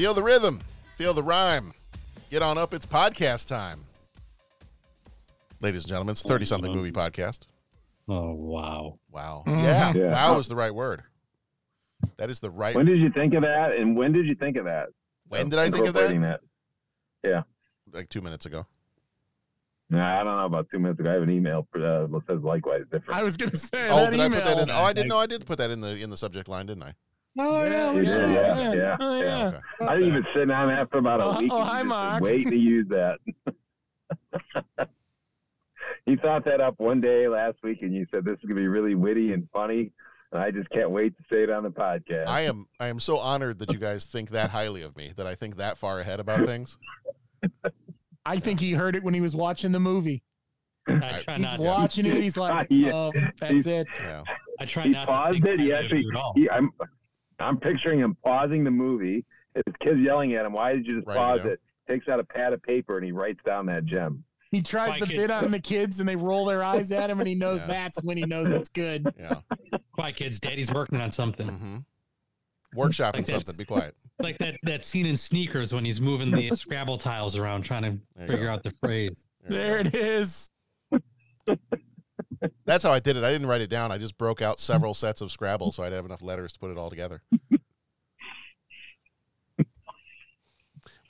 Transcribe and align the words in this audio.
Feel 0.00 0.14
the 0.14 0.22
rhythm, 0.22 0.60
feel 0.96 1.12
the 1.12 1.22
rhyme. 1.22 1.74
Get 2.30 2.40
on 2.40 2.56
up, 2.56 2.72
it's 2.72 2.86
podcast 2.86 3.48
time. 3.48 3.80
Ladies 5.60 5.82
and 5.82 5.90
gentlemen, 5.90 6.12
it's 6.12 6.22
30 6.22 6.46
something 6.46 6.72
movie 6.72 6.90
podcast. 6.90 7.40
Oh, 8.08 8.32
wow. 8.32 8.98
Wow. 9.10 9.44
Mhm. 9.46 9.62
Yeah, 9.62 9.92
Yeah. 9.92 10.10
wow 10.10 10.38
is 10.38 10.48
the 10.48 10.56
right 10.56 10.74
word. 10.74 11.02
That 12.16 12.30
is 12.30 12.40
the 12.40 12.50
right 12.50 12.74
When 12.74 12.86
did 12.86 12.98
you 12.98 13.10
think 13.10 13.34
of 13.34 13.42
that? 13.42 13.72
And 13.76 13.94
when 13.94 14.12
did 14.12 14.26
you 14.26 14.34
think 14.34 14.56
of 14.56 14.64
that? 14.64 14.88
When 15.28 15.50
did 15.50 15.58
I 15.58 15.68
think 15.68 15.86
of 15.86 15.92
that? 15.92 16.12
Incorporating 16.12 16.48
Yeah. 17.22 17.42
Like 17.92 18.08
two 18.08 18.22
minutes 18.22 18.46
ago. 18.46 18.64
Nah, 19.90 20.18
I 20.18 20.24
don't 20.24 20.38
know 20.38 20.46
about 20.46 20.70
two 20.70 20.78
minutes 20.78 20.98
ago. 20.98 21.10
I 21.10 21.12
have 21.12 21.22
an 21.24 21.30
email 21.30 21.68
uh, 21.74 22.06
that 22.06 22.22
says 22.26 22.40
likewise 22.42 22.84
different. 22.90 23.20
I 23.20 23.22
was 23.22 23.36
gonna 23.36 23.54
say. 23.54 23.86
Oh, 23.90 24.04
that 24.04 24.12
did 24.12 24.20
I 24.20 24.28
put 24.30 24.44
that 24.44 24.58
in? 24.60 24.70
Oh, 24.70 24.82
I 24.82 24.94
didn't 24.94 25.08
know 25.08 25.18
I 25.18 25.26
did 25.26 25.44
put 25.44 25.58
that 25.58 25.70
in 25.70 25.82
the 25.82 25.94
in 25.98 26.08
the 26.08 26.16
subject 26.16 26.48
line, 26.48 26.64
didn't 26.64 26.84
I? 26.84 26.94
Oh 27.42 27.64
yeah, 27.64 27.90
You 27.92 27.98
we 27.98 28.04
did, 28.04 28.12
did. 28.12 28.30
yeah, 28.30 28.54
oh, 28.54 28.72
yeah, 28.72 28.96
Oh, 29.00 29.18
yeah. 29.20 29.24
yeah. 29.24 29.46
Okay. 29.48 29.60
I 29.86 29.94
didn't 29.94 30.08
even 30.08 30.26
sit 30.34 30.48
down 30.48 30.70
after 30.70 30.98
about 30.98 31.20
a 31.20 31.24
Oh, 31.24 31.38
week. 31.38 31.50
oh, 31.52 31.60
and 31.60 31.68
hi, 31.68 31.78
just 31.78 31.86
Mark. 31.88 32.22
Waiting 32.22 32.50
to 32.50 32.56
use 32.56 32.86
that. 32.88 33.18
you 36.06 36.16
thought 36.16 36.44
that 36.44 36.60
up 36.60 36.74
one 36.78 37.00
day 37.00 37.28
last 37.28 37.58
week, 37.62 37.82
and 37.82 37.94
you 37.94 38.06
said 38.10 38.24
this 38.24 38.34
is 38.34 38.42
gonna 38.42 38.54
be 38.60 38.68
really 38.68 38.94
witty 38.94 39.32
and 39.32 39.48
funny. 39.52 39.92
And 40.32 40.40
I 40.40 40.50
just 40.52 40.70
can't 40.70 40.90
wait 40.90 41.16
to 41.16 41.22
say 41.32 41.42
it 41.42 41.50
on 41.50 41.64
the 41.64 41.70
podcast. 41.70 42.26
I 42.28 42.42
am 42.42 42.66
I 42.78 42.86
am 42.88 43.00
so 43.00 43.18
honored 43.18 43.58
that 43.58 43.72
you 43.72 43.78
guys 43.78 44.04
think 44.04 44.30
that 44.30 44.50
highly 44.50 44.82
of 44.82 44.96
me, 44.96 45.12
that 45.16 45.26
I 45.26 45.34
think 45.34 45.56
that 45.56 45.76
far 45.78 46.00
ahead 46.00 46.20
about 46.20 46.46
things. 46.46 46.78
I 48.24 48.36
think 48.38 48.60
he 48.60 48.72
heard 48.72 48.94
it 48.96 49.02
when 49.02 49.14
he 49.14 49.20
was 49.20 49.34
watching 49.34 49.72
the 49.72 49.80
movie. 49.80 50.22
I 50.88 51.22
He's 51.36 51.58
watching 51.58 52.06
it. 52.06 52.22
He's 52.22 52.36
like, 52.36 52.66
Yeah. 52.70 52.92
oh, 52.92 53.12
that's 53.40 53.52
He's- 53.52 53.66
it. 53.66 53.86
Yeah. 54.00 54.22
I 54.58 54.66
try 54.66 54.82
he 54.84 54.88
not 54.90 55.06
to 55.06 55.10
paused 55.12 55.32
think 55.42 55.46
it. 55.46 55.60
He 55.60 55.72
actually, 55.72 56.02
you 56.02 56.10
at 56.10 56.16
all. 56.16 56.32
he, 56.36 56.50
I'm, 56.50 56.70
I'm 57.40 57.58
picturing 57.58 57.98
him 58.00 58.16
pausing 58.24 58.64
the 58.64 58.70
movie. 58.70 59.24
His 59.54 59.74
kids 59.80 59.98
yelling 60.00 60.34
at 60.34 60.46
him, 60.46 60.52
"Why 60.52 60.74
did 60.74 60.86
you 60.86 60.96
just 60.96 61.06
Writing 61.06 61.22
it 61.22 61.26
pause 61.26 61.38
down. 61.42 61.52
it?" 61.52 61.60
Takes 61.88 62.08
out 62.08 62.20
a 62.20 62.24
pad 62.24 62.52
of 62.52 62.62
paper 62.62 62.96
and 62.96 63.04
he 63.04 63.10
writes 63.12 63.40
down 63.44 63.66
that 63.66 63.84
gem. 63.84 64.22
He 64.52 64.62
tries 64.62 64.88
My 64.90 64.98
to 65.00 65.06
kid- 65.06 65.16
bid 65.16 65.30
on 65.30 65.50
the 65.52 65.60
kids, 65.60 66.00
and 66.00 66.08
they 66.08 66.16
roll 66.16 66.44
their 66.44 66.62
eyes 66.64 66.90
at 66.92 67.08
him, 67.08 67.20
and 67.20 67.28
he 67.28 67.34
knows 67.36 67.60
Yeah. 67.66 67.66
that's 67.68 68.02
when 68.02 68.16
he 68.16 68.24
knows 68.24 68.52
it's 68.52 68.68
good. 68.68 69.06
Yeah. 69.18 69.34
Quiet 69.92 70.16
kids, 70.16 70.38
daddy's 70.40 70.72
working 70.72 71.00
on 71.00 71.10
something. 71.10 71.48
hmm 71.48 71.76
Workshopping 72.76 73.14
Like 73.16 73.26
something. 73.26 73.54
Be 73.58 73.64
quiet. 73.64 73.94
Like 74.20 74.36
that 74.38 74.56
that 74.64 74.84
scene 74.84 75.06
in 75.06 75.16
Sneakers 75.16 75.72
when 75.72 75.82
he's 75.82 75.98
moving 75.98 76.30
the 76.30 76.50
Scrabble 76.50 76.98
tiles 76.98 77.38
around 77.38 77.62
trying 77.62 77.82
to 77.84 78.26
figure 78.26 78.44
go. 78.44 78.50
out 78.52 78.62
the 78.62 78.70
phrase. 78.72 79.26
There 79.48 79.78
it 79.78 79.94
is. 79.94 80.50
That's 82.64 82.84
how 82.84 82.92
I 82.92 83.00
did 83.00 83.16
it. 83.16 83.24
I 83.24 83.30
didn't 83.32 83.46
write 83.48 83.60
it 83.60 83.70
down. 83.70 83.92
I 83.92 83.98
just 83.98 84.16
broke 84.16 84.40
out 84.40 84.58
several 84.58 84.94
sets 84.94 85.20
of 85.20 85.30
Scrabble 85.30 85.72
so 85.72 85.82
I'd 85.82 85.92
have 85.92 86.06
enough 86.06 86.22
letters 86.22 86.52
to 86.54 86.58
put 86.58 86.70
it 86.70 86.78
all 86.78 86.90
together. 86.90 87.22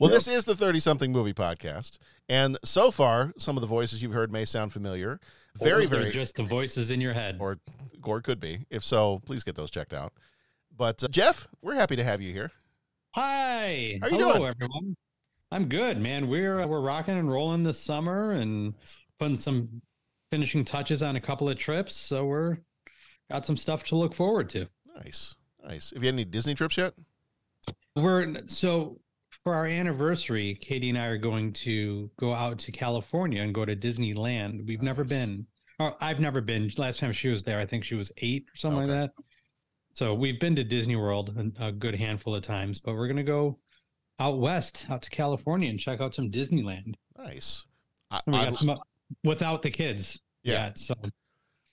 Well, 0.00 0.08
this 0.08 0.26
is 0.26 0.46
the 0.46 0.56
30 0.56 0.80
something 0.80 1.12
movie 1.12 1.34
podcast. 1.34 1.98
And 2.28 2.56
so 2.64 2.90
far, 2.90 3.34
some 3.36 3.58
of 3.58 3.60
the 3.60 3.66
voices 3.66 4.02
you've 4.02 4.14
heard 4.14 4.32
may 4.32 4.46
sound 4.46 4.72
familiar. 4.72 5.20
Very, 5.56 5.84
very, 5.84 6.10
just 6.10 6.36
the 6.36 6.42
voices 6.42 6.90
in 6.90 7.02
your 7.02 7.12
head. 7.12 7.36
or 7.38 7.58
Gore 8.00 8.22
could 8.22 8.40
be. 8.40 8.64
If 8.70 8.82
so, 8.82 9.20
please 9.26 9.44
get 9.44 9.56
those 9.56 9.70
checked 9.70 9.92
out. 9.92 10.14
But 10.74 11.04
uh, 11.04 11.08
Jeff, 11.08 11.48
we're 11.60 11.74
happy 11.74 11.96
to 11.96 12.04
have 12.04 12.22
you 12.22 12.32
here. 12.32 12.50
Hi. 13.14 13.98
How 14.00 14.08
you 14.08 14.18
Hello, 14.18 14.32
doing? 14.38 14.46
everyone. 14.48 14.96
I'm 15.52 15.68
good, 15.68 16.00
man. 16.00 16.28
We're 16.28 16.60
uh, 16.60 16.66
we're 16.66 16.80
rocking 16.80 17.18
and 17.18 17.30
rolling 17.30 17.62
this 17.64 17.78
summer 17.78 18.30
and 18.30 18.72
putting 19.18 19.36
some 19.36 19.82
finishing 20.30 20.64
touches 20.64 21.02
on 21.02 21.16
a 21.16 21.20
couple 21.20 21.48
of 21.48 21.58
trips. 21.58 21.94
So 21.96 22.24
we're 22.26 22.58
got 23.30 23.44
some 23.44 23.56
stuff 23.56 23.84
to 23.84 23.96
look 23.96 24.14
forward 24.14 24.48
to. 24.50 24.66
Nice. 24.96 25.34
Nice. 25.64 25.90
Have 25.92 26.02
you 26.02 26.06
had 26.08 26.14
any 26.14 26.24
Disney 26.24 26.54
trips 26.54 26.76
yet? 26.76 26.94
We're 27.96 28.34
so 28.46 29.00
for 29.44 29.54
our 29.54 29.66
anniversary, 29.66 30.54
Katie 30.60 30.88
and 30.90 30.98
I 30.98 31.06
are 31.06 31.18
going 31.18 31.52
to 31.54 32.10
go 32.18 32.32
out 32.32 32.58
to 32.60 32.72
California 32.72 33.42
and 33.42 33.54
go 33.54 33.64
to 33.64 33.76
Disneyland. 33.76 34.66
We've 34.66 34.82
never 34.82 35.04
been. 35.04 35.46
Or 35.78 35.96
I've 36.00 36.20
never 36.20 36.40
been. 36.40 36.70
Last 36.76 37.00
time 37.00 37.12
she 37.12 37.28
was 37.28 37.42
there, 37.42 37.58
I 37.58 37.64
think 37.66 37.84
she 37.84 37.94
was 37.94 38.12
eight 38.18 38.46
or 38.52 38.56
something 38.56 38.82
Okay. 38.90 39.00
like 39.00 39.10
that. 39.16 39.24
So 39.92 40.14
we've 40.14 40.38
been 40.38 40.54
to 40.56 40.64
Disney 40.64 40.94
World 40.96 41.52
a, 41.58 41.72
good 41.72 41.94
handful 41.96 42.34
of 42.34 42.42
times, 42.42 42.78
but 42.78 42.94
we're 42.94 43.08
gonna 43.08 43.24
go 43.24 43.58
out 44.20 44.38
west, 44.38 44.86
out 44.88 45.02
to 45.02 45.10
California, 45.10 45.68
and 45.68 45.80
check 45.80 46.00
out 46.00 46.14
some 46.14 46.30
Disneyland. 46.30 46.94
Nice. 47.18 47.64
I, 48.10 48.20
We 48.26 48.34
I- 48.34 48.44
got 48.50 48.56
some 48.58 48.78
without 49.24 49.62
the 49.62 49.70
kids. 49.70 50.20
Yeah. 50.42 50.66
yet, 50.66 50.78
so 50.78 50.94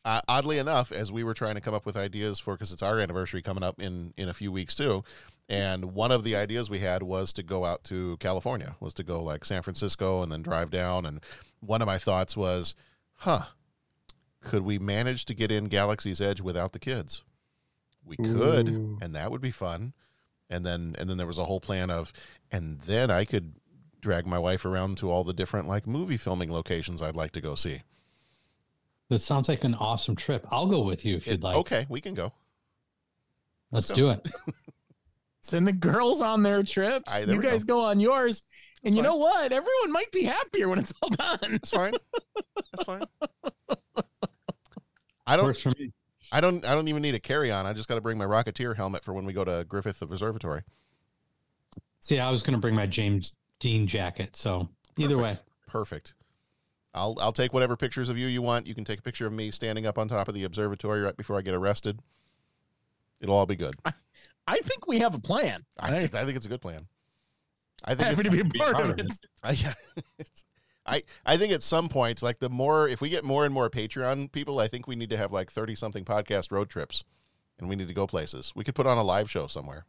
uh, 0.08 0.22
oddly 0.28 0.58
enough, 0.58 0.92
as 0.92 1.12
we 1.12 1.24
were 1.24 1.34
trying 1.34 1.56
to 1.56 1.62
come 1.62 1.74
up 1.74 1.86
with 1.86 1.98
ideas 1.98 2.40
for, 2.40 2.54
because 2.54 2.72
it's 2.72 2.82
our 2.82 3.00
anniversary 3.00 3.42
coming 3.42 3.64
up 3.64 3.82
in 3.82 4.14
in 4.18 4.30
a 4.30 4.34
few 4.34 4.52
weeks 4.52 4.76
too, 4.76 5.04
and 5.50 5.94
one 5.94 6.12
of 6.12 6.24
the 6.24 6.36
ideas 6.36 6.70
we 6.70 6.80
had 6.80 7.04
was 7.04 7.32
to 7.34 7.44
go 7.44 7.66
out 7.66 7.84
to 7.86 8.18
California, 8.18 8.76
was 8.80 8.94
to 8.96 9.04
go 9.04 9.22
like 9.22 9.46
San 9.46 9.62
Francisco 9.62 10.22
and 10.22 10.32
then 10.32 10.42
drive 10.42 10.70
down. 10.70 11.06
And 11.06 11.22
one 11.60 11.82
of 11.82 11.88
my 11.88 11.98
thoughts 11.98 12.36
was, 12.36 12.76
huh, 13.16 13.44
could 14.42 14.64
we 14.64 14.80
manage 14.80 15.26
to 15.26 15.34
get 15.34 15.52
in 15.52 15.66
Galaxy's 15.66 16.22
Edge 16.22 16.42
without 16.42 16.74
the 16.74 16.80
kids? 16.80 17.24
We 18.06 18.16
could, 18.16 18.70
Ooh. 18.70 18.98
and 19.02 19.16
that 19.16 19.32
would 19.32 19.42
be 19.42 19.52
fun. 19.52 19.94
And 20.50 20.66
then 20.66 20.96
and 20.98 21.10
then 21.10 21.18
there 21.18 21.28
was 21.28 21.38
a 21.38 21.46
whole 21.46 21.60
plan 21.60 21.90
of, 21.90 22.14
and 22.52 22.80
then 22.82 23.12
I 23.12 23.26
could 23.26 23.56
drag 24.02 24.26
my 24.28 24.38
wife 24.40 24.66
around 24.66 24.98
to 25.00 25.10
all 25.10 25.24
the 25.24 25.34
different 25.34 25.68
like 25.68 25.88
movie 25.88 26.18
filming 26.18 26.52
locations 26.52 27.02
I'd 27.02 27.16
like 27.16 27.32
to 27.34 27.42
go 27.42 27.56
see. 27.56 27.82
this 29.10 29.24
sounds 29.24 29.50
like 29.50 29.64
an 29.64 29.74
awesome 29.76 30.16
trip. 30.16 30.46
I'll 30.52 30.68
go 30.68 30.82
with 30.82 31.04
you 31.06 31.16
if 31.18 31.26
you'd 31.28 31.36
It- 31.36 31.44
like. 31.44 31.56
okay, 31.58 31.86
we 31.90 32.02
can 32.02 32.14
go. 32.14 32.34
let's 33.72 33.90
go. 33.90 33.96
do 33.96 34.10
it. 34.12 34.28
Send 35.42 35.66
the 35.68 35.74
girls 35.74 36.22
on 36.22 36.44
their 36.44 36.62
trips. 36.64 37.12
Aye, 37.14 37.20
there 37.26 37.36
you 37.36 37.38
we 37.38 37.44
go. 37.44 37.52
guys 37.52 37.64
go 37.64 37.86
on 37.86 38.00
yours. 38.02 38.46
And 38.84 38.96
you 38.96 39.02
know 39.02 39.16
what? 39.16 39.52
Everyone 39.52 39.92
might 39.92 40.12
be 40.12 40.24
happier 40.24 40.68
when 40.70 40.78
it's 40.80 40.94
all 41.02 41.10
done. 41.10 41.40
That's 41.42 41.72
fine. 41.72 41.94
That's 42.72 42.84
fine. 42.84 43.04
I 45.26 45.36
don't. 45.36 45.46
Works 45.46 45.62
for 45.62 45.70
me. 45.70 45.92
I 46.32 46.42
don't. 46.42 46.66
I 46.68 46.74
don't 46.74 46.88
even 46.88 47.02
need 47.02 47.16
a 47.16 47.20
carry 47.20 47.52
on. 47.52 47.66
I 47.66 47.74
just 47.74 47.88
got 47.88 47.96
to 47.96 48.02
bring 48.02 48.18
my 48.18 48.26
Rocketeer 48.26 48.76
helmet 48.76 49.04
for 49.04 49.14
when 49.14 49.26
we 49.26 49.34
go 49.34 49.44
to 49.44 49.66
Griffith 49.68 50.02
Observatory. 50.02 50.62
See, 52.02 52.20
I 52.20 52.30
was 52.30 52.44
going 52.44 52.54
to 52.54 52.60
bring 52.60 52.76
my 52.76 52.86
James 52.86 53.36
Dean 53.60 53.88
jacket. 53.88 54.36
So 54.36 54.70
either 54.98 55.18
way, 55.18 55.32
Perfect. 55.32 55.44
Perfect. 55.68 56.14
I'll 56.94 57.16
I'll 57.20 57.34
take 57.34 57.54
whatever 57.54 57.76
pictures 57.78 58.10
of 58.10 58.18
you 58.18 58.28
you 58.28 58.42
want. 58.42 58.66
You 58.68 58.74
can 58.74 58.84
take 58.86 59.00
a 59.00 59.04
picture 59.04 59.28
of 59.28 59.34
me 59.34 59.52
standing 59.52 59.86
up 59.86 59.98
on 59.98 60.08
top 60.08 60.28
of 60.28 60.34
the 60.34 60.44
observatory 60.44 61.02
right 61.02 61.16
before 61.16 61.38
I 61.38 61.42
get 61.42 61.54
arrested. 61.54 62.00
It'll 63.20 63.36
all 63.36 63.46
be 63.46 63.56
good. 63.56 63.76
I 64.48 64.58
think 64.60 64.88
we 64.88 65.00
have 65.00 65.14
a 65.16 65.20
plan. 65.20 65.66
I, 65.80 65.96
I 65.96 66.00
think 66.08 66.36
it's 66.36 66.46
a 66.46 66.50
good 66.50 66.62
plan. 66.62 66.88
I 67.84 67.96
think 67.96 68.08
happy 68.10 68.22
if- 68.28 68.32
to 68.32 68.32
be 68.32 68.40
a 68.40 68.46
part 68.64 68.74
part 68.76 68.86
of 68.86 68.92
of 68.92 69.00
it. 69.00 69.06
it. 69.12 69.20
I, 69.44 69.52
yeah, 69.52 69.74
it's- 70.18 70.46
I 70.86 71.04
I 71.26 71.36
think 71.38 71.52
at 71.52 71.62
some 71.64 71.90
point, 71.90 72.22
like 72.24 72.40
the 72.40 72.50
more 72.50 72.88
if 72.88 73.02
we 73.02 73.10
get 73.10 73.24
more 73.26 73.44
and 73.44 73.54
more 73.54 73.70
Patreon 73.70 74.32
people, 74.32 74.60
I 74.60 74.68
think 74.70 74.88
we 74.88 74.96
need 74.96 75.10
to 75.10 75.18
have 75.18 75.32
like 75.34 75.52
thirty 75.52 75.76
something 75.76 76.06
podcast 76.06 76.52
road 76.52 76.70
trips, 76.70 77.04
and 77.60 77.68
we 77.68 77.76
need 77.76 77.90
to 77.90 77.94
go 77.94 78.08
places. 78.08 78.54
We 78.56 78.64
could 78.64 78.74
put 78.76 78.88
on 78.88 78.98
a 78.98 79.04
live 79.04 79.30
show 79.30 79.48
somewhere. 79.48 79.86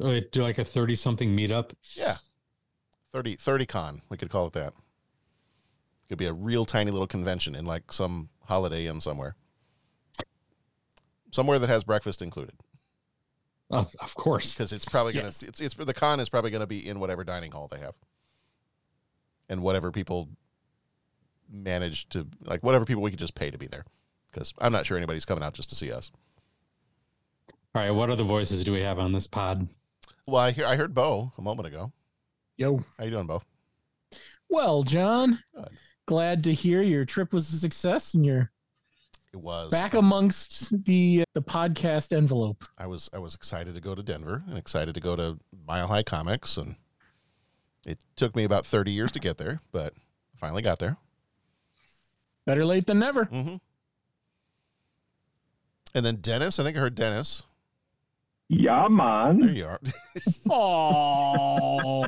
Oh, 0.00 0.18
do 0.32 0.42
like 0.42 0.58
a 0.58 0.64
30 0.64 0.96
something 0.96 1.36
meetup. 1.36 1.70
Yeah, 1.92 2.16
30, 3.14 3.36
30 3.36 3.66
con. 3.66 4.02
We 4.08 4.16
could 4.16 4.28
call 4.28 4.48
it 4.48 4.54
that. 4.54 4.72
It 4.72 6.08
Could 6.08 6.18
be 6.18 6.26
a 6.26 6.32
real 6.32 6.64
tiny 6.64 6.90
little 6.90 7.06
convention 7.06 7.54
in 7.54 7.64
like 7.64 7.92
some 7.92 8.28
holiday 8.46 8.88
inn 8.88 9.00
somewhere, 9.00 9.36
somewhere 11.30 11.60
that 11.60 11.68
has 11.68 11.84
breakfast 11.84 12.20
included. 12.20 12.56
Of, 13.70 13.94
of 14.00 14.14
course. 14.16 14.54
because 14.54 14.72
it's 14.72 14.84
probably 14.84 15.12
gonna 15.14 15.26
Yes. 15.26 15.42
it's 15.42 15.60
it's 15.60 15.74
the 15.74 15.94
con 15.94 16.18
is 16.20 16.28
probably 16.28 16.50
gonna 16.50 16.66
be 16.66 16.86
in 16.86 16.98
whatever 17.00 17.22
dining 17.24 17.52
hall 17.52 17.68
they 17.68 17.78
have, 17.78 17.94
and 19.48 19.62
whatever 19.62 19.90
people 19.92 20.28
manage 21.48 22.08
to 22.10 22.26
like 22.42 22.62
whatever 22.64 22.84
people 22.84 23.02
we 23.02 23.10
could 23.10 23.18
just 23.18 23.34
pay 23.36 23.50
to 23.50 23.56
be 23.58 23.66
there, 23.66 23.84
because 24.30 24.52
I'm 24.58 24.72
not 24.72 24.86
sure 24.86 24.96
anybody's 24.96 25.24
coming 25.24 25.42
out 25.44 25.54
just 25.54 25.70
to 25.70 25.76
see 25.76 25.90
us. 25.92 26.10
All 27.74 27.82
right, 27.82 27.90
what 27.90 28.10
other 28.10 28.24
voices 28.24 28.64
do 28.64 28.72
we 28.72 28.80
have 28.82 28.98
on 28.98 29.12
this 29.12 29.26
pod? 29.26 29.68
Well, 30.26 30.42
I 30.42 30.50
hear 30.50 30.66
I 30.66 30.76
heard 30.76 30.94
Bo 30.94 31.32
a 31.38 31.42
moment 31.42 31.66
ago. 31.68 31.92
Yo. 32.56 32.84
How 32.98 33.04
you 33.04 33.10
doing, 33.10 33.26
Bo? 33.26 33.42
Well, 34.48 34.82
John, 34.84 35.40
Good. 35.54 35.68
glad 36.06 36.44
to 36.44 36.52
hear 36.54 36.82
your 36.82 37.04
trip 37.04 37.32
was 37.32 37.52
a 37.52 37.56
success 37.56 38.14
and 38.14 38.24
you're 38.24 38.52
It 39.32 39.38
was 39.38 39.70
back 39.70 39.94
amongst 39.94 40.84
the 40.84 41.24
the 41.34 41.42
podcast 41.42 42.16
envelope. 42.16 42.64
I 42.78 42.86
was 42.86 43.10
I 43.12 43.18
was 43.18 43.34
excited 43.34 43.74
to 43.74 43.80
go 43.80 43.94
to 43.94 44.02
Denver 44.02 44.44
and 44.48 44.56
excited 44.56 44.94
to 44.94 45.00
go 45.00 45.16
to 45.16 45.38
Mile 45.66 45.88
High 45.88 46.04
Comics, 46.04 46.56
and 46.56 46.76
it 47.84 47.98
took 48.14 48.36
me 48.36 48.44
about 48.44 48.64
30 48.64 48.92
years 48.92 49.10
to 49.12 49.18
get 49.18 49.38
there, 49.38 49.60
but 49.72 49.92
I 50.36 50.38
finally 50.38 50.62
got 50.62 50.78
there. 50.78 50.96
Better 52.46 52.64
late 52.64 52.86
than 52.86 53.00
never. 53.00 53.24
Mm-hmm. 53.24 53.56
And 55.96 56.06
then 56.06 56.16
Dennis, 56.16 56.58
I 56.58 56.64
think 56.64 56.76
I 56.76 56.80
heard 56.80 56.94
Dennis. 56.94 57.42
Yeah, 58.56 58.88
There 59.40 59.50
you 59.50 59.66
are. 59.66 59.80
Oh, 60.50 62.06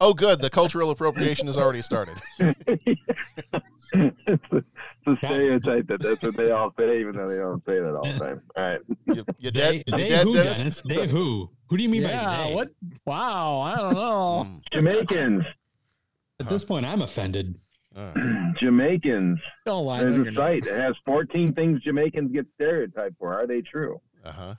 oh, 0.00 0.14
good. 0.14 0.40
The 0.40 0.50
cultural 0.50 0.90
appropriation 0.90 1.46
has 1.46 1.56
already 1.56 1.80
started. 1.80 2.20
it's 2.38 2.54
a, 3.94 4.12
it's 4.26 5.06
a 5.06 5.16
stereotype 5.16 5.86
that 5.88 6.00
that's 6.00 6.22
what 6.22 6.36
they 6.36 6.50
all 6.50 6.72
say, 6.78 7.00
even 7.00 7.16
though 7.16 7.26
they 7.28 7.38
don't 7.38 7.64
say 7.64 7.78
that 7.80 7.94
all 7.94 8.04
the 8.04 8.18
time. 8.18 8.42
All 8.56 8.64
right. 8.64 8.80
You, 9.06 9.24
you 9.38 9.50
They. 9.50 9.82
You 9.86 9.96
they 9.96 10.08
dead, 10.10 10.24
who, 10.24 10.34
Dennis? 10.34 10.58
Dennis? 10.58 10.82
They 10.82 11.08
who? 11.08 11.50
Who 11.68 11.76
do 11.78 11.82
you 11.82 11.88
mean 11.88 12.02
by 12.02 12.10
yeah. 12.10 12.48
they? 12.48 12.54
What? 12.54 12.70
Wow. 13.06 13.60
I 13.60 13.76
don't 13.76 13.94
know. 13.94 14.46
Mm, 14.46 14.60
Jamaicans. 14.72 15.44
At 16.40 16.48
this 16.48 16.64
point, 16.64 16.84
I'm 16.84 17.00
offended. 17.02 17.58
uh, 17.96 18.12
Jamaicans. 18.58 19.40
Don't 19.64 19.86
lie. 19.86 20.00
There's 20.00 20.28
a 20.28 20.34
site 20.34 20.64
that 20.64 20.78
has 20.78 20.96
14 21.06 21.54
things 21.54 21.80
Jamaicans 21.80 22.32
get 22.32 22.46
stereotyped 22.54 23.18
for. 23.18 23.34
Are 23.34 23.46
they 23.46 23.62
true? 23.62 24.00
uh-huh. 24.24 24.54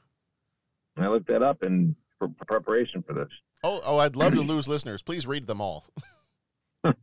And 0.97 1.05
I 1.05 1.09
looked 1.09 1.27
that 1.27 1.41
up 1.43 1.63
in 1.63 1.95
for 2.19 2.27
for 2.37 2.45
preparation 2.45 3.01
for 3.03 3.13
this. 3.13 3.29
Oh, 3.63 3.79
oh, 3.85 3.97
I'd 3.97 4.15
love 4.15 4.33
to 4.33 4.41
lose 4.41 4.67
listeners. 4.67 5.01
Please 5.01 5.27
read 5.27 5.47
them 5.47 5.61
all. 5.61 5.87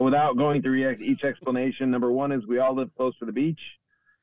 Without 0.00 0.36
going 0.36 0.62
through 0.62 0.90
each- 0.90 1.00
each 1.00 1.22
explanation, 1.24 1.90
number 1.90 2.10
one 2.10 2.32
is 2.32 2.44
we 2.46 2.58
all 2.58 2.74
live 2.74 2.90
close 2.96 3.16
to 3.18 3.24
the 3.24 3.32
beach. 3.32 3.60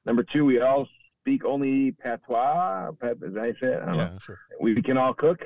Number 0.05 0.23
two, 0.23 0.43
we 0.45 0.59
all 0.59 0.87
speak 1.21 1.45
only 1.45 1.91
patois. 1.91 2.91
Pat, 2.99 3.17
is 3.21 3.33
that 3.33 3.39
how 3.39 3.45
you 3.45 3.53
say 3.61 3.67
it? 3.67 3.81
I 3.81 3.85
don't 3.85 3.97
know. 3.97 4.03
Yeah, 4.13 4.17
sure. 4.19 4.39
We 4.59 4.81
can 4.81 4.97
all 4.97 5.13
cook. 5.13 5.39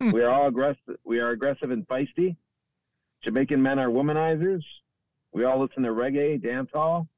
Hmm. 0.00 0.12
we 0.12 0.22
are 0.22 0.30
all 0.30 0.46
aggressive. 0.48 0.96
We 1.04 1.18
are 1.20 1.30
aggressive 1.30 1.70
and 1.70 1.86
feisty. 1.88 2.36
Jamaican 3.24 3.60
men 3.62 3.78
are 3.78 3.88
womanizers. 3.88 4.62
We 5.32 5.44
all 5.44 5.60
listen 5.60 5.82
to 5.82 5.90
reggae, 5.90 6.42
dance 6.42 6.70
hall. 6.72 7.08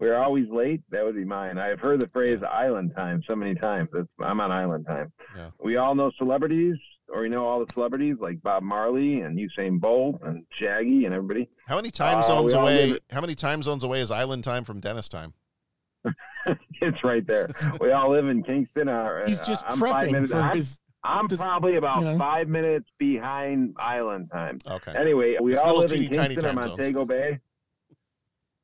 We 0.00 0.08
are 0.08 0.22
always 0.22 0.48
late. 0.50 0.82
That 0.90 1.04
would 1.04 1.14
be 1.14 1.24
mine. 1.24 1.56
I've 1.58 1.80
heard 1.80 2.00
the 2.00 2.08
phrase 2.08 2.38
"island 2.42 2.92
time" 2.96 3.22
so 3.28 3.34
many 3.36 3.54
times. 3.54 3.88
That's, 3.92 4.08
I'm 4.20 4.40
on 4.40 4.50
island 4.50 4.86
time. 4.86 5.12
Yeah. 5.36 5.50
We 5.62 5.76
all 5.76 5.94
know 5.94 6.10
celebrities, 6.18 6.76
or 7.08 7.22
we 7.22 7.28
know 7.28 7.46
all 7.46 7.64
the 7.64 7.72
celebrities 7.72 8.16
like 8.20 8.42
Bob 8.42 8.62
Marley 8.64 9.20
and 9.20 9.38
Usain 9.38 9.78
Bolt 9.80 10.20
and 10.24 10.44
Shaggy 10.60 11.04
and 11.04 11.14
everybody. 11.14 11.48
How 11.68 11.76
many 11.76 11.90
time 11.92 12.18
Uh, 12.18 12.22
zones 12.22 12.52
we 12.52 12.58
all 12.58 12.62
away? 12.64 12.86
live- 12.92 13.00
How 13.10 13.20
many 13.20 13.34
time 13.36 13.62
zones 13.62 13.84
away 13.84 14.00
is 14.00 14.10
Island 14.10 14.42
time 14.44 14.64
from 14.64 14.80
Dennis 14.80 15.08
time? 15.08 15.32
it's 16.82 17.02
right 17.04 17.26
there. 17.26 17.48
We 17.80 17.92
all 17.92 18.10
live 18.10 18.26
in 18.28 18.42
Kingston. 18.42 18.88
Uh, 18.88 19.24
He's 19.26 19.40
just 19.46 19.64
I'm 19.66 19.78
prepping 19.78 20.12
minutes. 20.12 20.32
for 20.32 20.38
I'm, 20.40 20.56
his. 20.56 20.80
I'm 21.04 21.26
this- 21.28 21.38
probably 21.40 21.76
about 21.76 22.00
you 22.00 22.04
know. 22.12 22.18
five 22.18 22.48
minutes 22.48 22.88
behind 22.98 23.74
island 23.78 24.28
time. 24.32 24.58
Okay. 24.66 24.92
Anyway, 24.96 25.36
we 25.40 25.52
It's 25.52 25.60
all 25.60 25.76
live 25.76 25.84
in 25.92 26.00
teeny 26.00 26.08
tiny 26.08 26.34
Kingston 26.34 26.50
or 26.58 26.62
time 26.62 26.62
zones. 26.70 26.78
Montego 26.78 27.04
Bay. 27.04 27.38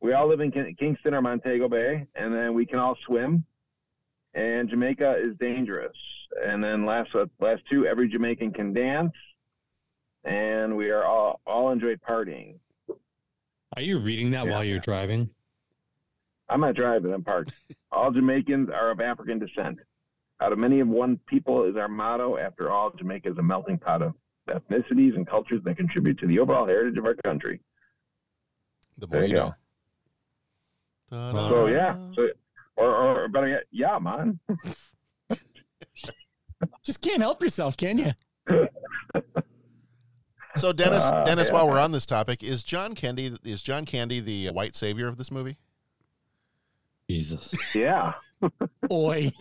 We 0.01 0.13
all 0.15 0.29
live 0.29 0.41
in 0.41 0.51
Kin- 0.51 0.75
Kingston 0.79 1.15
or 1.15 1.21
Montego 1.23 1.69
Bay, 1.69 2.07
and 2.15 2.33
then 2.35 2.55
we 2.55 2.65
can 2.67 2.79
all 2.79 2.97
swim. 3.07 3.45
And 4.35 4.69
Jamaica 4.69 5.17
is 5.19 5.37
dangerous. 5.39 5.97
And 6.45 6.63
then 6.63 6.87
last 6.87 7.15
uh, 7.15 7.27
last 7.41 7.63
two, 7.71 7.87
every 7.87 8.09
Jamaican 8.09 8.53
can 8.53 8.73
dance, 8.73 9.13
and 10.25 10.77
we 10.77 10.91
are 10.91 11.05
all 11.05 11.41
all 11.47 11.71
enjoy 11.71 11.97
partying. 11.97 12.55
Are 13.77 13.83
you 13.83 13.99
reading 13.99 14.31
that 14.31 14.47
Yeah. 14.47 14.53
while 14.53 14.65
you're 14.65 14.79
driving? 14.79 15.29
I'm 16.49 16.61
not 16.61 16.75
driving. 16.75 17.13
I'm 17.13 17.23
parked. 17.23 17.53
All 17.93 18.11
Jamaicans 18.11 18.71
are 18.71 18.91
of 18.91 19.01
African 19.01 19.39
descent. 19.39 19.79
Out 20.41 20.51
of 20.53 20.59
many 20.59 20.81
of 20.81 20.89
one 20.89 21.17
people 21.27 21.63
is 21.65 21.77
our 21.77 21.87
motto. 21.87 22.37
After 22.39 22.73
all, 22.73 22.91
Jamaica 22.91 23.31
is 23.31 23.39
a 23.39 23.43
melting 23.43 23.79
pot 23.79 24.03
of 24.03 24.15
ethnicities 24.49 25.15
and 25.15 25.25
cultures 25.25 25.63
that 25.63 25.77
contribute 25.77 26.19
to 26.19 26.27
the 26.27 26.41
overall 26.41 26.67
heritage 26.67 26.99
of 26.99 27.05
our 27.07 27.15
country. 27.15 27.61
The 28.99 29.07
more 29.07 29.21
There 29.21 29.23
you 29.29 29.29
you 29.29 29.35
know. 29.41 29.55
Ta-da. 31.11 31.49
So 31.51 31.67
yeah, 31.67 31.97
so 32.15 32.29
or, 32.77 32.95
or 33.25 33.29
better 33.29 33.49
yet, 33.49 33.65
yeah, 33.71 33.99
man. 33.99 34.39
Just 36.85 37.01
can't 37.03 37.21
help 37.23 37.43
yourself, 37.43 37.77
can 37.77 37.99
you? 37.99 38.13
So 40.57 40.73
Dennis, 40.73 41.05
Uh, 41.05 41.25
Dennis, 41.25 41.49
yeah. 41.49 41.55
while 41.55 41.69
we're 41.69 41.79
on 41.79 41.93
this 41.93 42.05
topic, 42.07 42.43
is 42.43 42.65
John 42.65 42.95
Candy 42.95 43.37
is 43.45 43.63
John 43.63 43.85
Candy 43.87 44.21
the 44.21 44.49
white 44.51 44.75
savior 44.75 45.07
of 45.09 45.17
this 45.17 45.31
movie? 45.31 45.57
Jesus. 47.09 47.55
Yeah. 47.75 48.15
Boy. 48.83 49.31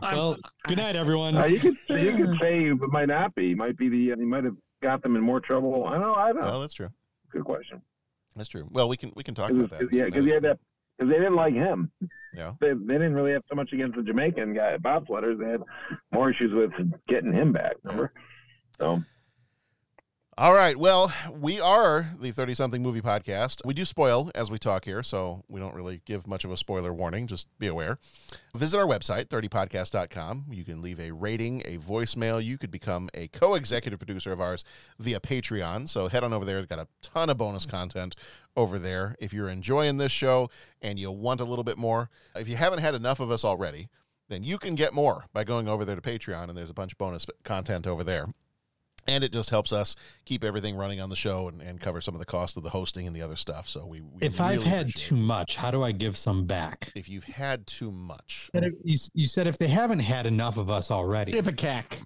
Well, 0.00 0.36
good 0.66 0.78
night, 0.78 0.96
everyone. 0.96 1.36
Uh, 1.36 1.44
you 1.44 1.60
could 1.60 1.76
you 1.88 2.16
could 2.16 2.36
say 2.40 2.64
it 2.64 2.76
might 2.88 3.06
not 3.08 3.34
be. 3.36 3.54
Might 3.54 3.76
be 3.76 3.88
the 3.88 4.10
he 4.18 4.24
might 4.24 4.42
have 4.42 4.56
got 4.82 5.00
them 5.02 5.14
in 5.14 5.22
more 5.22 5.38
trouble. 5.40 5.84
I 5.84 5.92
don't 5.92 6.00
know. 6.00 6.14
I 6.14 6.26
don't 6.28 6.36
know. 6.40 6.42
Well, 6.42 6.60
that's 6.60 6.74
true. 6.74 6.88
Good 7.30 7.44
question. 7.44 7.82
That's 8.36 8.48
true. 8.48 8.66
Well, 8.70 8.88
we 8.88 8.96
can 8.96 9.12
we 9.14 9.22
can 9.22 9.34
talk 9.34 9.50
about 9.50 9.70
that. 9.70 9.80
'cause- 9.80 9.88
yeah, 9.92 10.04
because 10.04 10.24
he 10.24 10.30
had 10.30 10.42
that 10.44 10.58
because 10.98 11.10
they 11.12 11.18
didn't 11.18 11.36
like 11.36 11.54
him. 11.54 11.90
Yeah. 12.34 12.52
They, 12.60 12.72
they 12.72 12.94
didn't 12.94 13.14
really 13.14 13.32
have 13.32 13.42
so 13.48 13.54
much 13.54 13.72
against 13.72 13.96
the 13.96 14.02
Jamaican 14.02 14.54
guy, 14.54 14.76
Bob 14.78 15.06
bobsledders. 15.06 15.38
They 15.38 15.50
had 15.50 15.60
more 16.12 16.30
issues 16.30 16.52
with 16.54 16.72
getting 17.06 17.32
him 17.32 17.52
back. 17.52 17.74
Remember? 17.82 18.12
So 18.80 19.02
All 20.38 20.54
right. 20.54 20.78
Well, 20.78 21.12
we 21.30 21.60
are 21.60 22.10
the 22.18 22.30
30 22.30 22.54
something 22.54 22.82
movie 22.82 23.02
podcast. 23.02 23.60
We 23.66 23.74
do 23.74 23.84
spoil 23.84 24.30
as 24.34 24.50
we 24.50 24.56
talk 24.56 24.86
here, 24.86 25.02
so 25.02 25.44
we 25.46 25.60
don't 25.60 25.74
really 25.74 26.00
give 26.06 26.26
much 26.26 26.46
of 26.46 26.50
a 26.50 26.56
spoiler 26.56 26.90
warning. 26.90 27.26
Just 27.26 27.48
be 27.58 27.66
aware. 27.66 27.98
Visit 28.54 28.78
our 28.78 28.86
website, 28.86 29.26
30podcast.com. 29.26 30.46
You 30.50 30.64
can 30.64 30.80
leave 30.80 30.98
a 31.00 31.10
rating, 31.10 31.60
a 31.66 31.76
voicemail. 31.76 32.42
You 32.42 32.56
could 32.56 32.70
become 32.70 33.10
a 33.12 33.28
co 33.28 33.56
executive 33.56 33.98
producer 33.98 34.32
of 34.32 34.40
ours 34.40 34.64
via 34.98 35.20
Patreon. 35.20 35.86
So 35.86 36.08
head 36.08 36.24
on 36.24 36.32
over 36.32 36.46
there. 36.46 36.56
It's 36.56 36.66
got 36.66 36.78
a 36.78 36.88
ton 37.02 37.28
of 37.28 37.36
bonus 37.36 37.66
content 37.66 38.16
over 38.56 38.78
there. 38.78 39.16
If 39.20 39.34
you're 39.34 39.50
enjoying 39.50 39.98
this 39.98 40.12
show 40.12 40.48
and 40.80 40.98
you 40.98 41.10
want 41.10 41.42
a 41.42 41.44
little 41.44 41.62
bit 41.62 41.76
more, 41.76 42.08
if 42.34 42.48
you 42.48 42.56
haven't 42.56 42.80
had 42.80 42.94
enough 42.94 43.20
of 43.20 43.30
us 43.30 43.44
already, 43.44 43.90
then 44.30 44.42
you 44.44 44.56
can 44.56 44.76
get 44.76 44.94
more 44.94 45.26
by 45.34 45.44
going 45.44 45.68
over 45.68 45.84
there 45.84 45.96
to 45.96 46.00
Patreon, 46.00 46.48
and 46.48 46.56
there's 46.56 46.70
a 46.70 46.74
bunch 46.74 46.92
of 46.92 46.98
bonus 46.98 47.26
content 47.44 47.86
over 47.86 48.02
there 48.02 48.28
and 49.06 49.24
it 49.24 49.32
just 49.32 49.50
helps 49.50 49.72
us 49.72 49.96
keep 50.24 50.44
everything 50.44 50.76
running 50.76 51.00
on 51.00 51.10
the 51.10 51.16
show 51.16 51.48
and, 51.48 51.60
and 51.60 51.80
cover 51.80 52.00
some 52.00 52.14
of 52.14 52.20
the 52.20 52.26
cost 52.26 52.56
of 52.56 52.62
the 52.62 52.70
hosting 52.70 53.06
and 53.06 53.14
the 53.16 53.22
other 53.22 53.36
stuff. 53.36 53.68
So 53.68 53.84
we, 53.86 54.00
we 54.00 54.22
If 54.22 54.40
I've 54.40 54.62
had 54.62 54.94
too 54.94 55.14
it. 55.16 55.18
much, 55.18 55.56
how 55.56 55.70
do 55.70 55.82
I 55.82 55.92
give 55.92 56.16
some 56.16 56.46
back? 56.46 56.90
if 56.94 57.08
you've 57.08 57.24
had 57.24 57.66
too 57.66 57.90
much, 57.90 58.50
But 58.52 58.64
if- 58.64 58.74
You, 58.82 58.96
you 59.14 59.26
said 59.26 59.46
if 59.46 59.58
they 59.58 59.68
haven't 59.68 60.00
had 60.00 60.26
enough 60.26 60.56
of 60.56 60.70
us 60.70 60.90
already, 60.90 61.32
Ipecac. 61.32 62.00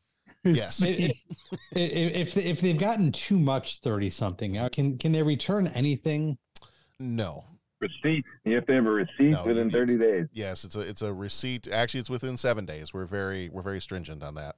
yes, 0.45 0.81
if, 0.83 0.99
if 1.73 2.37
if 2.37 2.37
if 2.37 2.61
they've 2.61 2.79
gotten 2.79 3.11
too 3.13 3.39
much 3.39 3.81
thirty 3.81 4.09
something, 4.11 4.57
uh, 4.59 4.69
can 4.69 4.97
can 4.97 5.13
they 5.13 5.23
return 5.23 5.67
anything? 5.69 6.39
no, 7.01 7.45
receipt. 7.81 8.25
You 8.45 8.55
have 8.55 8.67
to 8.67 8.73
have 8.75 8.87
a 8.87 8.91
receipt 8.91 9.31
No, 9.33 9.43
within 9.45 9.71
thirty 9.71 9.97
days. 9.99 10.27
yes, 10.33 10.63
it's 10.65 10.77
a 10.77 10.81
it's 10.81 11.03
a 11.03 11.13
receipt. 11.13 11.67
Actually, 11.69 12.01
it's 12.01 12.11
within 12.11 12.37
seven 12.37 12.65
days. 12.65 12.95
We're 12.95 13.07
very 13.07 13.49
we're 13.49 13.63
very 13.63 13.81
stringent 13.81 14.23
on 14.23 14.37
that. 14.37 14.55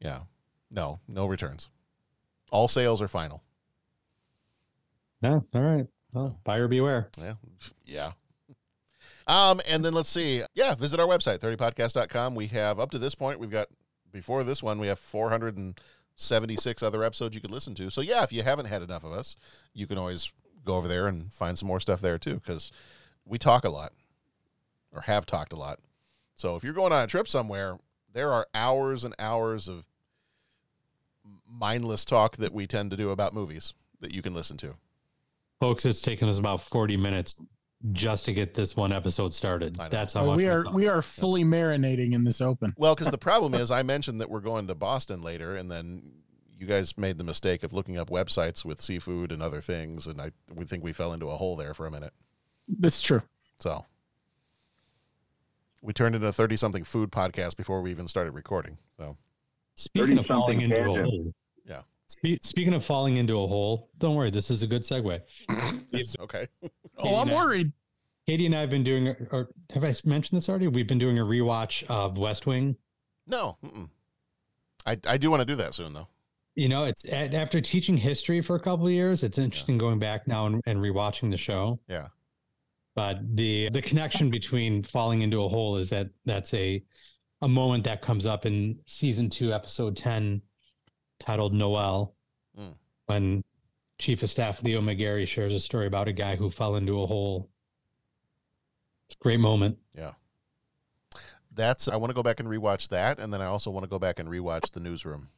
Yeah, 0.00 0.20
no, 0.70 1.00
no 1.08 1.26
returns. 1.26 1.68
All 2.50 2.68
sales 2.68 3.00
are 3.02 3.08
final. 3.08 3.42
No, 5.22 5.44
all 5.54 5.60
right. 5.60 5.86
Well, 6.12 6.38
buyer 6.44 6.68
beware. 6.68 7.08
Yeah. 7.18 7.34
Yeah. 7.84 8.12
Um, 9.26 9.60
and 9.68 9.84
then 9.84 9.92
let's 9.92 10.08
see. 10.08 10.42
Yeah, 10.54 10.74
visit 10.74 10.98
our 10.98 11.06
website, 11.06 11.38
30podcast.com. 11.38 12.34
We 12.34 12.48
have 12.48 12.80
up 12.80 12.90
to 12.90 12.98
this 12.98 13.14
point, 13.14 13.38
we've 13.38 13.50
got 13.50 13.68
before 14.12 14.42
this 14.42 14.62
one, 14.62 14.80
we 14.80 14.88
have 14.88 14.98
476 14.98 16.82
other 16.82 17.04
episodes 17.04 17.34
you 17.34 17.40
could 17.40 17.52
listen 17.52 17.74
to. 17.76 17.90
So 17.90 18.00
yeah, 18.00 18.24
if 18.24 18.32
you 18.32 18.42
haven't 18.42 18.66
had 18.66 18.82
enough 18.82 19.04
of 19.04 19.12
us, 19.12 19.36
you 19.72 19.86
can 19.86 19.98
always 19.98 20.32
go 20.64 20.74
over 20.74 20.88
there 20.88 21.06
and 21.06 21.32
find 21.32 21.56
some 21.56 21.68
more 21.68 21.80
stuff 21.80 22.00
there 22.00 22.18
too, 22.18 22.34
because 22.34 22.72
we 23.24 23.38
talk 23.38 23.64
a 23.64 23.70
lot 23.70 23.92
or 24.92 25.02
have 25.02 25.26
talked 25.26 25.52
a 25.52 25.56
lot. 25.56 25.78
So 26.34 26.56
if 26.56 26.64
you're 26.64 26.72
going 26.72 26.92
on 26.92 27.04
a 27.04 27.06
trip 27.06 27.28
somewhere, 27.28 27.78
there 28.12 28.32
are 28.32 28.48
hours 28.52 29.04
and 29.04 29.14
hours 29.18 29.68
of 29.68 29.86
mindless 31.50 32.04
talk 32.04 32.36
that 32.38 32.52
we 32.52 32.66
tend 32.66 32.90
to 32.92 32.96
do 32.96 33.10
about 33.10 33.34
movies 33.34 33.72
that 34.00 34.14
you 34.14 34.22
can 34.22 34.34
listen 34.34 34.56
to. 34.58 34.76
Folks, 35.60 35.84
it's 35.84 36.00
taken 36.00 36.28
us 36.28 36.38
about 36.38 36.62
40 36.62 36.96
minutes 36.96 37.34
just 37.92 38.24
to 38.26 38.32
get 38.32 38.54
this 38.54 38.76
one 38.76 38.92
episode 38.92 39.34
started. 39.34 39.74
That's 39.90 40.14
how 40.14 40.22
Oh, 40.22 40.26
much 40.28 40.36
we 40.38 40.44
we're 40.46 40.70
we 40.72 40.88
are 40.88 41.02
fully 41.02 41.44
marinating 41.44 42.12
in 42.12 42.24
this 42.24 42.40
open. 42.40 42.74
Well, 42.76 42.94
because 42.94 43.10
the 43.10 43.18
problem 43.30 43.54
is, 43.54 43.70
I 43.70 43.82
mentioned 43.82 44.20
that 44.20 44.30
we're 44.30 44.40
going 44.40 44.66
to 44.68 44.74
Boston 44.74 45.22
later, 45.22 45.56
and 45.56 45.70
then 45.70 46.12
you 46.58 46.66
guys 46.66 46.96
made 46.98 47.16
the 47.18 47.24
mistake 47.24 47.62
of 47.62 47.72
looking 47.72 47.96
up 47.98 48.10
websites 48.10 48.64
with 48.66 48.80
seafood 48.82 49.32
and 49.32 49.42
other 49.42 49.60
things, 49.62 50.06
and 50.06 50.20
I 50.20 50.30
we 50.54 50.64
think 50.66 50.84
we 50.84 50.92
fell 50.92 51.12
into 51.12 51.30
a 51.30 51.36
hole 51.36 51.56
there 51.56 51.72
for 51.74 51.86
a 51.86 51.90
minute. 51.90 52.12
That's 52.68 53.00
true. 53.02 53.22
So 53.60 53.84
we 55.82 55.92
turned 55.94 56.14
into 56.14 56.26
a 56.26 56.32
thirty-something 56.32 56.84
food 56.84 57.10
podcast 57.10 57.56
before 57.56 57.80
we 57.82 57.90
even 57.90 58.08
started 58.08 58.32
recording. 58.32 58.76
So 58.98 59.16
Speaking 59.74 60.18
of 60.18 60.26
falling 60.26 60.60
30-something 60.60 60.78
into 60.78 61.00
a 61.00 61.04
hole. 61.04 61.32
Yeah. 62.22 62.36
Spe- 62.36 62.42
speaking 62.44 62.74
of 62.74 62.84
falling 62.84 63.16
into 63.16 63.40
a 63.40 63.46
hole, 63.46 63.90
don't 63.98 64.14
worry. 64.16 64.30
This 64.30 64.50
is 64.50 64.62
a 64.62 64.66
good 64.66 64.82
segue. 64.82 65.20
okay. 66.20 66.48
Oh, 66.98 67.16
I'm 67.16 67.30
worried. 67.30 67.72
Katie 68.26 68.46
and 68.46 68.54
I 68.54 68.60
have 68.60 68.70
been 68.70 68.84
doing, 68.84 69.08
or 69.32 69.48
have 69.70 69.84
I 69.84 69.94
mentioned 70.04 70.36
this 70.36 70.48
already? 70.48 70.68
We've 70.68 70.86
been 70.86 70.98
doing 70.98 71.18
a 71.18 71.24
rewatch 71.24 71.84
of 71.88 72.18
West 72.18 72.46
Wing. 72.46 72.76
No, 73.26 73.56
mm-mm. 73.64 73.88
I 74.86 74.96
I 75.06 75.16
do 75.16 75.30
want 75.30 75.40
to 75.40 75.44
do 75.44 75.56
that 75.56 75.74
soon 75.74 75.92
though. 75.92 76.08
You 76.54 76.68
know, 76.68 76.84
it's 76.84 77.04
a- 77.06 77.34
after 77.34 77.60
teaching 77.60 77.96
history 77.96 78.40
for 78.40 78.56
a 78.56 78.60
couple 78.60 78.86
of 78.86 78.92
years, 78.92 79.22
it's 79.22 79.38
interesting 79.38 79.78
going 79.78 79.98
back 79.98 80.26
now 80.28 80.46
and, 80.46 80.60
and 80.66 80.80
rewatching 80.80 81.30
the 81.30 81.36
show. 81.36 81.80
Yeah. 81.88 82.08
But 82.94 83.36
the 83.36 83.70
the 83.70 83.82
connection 83.82 84.30
between 84.30 84.82
falling 84.82 85.22
into 85.22 85.42
a 85.42 85.48
hole 85.48 85.76
is 85.76 85.90
that 85.90 86.10
that's 86.24 86.52
a 86.54 86.82
a 87.42 87.48
moment 87.48 87.84
that 87.84 88.02
comes 88.02 88.26
up 88.26 88.46
in 88.46 88.78
season 88.86 89.30
two, 89.30 89.52
episode 89.52 89.96
ten, 89.96 90.42
titled 91.20 91.52
Noel, 91.54 92.14
Mm. 92.58 92.74
when 93.06 93.44
Chief 93.98 94.22
of 94.24 94.30
Staff 94.30 94.62
Leo 94.64 94.80
McGarry 94.80 95.28
shares 95.28 95.52
a 95.52 95.58
story 95.60 95.86
about 95.86 96.08
a 96.08 96.12
guy 96.12 96.34
who 96.34 96.50
fell 96.50 96.74
into 96.74 97.00
a 97.00 97.06
hole. 97.06 97.48
It's 99.06 99.14
a 99.14 99.22
great 99.22 99.38
moment. 99.40 99.78
Yeah. 99.94 100.14
That's 101.52 101.86
I 101.86 101.96
want 101.96 102.10
to 102.10 102.14
go 102.14 102.22
back 102.22 102.40
and 102.40 102.48
rewatch 102.48 102.88
that, 102.88 103.18
and 103.20 103.32
then 103.32 103.40
I 103.42 103.46
also 103.46 103.70
want 103.70 103.84
to 103.84 103.88
go 103.90 103.98
back 103.98 104.18
and 104.18 104.28
rewatch 104.28 104.72
the 104.72 104.80
newsroom 104.80 105.28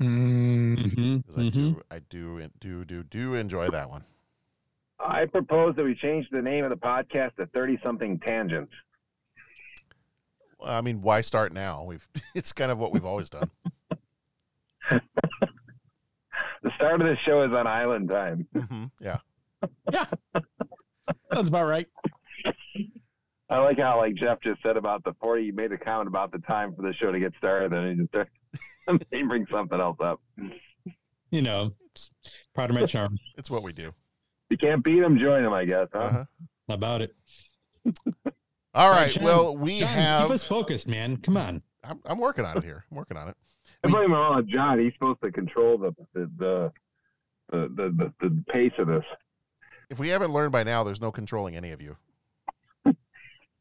Mm-hmm. 0.00 1.16
because 1.18 1.38
I 1.38 1.48
do 1.48 1.82
I 1.90 1.98
do 2.10 2.48
do 2.60 2.84
do 2.84 3.02
do 3.02 3.34
enjoy 3.34 3.68
that 3.70 3.88
one. 3.88 4.04
I 4.98 5.26
propose 5.26 5.74
that 5.76 5.84
we 5.84 5.94
change 5.94 6.26
the 6.30 6.42
name 6.42 6.64
of 6.64 6.70
the 6.70 6.76
podcast 6.76 7.36
to 7.36 7.46
30 7.46 7.78
something 7.82 8.18
tangents. 8.18 8.72
I 10.64 10.80
mean, 10.80 11.02
why 11.02 11.20
start 11.20 11.52
now? 11.52 11.84
We've 11.84 12.06
it's 12.34 12.52
kind 12.52 12.70
of 12.70 12.78
what 12.78 12.92
we've 12.92 13.04
always 13.04 13.30
done. 13.30 13.50
The 16.62 16.70
start 16.76 17.00
of 17.00 17.06
the 17.06 17.16
show 17.24 17.42
is 17.42 17.52
on 17.52 17.66
island 17.66 18.08
time. 18.08 18.46
hmm 18.52 18.84
Yeah. 19.00 19.18
Yeah. 19.92 20.06
Sounds 21.32 21.48
about 21.48 21.66
right. 21.66 21.86
I 23.48 23.58
like 23.58 23.78
how 23.78 23.98
like 23.98 24.14
Jeff 24.16 24.40
just 24.42 24.60
said 24.62 24.76
about 24.76 25.04
the 25.04 25.14
40, 25.20 25.44
you 25.44 25.52
made 25.52 25.70
a 25.70 25.78
comment 25.78 26.08
about 26.08 26.32
the 26.32 26.38
time 26.40 26.74
for 26.74 26.82
the 26.82 26.92
show 26.94 27.12
to 27.12 27.20
get 27.20 27.32
started, 27.38 27.72
and 27.72 27.88
he 27.90 27.96
just 27.96 28.08
started, 28.10 29.06
he 29.12 29.22
brings 29.22 29.48
something 29.50 29.80
else 29.80 29.98
up. 30.02 30.20
You 31.30 31.42
know, 31.42 31.72
it's 31.92 32.10
part 32.54 32.70
of 32.70 32.74
my 32.76 32.86
charm. 32.86 33.16
It's 33.38 33.50
what 33.50 33.62
we 33.62 33.72
do. 33.72 33.92
You 34.50 34.56
can't 34.58 34.82
beat 34.82 34.98
him, 35.02 35.18
join 35.18 35.44
him, 35.44 35.52
I 35.52 35.64
guess, 35.66 35.86
huh? 35.92 35.98
Uh-huh. 36.00 36.24
About 36.68 37.02
it. 37.02 37.14
All 38.74 38.90
right. 38.90 39.12
John, 39.12 39.24
well, 39.24 39.56
we 39.56 39.80
John, 39.80 39.88
have. 39.88 40.22
keep 40.24 40.32
us 40.32 40.42
focused, 40.42 40.88
man. 40.88 41.18
Come 41.18 41.36
on. 41.36 41.62
I'm, 41.84 42.00
I'm 42.04 42.18
working 42.18 42.44
on 42.44 42.56
it 42.58 42.64
here. 42.64 42.84
I'm 42.90 42.96
working 42.96 43.16
on 43.16 43.28
it. 43.28 43.36
I 43.86 43.90
blame 43.90 44.12
it 44.12 44.16
all 44.16 44.34
on 44.34 44.48
John. 44.48 44.78
He's 44.78 44.92
supposed 44.94 45.22
to 45.22 45.30
control 45.32 45.78
the 45.78 45.92
the 46.14 46.30
the 46.38 46.72
the, 47.50 47.58
the, 47.74 48.12
the, 48.20 48.28
the 48.28 48.44
pace 48.52 48.72
of 48.78 48.88
this. 48.88 49.04
If 49.88 49.98
we 50.00 50.08
haven't 50.08 50.32
learned 50.32 50.52
by 50.52 50.64
now, 50.64 50.82
there's 50.82 51.00
no 51.00 51.12
controlling 51.12 51.54
any 51.54 51.70
of 51.70 51.80
you. 51.80 51.96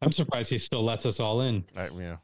I'm 0.02 0.12
surprised 0.12 0.50
he 0.50 0.58
still 0.58 0.84
lets 0.84 1.06
us 1.06 1.20
all 1.20 1.42
in. 1.42 1.66
I, 1.78 1.90
yeah. 1.90 2.18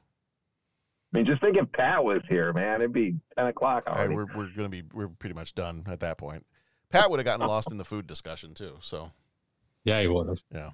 I 1.13 1.17
mean, 1.17 1.25
just 1.25 1.41
think 1.41 1.57
if 1.57 1.71
Pat 1.73 2.03
was 2.03 2.21
here, 2.29 2.51
man, 2.53 2.75
it'd 2.81 2.93
be 2.93 3.15
10 3.37 3.47
o'clock 3.47 3.83
I, 3.85 3.91
already. 3.91 4.15
we're 4.15 4.27
we're 4.35 4.49
gonna 4.55 4.69
be 4.69 4.83
we're 4.93 5.09
pretty 5.09 5.35
much 5.35 5.53
done 5.53 5.83
at 5.87 5.99
that 5.99 6.17
point. 6.17 6.45
Pat 6.89 7.09
would 7.09 7.19
have 7.19 7.25
gotten 7.25 7.45
lost 7.45 7.71
in 7.71 7.77
the 7.77 7.85
food 7.85 8.07
discussion 8.07 8.53
too. 8.53 8.77
So 8.81 9.11
Yeah, 9.83 10.01
he 10.01 10.07
would 10.07 10.27
have. 10.27 10.41
yeah. 10.53 10.71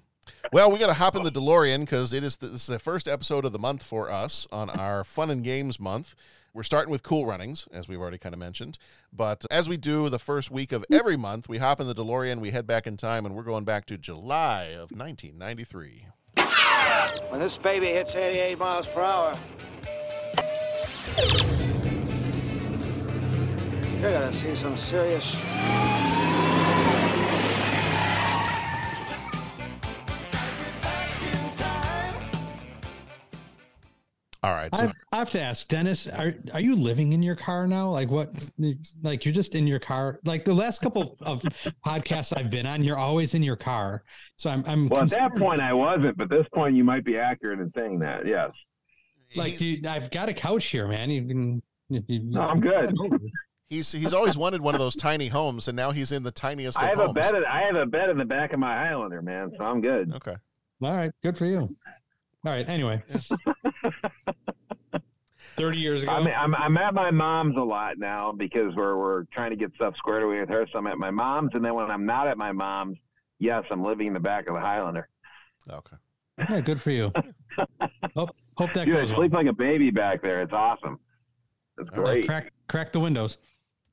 Well, 0.51 0.71
we 0.71 0.77
got 0.77 0.87
to 0.87 0.93
hop 0.93 1.15
in 1.15 1.23
the 1.23 1.31
DeLorean 1.31 1.81
because 1.81 2.11
it 2.11 2.21
is 2.23 2.35
the, 2.37 2.47
this 2.47 2.61
is 2.61 2.67
the 2.67 2.79
first 2.79 3.07
episode 3.07 3.45
of 3.45 3.53
the 3.53 3.59
month 3.59 3.83
for 3.83 4.09
us 4.09 4.45
on 4.51 4.69
our 4.69 5.03
fun 5.05 5.29
and 5.29 5.41
games 5.43 5.79
month. 5.79 6.15
We're 6.57 6.63
starting 6.63 6.89
with 6.89 7.03
cool 7.03 7.27
runnings, 7.27 7.67
as 7.71 7.87
we've 7.87 8.01
already 8.01 8.17
kind 8.17 8.33
of 8.33 8.39
mentioned. 8.39 8.79
But 9.13 9.45
as 9.51 9.69
we 9.69 9.77
do 9.77 10.09
the 10.09 10.17
first 10.17 10.49
week 10.49 10.71
of 10.71 10.83
every 10.91 11.15
month, 11.15 11.47
we 11.47 11.59
hop 11.59 11.79
in 11.79 11.85
the 11.85 11.93
DeLorean, 11.93 12.39
we 12.39 12.49
head 12.49 12.65
back 12.65 12.87
in 12.87 12.97
time, 12.97 13.27
and 13.27 13.35
we're 13.35 13.43
going 13.43 13.63
back 13.63 13.85
to 13.85 13.97
July 13.99 14.69
of 14.69 14.89
1993. 14.89 16.07
When 17.29 17.41
this 17.41 17.57
baby 17.57 17.85
hits 17.85 18.15
88 18.15 18.57
miles 18.57 18.87
per 18.87 19.01
hour, 19.01 19.37
you're 24.01 24.11
gonna 24.11 24.33
see 24.33 24.55
some 24.55 24.75
serious. 24.75 25.35
All 34.47 34.53
right. 34.53 34.73
So 34.73 34.85
I, 34.85 34.93
I 35.11 35.19
have 35.19 35.29
to 35.31 35.41
ask 35.41 35.67
Dennis, 35.67 36.07
are 36.07 36.33
are 36.53 36.61
you 36.61 36.73
living 36.73 37.11
in 37.11 37.21
your 37.21 37.35
car 37.35 37.67
now? 37.67 37.89
Like 37.89 38.09
what? 38.09 38.49
Like 39.03 39.25
you're 39.25 39.33
just 39.33 39.55
in 39.55 39.67
your 39.67 39.79
car? 39.79 40.19
Like 40.23 40.45
the 40.45 40.53
last 40.53 40.81
couple 40.81 41.17
of 41.21 41.41
podcasts 41.85 42.31
I've 42.37 42.49
been 42.49 42.65
on, 42.65 42.81
you're 42.81 42.97
always 42.97 43.33
in 43.33 43.43
your 43.43 43.57
car. 43.57 44.03
So 44.37 44.49
I'm 44.49 44.63
I'm 44.65 44.87
well, 44.87 45.01
at 45.03 45.09
that 45.09 45.35
point, 45.35 45.59
I 45.59 45.73
wasn't, 45.73 46.15
but 46.17 46.29
this 46.29 46.45
point, 46.53 46.75
you 46.77 46.85
might 46.85 47.03
be 47.03 47.17
accurate 47.17 47.59
in 47.59 47.69
saying 47.75 47.99
that. 47.99 48.25
Yes. 48.25 48.51
like 49.35 49.57
dude, 49.57 49.85
I've 49.85 50.09
got 50.11 50.29
a 50.29 50.33
couch 50.33 50.65
here, 50.67 50.87
man. 50.87 51.09
You 51.09 51.27
can. 51.27 51.61
You, 51.89 52.03
you- 52.07 52.19
No, 52.23 52.41
I'm 52.41 52.61
good. 52.61 52.95
he's 53.69 53.91
he's 53.91 54.13
always 54.13 54.37
wanted 54.37 54.61
one 54.61 54.75
of 54.75 54.79
those 54.79 54.95
tiny 54.95 55.27
homes, 55.27 55.67
and 55.67 55.75
now 55.75 55.91
he's 55.91 56.13
in 56.13 56.23
the 56.23 56.31
tiniest 56.31 56.77
of 56.77 56.83
I 56.85 56.87
have 56.91 56.97
homes. 56.99 57.09
a 57.11 57.13
bed. 57.13 57.35
In, 57.35 57.43
I 57.43 57.61
have 57.63 57.75
a 57.75 57.85
bed 57.85 58.09
in 58.09 58.17
the 58.17 58.23
back 58.25 58.53
of 58.53 58.59
my 58.59 58.73
Highlander, 58.77 59.21
man. 59.21 59.51
So 59.57 59.65
I'm 59.65 59.81
good. 59.81 60.13
Okay. 60.15 60.35
All 60.81 60.93
right, 60.93 61.11
good 61.21 61.37
for 61.37 61.45
you. 61.45 61.59
All 62.45 62.53
right. 62.53 62.69
Anyway, 62.69 63.01
thirty 65.57 65.77
years 65.79 66.03
ago. 66.03 66.11
I 66.13 66.23
mean, 66.23 66.33
I'm 66.37 66.55
I'm 66.55 66.77
at 66.77 66.93
my 66.93 67.11
mom's 67.11 67.55
a 67.57 67.61
lot 67.63 67.97
now 67.97 68.31
because 68.31 68.73
we're 68.75 68.97
we're 68.97 69.23
trying 69.33 69.49
to 69.51 69.55
get 69.57 69.73
stuff 69.75 69.95
squared 69.97 70.23
away 70.23 70.39
with 70.39 70.49
her. 70.49 70.65
So 70.71 70.77
I'm 70.79 70.87
at 70.87 70.97
my 70.97 71.11
mom's, 71.11 71.51
and 71.53 71.63
then 71.65 71.73
when 71.73 71.89
I'm 71.91 72.05
not 72.05 72.27
at 72.27 72.37
my 72.37 72.51
mom's, 72.51 72.97
yes, 73.39 73.63
I'm 73.71 73.83
living 73.83 74.07
in 74.07 74.13
the 74.13 74.19
back 74.19 74.47
of 74.47 74.53
the 74.55 74.61
Highlander. 74.61 75.09
Okay. 75.69 75.95
yeah, 76.37 76.61
good 76.61 76.79
for 76.79 76.91
you. 76.91 77.11
hope 78.15 78.29
hope 78.57 78.73
that 78.73 78.85
Dude, 78.85 78.95
I 78.95 78.99
goes 79.01 79.09
well. 79.11 79.19
sleep 79.21 79.33
like 79.33 79.47
a 79.47 79.53
baby 79.53 79.89
back 79.91 80.21
there. 80.21 80.41
It's 80.41 80.53
awesome. 80.53 80.99
It's 81.79 81.89
All 81.95 82.03
right, 82.03 82.13
great. 82.13 82.27
Crack 82.27 82.53
crack 82.69 82.91
the 82.93 82.99
windows. 82.99 83.37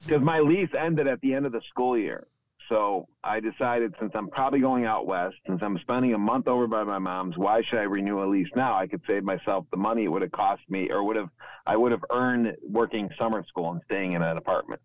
because 0.06 0.22
my 0.22 0.40
lease 0.40 0.70
ended 0.78 1.06
at 1.06 1.20
the 1.20 1.34
end 1.34 1.46
of 1.46 1.52
the 1.52 1.60
school 1.70 1.96
year. 1.98 2.26
So 2.68 3.08
I 3.22 3.40
decided 3.40 3.94
since 4.00 4.12
I'm 4.14 4.28
probably 4.28 4.60
going 4.60 4.86
out 4.86 5.06
west, 5.06 5.36
since 5.46 5.60
I'm 5.62 5.78
spending 5.78 6.14
a 6.14 6.18
month 6.18 6.48
over 6.48 6.66
by 6.66 6.82
my 6.84 6.98
mom's, 6.98 7.36
why 7.36 7.62
should 7.62 7.78
I 7.78 7.82
renew 7.82 8.22
a 8.22 8.26
lease 8.26 8.48
now? 8.56 8.74
I 8.74 8.86
could 8.86 9.02
save 9.06 9.22
myself 9.22 9.66
the 9.70 9.76
money 9.76 10.04
it 10.04 10.08
would 10.08 10.22
have 10.22 10.32
cost 10.32 10.62
me 10.68 10.90
or 10.90 11.04
would 11.04 11.16
have 11.16 11.28
I 11.66 11.76
would 11.76 11.92
have 11.92 12.04
earned 12.10 12.56
working 12.68 13.10
summer 13.18 13.44
school 13.46 13.72
and 13.72 13.80
staying 13.84 14.12
in 14.12 14.22
an 14.22 14.36
apartment 14.36 14.80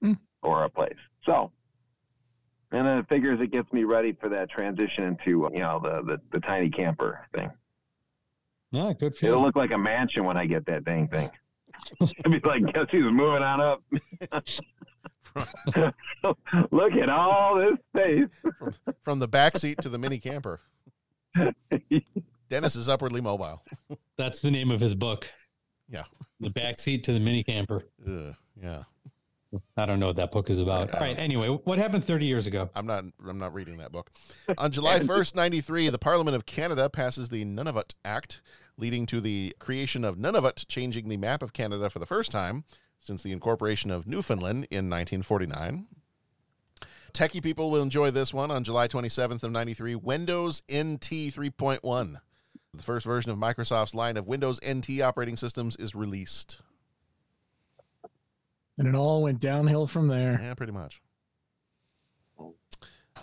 hmm. 0.00 0.14
or 0.42 0.64
a 0.64 0.70
place. 0.70 0.98
So 1.24 1.50
and 2.72 2.86
then 2.86 2.98
it 2.98 3.08
figures 3.08 3.40
it 3.40 3.50
gets 3.50 3.72
me 3.72 3.84
ready 3.84 4.12
for 4.12 4.28
that 4.28 4.50
transition 4.50 5.04
into 5.04 5.50
you 5.52 5.60
know 5.60 5.80
the 5.82 6.02
the, 6.02 6.20
the 6.32 6.40
tiny 6.40 6.70
camper 6.70 7.26
thing. 7.36 7.50
Yeah, 8.72 8.92
good 8.92 9.16
for 9.16 9.26
It'll 9.26 9.38
you. 9.38 9.44
look 9.44 9.56
like 9.56 9.72
a 9.72 9.78
mansion 9.78 10.24
when 10.24 10.36
I 10.36 10.46
get 10.46 10.66
that 10.66 10.84
dang 10.84 11.08
thing. 11.08 11.30
It'll 12.00 12.32
be 12.32 12.40
like, 12.40 12.72
guess 12.72 12.86
who's 12.90 13.12
moving 13.12 13.42
on 13.42 13.60
up? 13.60 13.82
Look 16.70 16.92
at 16.94 17.10
all 17.10 17.56
this 17.56 17.78
space. 17.94 18.28
From, 18.58 18.72
from 19.02 19.18
the 19.18 19.28
back 19.28 19.56
seat 19.56 19.78
to 19.82 19.88
the 19.88 19.98
mini 19.98 20.18
camper. 20.18 20.60
Dennis 22.48 22.76
is 22.76 22.88
upwardly 22.88 23.20
mobile. 23.20 23.62
That's 24.16 24.40
the 24.40 24.50
name 24.50 24.70
of 24.70 24.80
his 24.80 24.94
book. 24.94 25.30
Yeah. 25.88 26.04
The 26.40 26.50
back 26.50 26.78
seat 26.78 27.04
to 27.04 27.12
the 27.12 27.20
mini 27.20 27.42
camper. 27.42 27.84
Ugh, 28.06 28.34
yeah. 28.60 28.82
I 29.76 29.86
don't 29.86 30.00
know 30.00 30.06
what 30.06 30.16
that 30.16 30.32
book 30.32 30.50
is 30.50 30.58
about. 30.58 30.92
All 30.94 31.00
right. 31.00 31.18
Anyway, 31.18 31.48
what 31.64 31.78
happened 31.78 32.04
30 32.04 32.26
years 32.26 32.46
ago? 32.46 32.68
I'm 32.74 32.86
not. 32.86 33.04
I'm 33.26 33.38
not 33.38 33.54
reading 33.54 33.78
that 33.78 33.92
book. 33.92 34.10
On 34.58 34.70
July 34.70 34.98
1st, 35.00 35.34
93, 35.34 35.88
the 35.88 35.98
Parliament 35.98 36.34
of 36.34 36.46
Canada 36.46 36.90
passes 36.90 37.28
the 37.28 37.44
Nunavut 37.44 37.94
Act, 38.04 38.42
leading 38.78 39.06
to 39.06 39.20
the 39.20 39.54
creation 39.58 40.04
of 40.04 40.16
Nunavut, 40.16 40.66
changing 40.68 41.08
the 41.08 41.16
map 41.16 41.42
of 41.42 41.52
Canada 41.52 41.90
for 41.90 41.98
the 41.98 42.06
first 42.06 42.30
time 42.30 42.64
since 43.00 43.22
the 43.22 43.32
incorporation 43.32 43.90
of 43.90 44.06
Newfoundland 44.06 44.66
in 44.70 44.90
1949. 44.90 45.86
Techie 47.12 47.42
people 47.42 47.70
will 47.70 47.82
enjoy 47.82 48.10
this 48.10 48.34
one 48.34 48.50
on 48.50 48.62
July 48.62 48.88
27th 48.88 49.42
of 49.42 49.50
93. 49.50 49.94
Windows 49.94 50.62
NT 50.70 51.32
3.1. 51.32 52.16
The 52.74 52.82
first 52.82 53.06
version 53.06 53.30
of 53.30 53.38
Microsoft's 53.38 53.94
line 53.94 54.18
of 54.18 54.26
Windows 54.26 54.60
NT 54.66 55.00
operating 55.00 55.36
systems 55.36 55.76
is 55.76 55.94
released. 55.94 56.60
And 58.76 58.86
it 58.86 58.94
all 58.94 59.22
went 59.22 59.40
downhill 59.40 59.86
from 59.86 60.08
there. 60.08 60.38
Yeah, 60.42 60.52
pretty 60.52 60.72
much. 60.72 61.00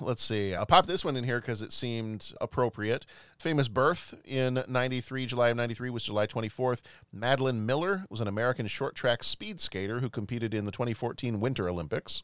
Let's 0.02 0.24
see. 0.24 0.56
I'll 0.56 0.66
pop 0.66 0.88
this 0.88 1.06
one 1.06 1.16
in 1.16 1.24
here 1.24 1.40
because 1.40 1.62
it 1.62 1.72
seemed 1.72 2.34
appropriate. 2.42 3.06
Famous 3.38 3.68
birth 3.68 4.14
in 4.26 4.64
93, 4.68 5.26
July 5.28 5.50
of 5.50 5.58
93 5.58 5.90
was 5.90 6.04
July 6.04 6.26
24th. 6.26 6.82
Madeline 7.12 7.66
Miller 7.66 8.06
was 8.10 8.20
an 8.20 8.28
American 8.28 8.68
short 8.68 8.96
track 8.96 9.24
speed 9.24 9.60
skater 9.60 10.00
who 10.00 10.10
competed 10.10 10.54
in 10.54 10.66
the 10.66 10.72
2014 10.72 11.40
Winter 11.40 11.70
Olympics. 11.70 12.24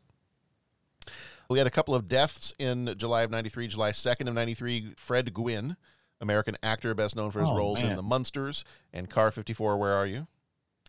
We 1.49 1.57
had 1.57 1.67
a 1.67 1.71
couple 1.71 1.95
of 1.95 2.07
deaths 2.07 2.53
in 2.59 2.93
July 2.97 3.23
of 3.23 3.31
93, 3.31 3.67
July 3.67 3.91
2nd 3.91 4.27
of 4.27 4.33
93. 4.33 4.93
Fred 4.97 5.33
Gwynne, 5.33 5.77
American 6.21 6.55
actor 6.61 6.93
best 6.93 7.15
known 7.15 7.31
for 7.31 7.39
his 7.39 7.49
Oh, 7.49 7.55
roles 7.55 7.81
in. 7.81 7.95
The 7.95 8.03
Munsters 8.03 8.63
and 8.93 9.09
Car 9.09 9.31
54, 9.31 9.77
Where 9.77 9.93
Are 9.93 10.05
You? 10.05 10.27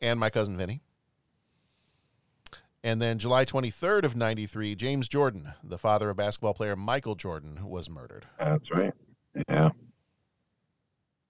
And 0.03 0.19
My 0.21 0.29
Cousin 0.31 0.57
Vinny. 0.57 0.81
And 2.83 3.01
then 3.01 3.19
July 3.19 3.45
23rd 3.45 4.05
of 4.05 4.17
93, 4.17 4.75
James 4.75 5.09
Jordan, 5.09 5.53
the 5.63 5.79
father 5.79 6.09
of 6.11 6.17
basketball 6.17 6.55
player 6.55 6.77
Michael 6.77 7.15
Jordan, 7.15 7.69
was 7.69 7.91
murdered. 7.91 8.27
That's 8.39 8.71
right. 8.71 8.93
Yeah. 9.49 9.71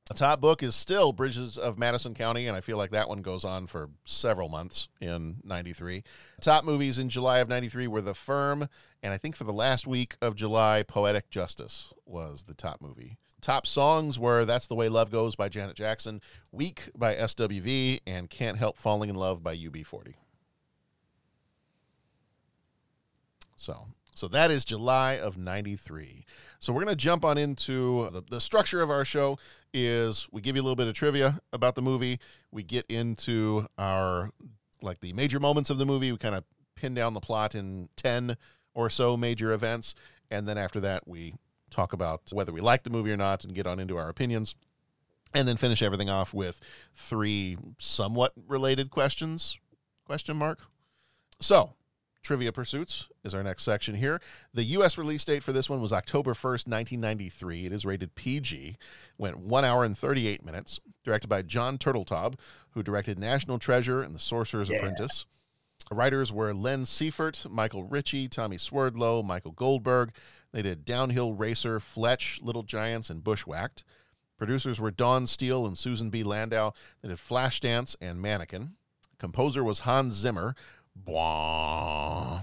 The 0.07 0.15
top 0.15 0.41
book 0.41 0.63
is 0.63 0.75
still 0.75 1.13
Bridges 1.13 1.57
of 1.57 1.79
Madison 1.79 2.15
County, 2.15 2.49
and 2.49 2.57
I 2.57 2.61
feel 2.61 2.77
like 2.77 2.91
that 2.91 3.09
one 3.09 3.23
goes 3.23 3.45
on 3.45 3.69
for 3.69 3.91
several 4.05 4.49
months 4.49 4.89
in 5.01 5.37
93. 5.45 6.03
Top 6.41 6.65
movies 6.65 6.99
in 6.99 7.09
July 7.09 7.39
of 7.39 7.49
93 7.49 7.87
were 7.87 8.01
The 8.01 8.15
Firm, 8.15 8.69
and 9.05 9.13
I 9.13 9.19
think 9.19 9.37
for 9.37 9.45
the 9.45 9.53
last 9.53 9.87
week 9.87 10.17
of 10.21 10.35
July, 10.35 10.83
Poetic 10.83 11.31
Justice 11.31 11.93
was 12.07 12.43
the 12.45 12.55
top 12.55 12.81
movie. 12.81 13.19
Top 13.41 13.69
songs 13.69 14.19
were 14.19 14.45
That's 14.45 14.67
the 14.67 14.75
Way 14.75 14.89
Love 14.89 15.13
Goes 15.13 15.37
by 15.37 15.49
Janet 15.49 15.77
Jackson, 15.77 16.21
Weak 16.51 16.91
by 16.97 17.15
SWV, 17.15 18.01
and 18.05 18.29
Can't 18.29 18.59
Help 18.59 18.79
Falling 18.79 19.11
in 19.11 19.17
Love 19.17 19.45
by 19.45 19.57
UB40. 19.57 20.15
So, 23.61 23.89
so 24.15 24.27
that 24.29 24.51
is 24.51 24.65
July 24.65 25.19
of 25.19 25.37
93. 25.37 26.25
So 26.59 26.73
we're 26.73 26.83
going 26.83 26.97
to 26.97 26.97
jump 26.97 27.27
on 27.27 27.37
into 27.37 28.09
the, 28.11 28.23
the 28.29 28.41
structure 28.41 28.81
of 28.81 28.91
our 28.91 29.05
show 29.05 29.39
is 29.75 30.27
we 30.33 30.41
give 30.41 30.57
you 30.57 30.63
a 30.63 30.65
little 30.65 30.77
bit 30.77 30.89
of 30.89 30.95
trivia 30.95 31.41
about 31.53 31.75
the 31.75 31.83
movie. 31.83 32.19
We 32.51 32.63
get 32.63 32.87
into 32.89 33.67
our 33.77 34.31
like 34.81 35.01
the 35.01 35.13
major 35.13 35.39
moments 35.39 35.69
of 35.69 35.77
the 35.77 35.85
movie. 35.85 36.11
We 36.11 36.17
kind 36.17 36.35
of 36.35 36.45
pin 36.75 36.95
down 36.95 37.13
the 37.13 37.21
plot 37.21 37.55
in 37.55 37.91
10 37.97 38.39
or 38.73 38.89
so 38.89 39.15
major 39.15 39.53
events 39.53 39.95
and 40.31 40.49
then 40.49 40.57
after 40.57 40.81
that 40.81 41.07
we 41.07 41.35
talk 41.69 41.93
about 41.93 42.23
whether 42.33 42.53
we 42.53 42.61
like 42.63 42.85
the 42.85 42.91
movie 42.91 43.13
or 43.13 43.17
not 43.17 43.45
and 43.45 43.55
get 43.55 43.67
on 43.67 43.79
into 43.79 43.99
our 43.99 44.09
opinions 44.09 44.55
and 45.35 45.47
then 45.47 45.59
finish 45.59 45.83
everything 45.83 46.09
off 46.09 46.33
with 46.33 46.61
three 46.95 47.59
somewhat 47.79 48.33
related 48.49 48.91
questions 48.91 49.59
question 50.07 50.37
mark 50.37 50.61
so 51.41 51.75
trivia 52.23 52.53
pursuits 52.53 53.09
is 53.25 53.35
our 53.35 53.43
next 53.43 53.63
section 53.63 53.95
here 53.95 54.21
the 54.53 54.63
us 54.65 54.99
release 54.99 55.25
date 55.25 55.43
for 55.43 55.53
this 55.53 55.71
one 55.71 55.81
was 55.81 55.93
october 55.93 56.33
1st 56.35 56.69
1993 56.69 57.67
it 57.67 57.73
is 57.73 57.85
rated 57.87 58.15
pg 58.15 58.77
went 59.17 59.39
1 59.39 59.65
hour 59.65 59.85
and 59.85 59.97
38 59.97 60.45
minutes 60.45 60.79
directed 61.03 61.29
by 61.29 61.41
john 61.41 61.79
turteltaub 61.79 62.35
who 62.71 62.83
directed 62.83 63.19
national 63.19 63.59
treasure 63.59 64.03
and 64.03 64.15
the 64.15 64.19
sorcerer's 64.19 64.69
Yeah. 64.69 64.77
apprentice 64.77 65.25
the 65.89 65.95
writers 65.97 66.31
were 66.31 66.53
len 66.53 66.83
siefert 66.85 67.49
michael 67.51 67.85
ritchie 67.85 68.29
tommy 68.29 68.59
swerdlow 68.59 69.23
michael 69.23 69.53
goldberg 69.53 70.11
they 70.53 70.61
did 70.63 70.85
downhill 70.85 71.33
racer 71.33 71.81
fletch 71.81 72.39
little 72.43 72.63
giants 72.65 73.09
and 73.11 73.25
bushwhacked 73.25 73.83
Producers 74.37 74.81
were 74.81 74.91
Dawn 74.91 75.27
Steel 75.27 75.67
and 75.67 75.77
Susan 75.77 76.09
B. 76.09 76.23
Landau. 76.23 76.71
They 77.03 77.11
did 77.11 77.19
Flashdance 77.19 77.95
and 78.01 78.23
Mannequin. 78.23 78.71
Composer 79.19 79.63
was 79.63 79.81
Hans 79.81 80.15
Zimmer. 80.15 80.55
Bwah. 81.07 82.43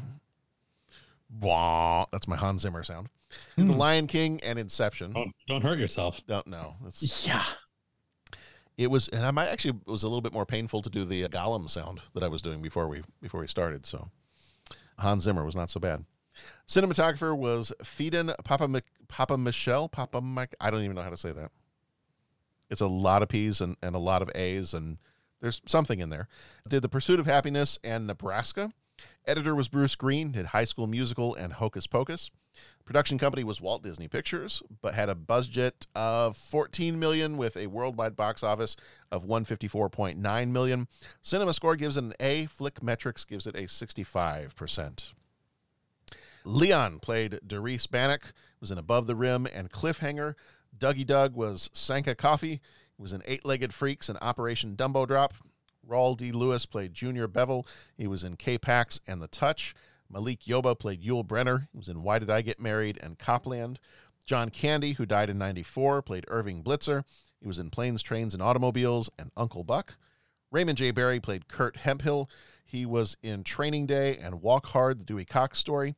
Bwah. 1.39 2.05
That's 2.11 2.27
my 2.27 2.35
Hans 2.37 2.61
Zimmer 2.61 2.83
sound. 2.83 3.09
The 3.57 3.65
Lion 3.65 4.07
King 4.07 4.39
and 4.43 4.57
Inception. 4.57 5.11
Don't, 5.13 5.35
don't 5.47 5.61
hurt 5.61 5.79
yourself. 5.79 6.21
Don't 6.27 6.47
know. 6.47 6.75
That's, 6.83 7.27
Yeah. 7.27 7.43
it 8.77 8.87
was, 8.87 9.07
and 9.09 9.25
I 9.25 9.31
might 9.31 9.47
actually 9.49 9.79
it 9.85 9.91
was 9.91 10.03
a 10.03 10.07
little 10.07 10.21
bit 10.21 10.33
more 10.33 10.45
painful 10.45 10.81
to 10.83 10.89
do 10.89 11.03
the 11.03 11.25
uh, 11.25 11.27
Gollum 11.27 11.69
sound 11.69 11.99
that 12.13 12.23
I 12.23 12.27
was 12.29 12.41
doing 12.41 12.61
before 12.61 12.87
we 12.87 13.01
before 13.21 13.41
we 13.41 13.47
started. 13.47 13.85
So 13.85 14.07
Hans 14.97 15.23
Zimmer 15.23 15.43
was 15.45 15.55
not 15.55 15.69
so 15.69 15.79
bad. 15.79 16.05
Cinematographer 16.67 17.35
was 17.35 17.73
Feden 17.83 18.33
Papa 18.45 18.67
Mc- 18.67 18.85
Papa 19.07 19.37
Michelle 19.37 19.89
Papa 19.89 20.21
Mike. 20.21 20.55
I 20.61 20.69
don't 20.69 20.83
even 20.83 20.95
know 20.95 21.01
how 21.01 21.09
to 21.09 21.17
say 21.17 21.31
that. 21.33 21.51
It's 22.69 22.81
a 22.81 22.87
lot 22.87 23.21
of 23.23 23.29
P's 23.29 23.59
and, 23.61 23.75
and 23.81 23.95
a 23.95 23.99
lot 23.99 24.21
of 24.21 24.29
A's, 24.35 24.73
and 24.73 24.97
there's 25.41 25.61
something 25.65 25.99
in 25.99 26.09
there. 26.09 26.27
Did 26.67 26.81
The 26.81 26.89
Pursuit 26.89 27.19
of 27.19 27.25
Happiness 27.25 27.77
and 27.83 28.07
Nebraska. 28.07 28.71
Editor 29.25 29.53
was 29.53 29.67
Bruce 29.67 29.95
Green, 29.95 30.31
did 30.31 30.47
High 30.47 30.65
School 30.65 30.87
Musical 30.87 31.35
and 31.35 31.53
Hocus 31.53 31.85
Pocus. 31.85 32.31
Production 32.85 33.17
company 33.17 33.43
was 33.43 33.61
Walt 33.61 33.83
Disney 33.83 34.07
Pictures, 34.07 34.63
but 34.81 34.93
had 34.93 35.09
a 35.09 35.15
budget 35.15 35.85
of 35.93 36.35
14 36.37 36.97
million 36.97 37.37
with 37.37 37.57
a 37.57 37.67
worldwide 37.67 38.15
box 38.15 38.41
office 38.41 38.75
of 39.11 39.25
154.9 39.25 40.49
million. 40.49 40.87
Cinema 41.21 41.53
Score 41.53 41.75
gives 41.75 41.97
it 41.97 42.03
an 42.05 42.13
A. 42.19 42.45
Flick 42.45 42.81
Metrics 42.81 43.25
gives 43.25 43.45
it 43.45 43.55
a 43.55 43.63
65%. 43.63 45.13
Leon 46.45 46.99
played 46.99 47.39
Derice 47.45 47.87
Bannock, 47.87 48.33
was 48.61 48.71
in 48.71 48.77
Above 48.77 49.05
the 49.05 49.15
Rim 49.15 49.47
and 49.53 49.69
Cliffhanger. 49.69 50.35
Dougie 50.77 51.05
Doug 51.05 51.35
was 51.35 51.69
Sanka 51.73 52.15
Coffey, 52.15 52.61
he 52.97 53.03
was 53.03 53.13
in 53.13 53.21
Eight 53.25 53.45
Legged 53.45 53.73
Freaks 53.73 54.09
and 54.09 54.17
Operation 54.21 54.75
Dumbo 54.75 55.07
Drop. 55.07 55.33
Rawle 55.87 56.17
D. 56.17 56.31
Lewis 56.31 56.65
played 56.65 56.93
Junior 56.93 57.27
Bevil, 57.27 57.65
he 57.95 58.07
was 58.07 58.23
in 58.23 58.35
K-Pax 58.35 58.99
and 59.07 59.21
The 59.21 59.27
Touch. 59.27 59.73
Malik 60.09 60.41
Yoba 60.41 60.77
played 60.77 61.01
Yul 61.01 61.25
Brenner, 61.25 61.69
he 61.71 61.77
was 61.77 61.87
in 61.87 62.03
Why 62.03 62.19
Did 62.19 62.29
I 62.29 62.41
Get 62.41 62.59
Married 62.59 62.99
and 63.01 63.17
Copland. 63.17 63.79
John 64.25 64.49
Candy, 64.49 64.93
who 64.93 65.05
died 65.05 65.29
in 65.29 65.37
94, 65.37 66.01
played 66.01 66.25
Irving 66.27 66.61
Blitzer. 66.61 67.03
He 67.39 67.47
was 67.47 67.59
in 67.59 67.69
Planes, 67.69 68.03
Trains, 68.03 68.33
and 68.33 68.43
Automobiles 68.43 69.09
and 69.17 69.31
Uncle 69.37 69.63
Buck. 69.63 69.95
Raymond 70.51 70.77
J. 70.77 70.91
Barry 70.91 71.19
played 71.19 71.47
Kurt 71.47 71.77
Hemphill. 71.77 72.29
He 72.65 72.85
was 72.85 73.15
in 73.23 73.43
Training 73.43 73.85
Day 73.85 74.17
and 74.17 74.41
Walk 74.41 74.67
Hard, 74.67 74.99
the 74.99 75.05
Dewey 75.05 75.23
Cox 75.23 75.59
story. 75.59 75.95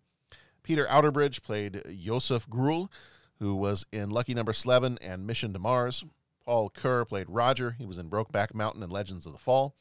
Peter 0.61 0.85
Outerbridge 0.85 1.41
played 1.41 1.81
Joseph 1.99 2.47
Gruel, 2.47 2.91
who 3.39 3.55
was 3.55 3.85
in 3.91 4.11
Lucky 4.11 4.35
Number 4.35 4.53
Slevin 4.53 4.99
and 5.01 5.25
Mission 5.25 5.53
to 5.53 5.59
Mars. 5.59 6.03
Paul 6.49 6.71
Coeur 6.71 7.05
played 7.05 7.27
Roger. 7.29 7.75
He 7.77 7.85
was 7.85 7.99
in 7.99 8.09
Brokeback 8.09 8.55
Mountain 8.55 8.81
and 8.81 8.91
Legends 8.91 9.27
of 9.27 9.33
the 9.33 9.37
Fall. 9.37 9.75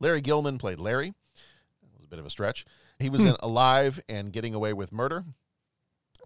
Larry 0.00 0.20
Gilman 0.20 0.58
played 0.58 0.78
Larry. 0.78 1.14
That 1.80 1.96
was 1.96 2.04
a 2.04 2.08
bit 2.08 2.18
of 2.18 2.26
a 2.26 2.30
stretch. 2.30 2.66
He 2.98 3.08
was 3.08 3.22
hmm. 3.22 3.28
in 3.28 3.36
Alive 3.40 4.02
and 4.06 4.30
Getting 4.30 4.52
Away 4.52 4.74
with 4.74 4.92
Murder. 4.92 5.24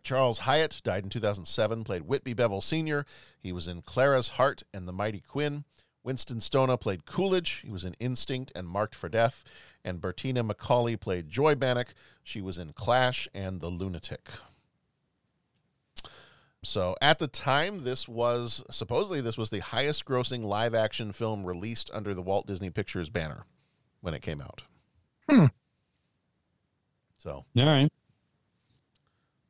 Charles 0.02 0.40
Hyatt 0.40 0.80
died 0.83 1.04
in 1.04 1.11
2007, 1.11 1.85
played 1.85 2.02
Whitby 2.02 2.35
Bevil 2.35 2.61
Sr. 2.61 3.07
He 3.40 3.52
was 3.52 3.68
in 3.68 3.83
Clara's 3.83 4.30
Heart 4.30 4.64
and 4.74 4.88
the 4.88 4.92
Mighty 4.92 5.20
Quinn. 5.20 5.62
Winston 6.02 6.38
Stona 6.38 6.78
played 6.78 7.07
Coolidge. 7.07 7.62
He 7.64 7.70
was 7.70 7.85
in 7.85 7.94
Instinct 8.00 8.50
and 8.57 8.66
Marked 8.66 8.96
for 8.96 9.09
Death. 9.09 9.44
And 9.85 10.00
Bertina 10.00 10.44
Macauley 10.44 10.98
played 10.98 11.28
Joy 11.28 11.54
Bannock. 11.54 11.94
She 12.24 12.40
was 12.40 12.59
in 12.59 12.72
Clash 12.72 13.28
and 13.33 13.61
The 13.61 13.68
Lunatic. 13.68 14.28
So 16.64 16.96
at 17.00 17.18
the 17.18 17.29
time, 17.29 17.81
this 17.81 18.09
was 18.09 18.64
supposedly 18.70 19.20
this 19.20 19.38
was 19.38 19.50
the 19.50 19.61
highest 19.61 20.05
grossing 20.05 20.44
live 20.44 20.74
action 20.74 21.12
film 21.12 21.44
released 21.44 21.90
under 21.92 22.14
the 22.14 22.22
Walt 22.22 22.46
Disney 22.46 22.70
Pictures 22.70 23.11
banner 23.11 23.44
when 24.00 24.14
it 24.14 24.22
came 24.22 24.40
out. 24.40 24.62
Hmm. 25.29 25.46
So 27.18 27.44
All 27.57 27.66
right. 27.66 27.90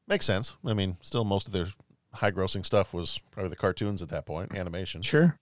makes 0.07 0.27
sense. 0.27 0.57
I 0.65 0.75
mean, 0.75 0.97
still 1.01 1.25
most 1.25 1.47
of 1.47 1.53
their 1.53 1.67
high 2.13 2.31
grossing 2.31 2.65
stuff 2.65 2.95
was 2.95 3.21
probably 3.33 3.51
the 3.51 3.57
cartoons 3.57 4.01
at 4.01 4.09
that 4.11 4.27
point, 4.27 4.55
animation. 4.55 5.03
Sure. 5.03 5.39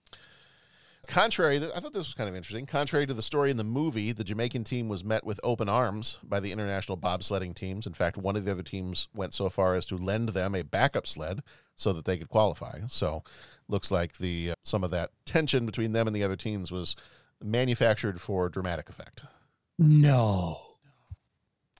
Contrary, 1.07 1.57
I 1.57 1.79
thought 1.81 1.91
this 1.91 2.07
was 2.07 2.13
kind 2.13 2.29
of 2.29 2.35
interesting. 2.35 2.65
Contrary 2.65 3.05
to 3.05 3.13
the 3.13 3.21
story 3.21 3.51
in 3.51 3.57
the 3.57 3.63
movie, 3.63 4.13
the 4.13 4.23
Jamaican 4.23 4.63
team 4.63 4.87
was 4.87 5.03
met 5.03 5.25
with 5.25 5.39
open 5.43 5.67
arms 5.67 6.17
by 6.23 6.39
the 6.39 6.51
international 6.51 6.97
bobsledding 6.97 7.53
teams. 7.53 7.85
In 7.85 7.93
fact, 7.93 8.15
one 8.17 8.37
of 8.37 8.45
the 8.45 8.51
other 8.51 8.63
teams 8.63 9.09
went 9.13 9.33
so 9.33 9.49
far 9.49 9.75
as 9.75 9.85
to 9.87 9.97
lend 9.97 10.29
them 10.29 10.55
a 10.55 10.63
backup 10.63 11.05
sled 11.05 11.43
so 11.75 11.91
that 11.91 12.05
they 12.05 12.17
could 12.17 12.29
qualify. 12.29 12.79
So, 12.87 13.23
looks 13.67 13.91
like 13.91 14.17
the 14.17 14.51
uh, 14.51 14.55
some 14.63 14.83
of 14.83 14.91
that 14.91 15.09
tension 15.25 15.65
between 15.65 15.91
them 15.91 16.07
and 16.07 16.15
the 16.15 16.23
other 16.23 16.37
teams 16.37 16.71
was 16.71 16.95
manufactured 17.43 18.21
for 18.21 18.47
dramatic 18.47 18.87
effect. 18.87 19.23
No. 19.77 20.61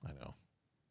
I 0.05 0.11
know. 0.19 0.35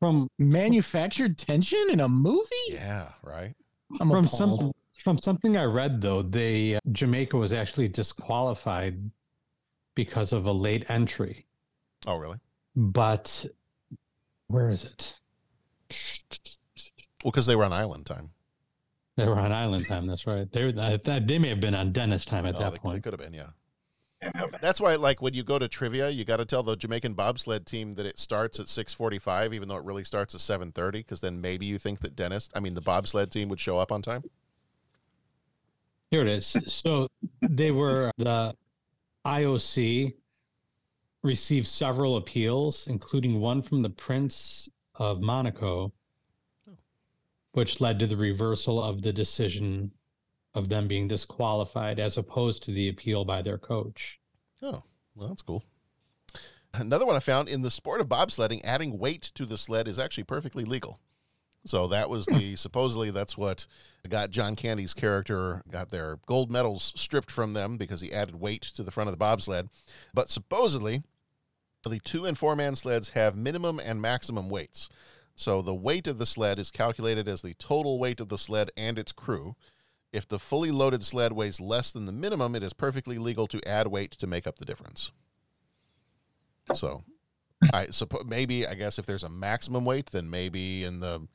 From 0.00 0.28
manufactured 0.38 1.36
tension 1.36 1.86
in 1.90 2.00
a 2.00 2.08
movie? 2.08 2.46
Yeah, 2.70 3.08
right. 3.22 3.54
I'm 4.00 4.08
from 4.08 4.24
appalled. 4.24 4.60
some 4.60 4.72
from 5.02 5.18
something 5.18 5.56
I 5.56 5.64
read 5.64 6.00
though, 6.00 6.22
they 6.22 6.76
uh, 6.76 6.80
Jamaica 6.92 7.36
was 7.36 7.52
actually 7.52 7.88
disqualified 7.88 9.10
because 9.94 10.32
of 10.32 10.46
a 10.46 10.52
late 10.52 10.88
entry. 10.88 11.46
Oh, 12.06 12.16
really? 12.16 12.38
But 12.74 13.46
where 14.46 14.70
is 14.70 14.84
it? 14.84 15.18
Well, 17.22 17.30
because 17.30 17.46
they 17.46 17.56
were 17.56 17.64
on 17.64 17.72
island 17.72 18.06
time. 18.06 18.30
They 19.16 19.26
were 19.28 19.38
on 19.38 19.52
island 19.52 19.86
time. 19.86 20.06
That's 20.06 20.26
right. 20.26 20.50
They 20.50 20.64
were, 20.64 20.72
they 20.72 21.38
may 21.38 21.50
have 21.50 21.60
been 21.60 21.74
on 21.74 21.92
Dennis 21.92 22.24
time 22.24 22.46
at 22.46 22.56
Oh, 22.56 22.60
that 22.60 22.72
they, 22.72 22.78
point. 22.78 22.96
they 22.96 23.00
could 23.00 23.12
have 23.12 23.20
been, 23.20 23.34
yeah. 23.34 23.50
That's 24.60 24.80
why, 24.80 24.94
like, 24.94 25.20
when 25.20 25.34
you 25.34 25.42
go 25.42 25.58
to 25.58 25.68
trivia, 25.68 26.08
you 26.08 26.24
got 26.24 26.36
to 26.38 26.44
tell 26.44 26.62
the 26.62 26.76
Jamaican 26.76 27.14
bobsled 27.14 27.66
team 27.66 27.92
that 27.94 28.06
it 28.06 28.18
starts 28.18 28.58
at 28.58 28.68
six 28.68 28.94
forty-five, 28.94 29.52
even 29.52 29.68
though 29.68 29.76
it 29.76 29.84
really 29.84 30.04
starts 30.04 30.34
at 30.34 30.40
seven 30.40 30.72
thirty, 30.72 31.00
because 31.00 31.20
then 31.20 31.40
maybe 31.40 31.66
you 31.66 31.76
think 31.76 32.00
that 32.00 32.16
Dennis, 32.16 32.48
I 32.54 32.60
mean, 32.60 32.74
the 32.74 32.80
bobsled 32.80 33.30
team 33.30 33.48
would 33.48 33.60
show 33.60 33.78
up 33.78 33.92
on 33.92 34.00
time. 34.00 34.22
Here 36.12 36.20
it 36.20 36.28
is. 36.28 36.58
So 36.66 37.08
they 37.40 37.70
were 37.70 38.10
the 38.18 38.54
IOC 39.24 40.12
received 41.22 41.66
several 41.66 42.18
appeals, 42.18 42.86
including 42.86 43.40
one 43.40 43.62
from 43.62 43.80
the 43.80 43.88
Prince 43.88 44.68
of 44.94 45.22
Monaco, 45.22 45.90
which 47.52 47.80
led 47.80 47.98
to 47.98 48.06
the 48.06 48.18
reversal 48.18 48.82
of 48.82 49.00
the 49.00 49.12
decision 49.14 49.92
of 50.52 50.68
them 50.68 50.86
being 50.86 51.08
disqualified 51.08 51.98
as 51.98 52.18
opposed 52.18 52.62
to 52.64 52.72
the 52.72 52.90
appeal 52.90 53.24
by 53.24 53.40
their 53.40 53.56
coach. 53.56 54.20
Oh, 54.60 54.82
well, 55.14 55.28
that's 55.28 55.40
cool. 55.40 55.64
Another 56.74 57.06
one 57.06 57.16
I 57.16 57.20
found 57.20 57.48
in 57.48 57.62
the 57.62 57.70
sport 57.70 58.02
of 58.02 58.08
bobsledding, 58.10 58.60
adding 58.64 58.98
weight 58.98 59.22
to 59.34 59.46
the 59.46 59.56
sled 59.56 59.88
is 59.88 59.98
actually 59.98 60.24
perfectly 60.24 60.66
legal. 60.66 61.00
So 61.64 61.86
that 61.88 62.10
was 62.10 62.26
the 62.26 62.56
supposedly 62.56 63.10
that's 63.10 63.36
what 63.36 63.66
got 64.08 64.30
John 64.30 64.56
Candy's 64.56 64.94
character 64.94 65.62
got 65.70 65.90
their 65.90 66.18
gold 66.26 66.50
medals 66.50 66.92
stripped 66.96 67.30
from 67.30 67.52
them 67.52 67.76
because 67.76 68.00
he 68.00 68.12
added 68.12 68.40
weight 68.40 68.62
to 68.62 68.82
the 68.82 68.90
front 68.90 69.08
of 69.08 69.12
the 69.12 69.18
bobsled. 69.18 69.68
But 70.12 70.30
supposedly, 70.30 71.02
the 71.88 72.00
two 72.00 72.24
and 72.26 72.36
four 72.36 72.56
man 72.56 72.76
sleds 72.76 73.10
have 73.10 73.36
minimum 73.36 73.80
and 73.80 74.00
maximum 74.00 74.48
weights. 74.48 74.88
So 75.34 75.62
the 75.62 75.74
weight 75.74 76.06
of 76.06 76.18
the 76.18 76.26
sled 76.26 76.58
is 76.58 76.70
calculated 76.70 77.26
as 77.26 77.42
the 77.42 77.54
total 77.54 77.98
weight 77.98 78.20
of 78.20 78.28
the 78.28 78.38
sled 78.38 78.70
and 78.76 78.98
its 78.98 79.12
crew. 79.12 79.56
If 80.12 80.28
the 80.28 80.38
fully 80.38 80.70
loaded 80.70 81.02
sled 81.04 81.32
weighs 81.32 81.58
less 81.58 81.90
than 81.90 82.04
the 82.04 82.12
minimum, 82.12 82.54
it 82.54 82.62
is 82.62 82.74
perfectly 82.74 83.16
legal 83.18 83.46
to 83.46 83.66
add 83.66 83.88
weight 83.88 84.10
to 84.12 84.26
make 84.26 84.46
up 84.46 84.58
the 84.58 84.66
difference. 84.66 85.10
So, 86.74 87.02
I 87.72 87.86
suppose 87.86 88.24
maybe 88.26 88.66
I 88.66 88.74
guess 88.74 88.98
if 88.98 89.06
there's 89.06 89.24
a 89.24 89.30
maximum 89.30 89.84
weight, 89.84 90.10
then 90.10 90.28
maybe 90.28 90.84
in 90.84 91.00
the 91.00 91.26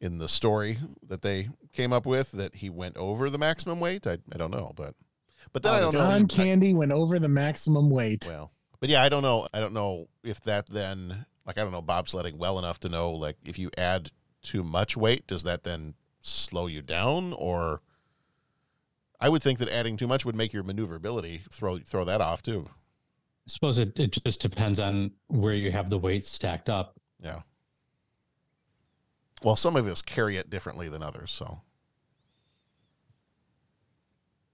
in 0.00 0.18
the 0.18 0.28
story 0.28 0.78
that 1.06 1.22
they 1.22 1.48
came 1.72 1.92
up 1.92 2.06
with 2.06 2.32
that 2.32 2.56
he 2.56 2.70
went 2.70 2.96
over 2.96 3.30
the 3.30 3.38
maximum 3.38 3.80
weight. 3.80 4.06
I, 4.06 4.18
I 4.32 4.36
don't 4.36 4.50
know, 4.50 4.72
but 4.76 4.94
but 5.52 5.62
then 5.62 5.74
I 5.74 5.80
don't 5.80 5.92
John 5.92 6.22
know. 6.22 6.26
Candy 6.26 6.74
went 6.74 6.92
over 6.92 7.18
the 7.18 7.28
maximum 7.28 7.90
weight. 7.90 8.26
Well, 8.28 8.52
but 8.80 8.88
yeah, 8.88 9.02
I 9.02 9.08
don't 9.08 9.22
know. 9.22 9.48
I 9.54 9.60
don't 9.60 9.72
know 9.72 10.08
if 10.22 10.40
that 10.42 10.68
then 10.68 11.26
like 11.46 11.58
I 11.58 11.62
don't 11.62 11.72
know 11.72 11.82
bobsledding 11.82 12.36
well 12.36 12.58
enough 12.58 12.80
to 12.80 12.88
know 12.88 13.12
like 13.12 13.36
if 13.44 13.58
you 13.58 13.70
add 13.78 14.10
too 14.42 14.62
much 14.62 14.96
weight, 14.96 15.26
does 15.26 15.44
that 15.44 15.64
then 15.64 15.94
slow 16.20 16.66
you 16.66 16.82
down 16.82 17.32
or 17.32 17.80
I 19.20 19.28
would 19.28 19.42
think 19.42 19.58
that 19.60 19.68
adding 19.68 19.96
too 19.96 20.06
much 20.06 20.24
would 20.24 20.36
make 20.36 20.52
your 20.52 20.62
maneuverability 20.62 21.42
throw 21.50 21.78
throw 21.78 22.04
that 22.04 22.20
off 22.20 22.42
too. 22.42 22.66
I 22.68 23.48
suppose 23.48 23.78
it, 23.78 23.98
it 23.98 24.18
just 24.24 24.40
depends 24.40 24.80
on 24.80 25.12
where 25.28 25.54
you 25.54 25.70
have 25.70 25.88
the 25.88 25.98
weight 25.98 26.24
stacked 26.24 26.68
up. 26.68 26.96
Yeah. 27.22 27.40
Well, 29.42 29.56
some 29.56 29.76
of 29.76 29.86
us 29.86 30.02
carry 30.02 30.36
it 30.36 30.50
differently 30.50 30.88
than 30.88 31.02
others, 31.02 31.30
so 31.30 31.60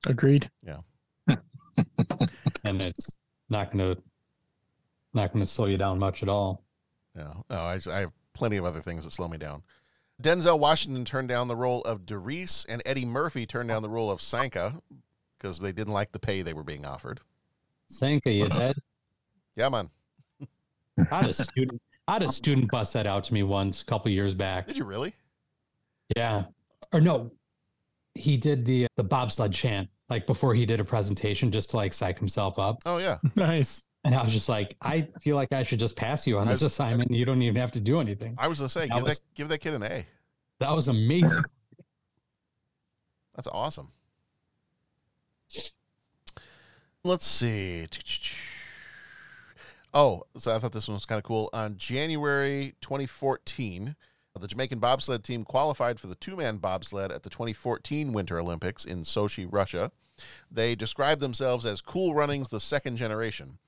Agreed. 0.07 0.51
yeah. 0.67 0.79
and 2.65 2.83
it's 2.83 3.15
not 3.49 3.71
going 3.71 3.95
to 3.95 4.03
not 5.15 5.33
going 5.33 5.45
to 5.45 5.49
slow 5.49 5.67
you 5.67 5.77
down 5.79 5.99
much 5.99 6.23
at 6.23 6.29
all. 6.29 6.65
Yeah. 7.17 7.35
No, 7.51 7.57
I, 7.57 7.79
I 7.91 8.01
have 8.01 8.13
plenty 8.33 8.57
of 8.57 8.65
other 8.65 8.81
things 8.81 9.05
that 9.05 9.13
slow 9.13 9.29
me 9.29 9.39
down. 9.39 9.63
Denzel 10.23 10.59
Washington 10.59 11.05
turned 11.05 11.29
down 11.29 11.49
the 11.49 11.57
role 11.57 11.83
of 11.83 12.07
Derice, 12.07 12.65
and 12.69 12.83
Eddie 12.87 13.05
Murphy 13.05 13.45
turned 13.47 13.69
down 13.69 13.83
the 13.83 13.91
role 13.91 14.11
of 14.11 14.23
Sanka 14.23 14.81
because 15.39 15.59
they 15.59 15.73
didn't 15.73 15.93
like 15.93 16.13
the 16.13 16.19
pay 16.19 16.43
they 16.43 16.53
were 16.53 16.65
being 16.65 16.87
offered. 16.87 17.21
Sanka, 17.89 18.31
you 18.33 18.47
dead? 18.49 18.77
Yeah, 19.57 19.69
man. 19.69 19.91
I 21.11 21.21
had 21.21 21.31
a 21.31 21.33
student. 21.33 21.81
I 22.09 22.15
had 22.15 22.23
a 22.23 22.29
student 22.29 22.71
bust 22.71 22.93
that 22.95 23.07
out 23.07 23.25
to 23.25 23.35
me 23.35 23.43
once 23.43 23.83
a 23.83 23.85
couple 23.85 24.11
years 24.11 24.35
back. 24.35 24.67
Did 24.67 24.77
you 24.79 24.85
really? 24.85 25.15
Yeah, 26.17 26.45
or 26.93 27.01
no, 27.01 27.31
he 28.15 28.37
did 28.37 28.65
the 28.65 28.85
uh, 28.85 28.89
the 28.97 29.05
bobsled 29.05 29.53
chant 29.53 29.89
like 30.11 30.27
before 30.27 30.55
he 30.55 30.67
did 30.67 30.81
a 30.81 30.85
presentation 30.85 31.51
just 31.51 31.71
to 31.71 31.77
like 31.77 31.93
psych 31.93 32.19
himself 32.19 32.59
up. 32.59 32.79
Oh 32.85 32.99
yeah, 32.99 33.19
nice. 33.37 33.85
And 34.05 34.17
I 34.17 34.23
was 34.25 34.33
just 34.33 34.49
like, 34.49 34.75
I 34.83 35.07
feel 35.21 35.37
like 35.37 35.53
I 35.53 35.63
should 35.63 35.79
just 35.79 35.95
pass 35.95 36.27
you 36.27 36.37
on 36.39 36.49
I 36.49 36.53
this 36.53 36.61
was- 36.63 36.73
assignment. 36.73 37.13
You 37.13 37.25
don't 37.25 37.41
even 37.41 37.55
have 37.57 37.71
to 37.73 37.81
do 37.81 38.01
anything. 38.01 38.35
I 38.37 38.49
was 38.49 38.59
gonna 38.59 38.69
say 38.69 38.89
That 38.89 38.95
give 38.97 39.03
was- 39.05 39.19
that 39.19 39.35
give 39.35 39.49
that 39.49 39.59
kid 39.59 39.75
an 39.75 39.85
A. 39.85 40.05
That 40.59 40.73
was 40.73 40.89
amazing. 40.89 41.43
That's 43.37 43.49
awesome. 43.49 43.93
Let's 47.05 47.27
see. 47.27 47.87
Oh, 49.95 50.23
so 50.39 50.55
I 50.55 50.59
thought 50.59 50.73
this 50.73 50.89
one 50.89 50.95
was 50.95 51.05
kind 51.05 51.19
of 51.19 51.25
cool. 51.25 51.51
On 51.53 51.77
January 51.77 52.75
2014, 52.81 53.95
the 54.41 54.49
Jamaican 54.49 54.79
bobsled 54.79 55.23
team 55.23 55.45
qualified 55.45 56.01
for 56.01 56.07
the 56.07 56.15
two 56.15 56.37
man 56.37 56.57
bobsled 56.57 57.13
at 57.13 57.23
the 57.23 57.31
2014 57.31 58.13
Winter 58.13 58.41
Olympics 58.41 58.87
in 58.87 59.03
Sochi, 59.03 59.47
Russia. 59.49 59.93
They 60.51 60.75
described 60.75 61.21
themselves 61.21 61.67
as 61.67 61.83
Cool 61.83 62.15
Runnings, 62.15 62.49
the 62.49 62.61
second 62.61 62.97
generation. 62.97 63.59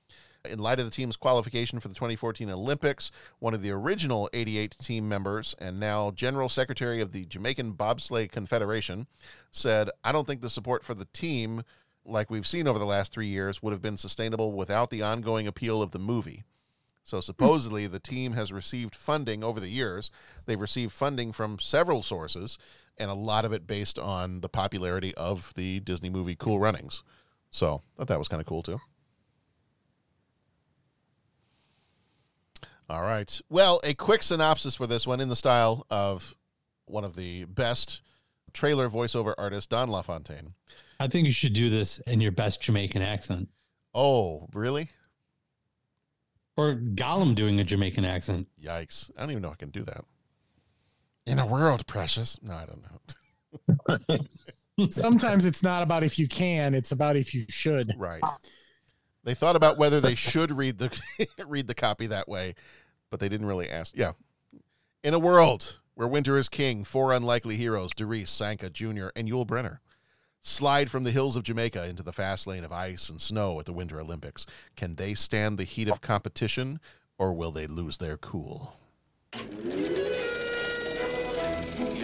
In 0.43 0.59
light 0.59 0.79
of 0.79 0.85
the 0.85 0.91
team's 0.91 1.17
qualification 1.17 1.79
for 1.79 1.87
the 1.87 1.95
2014 1.95 2.49
Olympics, 2.49 3.11
one 3.39 3.53
of 3.53 3.61
the 3.61 3.71
original 3.71 4.29
88 4.33 4.75
team 4.79 5.07
members 5.07 5.55
and 5.59 5.79
now 5.79 6.11
General 6.11 6.49
Secretary 6.49 7.01
of 7.01 7.11
the 7.11 7.25
Jamaican 7.25 7.73
Bobsleigh 7.73 8.31
Confederation 8.31 9.07
said, 9.51 9.89
I 10.03 10.11
don't 10.11 10.27
think 10.27 10.41
the 10.41 10.49
support 10.49 10.83
for 10.83 10.93
the 10.93 11.07
team, 11.13 11.63
like 12.05 12.29
we've 12.29 12.47
seen 12.47 12.67
over 12.67 12.79
the 12.79 12.85
last 12.85 13.11
three 13.11 13.27
years, 13.27 13.61
would 13.61 13.73
have 13.73 13.81
been 13.81 13.97
sustainable 13.97 14.53
without 14.53 14.89
the 14.89 15.01
ongoing 15.01 15.47
appeal 15.47 15.81
of 15.81 15.91
the 15.91 15.99
movie. 15.99 16.43
So 17.03 17.21
supposedly 17.21 17.85
the 17.85 17.99
team 17.99 18.33
has 18.33 18.51
received 18.51 18.95
funding 18.95 19.43
over 19.43 19.59
the 19.59 19.69
years. 19.69 20.09
They've 20.45 20.59
received 20.59 20.91
funding 20.91 21.31
from 21.31 21.59
several 21.59 22.01
sources, 22.01 22.57
and 22.97 23.11
a 23.11 23.15
lot 23.15 23.45
of 23.45 23.53
it 23.53 23.67
based 23.67 23.99
on 23.99 24.41
the 24.41 24.49
popularity 24.49 25.13
of 25.15 25.53
the 25.55 25.79
Disney 25.81 26.09
movie 26.09 26.35
Cool 26.35 26.59
Runnings. 26.59 27.03
So 27.51 27.81
thought 27.95 28.07
that 28.07 28.19
was 28.19 28.27
kind 28.27 28.41
of 28.41 28.47
cool 28.47 28.63
too. 28.63 28.79
All 32.89 33.01
right. 33.01 33.39
Well, 33.49 33.79
a 33.83 33.93
quick 33.93 34.21
synopsis 34.21 34.75
for 34.75 34.85
this 34.87 35.07
one 35.07 35.19
in 35.19 35.29
the 35.29 35.35
style 35.35 35.85
of 35.89 36.35
one 36.85 37.03
of 37.03 37.15
the 37.15 37.45
best 37.45 38.01
trailer 38.53 38.89
voiceover 38.89 39.33
artists, 39.37 39.67
Don 39.67 39.89
LaFontaine. 39.89 40.53
I 40.99 41.07
think 41.07 41.27
you 41.27 41.33
should 41.33 41.53
do 41.53 41.69
this 41.69 41.99
in 42.01 42.21
your 42.21 42.31
best 42.31 42.61
Jamaican 42.61 43.01
accent, 43.01 43.49
Oh, 43.93 44.47
really? 44.53 44.89
or 46.57 46.75
Gollum 46.75 47.35
doing 47.35 47.59
a 47.59 47.63
Jamaican 47.65 48.05
accent. 48.05 48.47
Yikes. 48.63 49.11
I 49.17 49.21
don't 49.21 49.31
even 49.31 49.41
know 49.43 49.51
I 49.51 49.55
can 49.55 49.71
do 49.71 49.83
that. 49.83 50.05
In 51.25 51.37
a 51.39 51.45
world, 51.45 51.85
precious. 51.85 52.39
No, 52.41 52.53
I 52.53 52.65
don't 52.65 54.17
know. 54.17 54.25
Sometimes 54.89 55.45
it's 55.45 55.63
not 55.63 55.83
about 55.83 56.03
if 56.03 56.17
you 56.17 56.27
can, 56.29 56.73
it's 56.73 56.91
about 56.93 57.15
if 57.17 57.33
you 57.33 57.45
should. 57.49 57.93
Right. 57.97 58.21
They 59.23 59.33
thought 59.33 59.55
about 59.55 59.77
whether 59.77 59.99
they 59.99 60.15
should 60.15 60.51
read 60.51 60.77
the 60.77 60.97
read 61.47 61.67
the 61.67 61.73
copy 61.75 62.07
that 62.07 62.29
way, 62.29 62.55
but 63.09 63.19
they 63.19 63.27
didn't 63.27 63.47
really 63.47 63.69
ask. 63.69 63.95
Yeah. 63.97 64.13
In 65.03 65.13
a 65.13 65.19
world 65.19 65.79
where 65.95 66.07
winter 66.07 66.37
is 66.37 66.47
king, 66.47 66.83
four 66.83 67.11
unlikely 67.11 67.57
heroes, 67.57 67.91
Derice, 67.93 68.29
Sanka 68.29 68.69
Jr., 68.69 69.07
and 69.15 69.29
Yul 69.29 69.45
Brenner, 69.47 69.81
slide 70.45 70.91
from 70.91 71.03
the 71.03 71.11
hills 71.11 71.35
of 71.35 71.43
Jamaica 71.43 71.87
into 71.87 72.03
the 72.03 72.13
fast 72.13 72.45
lane 72.45 72.63
of 72.63 72.71
ice 72.71 73.09
and 73.09 73.19
snow 73.19 73.59
at 73.59 73.65
the 73.65 73.73
Winter 73.73 73.99
Olympics. 73.99 74.45
Can 74.75 74.93
they 74.93 75.15
stand 75.15 75.57
the 75.57 75.63
heat 75.63 75.87
of 75.87 76.01
competition, 76.01 76.79
or 77.17 77.33
will 77.33 77.51
they 77.51 77.65
lose 77.65 77.97
their 77.97 78.15
cool? 78.17 78.75
You 79.33 79.41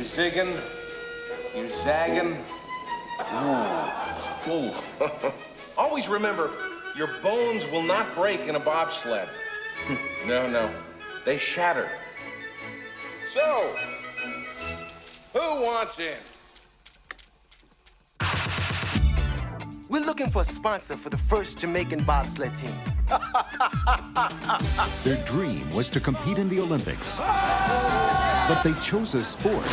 zigging? 0.04 0.52
You 1.56 1.70
zagging? 1.84 2.36
Ooh. 3.36 4.52
Ooh. 4.52 4.72
Always 5.78 6.10
remember, 6.10 6.50
your 6.96 7.10
bones 7.22 7.70
will 7.70 7.84
not 7.84 8.14
break 8.16 8.42
in 8.42 8.56
a 8.56 8.60
bobsled. 8.60 9.30
no, 10.26 10.50
no. 10.50 10.70
They 11.26 11.38
shatter. 11.38 11.90
So, 13.30 13.76
who 15.34 15.62
wants 15.62 16.00
in? 16.00 16.18
We're 19.92 20.06
looking 20.06 20.30
for 20.30 20.42
a 20.42 20.46
sponsor 20.46 20.96
for 20.96 21.10
the 21.10 21.18
first 21.18 21.60
Jamaican 21.60 22.06
bobsled 22.06 22.56
team. 22.56 22.72
Their 25.04 25.22
dream 25.26 25.70
was 25.74 25.90
to 25.90 26.00
compete 26.00 26.38
in 26.40 26.48
the 26.48 26.62
Olympics. 26.62 27.18
But 27.18 28.64
they 28.64 28.72
chose 28.80 29.16
a 29.16 29.24
sport 29.24 29.66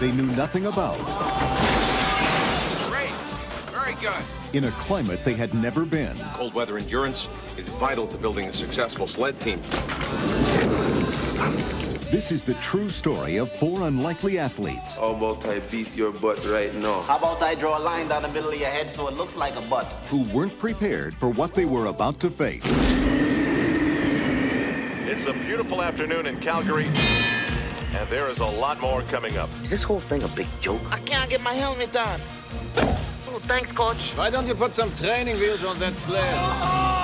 they 0.00 0.10
knew 0.12 0.26
nothing 0.36 0.66
about 0.66 0.96
Great. 2.88 3.10
Very 3.72 3.94
good. 4.00 4.22
in 4.54 4.64
a 4.64 4.70
climate 4.72 5.22
they 5.22 5.34
had 5.34 5.52
never 5.52 5.84
been. 5.84 6.16
Cold 6.32 6.54
weather 6.54 6.78
endurance 6.78 7.28
is 7.58 7.68
vital 7.68 8.06
to 8.08 8.16
building 8.16 8.48
a 8.48 8.52
successful 8.54 9.06
sled 9.06 9.38
team. 9.40 9.60
This 12.08 12.30
is 12.30 12.44
the 12.44 12.54
true 12.54 12.88
story 12.88 13.36
of 13.38 13.50
four 13.50 13.82
unlikely 13.88 14.38
athletes 14.38 14.94
How 14.96 15.10
about 15.10 15.44
I 15.44 15.58
beat 15.58 15.92
your 15.96 16.12
butt 16.12 16.38
right 16.46 16.72
now? 16.76 17.02
How 17.02 17.16
about 17.18 17.42
I 17.42 17.56
draw 17.56 17.78
a 17.78 17.82
line 17.82 18.06
down 18.06 18.22
the 18.22 18.28
middle 18.28 18.50
of 18.50 18.60
your 18.60 18.68
head 18.68 18.88
so 18.88 19.08
it 19.08 19.14
looks 19.14 19.34
like 19.34 19.56
a 19.56 19.60
butt? 19.60 19.92
who 20.08 20.22
weren't 20.32 20.56
prepared 20.56 21.16
for 21.16 21.30
what 21.30 21.56
they 21.56 21.64
were 21.64 21.86
about 21.86 22.20
to 22.20 22.30
face. 22.30 22.64
It's 25.08 25.26
a 25.26 25.32
beautiful 25.32 25.82
afternoon 25.82 26.26
in 26.26 26.38
Calgary, 26.38 26.86
and 26.86 28.08
there 28.08 28.30
is 28.30 28.38
a 28.38 28.46
lot 28.46 28.80
more 28.80 29.02
coming 29.02 29.36
up. 29.36 29.50
Is 29.64 29.70
this 29.70 29.82
whole 29.82 30.00
thing 30.00 30.22
a 30.22 30.28
big 30.28 30.46
joke? 30.60 30.82
I 30.92 31.00
can't 31.00 31.28
get 31.28 31.42
my 31.42 31.54
helmet 31.54 31.96
on. 31.96 32.20
Oh, 32.76 33.40
thanks, 33.48 33.72
coach. 33.72 34.12
Why 34.12 34.30
don't 34.30 34.46
you 34.46 34.54
put 34.54 34.76
some 34.76 34.92
training 34.92 35.40
wheels 35.40 35.64
on 35.64 35.76
that 35.80 35.96
sled? 35.96 36.95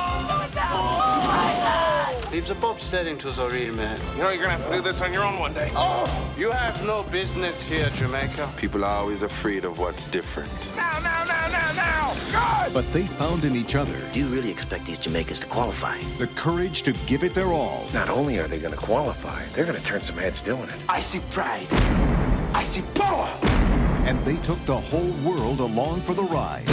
Leave 2.33 2.49
the 2.49 2.55
bobsledding 2.55 3.18
to 3.18 3.31
the 3.31 3.47
real 3.51 3.75
man. 3.75 4.01
You 4.16 4.23
know 4.23 4.31
you're 4.31 4.45
gonna 4.45 4.57
have 4.57 4.66
to 4.71 4.77
do 4.77 4.81
this 4.81 5.03
on 5.03 5.12
your 5.12 5.23
own 5.23 5.38
one 5.38 5.53
day. 5.53 5.71
Oh! 5.77 6.35
You 6.38 6.51
have 6.51 6.83
no 6.87 7.03
business 7.03 7.62
here, 7.62 7.90
Jamaica. 7.90 8.49
People 8.57 8.87
are 8.87 9.01
always 9.01 9.23
afraid 9.23 9.66
of 9.66 9.79
what's 9.79 10.07
different. 10.07 10.51
Now, 10.75 10.99
now, 11.01 11.25
now, 11.25 11.49
now, 11.49 11.73
now! 11.73 12.14
God! 12.33 12.73
But 12.73 12.90
they 12.95 13.03
found 13.03 13.45
in 13.45 13.55
each 13.55 13.75
other 13.75 13.99
Do 14.14 14.21
you 14.21 14.29
really 14.29 14.51
expect 14.51 14.87
these 14.87 14.99
Jamaicans 14.99 15.40
to 15.40 15.47
qualify? 15.47 15.99
the 16.16 16.27
courage 16.29 16.85
to 16.85 16.95
give 17.05 17.23
it 17.23 17.35
their 17.35 17.49
all. 17.49 17.87
Not 17.92 18.09
only 18.09 18.38
are 18.38 18.49
they 18.49 18.59
gonna 18.59 18.77
qualify, 18.77 19.45
they're 19.53 19.66
gonna 19.66 19.81
turn 19.81 20.01
some 20.01 20.16
heads 20.16 20.40
doing 20.40 20.71
it. 20.71 20.77
I 20.88 21.01
see 21.01 21.21
pride. 21.33 21.66
I 22.55 22.62
see 22.62 22.81
power. 22.95 23.29
And 24.07 24.18
they 24.25 24.37
took 24.38 24.64
the 24.64 24.81
whole 24.81 25.12
world 25.23 25.61
along 25.61 26.01
for 26.01 26.14
the 26.14 26.25
ride. 26.25 26.64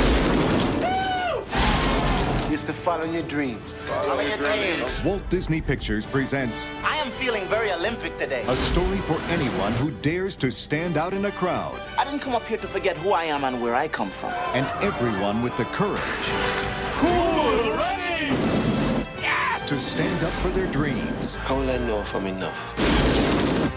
Is 2.59 2.65
to 2.65 2.73
follow 2.73 3.05
your 3.05 3.23
dreams. 3.23 3.83
Follow 3.83 4.19
your 4.19 4.35
dreams. 4.35 5.03
Walt 5.05 5.21
Disney 5.29 5.61
Pictures 5.61 6.05
presents 6.05 6.69
I 6.83 6.97
am 6.97 7.09
feeling 7.09 7.45
very 7.45 7.71
Olympic 7.71 8.17
today. 8.17 8.43
a 8.49 8.55
story 8.57 8.97
for 8.97 9.17
anyone 9.31 9.71
who 9.79 9.91
dares 10.01 10.35
to 10.37 10.51
stand 10.51 10.97
out 10.97 11.13
in 11.13 11.23
a 11.23 11.31
crowd 11.31 11.79
I 11.97 12.03
didn't 12.03 12.19
come 12.19 12.35
up 12.35 12.43
here 12.47 12.57
to 12.57 12.67
forget 12.67 12.97
who 12.97 13.11
I 13.13 13.23
am 13.23 13.45
and 13.45 13.61
where 13.61 13.75
I 13.75 13.87
come 13.87 14.09
from. 14.09 14.33
and 14.53 14.65
everyone 14.83 15.41
with 15.41 15.55
the 15.55 15.63
courage 15.71 16.01
to 19.67 19.79
stand 19.79 20.21
up 20.23 20.31
for 20.41 20.49
their 20.49 20.67
dreams. 20.67 21.35
How 21.35 21.55
will 21.55 21.69
I 21.69 21.77
know 21.77 22.01
if 22.01 22.13
I'm 22.13 22.25
enough? 22.25 22.59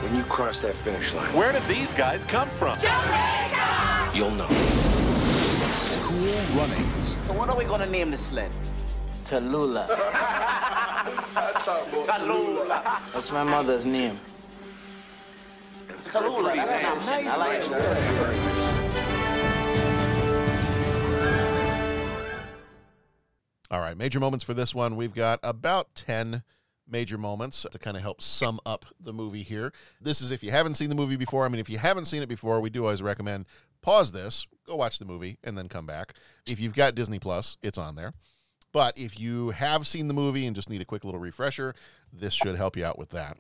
When 0.03 0.17
you 0.17 0.25
cross 0.25 0.61
that 0.63 0.75
finish 0.75 1.15
line, 1.15 1.33
Where 1.37 1.53
did 1.53 1.63
these 1.69 1.93
guys 1.93 2.25
come 2.25 2.49
from? 2.59 2.79
you'll 4.13 4.31
know. 4.33 4.49
Cool 6.03 6.59
runnings, 6.59 7.17
So 7.27 7.33
what 7.35 7.49
are 7.49 7.57
we 7.57 7.65
gonna 7.65 7.87
name 7.87 8.11
this 8.11 8.27
sled? 8.27 8.51
Tallulah. 9.33 9.87
Tallulah. 12.05 13.13
That's 13.15 13.33
my 13.33 13.43
mother's 13.43 13.87
name. 13.87 14.21
Tallulah. 16.05 16.55
That's 16.55 17.07
nice. 17.07 17.27
I 17.27 17.37
like 17.37 17.63
it. 17.63 17.73
All 23.71 23.81
right, 23.81 23.97
major 23.97 24.21
moments 24.21 24.45
for 24.45 24.53
this 24.53 24.75
one. 24.75 24.97
We've 24.97 25.15
got 25.15 25.41
about 25.43 25.95
10 25.95 26.43
major 26.87 27.17
moments 27.17 27.65
to 27.71 27.79
kind 27.79 27.97
of 27.97 28.03
help 28.03 28.21
sum 28.21 28.61
up 28.67 28.85
the 29.01 29.15
movie 29.15 29.45
here. 29.45 29.73
This 29.99 30.21
is 30.21 30.31
if 30.31 30.43
you 30.43 30.51
haven't 30.51 30.75
seen 30.75 30.91
the 30.91 30.95
movie 30.95 31.17
before. 31.17 31.47
I 31.47 31.49
mean, 31.49 31.61
if 31.61 31.71
you 31.71 31.79
haven't 31.79 32.05
seen 32.05 32.23
it 32.23 32.29
before, 32.29 32.61
we 32.61 32.69
do 32.69 32.85
always 32.85 33.01
recommend 33.01 33.47
pause 33.81 34.13
this, 34.13 34.47
go 34.67 34.77
watch 34.77 34.99
the 34.99 35.07
movie, 35.07 35.39
and 35.43 35.57
then 35.57 35.69
come 35.69 35.87
back. 35.87 36.13
If 36.47 36.61
you've 36.61 36.75
got 36.75 36.95
Disney 36.95 37.19
Plus, 37.19 37.57
it's 37.63 37.79
on 37.79 37.95
there. 37.95 38.13
But 38.73 38.97
if 38.99 39.21
you 39.21 39.51
have 39.51 39.87
seen 39.87 40.09
the 40.09 40.15
movie 40.15 40.47
and 40.47 40.57
just 40.57 40.71
need 40.71 40.81
a 40.81 40.87
quick 40.87 41.05
little 41.05 41.21
refresher, 41.21 41.75
this 42.13 42.35
should 42.35 42.57
help 42.57 42.77
you 42.77 42.85
out 42.85 42.99
with 42.99 43.11
that. 43.11 43.37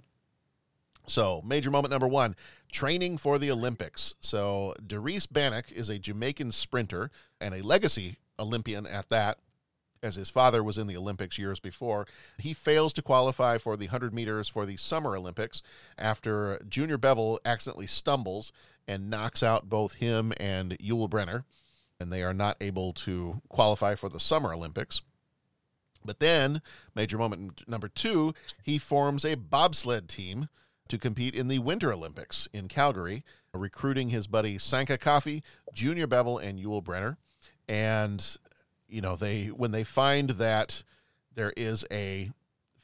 So, 1.06 1.42
major 1.44 1.70
moment 1.70 1.90
number 1.90 2.06
one 2.06 2.36
training 2.70 3.18
for 3.18 3.38
the 3.38 3.50
Olympics. 3.50 4.14
So, 4.20 4.74
Derice 4.86 5.26
Bannock 5.26 5.72
is 5.72 5.88
a 5.88 5.98
Jamaican 5.98 6.52
sprinter 6.52 7.10
and 7.40 7.54
a 7.54 7.62
legacy 7.62 8.18
Olympian 8.38 8.86
at 8.86 9.08
that, 9.08 9.38
as 10.02 10.14
his 10.14 10.28
father 10.28 10.62
was 10.62 10.78
in 10.78 10.86
the 10.86 10.96
Olympics 10.96 11.38
years 11.38 11.58
before. 11.58 12.06
He 12.38 12.52
fails 12.52 12.92
to 12.94 13.02
qualify 13.02 13.58
for 13.58 13.76
the 13.76 13.86
100 13.86 14.14
meters 14.14 14.48
for 14.48 14.64
the 14.64 14.76
Summer 14.76 15.16
Olympics 15.16 15.62
after 15.98 16.60
Junior 16.68 16.98
Bevil 16.98 17.40
accidentally 17.44 17.86
stumbles 17.86 18.52
and 18.86 19.10
knocks 19.10 19.42
out 19.42 19.68
both 19.68 19.94
him 19.94 20.32
and 20.38 20.78
Yul 20.78 21.10
Brenner, 21.10 21.44
and 21.98 22.12
they 22.12 22.22
are 22.22 22.34
not 22.34 22.56
able 22.60 22.92
to 22.92 23.40
qualify 23.48 23.94
for 23.94 24.08
the 24.08 24.20
Summer 24.20 24.52
Olympics. 24.52 25.02
But 26.04 26.20
then, 26.20 26.62
major 26.94 27.18
moment 27.18 27.68
number 27.68 27.88
two, 27.88 28.34
he 28.62 28.78
forms 28.78 29.24
a 29.24 29.34
bobsled 29.34 30.08
team 30.08 30.48
to 30.88 30.98
compete 30.98 31.34
in 31.34 31.48
the 31.48 31.58
Winter 31.58 31.92
Olympics 31.92 32.48
in 32.52 32.68
Calgary, 32.68 33.24
recruiting 33.54 34.10
his 34.10 34.26
buddy 34.26 34.58
Sanka 34.58 34.98
Coffey, 34.98 35.42
Junior 35.72 36.06
Bevil, 36.06 36.38
and 36.38 36.58
Yul 36.58 36.82
Brenner. 36.82 37.18
And, 37.68 38.36
you 38.88 39.00
know, 39.00 39.16
they 39.16 39.46
when 39.46 39.70
they 39.70 39.84
find 39.84 40.30
that 40.30 40.82
there 41.34 41.52
is 41.56 41.84
a 41.90 42.30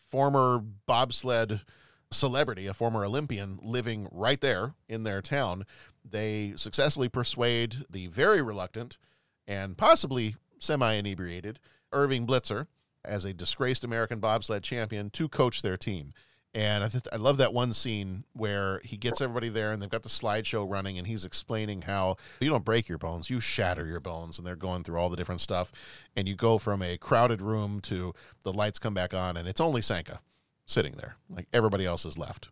former 0.09 0.59
bobsled 0.59 1.63
celebrity, 2.11 2.67
a 2.67 2.75
former 2.75 3.05
Olympian, 3.05 3.59
living 3.63 4.09
right 4.11 4.41
there 4.41 4.75
in 4.89 5.03
their 5.03 5.21
town, 5.21 5.67
they 6.03 6.55
successfully 6.57 7.09
persuade 7.09 7.85
the 7.91 8.07
very 8.07 8.41
reluctant 8.41 8.99
and 9.47 9.77
possibly 9.77 10.37
semi 10.59 10.95
inebriated 10.95 11.59
Irving 11.93 12.27
Blitzer 12.27 12.67
as 13.05 13.25
a 13.25 13.33
disgraced 13.33 13.85
American 13.85 14.21
bobsled 14.21 14.63
champion 14.63 15.11
to 15.11 15.29
coach 15.29 15.63
their 15.63 15.77
team. 15.77 16.13
And 16.55 16.83
I, 16.83 16.89
th- 16.89 17.07
I 17.13 17.17
love 17.17 17.37
that 17.37 17.53
one 17.53 17.73
scene 17.73 18.25
where 18.33 18.81
he 18.83 18.97
gets 18.97 19.21
everybody 19.21 19.49
there 19.49 19.71
and 19.71 19.83
they've 19.83 19.91
got 19.91 20.03
the 20.03 20.09
slideshow 20.09 20.69
running 20.69 20.97
and 20.99 21.07
he's 21.07 21.25
explaining 21.25 21.83
how 21.83 22.17
you 22.41 22.49
don't 22.49 22.65
break 22.65 22.89
your 22.89 22.99
bones, 22.99 23.29
you 23.29 23.39
shatter 23.39 23.87
your 23.87 24.01
bones. 24.01 24.39
And 24.39 24.47
they're 24.47 24.57
going 24.57 24.83
through 24.83 24.99
all 24.99 25.11
the 25.11 25.17
different 25.17 25.43
stuff. 25.43 25.71
And 26.17 26.27
you 26.27 26.35
go 26.35 26.57
from 26.59 26.83
a 26.83 26.97
crowded 26.97 27.43
room 27.43 27.81
to 27.83 28.15
the 28.45 28.53
lights 28.53 28.79
come 28.79 28.95
back 28.95 29.13
on 29.13 29.37
and 29.37 29.47
it's 29.47 29.61
only 29.61 29.83
Sanka 29.83 30.21
sitting 30.67 30.95
there. 30.97 31.17
Like 31.29 31.49
everybody 31.53 31.85
else 31.85 32.05
is 32.05 32.17
left. 32.17 32.49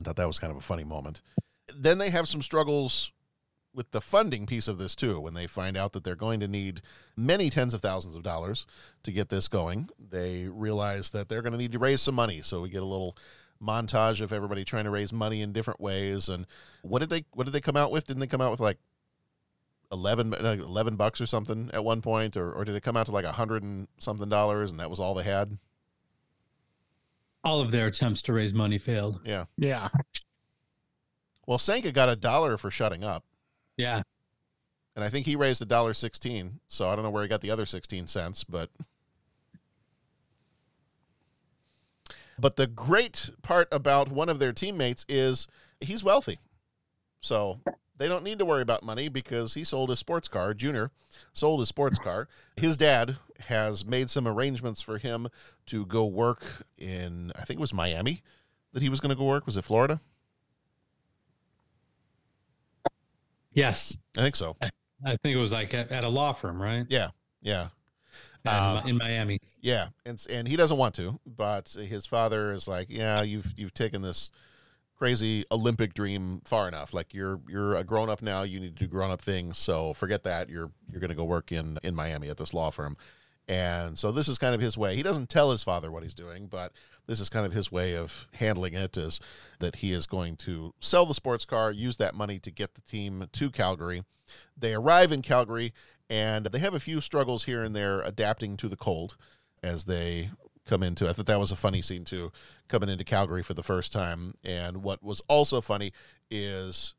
I 0.00 0.04
thought 0.04 0.16
that 0.16 0.26
was 0.26 0.38
kind 0.38 0.50
of 0.50 0.56
a 0.56 0.62
funny 0.62 0.84
moment. 0.84 1.20
Then 1.74 1.98
they 1.98 2.10
have 2.10 2.28
some 2.28 2.42
struggles 2.42 3.12
with 3.74 3.90
the 3.90 4.00
funding 4.00 4.46
piece 4.46 4.68
of 4.68 4.78
this 4.78 4.94
too 4.94 5.18
when 5.20 5.34
they 5.34 5.46
find 5.46 5.76
out 5.76 5.92
that 5.92 6.04
they're 6.04 6.14
going 6.14 6.40
to 6.40 6.48
need 6.48 6.80
many 7.16 7.50
tens 7.50 7.74
of 7.74 7.80
thousands 7.80 8.14
of 8.14 8.22
dollars 8.22 8.66
to 9.02 9.10
get 9.10 9.28
this 9.28 9.48
going 9.48 9.88
they 9.98 10.44
realize 10.44 11.10
that 11.10 11.28
they're 11.28 11.42
going 11.42 11.52
to 11.52 11.58
need 11.58 11.72
to 11.72 11.78
raise 11.78 12.00
some 12.00 12.14
money. 12.14 12.40
So 12.40 12.60
we 12.60 12.68
get 12.68 12.82
a 12.82 12.86
little 12.86 13.16
montage 13.62 14.20
of 14.20 14.32
everybody 14.32 14.64
trying 14.64 14.84
to 14.84 14.90
raise 14.90 15.12
money 15.12 15.40
in 15.40 15.52
different 15.52 15.80
ways. 15.80 16.28
And 16.28 16.46
what 16.82 17.00
did 17.00 17.10
they 17.10 17.24
what 17.32 17.44
did 17.44 17.52
they 17.52 17.60
come 17.60 17.76
out 17.76 17.90
with? 17.90 18.06
Didn't 18.06 18.20
they 18.20 18.26
come 18.26 18.40
out 18.40 18.50
with 18.50 18.60
like 18.60 18.78
11, 19.92 20.34
uh, 20.34 20.56
11 20.60 20.96
bucks 20.96 21.20
or 21.20 21.26
something 21.26 21.70
at 21.72 21.84
one 21.84 22.02
point? 22.02 22.36
Or, 22.36 22.52
or 22.52 22.64
did 22.64 22.74
it 22.74 22.82
come 22.82 22.96
out 22.96 23.06
to 23.06 23.12
like 23.12 23.24
a 23.24 23.32
hundred 23.32 23.62
and 23.62 23.88
something 23.98 24.28
dollars 24.28 24.70
and 24.70 24.80
that 24.80 24.90
was 24.90 25.00
all 25.00 25.14
they 25.14 25.24
had? 25.24 25.58
All 27.42 27.60
of 27.60 27.70
their 27.72 27.86
attempts 27.86 28.22
to 28.22 28.32
raise 28.32 28.54
money 28.54 28.78
failed. 28.78 29.20
yeah. 29.24 29.44
Yeah. 29.56 29.88
well 31.46 31.58
sanka 31.58 31.92
got 31.92 32.08
a 32.08 32.16
dollar 32.16 32.56
for 32.56 32.70
shutting 32.70 33.04
up 33.04 33.24
Yeah. 33.76 34.02
and 34.94 35.04
i 35.04 35.08
think 35.08 35.26
he 35.26 35.36
raised 35.36 35.60
a 35.62 35.64
dollar 35.66 35.94
16 35.94 36.60
so 36.68 36.88
i 36.88 36.94
don't 36.94 37.04
know 37.04 37.10
where 37.10 37.22
he 37.22 37.28
got 37.28 37.40
the 37.40 37.50
other 37.50 37.66
16 37.66 38.06
cents 38.06 38.44
but 38.44 38.70
But 42.38 42.56
the 42.56 42.66
great 42.66 43.30
part 43.42 43.68
about 43.70 44.10
one 44.10 44.28
of 44.28 44.38
their 44.38 44.52
teammates 44.52 45.04
is 45.08 45.46
he's 45.80 46.02
wealthy. 46.02 46.38
So 47.20 47.60
they 47.96 48.08
don't 48.08 48.24
need 48.24 48.38
to 48.40 48.44
worry 48.44 48.62
about 48.62 48.82
money 48.82 49.08
because 49.08 49.54
he 49.54 49.64
sold 49.64 49.88
his 49.90 49.98
sports 49.98 50.28
car. 50.28 50.52
Junior 50.52 50.90
sold 51.32 51.60
his 51.60 51.68
sports 51.68 51.98
car. 51.98 52.28
His 52.56 52.76
dad 52.76 53.16
has 53.40 53.84
made 53.84 54.10
some 54.10 54.26
arrangements 54.26 54.82
for 54.82 54.98
him 54.98 55.28
to 55.66 55.86
go 55.86 56.04
work 56.04 56.66
in, 56.76 57.32
I 57.36 57.44
think 57.44 57.58
it 57.58 57.60
was 57.60 57.74
Miami 57.74 58.22
that 58.72 58.82
he 58.82 58.88
was 58.88 59.00
going 59.00 59.10
to 59.10 59.16
go 59.16 59.24
work. 59.24 59.46
Was 59.46 59.56
it 59.56 59.64
Florida? 59.64 60.00
Yes. 63.54 63.98
I 64.18 64.20
think 64.20 64.36
so. 64.36 64.56
I 64.60 65.16
think 65.22 65.36
it 65.36 65.40
was 65.40 65.52
like 65.52 65.74
at, 65.74 65.90
at 65.90 66.04
a 66.04 66.08
law 66.08 66.32
firm, 66.32 66.60
right? 66.60 66.86
Yeah. 66.88 67.10
Yeah. 67.40 67.68
Um, 68.46 68.86
in 68.86 68.98
Miami. 68.98 69.38
Yeah, 69.60 69.88
and 70.04 70.22
and 70.28 70.46
he 70.46 70.56
doesn't 70.56 70.76
want 70.76 70.94
to, 70.96 71.18
but 71.26 71.70
his 71.70 72.04
father 72.04 72.52
is 72.52 72.68
like, 72.68 72.88
yeah, 72.90 73.22
you've 73.22 73.54
you've 73.56 73.72
taken 73.72 74.02
this 74.02 74.30
crazy 74.96 75.44
Olympic 75.50 75.94
dream 75.94 76.42
far 76.44 76.68
enough. 76.68 76.92
Like 76.92 77.14
you're 77.14 77.40
you're 77.48 77.74
a 77.76 77.84
grown 77.84 78.10
up 78.10 78.20
now. 78.20 78.42
You 78.42 78.60
need 78.60 78.76
to 78.76 78.84
do 78.84 78.86
grown 78.86 79.10
up 79.10 79.22
things. 79.22 79.58
So 79.58 79.94
forget 79.94 80.24
that. 80.24 80.50
You're 80.50 80.70
you're 80.90 81.00
going 81.00 81.08
to 81.08 81.16
go 81.16 81.24
work 81.24 81.52
in 81.52 81.78
in 81.82 81.94
Miami 81.94 82.28
at 82.28 82.36
this 82.36 82.52
law 82.52 82.70
firm. 82.70 82.96
And 83.46 83.98
so 83.98 84.10
this 84.10 84.28
is 84.28 84.38
kind 84.38 84.54
of 84.54 84.60
his 84.60 84.78
way. 84.78 84.96
He 84.96 85.02
doesn't 85.02 85.28
tell 85.28 85.50
his 85.50 85.62
father 85.62 85.90
what 85.90 86.02
he's 86.02 86.14
doing, 86.14 86.46
but 86.46 86.72
this 87.06 87.20
is 87.20 87.28
kind 87.28 87.44
of 87.44 87.52
his 87.52 87.70
way 87.70 87.96
of 87.96 88.26
handling 88.34 88.74
it 88.74 88.96
is 88.96 89.20
that 89.58 89.76
he 89.76 89.92
is 89.92 90.06
going 90.06 90.36
to 90.36 90.72
sell 90.80 91.04
the 91.04 91.14
sports 91.14 91.44
car, 91.44 91.70
use 91.70 91.98
that 91.98 92.14
money 92.14 92.38
to 92.38 92.50
get 92.50 92.74
the 92.74 92.80
team 92.80 93.26
to 93.32 93.50
Calgary. 93.50 94.04
They 94.56 94.72
arrive 94.72 95.12
in 95.12 95.20
Calgary 95.20 95.74
and 96.08 96.46
they 96.46 96.58
have 96.58 96.74
a 96.74 96.80
few 96.80 97.00
struggles 97.00 97.44
here 97.44 97.62
and 97.62 97.76
there 97.76 98.00
adapting 98.00 98.56
to 98.58 98.68
the 98.68 98.76
cold 98.76 99.16
as 99.62 99.84
they 99.84 100.30
come 100.66 100.82
into. 100.82 101.08
I 101.08 101.12
thought 101.12 101.26
that 101.26 101.38
was 101.38 101.52
a 101.52 101.56
funny 101.56 101.82
scene 101.82 102.04
too, 102.04 102.32
coming 102.68 102.88
into 102.88 103.04
Calgary 103.04 103.42
for 103.42 103.54
the 103.54 103.62
first 103.62 103.92
time. 103.92 104.34
And 104.42 104.78
what 104.82 105.02
was 105.02 105.20
also 105.28 105.60
funny 105.60 105.92
is 106.30 106.94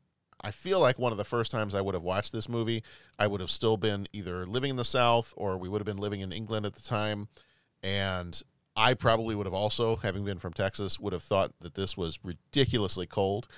I 0.46 0.52
feel 0.52 0.78
like 0.78 0.96
one 0.96 1.10
of 1.10 1.18
the 1.18 1.24
first 1.24 1.50
times 1.50 1.74
I 1.74 1.80
would 1.80 1.94
have 1.94 2.04
watched 2.04 2.30
this 2.30 2.48
movie, 2.48 2.84
I 3.18 3.26
would 3.26 3.40
have 3.40 3.50
still 3.50 3.76
been 3.76 4.06
either 4.12 4.46
living 4.46 4.70
in 4.70 4.76
the 4.76 4.84
South 4.84 5.34
or 5.36 5.58
we 5.58 5.68
would 5.68 5.80
have 5.80 5.86
been 5.86 5.96
living 5.96 6.20
in 6.20 6.30
England 6.30 6.64
at 6.64 6.76
the 6.76 6.82
time. 6.82 7.26
And 7.82 8.40
I 8.76 8.94
probably 8.94 9.34
would 9.34 9.46
have 9.46 9.54
also, 9.54 9.96
having 9.96 10.24
been 10.24 10.38
from 10.38 10.52
Texas, 10.52 11.00
would 11.00 11.12
have 11.12 11.24
thought 11.24 11.50
that 11.62 11.74
this 11.74 11.96
was 11.96 12.20
ridiculously 12.22 13.08
cold. 13.08 13.48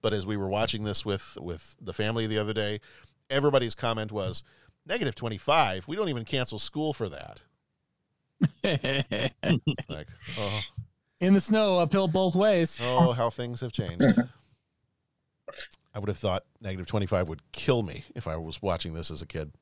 But 0.00 0.14
as 0.14 0.24
we 0.24 0.38
were 0.38 0.48
watching 0.48 0.84
this 0.84 1.04
with 1.04 1.36
with 1.38 1.76
the 1.82 1.92
family 1.92 2.26
the 2.26 2.38
other 2.38 2.54
day, 2.54 2.80
everybody's 3.28 3.74
comment 3.74 4.10
was 4.10 4.42
negative 4.86 5.14
25. 5.14 5.86
We 5.86 5.96
don't 5.96 6.08
even 6.08 6.24
cancel 6.24 6.58
school 6.58 6.94
for 6.94 7.10
that. 7.10 7.42
like, 9.86 10.08
oh, 10.38 10.60
In 11.20 11.34
the 11.34 11.42
snow, 11.42 11.78
uphill 11.78 12.08
both 12.08 12.34
ways. 12.34 12.80
oh, 12.82 13.12
how 13.12 13.28
things 13.28 13.60
have 13.60 13.72
changed. 13.72 14.02
I 15.94 15.98
would 15.98 16.08
have 16.08 16.18
thought 16.18 16.44
negative 16.60 16.86
25 16.86 17.28
would 17.28 17.52
kill 17.52 17.82
me 17.82 18.04
if 18.14 18.26
I 18.26 18.36
was 18.36 18.62
watching 18.62 18.94
this 18.94 19.10
as 19.10 19.22
a 19.22 19.26
kid. 19.26 19.52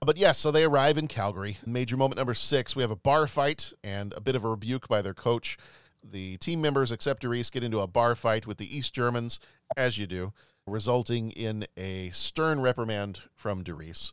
But 0.00 0.16
yes, 0.16 0.38
so 0.38 0.50
they 0.50 0.64
arrive 0.64 0.96
in 0.96 1.08
Calgary. 1.08 1.58
Major 1.66 1.96
moment 1.96 2.18
number 2.18 2.34
six, 2.34 2.76
we 2.76 2.82
have 2.82 2.90
a 2.90 2.96
bar 2.96 3.26
fight 3.26 3.72
and 3.82 4.12
a 4.12 4.20
bit 4.20 4.36
of 4.36 4.44
a 4.44 4.48
rebuke 4.48 4.86
by 4.86 5.02
their 5.02 5.14
coach. 5.14 5.58
The 6.04 6.36
team 6.36 6.60
members, 6.60 6.92
except 6.92 7.22
Derice, 7.22 7.50
get 7.50 7.64
into 7.64 7.80
a 7.80 7.88
bar 7.88 8.14
fight 8.14 8.46
with 8.46 8.58
the 8.58 8.76
East 8.76 8.94
Germans, 8.94 9.40
as 9.76 9.98
you 9.98 10.06
do, 10.06 10.32
resulting 10.66 11.32
in 11.32 11.66
a 11.76 12.10
stern 12.10 12.60
reprimand 12.60 13.22
from 13.34 13.64
Derice. 13.64 14.12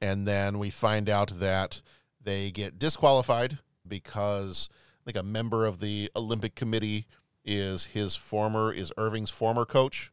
And 0.00 0.28
then 0.28 0.58
we 0.58 0.68
find 0.68 1.08
out 1.08 1.40
that 1.40 1.80
they 2.22 2.50
get 2.50 2.78
disqualified 2.78 3.58
because 3.86 4.68
think 5.08 5.18
a 5.18 5.26
member 5.26 5.64
of 5.64 5.78
the 5.78 6.10
Olympic 6.14 6.54
Committee 6.54 7.06
is 7.48 7.86
his 7.86 8.14
former, 8.14 8.72
is 8.72 8.92
Irving's 8.96 9.30
former 9.30 9.64
coach. 9.64 10.12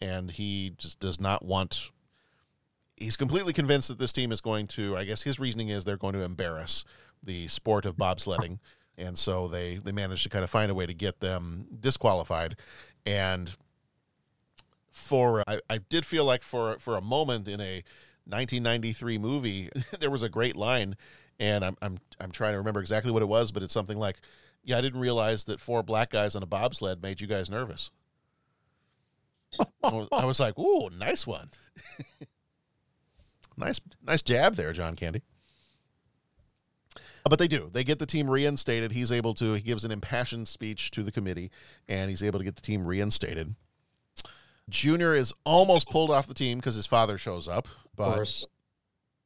And 0.00 0.30
he 0.30 0.72
just 0.78 0.98
does 0.98 1.20
not 1.20 1.44
want 1.44 1.90
he's 3.00 3.16
completely 3.16 3.52
convinced 3.52 3.88
that 3.88 3.98
this 3.98 4.12
team 4.12 4.30
is 4.30 4.40
going 4.40 4.66
to 4.66 4.96
i 4.96 5.04
guess 5.04 5.22
his 5.22 5.40
reasoning 5.40 5.70
is 5.70 5.84
they're 5.84 5.96
going 5.96 6.12
to 6.12 6.22
embarrass 6.22 6.84
the 7.24 7.48
sport 7.48 7.84
of 7.84 7.96
bobsledding 7.96 8.58
and 8.96 9.18
so 9.18 9.48
they 9.48 9.76
they 9.76 9.90
managed 9.90 10.22
to 10.22 10.28
kind 10.28 10.44
of 10.44 10.50
find 10.50 10.70
a 10.70 10.74
way 10.74 10.86
to 10.86 10.94
get 10.94 11.20
them 11.20 11.66
disqualified 11.80 12.54
and 13.04 13.56
for 14.90 15.42
i, 15.48 15.60
I 15.68 15.78
did 15.78 16.06
feel 16.06 16.24
like 16.24 16.42
for 16.42 16.78
for 16.78 16.96
a 16.96 17.00
moment 17.00 17.48
in 17.48 17.60
a 17.60 17.82
1993 18.26 19.18
movie 19.18 19.70
there 19.98 20.10
was 20.10 20.22
a 20.22 20.28
great 20.28 20.56
line 20.56 20.94
and 21.40 21.64
I'm, 21.64 21.76
I'm 21.82 21.98
i'm 22.20 22.30
trying 22.30 22.52
to 22.52 22.58
remember 22.58 22.80
exactly 22.80 23.10
what 23.10 23.22
it 23.22 23.28
was 23.28 23.50
but 23.50 23.62
it's 23.62 23.72
something 23.72 23.98
like 23.98 24.20
yeah 24.64 24.78
i 24.78 24.80
didn't 24.80 25.00
realize 25.00 25.44
that 25.44 25.60
four 25.60 25.82
black 25.82 26.10
guys 26.10 26.34
on 26.36 26.42
a 26.42 26.46
bobsled 26.46 27.02
made 27.02 27.20
you 27.20 27.26
guys 27.26 27.48
nervous 27.50 27.90
I 29.82 30.24
was- 30.24 30.38
like, 30.38 30.56
"Ooh, 30.58 30.88
nice 30.90 31.26
one." 31.26 31.50
nice, 33.56 33.80
nice 34.00 34.22
jab 34.22 34.54
there, 34.54 34.72
John 34.72 34.94
Candy. 34.94 35.22
Uh, 36.96 37.28
but 37.28 37.38
they 37.40 37.48
do. 37.48 37.68
They 37.72 37.82
get 37.82 37.98
the 37.98 38.06
team 38.06 38.30
reinstated. 38.30 38.92
He's 38.92 39.10
able 39.10 39.34
to. 39.34 39.54
He 39.54 39.62
gives 39.62 39.84
an 39.84 39.90
impassioned 39.90 40.46
speech 40.46 40.92
to 40.92 41.02
the 41.02 41.10
committee, 41.10 41.50
and 41.88 42.08
he's 42.10 42.22
able 42.22 42.38
to 42.38 42.44
get 42.44 42.54
the 42.54 42.62
team 42.62 42.86
reinstated. 42.86 43.56
Junior 44.68 45.14
is 45.16 45.34
almost 45.44 45.88
pulled 45.88 46.12
off 46.12 46.28
the 46.28 46.34
team 46.34 46.58
because 46.58 46.76
his 46.76 46.86
father 46.86 47.18
shows 47.18 47.48
up. 47.48 47.66
But 47.96 48.04
Of 48.08 48.14
course. 48.14 48.46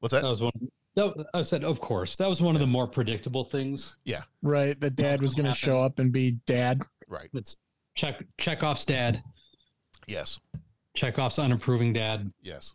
what's 0.01 0.13
that? 0.15 0.23
That 0.23 0.31
was 0.31 0.41
one. 0.41 0.53
No, 0.97 1.15
I 1.35 1.43
said, 1.43 1.65
of 1.65 1.81
course. 1.81 2.17
That 2.17 2.29
was 2.29 2.41
one 2.41 2.55
of 2.55 2.61
the 2.61 2.67
more 2.67 2.87
predictable 2.87 3.45
things. 3.45 3.97
Yeah. 4.05 4.23
Right. 4.43 4.79
The 4.79 4.91
dad 4.91 5.21
was 5.21 5.35
going 5.35 5.51
to 5.51 5.57
show 5.57 5.81
up 5.81 5.99
and 5.99 6.13
be 6.13 6.33
dad. 6.47 6.83
Right. 7.09 7.29
It's 7.33 7.57
check 7.95 8.25
Chekhov's 8.39 8.85
dad. 8.85 9.23
Yes. 10.07 10.39
Chekhov's 10.95 11.39
unapproving 11.39 11.93
dad. 11.93 12.33
Yes. 12.41 12.75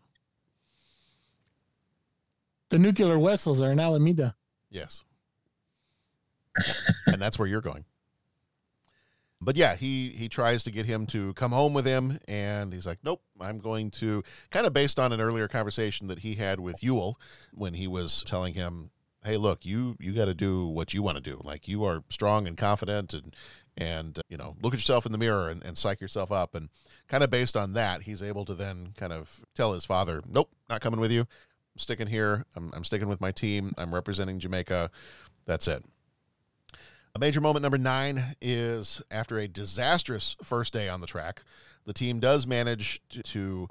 The 2.70 2.80
nuclear 2.80 3.18
vessels 3.18 3.62
are 3.62 3.72
in 3.72 3.80
Alameda. 3.80 4.36
Yes. 4.70 5.04
and 7.08 7.22
that's 7.22 7.40
where 7.40 7.48
you're 7.48 7.62
going. 7.62 7.86
But 9.42 9.56
yeah, 9.56 9.76
he 9.76 10.10
he 10.10 10.28
tries 10.28 10.64
to 10.64 10.72
get 10.72 10.86
him 10.86 11.06
to 11.08 11.34
come 11.34 11.52
home 11.52 11.74
with 11.74 11.86
him, 11.86 12.20
and 12.28 12.74
he's 12.74 12.86
like, 12.86 13.00
"Nope, 13.04 13.22
I'm 13.40 13.60
going 13.60 13.90
to." 13.92 14.24
Kind 14.52 14.66
of 14.66 14.74
based 14.74 15.00
on 15.00 15.14
an 15.14 15.22
earlier 15.22 15.48
conversation 15.48 16.08
that 16.08 16.20
he 16.20 16.36
had 16.36 16.60
with 16.60 16.82
Yul 16.82 17.16
when 17.54 17.74
he 17.74 17.88
was 17.88 18.24
telling 18.26 18.54
him, 18.54 18.92
"Hey, 19.24 19.38
look, 19.38 19.66
you 19.66 19.96
you 20.00 20.12
got 20.14 20.26
to 20.26 20.34
do 20.34 20.68
what 20.68 20.94
you 20.94 21.02
want 21.02 21.18
to 21.18 21.22
do. 21.22 21.40
Like 21.44 21.70
you 21.70 21.86
are 21.86 22.04
strong 22.10 22.48
and 22.48 22.58
confident, 22.58 23.14
and 23.14 23.34
and 23.78 24.20
uh, 24.20 24.24
you 24.28 24.36
know, 24.36 24.58
look 24.62 24.74
at 24.74 24.80
yourself 24.80 25.06
in 25.06 25.14
the 25.14 25.18
mirror 25.18 25.48
and, 25.48 25.64
and 25.64 25.78
psych 25.78 26.02
yourself 26.02 26.34
up." 26.34 26.54
And 26.54 26.68
kind 27.08 27.24
of 27.24 27.30
based 27.30 27.56
on 27.56 27.74
that, 27.74 28.02
he's 28.02 28.22
able 28.22 28.44
to 28.44 28.54
then 28.56 28.94
kind 28.98 29.14
of 29.14 29.40
tell 29.56 29.72
his 29.74 29.86
father, 29.86 30.22
"Nope, 30.28 30.52
not 30.70 30.82
coming 30.82 31.00
with 31.00 31.12
you. 31.12 31.22
I'm 31.22 31.78
sticking 31.78 32.08
here. 32.08 32.46
I'm, 32.58 32.72
I'm 32.74 32.84
sticking 32.84 33.08
with 33.08 33.22
my 33.22 33.32
team. 33.32 33.74
I'm 33.78 33.94
representing 33.94 34.40
Jamaica. 34.40 34.92
That's 35.46 35.70
it." 35.70 35.86
A 37.16 37.20
major 37.20 37.42
moment 37.42 37.64
number 37.64 37.78
nine 37.78 38.36
is 38.42 39.02
after 39.10 39.38
a 39.40 39.48
disastrous 39.48 40.36
first 40.44 40.74
day 40.74 40.88
on 40.90 41.02
the 41.02 41.08
track, 41.08 41.44
the 41.86 41.94
team 41.94 42.20
does 42.20 42.46
manage 42.46 43.02
to, 43.10 43.24
to 43.24 43.68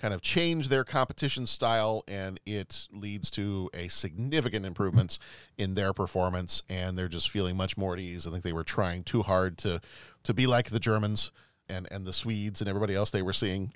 kind 0.00 0.14
of 0.14 0.22
change 0.22 0.68
their 0.68 0.82
competition 0.82 1.46
style, 1.46 2.02
and 2.08 2.40
it 2.46 2.88
leads 2.90 3.30
to 3.32 3.70
a 3.74 3.88
significant 3.88 4.64
improvements 4.64 5.18
in 5.58 5.74
their 5.74 5.92
performance, 5.92 6.62
and 6.68 6.98
they're 6.98 7.08
just 7.08 7.30
feeling 7.30 7.56
much 7.56 7.76
more 7.76 7.94
at 7.94 8.00
ease. 8.00 8.26
I 8.26 8.30
think 8.30 8.42
they 8.42 8.52
were 8.52 8.64
trying 8.64 9.04
too 9.04 9.22
hard 9.22 9.58
to 9.58 9.80
to 10.24 10.34
be 10.34 10.46
like 10.46 10.70
the 10.70 10.80
Germans 10.80 11.30
and 11.68 11.86
and 11.90 12.06
the 12.06 12.12
Swedes 12.12 12.60
and 12.60 12.68
everybody 12.68 12.94
else 12.94 13.10
they 13.10 13.22
were 13.22 13.32
seeing. 13.32 13.72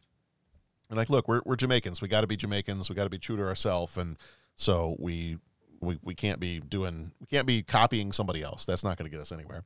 And 0.89 0.97
like, 0.97 1.11
look, 1.11 1.29
we're 1.29 1.43
we're 1.45 1.57
Jamaicans. 1.57 2.01
We 2.01 2.09
got 2.09 2.23
to 2.23 2.27
be 2.27 2.37
Jamaicans. 2.37 2.89
We 2.89 2.97
got 2.97 3.05
to 3.05 3.11
be 3.11 3.19
true 3.19 3.37
to 3.37 3.45
ourselves, 3.45 3.97
and 3.97 4.17
so 4.57 4.97
we 4.99 5.39
we, 5.85 5.99
we 6.03 6.15
can't 6.15 6.41
be 6.41 6.61
doing 6.61 7.13
we 7.21 7.27
can't 7.27 7.47
be 7.47 7.63
copying 7.63 8.13
somebody 8.13 8.43
else. 8.43 8.65
That's 8.65 8.85
not 8.85 8.97
going 8.97 9.11
to 9.11 9.15
get 9.15 9.23
us 9.23 9.33
anywhere. 9.33 9.65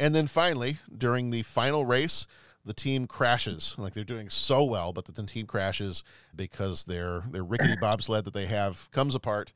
And 0.00 0.14
then 0.14 0.26
finally 0.26 0.78
during 0.96 1.30
the 1.30 1.42
final 1.42 1.84
race 1.84 2.26
the 2.64 2.74
team 2.74 3.06
crashes. 3.06 3.74
Like 3.76 3.92
they're 3.92 4.04
doing 4.04 4.30
so 4.30 4.64
well 4.64 4.92
but 4.92 5.04
the 5.06 5.22
team 5.24 5.46
crashes 5.46 6.02
because 6.34 6.84
their 6.84 7.24
their 7.30 7.44
rickety 7.44 7.76
bobsled 7.80 8.24
that 8.24 8.34
they 8.34 8.46
have 8.46 8.90
comes 8.90 9.14
apart. 9.14 9.52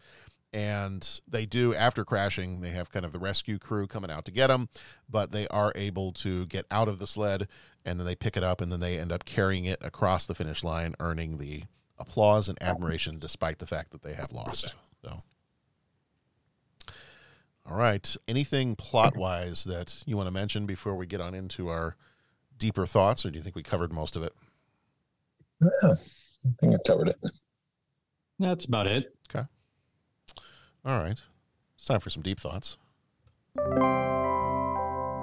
And 0.50 1.20
they 1.28 1.44
do 1.44 1.74
after 1.74 2.04
crashing 2.04 2.60
they 2.60 2.70
have 2.70 2.90
kind 2.90 3.04
of 3.04 3.12
the 3.12 3.18
rescue 3.18 3.58
crew 3.58 3.86
coming 3.86 4.10
out 4.10 4.24
to 4.24 4.30
get 4.30 4.46
them 4.46 4.70
but 5.08 5.30
they 5.30 5.46
are 5.48 5.72
able 5.74 6.12
to 6.12 6.46
get 6.46 6.64
out 6.70 6.88
of 6.88 6.98
the 6.98 7.06
sled 7.06 7.48
and 7.84 7.98
then 7.98 8.06
they 8.06 8.14
pick 8.14 8.34
it 8.34 8.42
up 8.42 8.62
and 8.62 8.72
then 8.72 8.80
they 8.80 8.98
end 8.98 9.12
up 9.12 9.26
carrying 9.26 9.66
it 9.66 9.78
across 9.82 10.24
the 10.24 10.34
finish 10.34 10.64
line 10.64 10.94
earning 11.00 11.36
the 11.36 11.64
applause 11.98 12.48
and 12.48 12.62
admiration 12.62 13.18
despite 13.18 13.58
the 13.58 13.66
fact 13.66 13.90
that 13.90 14.02
they 14.02 14.14
have 14.14 14.32
lost. 14.32 14.74
So 15.04 15.16
all 17.70 17.76
right. 17.76 18.16
Anything 18.26 18.76
plot 18.76 19.16
wise 19.16 19.64
that 19.64 20.02
you 20.06 20.16
want 20.16 20.26
to 20.26 20.32
mention 20.32 20.66
before 20.66 20.94
we 20.94 21.06
get 21.06 21.20
on 21.20 21.34
into 21.34 21.68
our 21.68 21.96
deeper 22.56 22.86
thoughts, 22.86 23.26
or 23.26 23.30
do 23.30 23.36
you 23.36 23.42
think 23.42 23.54
we 23.54 23.62
covered 23.62 23.92
most 23.92 24.16
of 24.16 24.22
it? 24.22 24.32
Yeah, 25.60 25.68
I 25.92 25.96
think 26.60 26.74
I 26.74 26.78
covered 26.86 27.08
it. 27.08 27.18
That's 28.38 28.64
about 28.64 28.86
it. 28.86 29.14
Okay. 29.28 29.46
All 30.84 30.98
right. 30.98 31.20
It's 31.76 31.86
time 31.86 32.00
for 32.00 32.10
some 32.10 32.22
deep 32.22 32.40
thoughts. 32.40 32.78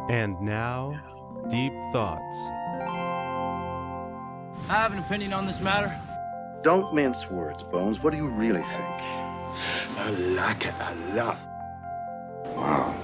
And 0.09 0.39
now, 0.41 1.45
deep 1.49 1.73
thoughts. 1.91 2.35
I 4.69 4.73
have 4.73 4.93
an 4.93 4.99
opinion 4.99 5.33
on 5.33 5.45
this 5.45 5.59
matter. 5.61 5.93
Don't 6.63 6.93
mince 6.93 7.29
words, 7.29 7.63
Bones. 7.63 8.01
What 8.03 8.11
do 8.11 8.17
you 8.17 8.27
really 8.27 8.63
think? 8.63 9.01
I 9.97 10.09
like 10.35 10.65
it 10.65 10.73
a 10.79 10.95
lot. 11.15 11.54
Wow. 12.55 12.95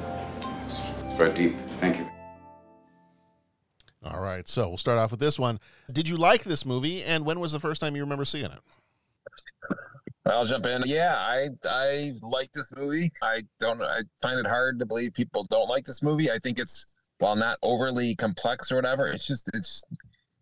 It's, 0.65 0.83
it's 1.03 1.13
very 1.13 1.33
deep. 1.33 1.55
Thank 1.79 1.97
you. 1.97 2.09
All 4.03 4.21
right. 4.21 4.47
So 4.47 4.67
we'll 4.69 4.77
start 4.77 4.97
off 4.97 5.11
with 5.11 5.19
this 5.19 5.39
one. 5.39 5.59
Did 5.91 6.09
you 6.09 6.17
like 6.17 6.43
this 6.43 6.65
movie, 6.65 7.03
and 7.03 7.25
when 7.25 7.39
was 7.39 7.51
the 7.51 7.59
first 7.59 7.81
time 7.81 7.95
you 7.95 8.01
remember 8.01 8.25
seeing 8.25 8.45
it? 8.45 8.59
I'll 10.25 10.45
jump 10.45 10.65
in. 10.65 10.83
Yeah, 10.85 11.15
I 11.17 11.49
I 11.65 12.13
like 12.21 12.51
this 12.53 12.71
movie. 12.75 13.11
I 13.21 13.43
don't. 13.59 13.81
I 13.81 14.01
find 14.21 14.39
it 14.39 14.47
hard 14.47 14.79
to 14.79 14.85
believe 14.85 15.13
people 15.13 15.45
don't 15.49 15.67
like 15.67 15.85
this 15.85 16.03
movie. 16.03 16.31
I 16.31 16.39
think 16.39 16.59
it's 16.59 16.85
while 17.17 17.35
not 17.35 17.57
overly 17.61 18.15
complex 18.15 18.71
or 18.71 18.75
whatever. 18.75 19.07
It's 19.07 19.25
just 19.25 19.49
it's 19.53 19.83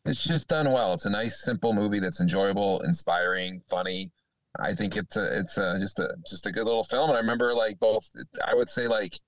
it's 0.05 0.23
just 0.23 0.47
done 0.47 0.71
well. 0.71 0.93
It's 0.93 1.05
a 1.05 1.09
nice, 1.09 1.43
simple 1.43 1.73
movie 1.73 1.99
that's 1.99 2.19
enjoyable, 2.21 2.81
inspiring, 2.81 3.61
funny. 3.69 4.11
I 4.57 4.73
think 4.73 4.95
it's 4.95 5.15
a 5.15 5.39
it's 5.39 5.57
a 5.57 5.77
just 5.79 5.99
a 5.99 6.15
just 6.27 6.45
a 6.45 6.51
good 6.51 6.65
little 6.65 6.83
film. 6.83 7.09
And 7.09 7.17
I 7.17 7.21
remember 7.21 7.53
like 7.53 7.79
both. 7.79 8.09
I 8.45 8.55
would 8.55 8.69
say 8.69 8.87
like 8.87 9.19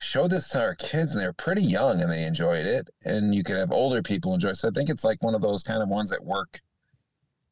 showed 0.00 0.30
this 0.30 0.48
to 0.48 0.60
our 0.60 0.74
kids 0.74 1.12
and 1.12 1.20
they 1.20 1.26
were 1.26 1.32
pretty 1.32 1.62
young 1.62 2.00
and 2.00 2.10
they 2.10 2.24
enjoyed 2.24 2.66
it. 2.66 2.88
And 3.04 3.34
you 3.34 3.44
could 3.44 3.56
have 3.56 3.70
older 3.70 4.02
people 4.02 4.34
enjoy. 4.34 4.50
it. 4.50 4.56
So 4.56 4.68
I 4.68 4.70
think 4.72 4.88
it's 4.88 5.04
like 5.04 5.22
one 5.22 5.34
of 5.34 5.42
those 5.42 5.62
kind 5.62 5.82
of 5.82 5.88
ones 5.88 6.10
that 6.10 6.24
work 6.24 6.60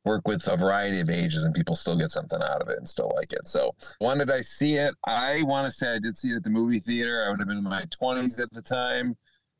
work 0.04 0.26
with 0.26 0.46
a 0.48 0.56
variety 0.56 1.00
of 1.00 1.10
ages 1.10 1.44
and 1.44 1.54
people 1.54 1.76
still 1.76 1.96
get 1.96 2.10
something 2.10 2.40
out 2.42 2.62
of 2.62 2.68
it 2.68 2.78
and 2.78 2.88
still 2.88 3.12
like 3.14 3.32
it. 3.32 3.46
So, 3.46 3.74
when 3.98 4.18
did 4.18 4.30
I 4.30 4.40
see 4.40 4.76
it? 4.76 4.94
I 5.06 5.42
want 5.42 5.66
to 5.66 5.72
say 5.72 5.94
I 5.94 5.98
did 5.98 6.16
see 6.16 6.32
it 6.32 6.36
at 6.36 6.44
the 6.44 6.50
movie 6.50 6.80
theater. 6.80 7.24
I 7.26 7.30
would 7.30 7.40
have 7.40 7.48
been 7.48 7.58
in 7.58 7.64
my 7.64 7.84
20s 8.00 8.40
at 8.40 8.52
the 8.52 8.62
time. 8.62 9.16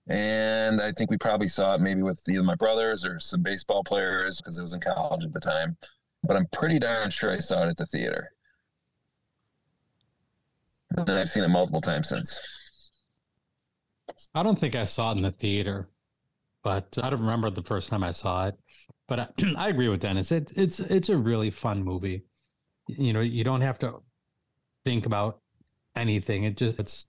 And 0.08 0.80
I 0.80 0.90
think 0.92 1.10
we 1.10 1.18
probably 1.18 1.48
saw 1.48 1.74
it 1.74 1.82
maybe 1.82 2.00
with 2.02 2.22
either 2.30 2.42
my 2.42 2.54
brothers 2.54 3.04
or 3.04 3.20
some 3.20 3.42
baseball 3.42 3.84
players 3.84 4.38
because 4.38 4.56
it 4.56 4.62
was 4.62 4.72
in 4.72 4.80
college 4.80 5.26
at 5.26 5.34
the 5.34 5.40
time. 5.40 5.76
But 6.22 6.36
I'm 6.36 6.46
pretty 6.52 6.78
darn 6.78 7.10
sure 7.10 7.32
I 7.32 7.38
saw 7.38 7.64
it 7.64 7.70
at 7.70 7.76
the 7.76 7.86
theater. 7.86 8.30
And 10.90 11.10
I've 11.10 11.28
seen 11.28 11.44
it 11.44 11.48
multiple 11.48 11.80
times 11.80 12.08
since. 12.08 12.38
I 14.34 14.42
don't 14.42 14.58
think 14.58 14.74
I 14.74 14.84
saw 14.84 15.12
it 15.12 15.16
in 15.16 15.22
the 15.22 15.32
theater, 15.32 15.90
but 16.64 16.96
I 17.02 17.10
don't 17.10 17.20
remember 17.20 17.50
the 17.50 17.62
first 17.62 17.88
time 17.88 18.02
I 18.02 18.10
saw 18.10 18.48
it. 18.48 18.54
But 19.06 19.20
I, 19.20 19.28
I 19.56 19.68
agree 19.68 19.88
with 19.88 20.00
Dennis. 20.00 20.32
It's 20.32 20.52
it's 20.52 20.80
it's 20.80 21.08
a 21.08 21.16
really 21.16 21.50
fun 21.50 21.82
movie. 21.82 22.24
You 22.88 23.12
know, 23.12 23.20
you 23.20 23.44
don't 23.44 23.60
have 23.60 23.78
to 23.80 23.98
think 24.84 25.06
about 25.06 25.40
anything. 25.94 26.44
It 26.44 26.56
just 26.56 26.78
it's 26.78 27.06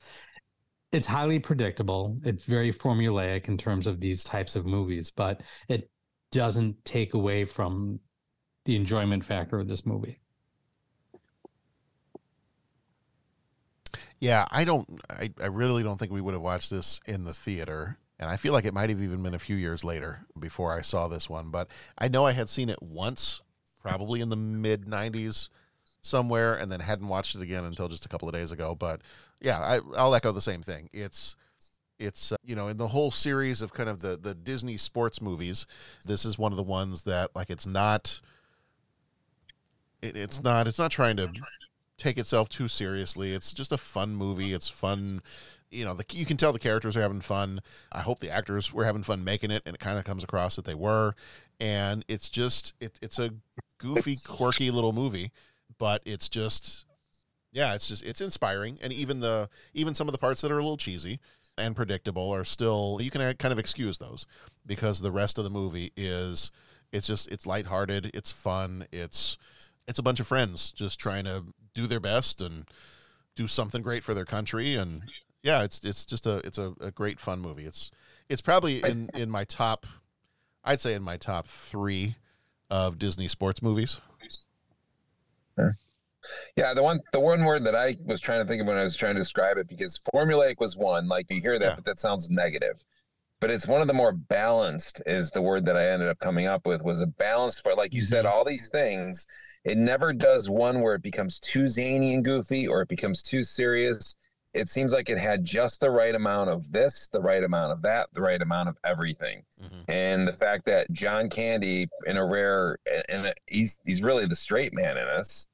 it's 0.91 1.07
highly 1.07 1.39
predictable. 1.39 2.19
It's 2.23 2.45
very 2.45 2.71
formulaic 2.73 3.47
in 3.47 3.57
terms 3.57 3.87
of 3.87 3.99
these 3.99 4.23
types 4.23 4.55
of 4.55 4.65
movies, 4.65 5.11
but 5.15 5.41
it 5.67 5.89
doesn't 6.31 6.83
take 6.83 7.13
away 7.13 7.45
from 7.45 7.99
the 8.69 8.75
enjoyment 8.75 9.25
factor 9.25 9.59
of 9.59 9.67
this 9.67 9.83
movie. 9.83 10.19
Yeah, 14.19 14.47
I 14.51 14.63
don't. 14.63 15.01
I, 15.09 15.31
I 15.41 15.47
really 15.47 15.81
don't 15.81 15.97
think 15.97 16.11
we 16.11 16.21
would 16.21 16.35
have 16.35 16.43
watched 16.43 16.69
this 16.69 17.01
in 17.07 17.23
the 17.23 17.33
theater. 17.33 17.97
And 18.19 18.29
I 18.29 18.35
feel 18.35 18.53
like 18.53 18.65
it 18.65 18.75
might 18.75 18.91
have 18.91 19.01
even 19.01 19.23
been 19.23 19.33
a 19.33 19.39
few 19.39 19.55
years 19.55 19.83
later 19.83 20.27
before 20.37 20.71
I 20.71 20.81
saw 20.81 21.07
this 21.07 21.27
one. 21.27 21.49
But 21.49 21.67
I 21.97 22.09
know 22.09 22.27
I 22.27 22.33
had 22.33 22.47
seen 22.47 22.69
it 22.69 22.79
once, 22.79 23.41
probably 23.81 24.21
in 24.21 24.29
the 24.29 24.35
mid 24.35 24.85
90s 24.85 25.49
somewhere, 26.03 26.53
and 26.53 26.71
then 26.71 26.79
hadn't 26.79 27.07
watched 27.07 27.33
it 27.33 27.41
again 27.41 27.63
until 27.63 27.87
just 27.87 28.05
a 28.05 28.09
couple 28.09 28.29
of 28.29 28.35
days 28.35 28.51
ago. 28.51 28.75
But 28.75 29.01
yeah, 29.41 29.57
I, 29.57 29.79
I'll 29.97 30.13
echo 30.13 30.31
the 30.31 30.41
same 30.41 30.61
thing. 30.61 30.91
It's. 30.93 31.35
It's 31.97 32.31
uh, 32.31 32.37
you 32.45 32.55
know 32.55 32.69
in 32.69 32.77
the 32.77 32.87
whole 32.87 33.11
series 33.11 33.61
of 33.61 33.73
kind 33.73 33.89
of 33.89 33.99
the 33.99 34.15
the 34.15 34.33
Disney 34.33 34.77
sports 34.77 35.21
movies, 35.21 35.67
this 36.05 36.23
is 36.23 36.39
one 36.39 36.53
of 36.53 36.55
the 36.55 36.63
ones 36.63 37.03
that 37.03 37.35
like 37.35 37.49
it's 37.49 37.67
not 37.67 38.21
it, 40.01 40.15
it's 40.15 40.37
mm-hmm. 40.37 40.47
not 40.47 40.67
it's 40.67 40.79
not 40.79 40.91
trying 40.91 41.17
to 41.17 41.31
take 41.97 42.17
itself 42.17 42.49
too 42.49 42.67
seriously. 42.67 43.33
It's 43.33 43.53
just 43.53 43.71
a 43.71 43.77
fun 43.77 44.15
movie. 44.15 44.53
It's 44.53 44.67
fun. 44.67 45.21
You 45.69 45.85
know, 45.85 45.93
the, 45.93 46.05
you 46.13 46.25
can 46.25 46.37
tell 46.37 46.51
the 46.51 46.59
characters 46.59 46.97
are 46.97 47.01
having 47.01 47.21
fun. 47.21 47.61
I 47.91 48.01
hope 48.01 48.19
the 48.19 48.31
actors 48.31 48.73
were 48.73 48.85
having 48.85 49.03
fun 49.03 49.23
making 49.23 49.51
it, 49.51 49.61
and 49.65 49.75
it 49.75 49.79
kind 49.79 49.99
of 49.99 50.05
comes 50.05 50.23
across 50.23 50.55
that 50.55 50.65
they 50.65 50.73
were. 50.73 51.13
And 51.59 52.03
it's 52.07 52.29
just 52.29 52.73
it, 52.79 52.97
it's 53.01 53.19
a 53.19 53.31
goofy, 53.77 54.17
quirky 54.25 54.71
little 54.71 54.93
movie, 54.93 55.31
but 55.77 56.01
it's 56.05 56.29
just 56.29 56.85
yeah, 57.51 57.75
it's 57.75 57.87
just 57.87 58.03
it's 58.03 58.21
inspiring. 58.21 58.77
And 58.81 58.93
even 58.93 59.19
the 59.19 59.49
even 59.73 59.93
some 59.93 60.07
of 60.07 60.13
the 60.13 60.19
parts 60.19 60.41
that 60.41 60.51
are 60.51 60.57
a 60.57 60.63
little 60.63 60.77
cheesy 60.77 61.19
and 61.57 61.75
predictable 61.75 62.33
are 62.33 62.45
still 62.45 62.99
you 63.01 63.11
can 63.11 63.21
uh, 63.21 63.33
kind 63.33 63.51
of 63.51 63.59
excuse 63.59 63.97
those 63.97 64.25
because 64.65 65.01
the 65.01 65.11
rest 65.11 65.37
of 65.37 65.43
the 65.43 65.49
movie 65.49 65.91
is 65.97 66.51
it's 66.91 67.07
just 67.07 67.31
it's 67.31 67.45
lighthearted, 67.45 68.11
it's 68.13 68.31
fun, 68.31 68.85
it's 68.91 69.37
it's 69.89 69.99
a 69.99 70.03
bunch 70.03 70.21
of 70.21 70.27
friends 70.27 70.71
just 70.71 70.99
trying 70.99 71.25
to 71.25 71.43
do 71.73 71.87
their 71.87 71.99
best 71.99 72.41
and 72.41 72.65
do 73.35 73.47
something 73.47 73.81
great 73.81 74.03
for 74.03 74.13
their 74.13 74.25
country. 74.25 74.75
And 74.75 75.01
yeah 75.43 75.63
it's 75.63 75.83
it's 75.83 76.05
just 76.05 76.25
a 76.25 76.37
it's 76.45 76.57
a, 76.57 76.73
a 76.79 76.91
great 76.91 77.19
fun 77.19 77.41
movie. 77.41 77.65
It's 77.65 77.91
it's 78.29 78.41
probably 78.41 78.81
in 78.83 79.09
in 79.15 79.29
my 79.29 79.43
top 79.43 79.85
i'd 80.63 80.79
say 80.79 80.93
in 80.93 81.01
my 81.01 81.17
top 81.17 81.47
three 81.47 82.15
of 82.69 82.99
disney 82.99 83.27
sports 83.27 83.61
movies. 83.61 83.99
Yeah, 86.55 86.73
the 86.73 86.83
one 86.83 86.99
the 87.11 87.19
one 87.19 87.43
word 87.43 87.63
that 87.63 87.75
I 87.75 87.97
was 88.05 88.19
trying 88.19 88.41
to 88.41 88.45
think 88.45 88.61
of 88.61 88.67
when 88.67 88.77
I 88.77 88.83
was 88.83 88.95
trying 88.95 89.15
to 89.15 89.21
describe 89.21 89.57
it 89.57 89.67
because 89.67 89.99
formulaic 90.13 90.55
was 90.59 90.75
one, 90.77 91.07
like 91.07 91.27
you 91.29 91.41
hear 91.41 91.57
that, 91.57 91.75
but 91.75 91.85
that 91.85 91.99
sounds 91.99 92.29
negative. 92.29 92.83
But 93.39 93.51
it's 93.51 93.65
one 93.65 93.81
of 93.81 93.87
the 93.87 93.93
more 93.93 94.11
balanced 94.11 95.01
is 95.05 95.31
the 95.31 95.41
word 95.41 95.65
that 95.65 95.77
I 95.77 95.87
ended 95.89 96.09
up 96.09 96.19
coming 96.19 96.45
up 96.45 96.67
with 96.67 96.83
was 96.83 97.01
a 97.01 97.07
balanced 97.07 97.63
for 97.63 97.73
like 97.73 97.93
you 97.93 98.01
said, 98.01 98.25
mm-hmm. 98.25 98.37
all 98.37 98.45
these 98.45 98.69
things. 98.69 99.25
It 99.63 99.77
never 99.77 100.13
does 100.13 100.49
one 100.49 100.81
where 100.81 100.95
it 100.95 101.01
becomes 101.01 101.39
too 101.39 101.67
zany 101.67 102.13
and 102.13 102.23
goofy 102.23 102.67
or 102.67 102.81
it 102.81 102.87
becomes 102.87 103.21
too 103.21 103.43
serious. 103.43 104.15
It 104.53 104.69
seems 104.69 104.93
like 104.93 105.09
it 105.09 105.19
had 105.19 105.45
just 105.45 105.79
the 105.79 105.91
right 105.91 106.15
amount 106.15 106.49
of 106.49 106.71
this, 106.71 107.07
the 107.07 107.21
right 107.21 107.43
amount 107.43 107.73
of 107.73 107.81
that, 107.83 108.07
the 108.13 108.21
right 108.21 108.41
amount 108.41 108.69
of 108.69 108.77
everything. 108.83 109.43
Mm-hmm. 109.61 109.91
And 109.91 110.27
the 110.27 110.33
fact 110.33 110.65
that 110.65 110.91
John 110.91 111.29
Candy 111.29 111.87
in 112.07 112.17
a 112.17 112.25
rare 112.25 112.77
and 112.91 113.25
and 113.25 113.33
he's 113.47 113.79
he's 113.85 114.01
really 114.01 114.25
the 114.25 114.35
straight 114.35 114.73
man 114.73 114.97
in 114.97 115.07
us 115.07 115.47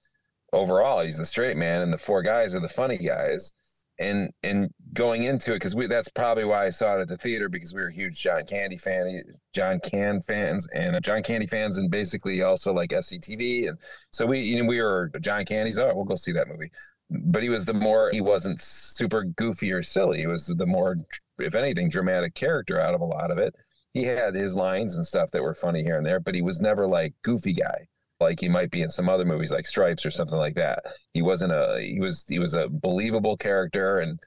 overall 0.53 1.01
he's 1.01 1.17
the 1.17 1.25
straight 1.25 1.57
man 1.57 1.81
and 1.81 1.91
the 1.91 1.97
four 1.97 2.21
guys 2.21 2.55
are 2.55 2.59
the 2.59 2.69
funny 2.69 2.97
guys 2.97 3.53
and 3.99 4.29
and 4.43 4.69
going 4.93 5.23
into 5.23 5.51
it 5.51 5.55
because 5.55 5.73
we 5.75 5.87
that's 5.87 6.09
probably 6.09 6.43
why 6.43 6.65
i 6.65 6.69
saw 6.69 6.97
it 6.97 7.01
at 7.01 7.07
the 7.07 7.17
theater 7.17 7.47
because 7.47 7.73
we 7.73 7.81
were 7.81 7.89
huge 7.89 8.21
john 8.21 8.45
candy 8.45 8.77
fan 8.77 9.21
john 9.53 9.79
can 9.79 10.21
fans 10.21 10.67
and 10.73 10.95
uh, 10.95 10.99
john 10.99 11.23
candy 11.23 11.47
fans 11.47 11.77
and 11.77 11.89
basically 11.89 12.41
also 12.41 12.73
like 12.73 12.89
sctv 12.89 13.69
and 13.69 13.77
so 14.11 14.25
we 14.25 14.39
you 14.39 14.61
know 14.61 14.67
we 14.67 14.81
were 14.81 15.09
john 15.21 15.45
candy's 15.45 15.79
oh 15.79 15.93
we'll 15.95 16.05
go 16.05 16.15
see 16.15 16.31
that 16.33 16.47
movie. 16.47 16.71
But 17.09 17.43
he 17.43 17.49
was 17.49 17.65
the 17.65 17.73
more 17.73 18.09
he 18.11 18.21
wasn't 18.21 18.59
super 18.59 19.23
goofy 19.23 19.71
or 19.71 19.83
silly. 19.83 20.19
He 20.19 20.27
was 20.27 20.47
the 20.47 20.65
more 20.65 20.97
if 21.39 21.53
anything 21.53 21.89
dramatic 21.89 22.33
character 22.33 22.79
out 22.79 22.95
of 22.95 23.01
a 23.01 23.05
lot 23.05 23.31
of 23.31 23.37
it. 23.37 23.55
He 23.93 24.03
had 24.03 24.35
his 24.35 24.55
lines 24.55 24.95
and 24.95 25.05
stuff 25.05 25.31
that 25.31 25.43
were 25.43 25.53
funny 25.53 25.83
here 25.83 25.97
and 25.97 26.05
there 26.05 26.19
but 26.19 26.35
he 26.35 26.41
was 26.41 26.59
never 26.59 26.87
like 26.87 27.13
goofy 27.21 27.53
guy 27.53 27.87
like 28.19 28.39
he 28.39 28.49
might 28.49 28.71
be 28.71 28.81
in 28.81 28.89
some 28.89 29.09
other 29.09 29.25
movies 29.25 29.51
like 29.51 29.65
Stripes 29.65 30.05
or 30.05 30.11
something 30.11 30.37
like 30.37 30.55
that. 30.55 30.83
He 31.13 31.21
wasn't 31.21 31.51
a 31.51 31.79
he 31.81 31.99
was 31.99 32.25
he 32.27 32.39
was 32.39 32.53
a 32.53 32.69
believable 32.69 33.37
character 33.37 33.99
and 33.99 34.19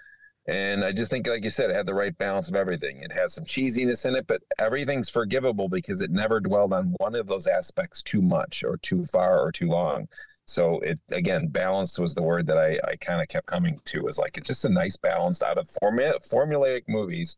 and 0.47 0.83
I 0.85 0.93
just 0.93 1.11
think 1.11 1.27
like 1.27 1.45
you 1.45 1.51
said 1.51 1.71
it 1.71 1.77
had 1.77 1.87
the 1.87 1.95
right 1.95 2.17
balance 2.17 2.49
of 2.49 2.57
everything. 2.57 3.03
It 3.03 3.13
has 3.13 3.35
some 3.35 3.45
cheesiness 3.45 4.07
in 4.07 4.15
it, 4.15 4.27
but 4.27 4.43
everything's 4.59 5.09
forgivable 5.09 5.69
because 5.69 6.01
it 6.01 6.11
never 6.11 6.41
dwelled 6.41 6.73
on 6.73 6.95
one 6.99 7.15
of 7.15 7.27
those 7.27 7.47
aspects 7.47 8.03
too 8.03 8.23
much 8.23 8.65
or 8.65 8.79
too 8.79 9.05
far 9.07 9.41
or 9.41 9.53
too 9.53 9.69
long. 9.69 10.09
So 10.47 10.81
it 10.81 11.01
again, 11.11 11.49
balanced 11.49 11.99
was 11.99 12.15
the 12.15 12.23
word 12.23 12.47
that 12.47 12.59
I, 12.59 12.79
I 12.87 12.97
kind 12.97 13.21
of 13.21 13.29
kept 13.29 13.47
coming 13.47 13.81
to 13.87 14.03
was 14.03 14.19
like 14.19 14.39
it's 14.39 14.49
just 14.49 14.65
a 14.65 14.71
nice 14.71 14.97
balanced 14.97 15.43
out 15.43 15.59
of 15.59 15.69
formula 15.81 16.15
formulaic 16.21 16.85
movies. 16.89 17.37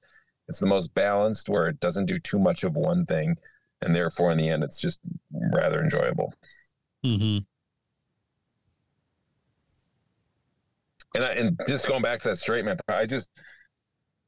It's 0.49 0.61
the 0.61 0.67
most 0.67 0.95
balanced 0.95 1.49
where 1.49 1.69
it 1.69 1.81
doesn't 1.81 2.07
do 2.07 2.19
too 2.19 2.39
much 2.39 2.65
of 2.65 2.77
one 2.77 3.07
thing 3.07 3.37
and 3.83 3.95
therefore 3.95 4.31
in 4.31 4.39
the 4.39 4.49
end 4.49 4.63
it's 4.63 4.81
just 4.81 5.01
rather 5.53 5.83
enjoyable 5.83 6.33
mm-hmm. 7.05 7.39
and 11.15 11.25
I, 11.25 11.29
and 11.33 11.61
just 11.69 11.89
going 11.89 12.03
back 12.03 12.21
to 12.21 12.29
that 12.29 12.37
straight 12.37 12.65
man 12.65 12.79
i 12.89 13.07
just 13.07 13.31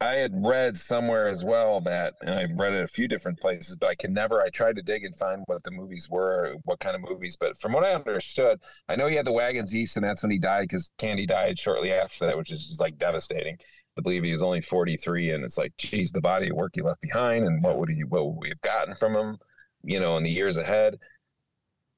i 0.01 0.13
had 0.13 0.31
read 0.33 0.75
somewhere 0.75 1.27
as 1.27 1.43
well 1.43 1.79
that 1.81 2.15
and 2.21 2.35
i've 2.35 2.57
read 2.57 2.73
it 2.73 2.83
a 2.83 2.87
few 2.87 3.07
different 3.07 3.39
places 3.39 3.75
but 3.75 3.89
i 3.89 3.95
can 3.95 4.13
never 4.13 4.41
i 4.41 4.49
tried 4.49 4.75
to 4.75 4.81
dig 4.81 5.05
and 5.05 5.15
find 5.17 5.43
what 5.45 5.63
the 5.63 5.71
movies 5.71 6.09
were 6.09 6.55
what 6.63 6.79
kind 6.79 6.95
of 6.95 7.01
movies 7.01 7.37
but 7.39 7.57
from 7.59 7.73
what 7.73 7.83
i 7.83 7.93
understood 7.93 8.59
i 8.89 8.95
know 8.95 9.07
he 9.07 9.15
had 9.15 9.25
the 9.25 9.31
wagons 9.31 9.75
east 9.75 9.95
and 9.95 10.03
that's 10.03 10.23
when 10.23 10.31
he 10.31 10.39
died 10.39 10.63
because 10.63 10.91
candy 10.97 11.25
died 11.25 11.57
shortly 11.59 11.91
after 11.91 12.25
that 12.25 12.37
which 12.37 12.51
is 12.51 12.67
just 12.67 12.81
like 12.81 12.97
devastating 12.97 13.57
I 13.97 14.01
believe 14.01 14.23
he 14.23 14.31
was 14.31 14.41
only 14.41 14.61
43 14.61 15.31
and 15.31 15.43
it's 15.43 15.57
like 15.57 15.75
geez 15.77 16.11
the 16.11 16.21
body 16.21 16.49
of 16.49 16.55
work 16.55 16.71
he 16.75 16.81
left 16.81 17.01
behind 17.01 17.45
and 17.45 17.63
what 17.63 17.77
would 17.77 17.89
he 17.89 18.03
what 18.03 18.25
would 18.25 18.41
we 18.41 18.49
have 18.49 18.61
gotten 18.61 18.95
from 18.95 19.15
him 19.15 19.37
you 19.83 19.99
know 19.99 20.17
in 20.17 20.23
the 20.23 20.31
years 20.31 20.57
ahead? 20.57 20.99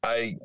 I 0.04 0.38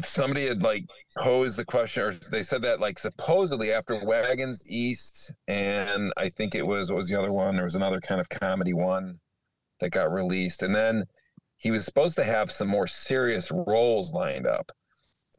somebody 0.00 0.46
had 0.46 0.62
like 0.62 0.86
posed 1.18 1.58
the 1.58 1.64
question 1.64 2.02
or 2.02 2.12
they 2.30 2.42
said 2.42 2.62
that 2.62 2.80
like 2.80 2.98
supposedly 2.98 3.72
after 3.72 4.02
wagons 4.04 4.62
east 4.66 5.32
and 5.48 6.12
i 6.16 6.30
think 6.30 6.54
it 6.54 6.66
was 6.66 6.90
what 6.90 6.96
was 6.96 7.08
the 7.08 7.18
other 7.18 7.32
one? 7.32 7.56
There 7.56 7.64
was 7.64 7.74
another 7.74 8.00
kind 8.00 8.20
of 8.20 8.28
comedy 8.28 8.72
one 8.72 9.20
that 9.80 9.90
got 9.90 10.12
released 10.12 10.62
and 10.62 10.74
then 10.74 11.04
he 11.58 11.70
was 11.70 11.84
supposed 11.84 12.16
to 12.16 12.24
have 12.24 12.50
some 12.50 12.68
more 12.68 12.86
serious 12.88 13.50
roles 13.52 14.12
lined 14.12 14.46
up. 14.46 14.72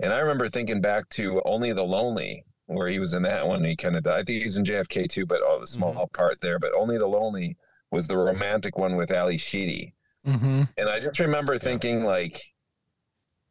And 0.02 0.14
i 0.14 0.20
remember 0.20 0.50
thinking 0.50 0.82
back 0.82 1.10
to 1.10 1.42
only 1.46 1.74
the 1.74 1.84
lonely 1.84 2.46
where 2.74 2.88
he 2.88 3.00
was 3.00 3.14
in 3.14 3.24
that 3.24 3.48
one. 3.48 3.64
He 3.64 3.76
kind 3.76 3.96
of 3.96 4.04
died. 4.04 4.22
I 4.22 4.24
think 4.24 4.42
he's 4.42 4.58
in 4.58 4.64
JFK 4.64 5.10
too, 5.10 5.26
but 5.26 5.42
oh, 5.44 5.60
the 5.60 5.68
small 5.68 5.94
mm-hmm. 5.94 6.04
part 6.14 6.42
there. 6.42 6.60
But 6.60 6.74
only 6.74 6.98
the 6.98 7.08
lonely 7.08 7.58
was 7.92 8.08
the 8.08 8.18
romantic 8.18 8.78
one 8.78 8.96
with 8.96 9.12
Ally 9.12 9.38
Sheedy. 9.38 9.94
Mm-hmm. 10.26 10.64
And 10.78 10.90
I 10.90 11.00
just 11.00 11.20
remember 11.20 11.58
thinking, 11.58 12.04
like, 12.04 12.42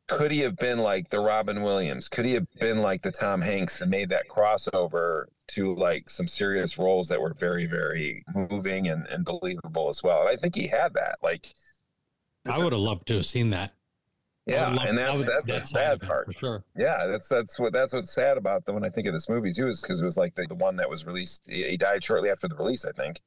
could 0.08 0.30
he 0.30 0.40
have 0.40 0.56
been 0.56 0.78
like 0.78 1.08
the 1.08 1.20
Robin 1.20 1.62
Williams? 1.62 2.08
Could 2.08 2.24
he 2.24 2.34
have 2.34 2.46
been 2.60 2.82
like 2.82 3.02
the 3.02 3.12
Tom 3.12 3.40
Hanks 3.40 3.80
and 3.80 3.90
made 3.90 4.08
that 4.08 4.28
crossover 4.28 5.24
to 5.48 5.74
like 5.74 6.08
some 6.08 6.26
serious 6.26 6.78
roles 6.78 7.08
that 7.08 7.20
were 7.20 7.34
very, 7.34 7.66
very 7.66 8.24
moving 8.34 8.88
and, 8.88 9.06
and 9.06 9.24
believable 9.24 9.88
as 9.88 10.02
well? 10.02 10.22
And 10.22 10.28
I 10.28 10.36
think 10.36 10.54
he 10.54 10.66
had 10.66 10.94
that. 10.94 11.18
Like, 11.22 11.48
I 12.48 12.58
would 12.58 12.72
have 12.72 12.82
loved 12.82 13.06
to 13.08 13.14
have 13.14 13.26
seen 13.26 13.50
that. 13.50 13.72
Yeah, 14.46 14.68
love- 14.70 14.88
and 14.88 14.98
I 14.98 15.02
that's 15.04 15.18
would- 15.18 15.28
that's 15.28 15.46
the 15.46 15.52
that's 15.52 15.70
sad 15.70 16.00
sad, 16.00 16.08
part. 16.08 16.26
for 16.26 16.32
sure. 16.32 16.64
Yeah, 16.76 17.06
that's 17.06 17.28
that's 17.28 17.58
what 17.60 17.72
that's 17.72 17.92
what's 17.92 18.12
sad 18.12 18.36
about 18.36 18.64
the 18.64 18.72
when 18.72 18.84
I 18.84 18.88
think 18.88 19.06
of 19.06 19.12
this 19.12 19.28
movie 19.28 19.52
too 19.52 19.68
is 19.68 19.80
because 19.80 20.00
it 20.00 20.04
was 20.04 20.16
like 20.16 20.34
the, 20.34 20.46
the 20.48 20.54
one 20.54 20.76
that 20.76 20.90
was 20.90 21.06
released. 21.06 21.42
He 21.46 21.62
he 21.68 21.76
died 21.76 22.02
shortly 22.02 22.28
after 22.30 22.48
the 22.48 22.56
release, 22.56 22.84
I 22.84 22.92
think. 22.92 23.20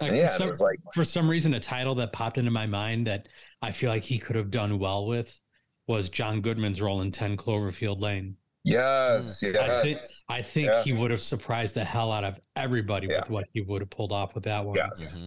Like, 0.00 0.10
for 0.10 0.16
yeah, 0.16 0.28
some, 0.30 0.46
it 0.46 0.50
was 0.50 0.60
like 0.60 0.78
for 0.94 1.04
some 1.04 1.28
reason, 1.28 1.54
a 1.54 1.60
title 1.60 1.94
that 1.96 2.12
popped 2.12 2.38
into 2.38 2.50
my 2.50 2.66
mind 2.66 3.06
that 3.08 3.28
I 3.60 3.72
feel 3.72 3.90
like 3.90 4.02
he 4.04 4.18
could 4.18 4.36
have 4.36 4.50
done 4.50 4.78
well 4.78 5.06
with 5.06 5.40
was 5.88 6.08
John 6.08 6.40
Goodman's 6.40 6.80
role 6.80 7.02
in 7.02 7.10
10 7.12 7.36
Cloverfield 7.36 8.00
Lane. 8.00 8.36
Yes, 8.64 9.42
mm. 9.42 9.52
yes. 9.54 9.68
I 9.68 9.82
think, 9.82 9.98
I 10.28 10.42
think 10.42 10.66
Yeah. 10.68 10.82
he 10.84 10.92
would 10.92 11.10
have 11.10 11.20
surprised 11.20 11.74
the 11.74 11.84
hell 11.84 12.12
out 12.12 12.22
of 12.24 12.40
everybody 12.56 13.08
with 13.08 13.28
what 13.28 13.46
he 13.52 13.60
would 13.60 13.82
have 13.82 13.90
pulled 13.90 14.12
off 14.12 14.34
with 14.34 14.44
that 14.44 14.64
one. 14.64 14.76
Yes. 14.76 15.18
Mm-hmm. 15.18 15.26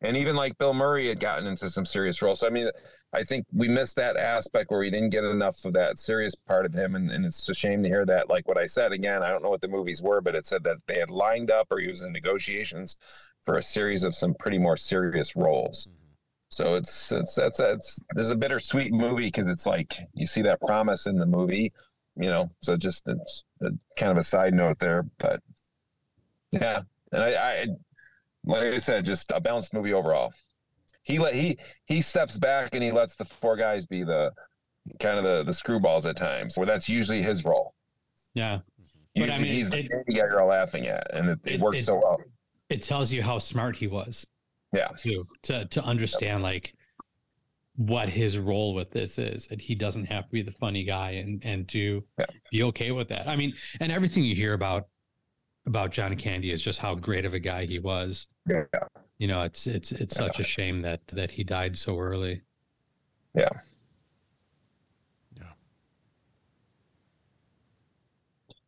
And 0.00 0.16
even 0.16 0.36
like 0.36 0.58
Bill 0.58 0.74
Murray 0.74 1.08
had 1.08 1.18
gotten 1.18 1.46
into 1.46 1.68
some 1.70 1.84
serious 1.84 2.22
roles. 2.22 2.40
So 2.40 2.46
I 2.46 2.50
mean, 2.50 2.70
I 3.12 3.24
think 3.24 3.46
we 3.52 3.68
missed 3.68 3.96
that 3.96 4.16
aspect 4.16 4.70
where 4.70 4.80
we 4.80 4.90
didn't 4.90 5.10
get 5.10 5.24
enough 5.24 5.64
of 5.64 5.72
that 5.72 5.98
serious 5.98 6.34
part 6.34 6.66
of 6.66 6.72
him. 6.72 6.94
And, 6.94 7.10
and 7.10 7.24
it's 7.24 7.48
a 7.48 7.54
shame 7.54 7.82
to 7.82 7.88
hear 7.88 8.06
that. 8.06 8.28
Like 8.28 8.46
what 8.46 8.58
I 8.58 8.66
said 8.66 8.92
again, 8.92 9.22
I 9.22 9.30
don't 9.30 9.42
know 9.42 9.50
what 9.50 9.60
the 9.60 9.68
movies 9.68 10.02
were, 10.02 10.20
but 10.20 10.36
it 10.36 10.46
said 10.46 10.62
that 10.64 10.76
they 10.86 10.98
had 10.98 11.10
lined 11.10 11.50
up 11.50 11.66
or 11.70 11.80
he 11.80 11.88
was 11.88 12.02
in 12.02 12.12
negotiations 12.12 12.96
for 13.42 13.56
a 13.56 13.62
series 13.62 14.04
of 14.04 14.14
some 14.14 14.34
pretty 14.34 14.58
more 14.58 14.76
serious 14.76 15.34
roles. 15.34 15.86
Mm-hmm. 15.86 16.08
So 16.50 16.74
it's 16.74 17.12
it's 17.12 17.34
that's 17.34 17.58
that's 17.58 18.02
there's 18.14 18.30
a 18.30 18.36
bittersweet 18.36 18.92
movie 18.92 19.26
because 19.26 19.48
it's 19.48 19.66
like 19.66 19.98
you 20.14 20.26
see 20.26 20.42
that 20.42 20.60
promise 20.60 21.06
in 21.06 21.18
the 21.18 21.26
movie, 21.26 21.72
you 22.16 22.28
know. 22.28 22.50
So 22.62 22.76
just 22.76 23.06
it's 23.06 23.44
a, 23.60 23.70
kind 23.98 24.12
of 24.12 24.16
a 24.16 24.22
side 24.22 24.54
note 24.54 24.78
there, 24.78 25.04
but 25.18 25.40
yeah, 26.52 26.82
and 27.12 27.22
I, 27.22 27.28
I 27.28 27.66
like 28.48 28.74
I 28.74 28.78
said, 28.78 29.04
just 29.04 29.30
a 29.32 29.40
balanced 29.40 29.72
movie 29.74 29.92
overall. 29.92 30.32
He 31.04 31.18
let 31.18 31.34
he 31.34 31.56
he 31.86 32.00
steps 32.00 32.36
back 32.36 32.74
and 32.74 32.82
he 32.82 32.90
lets 32.90 33.14
the 33.14 33.24
four 33.24 33.56
guys 33.56 33.86
be 33.86 34.02
the 34.02 34.32
kind 34.98 35.18
of 35.18 35.24
the 35.24 35.42
the 35.44 35.52
screwballs 35.52 36.08
at 36.08 36.16
times, 36.16 36.56
where 36.56 36.66
that's 36.66 36.88
usually 36.88 37.22
his 37.22 37.44
role. 37.44 37.74
Yeah. 38.34 38.58
But 39.14 39.22
Usually 39.22 39.34
I 39.34 39.42
mean, 39.42 39.52
he's 39.52 39.70
the 39.70 39.78
it- 39.80 39.88
guy 39.90 40.02
you're 40.14 40.40
all 40.40 40.48
laughing 40.48 40.86
at, 40.86 41.12
and 41.14 41.30
it, 41.30 41.38
it, 41.44 41.52
It- 41.54 41.60
works 41.60 41.84
so 41.84 41.96
well. 41.96 42.20
It 42.68 42.82
tells 42.82 43.10
you 43.10 43.22
how 43.22 43.38
smart 43.38 43.76
he 43.76 43.86
was. 43.86 44.26
Yeah. 44.72 44.88
Too, 44.98 45.26
to 45.44 45.64
to 45.66 45.82
understand 45.82 46.42
like 46.42 46.74
what 47.76 48.08
his 48.08 48.38
role 48.38 48.74
with 48.74 48.90
this 48.90 49.18
is. 49.18 49.48
And 49.50 49.60
he 49.60 49.74
doesn't 49.74 50.04
have 50.06 50.24
to 50.26 50.30
be 50.32 50.42
the 50.42 50.52
funny 50.52 50.84
guy 50.84 51.12
and 51.12 51.42
and 51.44 51.66
to 51.68 52.04
be 52.50 52.62
okay 52.64 52.90
with 52.92 53.08
that. 53.08 53.26
I 53.28 53.36
mean, 53.36 53.54
and 53.80 53.90
everything 53.92 54.24
you 54.24 54.34
hear 54.34 54.52
about 54.52 54.88
about 55.68 55.92
John 55.92 56.16
Candy 56.16 56.50
is 56.50 56.60
just 56.60 56.78
how 56.80 56.94
great 56.94 57.24
of 57.24 57.34
a 57.34 57.38
guy 57.38 57.66
he 57.66 57.78
was. 57.78 58.26
Yeah. 58.48 58.64
You 59.18 59.28
know, 59.28 59.42
it's 59.42 59.66
it's 59.66 59.92
it's 59.92 60.16
such 60.16 60.40
a 60.40 60.44
shame 60.44 60.82
that 60.82 61.06
that 61.08 61.30
he 61.30 61.44
died 61.44 61.76
so 61.76 61.98
early. 61.98 62.42
Yeah. 63.34 63.50
Yeah. 65.36 65.52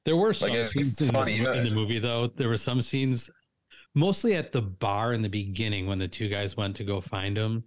There 0.04 0.16
were 0.16 0.32
some 0.32 0.50
it's 0.52 0.72
scenes 0.72 1.00
in, 1.00 1.10
funny, 1.10 1.38
in 1.38 1.46
uh, 1.46 1.54
the 1.54 1.70
movie, 1.70 1.98
though. 1.98 2.28
There 2.28 2.48
were 2.48 2.56
some 2.56 2.82
scenes, 2.82 3.30
mostly 3.94 4.34
at 4.34 4.52
the 4.52 4.62
bar 4.62 5.12
in 5.12 5.22
the 5.22 5.28
beginning 5.28 5.86
when 5.86 5.98
the 5.98 6.08
two 6.08 6.28
guys 6.28 6.56
went 6.56 6.76
to 6.76 6.84
go 6.84 7.00
find 7.00 7.36
him. 7.36 7.64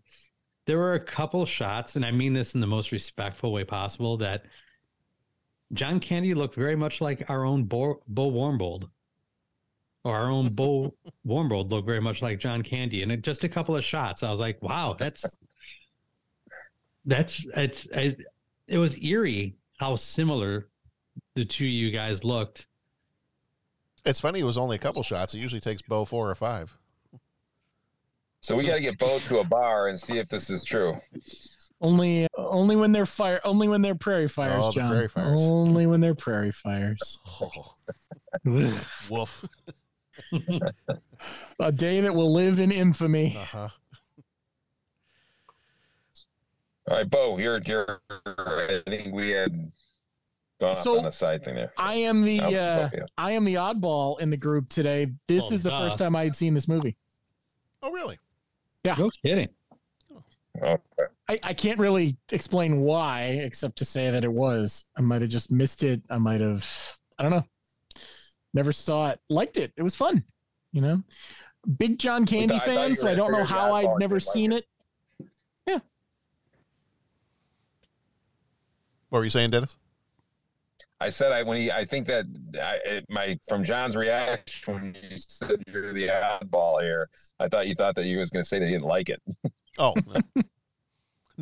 There 0.65 0.77
were 0.77 0.93
a 0.93 0.99
couple 0.99 1.45
shots, 1.45 1.95
and 1.95 2.05
I 2.05 2.11
mean 2.11 2.33
this 2.33 2.53
in 2.53 2.61
the 2.61 2.67
most 2.67 2.91
respectful 2.91 3.51
way 3.51 3.63
possible, 3.63 4.17
that 4.17 4.45
John 5.73 5.99
Candy 5.99 6.33
looked 6.33 6.55
very 6.55 6.75
much 6.75 7.01
like 7.01 7.29
our 7.29 7.43
own 7.43 7.63
Bo, 7.63 8.01
Bo 8.07 8.29
Warmbold. 8.29 8.89
Or 10.03 10.15
our 10.15 10.29
own 10.29 10.49
Bo 10.49 10.93
Warmbold 11.27 11.71
looked 11.71 11.85
very 11.85 12.01
much 12.01 12.21
like 12.21 12.39
John 12.39 12.61
Candy. 12.61 13.03
And 13.03 13.11
it, 13.11 13.21
just 13.21 13.43
a 13.43 13.49
couple 13.49 13.75
of 13.75 13.83
shots, 13.83 14.21
I 14.23 14.29
was 14.29 14.39
like, 14.39 14.61
wow, 14.61 14.95
that's 14.97 15.37
that's 17.05 17.45
it's 17.55 17.85
it, 17.87 18.21
it 18.67 18.77
was 18.77 19.01
eerie 19.03 19.55
how 19.77 19.95
similar 19.95 20.67
the 21.35 21.45
two 21.45 21.65
of 21.65 21.69
you 21.71 21.91
guys 21.91 22.23
looked. 22.23 22.67
It's 24.05 24.19
funny. 24.19 24.39
It 24.39 24.43
was 24.43 24.57
only 24.57 24.75
a 24.75 24.79
couple 24.79 25.01
shots. 25.03 25.33
It 25.33 25.39
usually 25.39 25.61
takes 25.61 25.81
Bo 25.81 26.03
four 26.05 26.29
or 26.29 26.35
five. 26.35 26.77
So 28.41 28.57
we 28.57 28.67
got 28.67 28.75
to 28.75 28.81
get 28.81 28.97
Bo 28.99 29.19
to 29.19 29.39
a 29.39 29.43
bar 29.45 29.87
and 29.87 29.97
see 29.97 30.17
if 30.17 30.27
this 30.27 30.49
is 30.49 30.65
true. 30.65 30.99
Only, 31.79 32.27
only 32.37 32.75
when 32.75 32.91
they're 32.91 33.05
fire. 33.05 33.39
Only 33.45 33.69
when 33.69 33.81
they're 33.81 33.95
prairie 33.95 34.27
fires, 34.27 34.65
Oh, 34.65 34.71
John. 34.71 34.89
prairie 34.89 35.07
fires. 35.07 35.41
Only 35.41 35.85
when 35.85 36.01
they're 36.01 36.15
prairie 36.15 36.51
fires. 36.51 37.17
Oh. 37.41 37.75
Woof. 38.43 39.45
A 41.59 41.71
day 41.71 42.01
that 42.01 42.13
will 42.13 42.31
live 42.33 42.59
in 42.59 42.71
infamy. 42.71 43.35
Uh-huh. 43.37 43.69
All 46.89 46.97
right, 46.97 47.09
Bo, 47.09 47.37
you're 47.37 47.61
you're. 47.65 48.01
I 48.37 48.81
think 48.85 49.13
we 49.13 49.29
had 49.29 49.71
gone 50.59 50.73
So, 50.75 50.93
off 50.95 50.99
on 50.99 51.05
a 51.05 51.11
side 51.11 51.43
thing 51.45 51.55
there. 51.55 51.71
I 51.77 51.95
am 51.95 52.23
the 52.23 52.41
Oh, 52.41 52.45
uh, 52.53 52.89
okay. 52.93 53.03
I 53.17 53.31
am 53.31 53.45
the 53.45 53.55
oddball 53.55 54.19
in 54.19 54.29
the 54.29 54.37
group 54.37 54.69
today. 54.69 55.07
This 55.27 55.43
Well, 55.43 55.53
is 55.53 55.63
the 55.63 55.69
duh. 55.69 55.79
first 55.79 55.97
time 55.97 56.15
I 56.15 56.25
had 56.25 56.35
seen 56.35 56.53
this 56.53 56.67
movie. 56.67 56.97
Oh, 57.81 57.91
really? 57.91 58.19
Yeah. 58.83 58.95
No 58.97 59.09
kidding. 59.23 59.49
Okay. 60.61 60.77
I, 61.29 61.39
I 61.41 61.53
can't 61.53 61.79
really 61.79 62.17
explain 62.31 62.81
why, 62.81 63.23
except 63.43 63.77
to 63.77 63.85
say 63.85 64.11
that 64.11 64.23
it 64.25 64.31
was. 64.31 64.85
I 64.97 65.01
might 65.01 65.21
have 65.21 65.31
just 65.31 65.49
missed 65.51 65.83
it. 65.83 66.01
I 66.09 66.17
might 66.17 66.41
have. 66.41 66.97
I 67.17 67.23
don't 67.23 67.31
know. 67.31 67.45
Never 68.53 68.71
saw 68.71 69.09
it. 69.09 69.19
Liked 69.29 69.57
it. 69.57 69.73
It 69.75 69.83
was 69.83 69.95
fun. 69.95 70.23
You 70.71 70.81
know, 70.81 71.03
big 71.77 71.99
John 71.99 72.25
Candy 72.25 72.59
thought 72.59 72.59
fan. 72.59 72.89
were 72.89 72.95
So 72.95 73.07
I 73.07 73.15
don't 73.15 73.31
know 73.31 73.43
how 73.43 73.73
I'd 73.73 73.85
oddball, 73.85 73.99
never 73.99 74.15
you 74.15 74.19
seen 74.19 74.51
it. 74.51 74.65
Yeah. 75.67 75.79
What 79.09 79.19
were 79.19 79.23
you 79.23 79.29
saying, 79.29 79.51
Dennis? 79.51 79.77
I 80.99 81.09
said 81.09 81.31
I 81.33 81.43
when 81.43 81.57
he 81.57 81.71
I 81.71 81.83
think 81.83 82.07
that 82.07 82.25
I, 82.55 82.79
it, 82.85 83.05
my 83.09 83.37
from 83.47 83.63
John's 83.63 83.95
reaction 83.95 84.73
when 84.73 84.97
you 85.09 85.17
said 85.17 85.61
you're 85.67 85.91
the 85.91 86.07
oddball 86.07 86.81
here, 86.81 87.09
I 87.39 87.49
thought 87.49 87.67
you 87.67 87.75
thought 87.75 87.95
that 87.95 88.05
you 88.05 88.17
was 88.17 88.29
going 88.29 88.41
to 88.41 88.47
say 88.47 88.57
that 88.59 88.65
he 88.65 88.71
didn't 88.71 88.87
like 88.87 89.09
it. 89.09 89.21
Oh. 89.77 89.93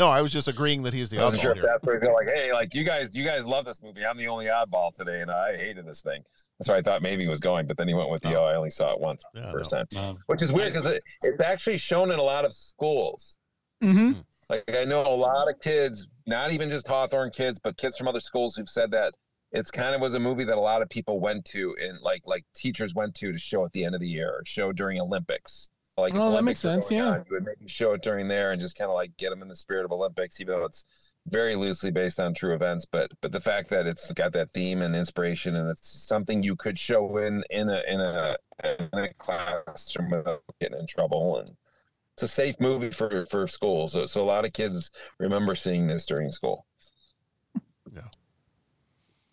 no, 0.01 0.09
I 0.09 0.21
was 0.21 0.33
just 0.33 0.47
agreeing 0.47 0.81
that 0.83 0.93
he's 0.93 1.09
the 1.11 1.19
I 1.19 1.23
wasn't 1.23 1.41
oddball 1.41 1.43
sure 1.43 1.53
here. 1.53 1.63
that's 1.63 1.85
where 1.85 1.99
they're 1.99 2.13
like, 2.13 2.27
hey, 2.27 2.51
like 2.53 2.73
you 2.73 2.83
guys, 2.83 3.15
you 3.15 3.23
guys 3.23 3.45
love 3.45 3.65
this 3.65 3.81
movie. 3.83 4.03
I'm 4.03 4.17
the 4.17 4.27
only 4.27 4.45
oddball 4.47 4.91
today, 4.93 5.21
and 5.21 5.29
I 5.29 5.55
hated 5.57 5.85
this 5.85 6.01
thing. 6.01 6.23
That's 6.57 6.67
where 6.69 6.77
I 6.77 6.81
thought 6.81 7.01
maybe 7.03 7.21
he 7.23 7.29
was 7.29 7.39
going, 7.39 7.67
but 7.67 7.77
then 7.77 7.87
he 7.87 7.93
went 7.93 8.09
with 8.09 8.21
the 8.21 8.33
oh, 8.39 8.43
I 8.45 8.55
only 8.55 8.71
saw 8.71 8.91
it 8.93 8.99
once 8.99 9.23
Yeah, 9.35 9.51
first 9.51 9.71
no. 9.71 9.83
time, 9.85 10.17
which 10.25 10.41
is 10.41 10.51
weird 10.51 10.73
because 10.73 10.87
it, 10.87 11.03
it's 11.21 11.41
actually 11.41 11.77
shown 11.77 12.11
in 12.11 12.17
a 12.19 12.23
lot 12.23 12.45
of 12.45 12.51
schools. 12.53 13.37
Mm-hmm. 13.83 14.19
Like 14.49 14.63
I 14.75 14.85
know 14.85 15.01
a 15.01 15.13
lot 15.15 15.47
of 15.49 15.59
kids, 15.61 16.07
not 16.25 16.51
even 16.51 16.69
just 16.69 16.87
Hawthorne 16.87 17.29
kids, 17.31 17.59
but 17.63 17.77
kids 17.77 17.95
from 17.95 18.07
other 18.07 18.19
schools 18.19 18.55
who've 18.55 18.67
said 18.69 18.91
that 18.91 19.13
it's 19.51 19.69
kind 19.71 19.93
of 19.93 20.01
was 20.01 20.13
a 20.13 20.19
movie 20.19 20.45
that 20.45 20.57
a 20.57 20.61
lot 20.61 20.81
of 20.81 20.89
people 20.89 21.19
went 21.19 21.45
to 21.45 21.75
and 21.81 21.99
like 22.01 22.21
like 22.25 22.43
teachers 22.55 22.95
went 22.95 23.13
to 23.15 23.31
to 23.31 23.37
show 23.37 23.65
at 23.65 23.71
the 23.73 23.83
end 23.83 23.93
of 23.95 24.01
the 24.01 24.07
year 24.07 24.29
or 24.29 24.41
show 24.45 24.71
during 24.71 24.99
Olympics. 24.99 25.69
Like 25.97 26.15
Oh, 26.15 26.31
that 26.31 26.43
makes 26.43 26.59
sense, 26.59 26.89
yeah. 26.89 27.07
on, 27.09 27.25
you 27.29 27.35
would 27.35 27.45
maybe 27.45 27.67
show 27.67 27.93
it 27.93 28.01
during 28.01 28.27
there 28.27 28.51
and 28.51 28.59
just 28.61 28.77
kind 28.77 28.89
of 28.89 28.95
like 28.95 29.15
get 29.17 29.29
them 29.29 29.41
in 29.41 29.47
the 29.47 29.55
spirit 29.55 29.85
of 29.85 29.91
Olympics, 29.91 30.39
even 30.39 30.55
though 30.55 30.65
it's 30.65 30.85
very 31.27 31.55
loosely 31.55 31.91
based 31.91 32.19
on 32.19 32.33
true 32.33 32.55
events. 32.55 32.85
But 32.85 33.11
but 33.21 33.31
the 33.31 33.41
fact 33.41 33.69
that 33.69 33.85
it's 33.87 34.11
got 34.13 34.33
that 34.33 34.51
theme 34.51 34.81
and 34.81 34.95
inspiration 34.95 35.55
and 35.55 35.69
it's 35.69 35.87
something 36.07 36.43
you 36.43 36.55
could 36.55 36.79
show 36.79 37.17
in 37.17 37.43
in 37.49 37.69
a 37.69 37.81
in 37.87 37.99
a 38.01 38.37
in 38.63 38.99
a 38.99 39.13
classroom 39.15 40.11
without 40.11 40.43
getting 40.59 40.79
in 40.79 40.87
trouble 40.87 41.39
and 41.39 41.51
it's 42.13 42.23
a 42.23 42.27
safe 42.27 42.59
movie 42.59 42.89
for 42.89 43.25
for 43.27 43.47
school. 43.47 43.87
So 43.87 44.05
so 44.05 44.21
a 44.21 44.25
lot 44.25 44.45
of 44.45 44.53
kids 44.53 44.91
remember 45.19 45.55
seeing 45.55 45.87
this 45.87 46.05
during 46.05 46.31
school. 46.31 46.65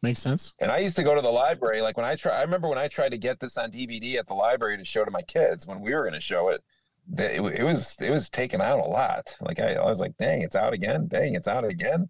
Makes 0.00 0.20
sense. 0.20 0.54
And 0.60 0.70
I 0.70 0.78
used 0.78 0.96
to 0.96 1.02
go 1.02 1.14
to 1.14 1.20
the 1.20 1.28
library. 1.28 1.82
Like 1.82 1.96
when 1.96 2.06
I 2.06 2.14
try, 2.14 2.32
I 2.32 2.42
remember 2.42 2.68
when 2.68 2.78
I 2.78 2.86
tried 2.86 3.10
to 3.10 3.18
get 3.18 3.40
this 3.40 3.56
on 3.56 3.72
DVD 3.72 4.14
at 4.16 4.28
the 4.28 4.34
library 4.34 4.76
to 4.78 4.84
show 4.84 5.04
to 5.04 5.10
my 5.10 5.22
kids 5.22 5.66
when 5.66 5.80
we 5.80 5.92
were 5.92 6.02
going 6.02 6.14
to 6.14 6.20
show 6.20 6.50
it. 6.50 6.62
That 7.10 7.32
it, 7.32 7.40
it 7.40 7.64
was 7.64 7.96
it 8.00 8.10
was 8.10 8.28
taken 8.30 8.60
out 8.60 8.84
a 8.84 8.88
lot. 8.88 9.34
Like 9.40 9.58
I, 9.58 9.74
I 9.74 9.86
was 9.86 10.00
like, 10.00 10.16
dang, 10.18 10.42
it's 10.42 10.54
out 10.54 10.72
again. 10.72 11.08
Dang, 11.08 11.34
it's 11.34 11.48
out 11.48 11.64
again. 11.64 12.08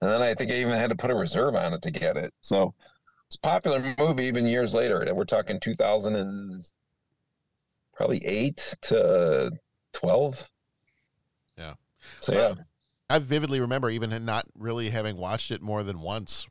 And 0.00 0.10
then 0.10 0.22
I 0.22 0.34
think 0.34 0.50
I 0.50 0.54
even 0.54 0.72
had 0.72 0.90
to 0.90 0.96
put 0.96 1.10
a 1.10 1.14
reserve 1.14 1.54
on 1.54 1.74
it 1.74 1.82
to 1.82 1.90
get 1.90 2.16
it. 2.16 2.32
So 2.40 2.74
it's 3.26 3.36
a 3.36 3.40
popular 3.40 3.94
movie 3.98 4.24
even 4.24 4.46
years 4.46 4.74
later. 4.74 5.06
We're 5.14 5.24
talking 5.24 5.60
2000 5.60 6.16
and 6.16 6.68
probably 7.94 8.24
eight 8.24 8.74
to 8.82 9.52
12. 9.92 10.50
Yeah. 11.58 11.74
So 12.20 12.32
yeah. 12.32 12.54
I 13.10 13.18
vividly 13.18 13.60
remember 13.60 13.90
even 13.90 14.24
not 14.24 14.46
really 14.54 14.90
having 14.90 15.16
watched 15.16 15.50
it 15.50 15.60
more 15.60 15.82
than 15.82 16.00
once 16.00 16.48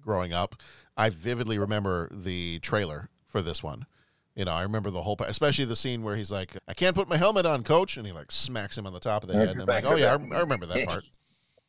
growing 0.00 0.32
up. 0.32 0.56
I 0.96 1.10
vividly 1.10 1.58
remember 1.58 2.08
the 2.12 2.58
trailer 2.60 3.08
for 3.26 3.42
this 3.42 3.62
one. 3.62 3.86
You 4.34 4.44
know, 4.44 4.52
I 4.52 4.62
remember 4.62 4.90
the 4.90 5.02
whole, 5.02 5.16
especially 5.20 5.64
the 5.64 5.76
scene 5.76 6.02
where 6.02 6.14
he's 6.14 6.30
like, 6.30 6.56
"I 6.68 6.74
can't 6.74 6.94
put 6.94 7.08
my 7.08 7.16
helmet 7.16 7.44
on, 7.44 7.64
coach," 7.64 7.96
and 7.96 8.06
he 8.06 8.12
like 8.12 8.30
smacks 8.30 8.78
him 8.78 8.86
on 8.86 8.92
the 8.92 9.00
top 9.00 9.24
of 9.24 9.28
the 9.28 9.34
head. 9.34 9.48
And 9.48 9.60
I'm 9.62 9.66
like, 9.66 9.84
"Oh 9.86 9.96
yeah, 9.96 10.08
I, 10.08 10.12
I 10.12 10.40
remember 10.40 10.66
that 10.66 10.86
part." 10.86 11.04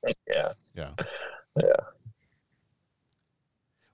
yeah. 0.28 0.54
Yeah. 0.76 0.92
Yeah. 1.60 1.72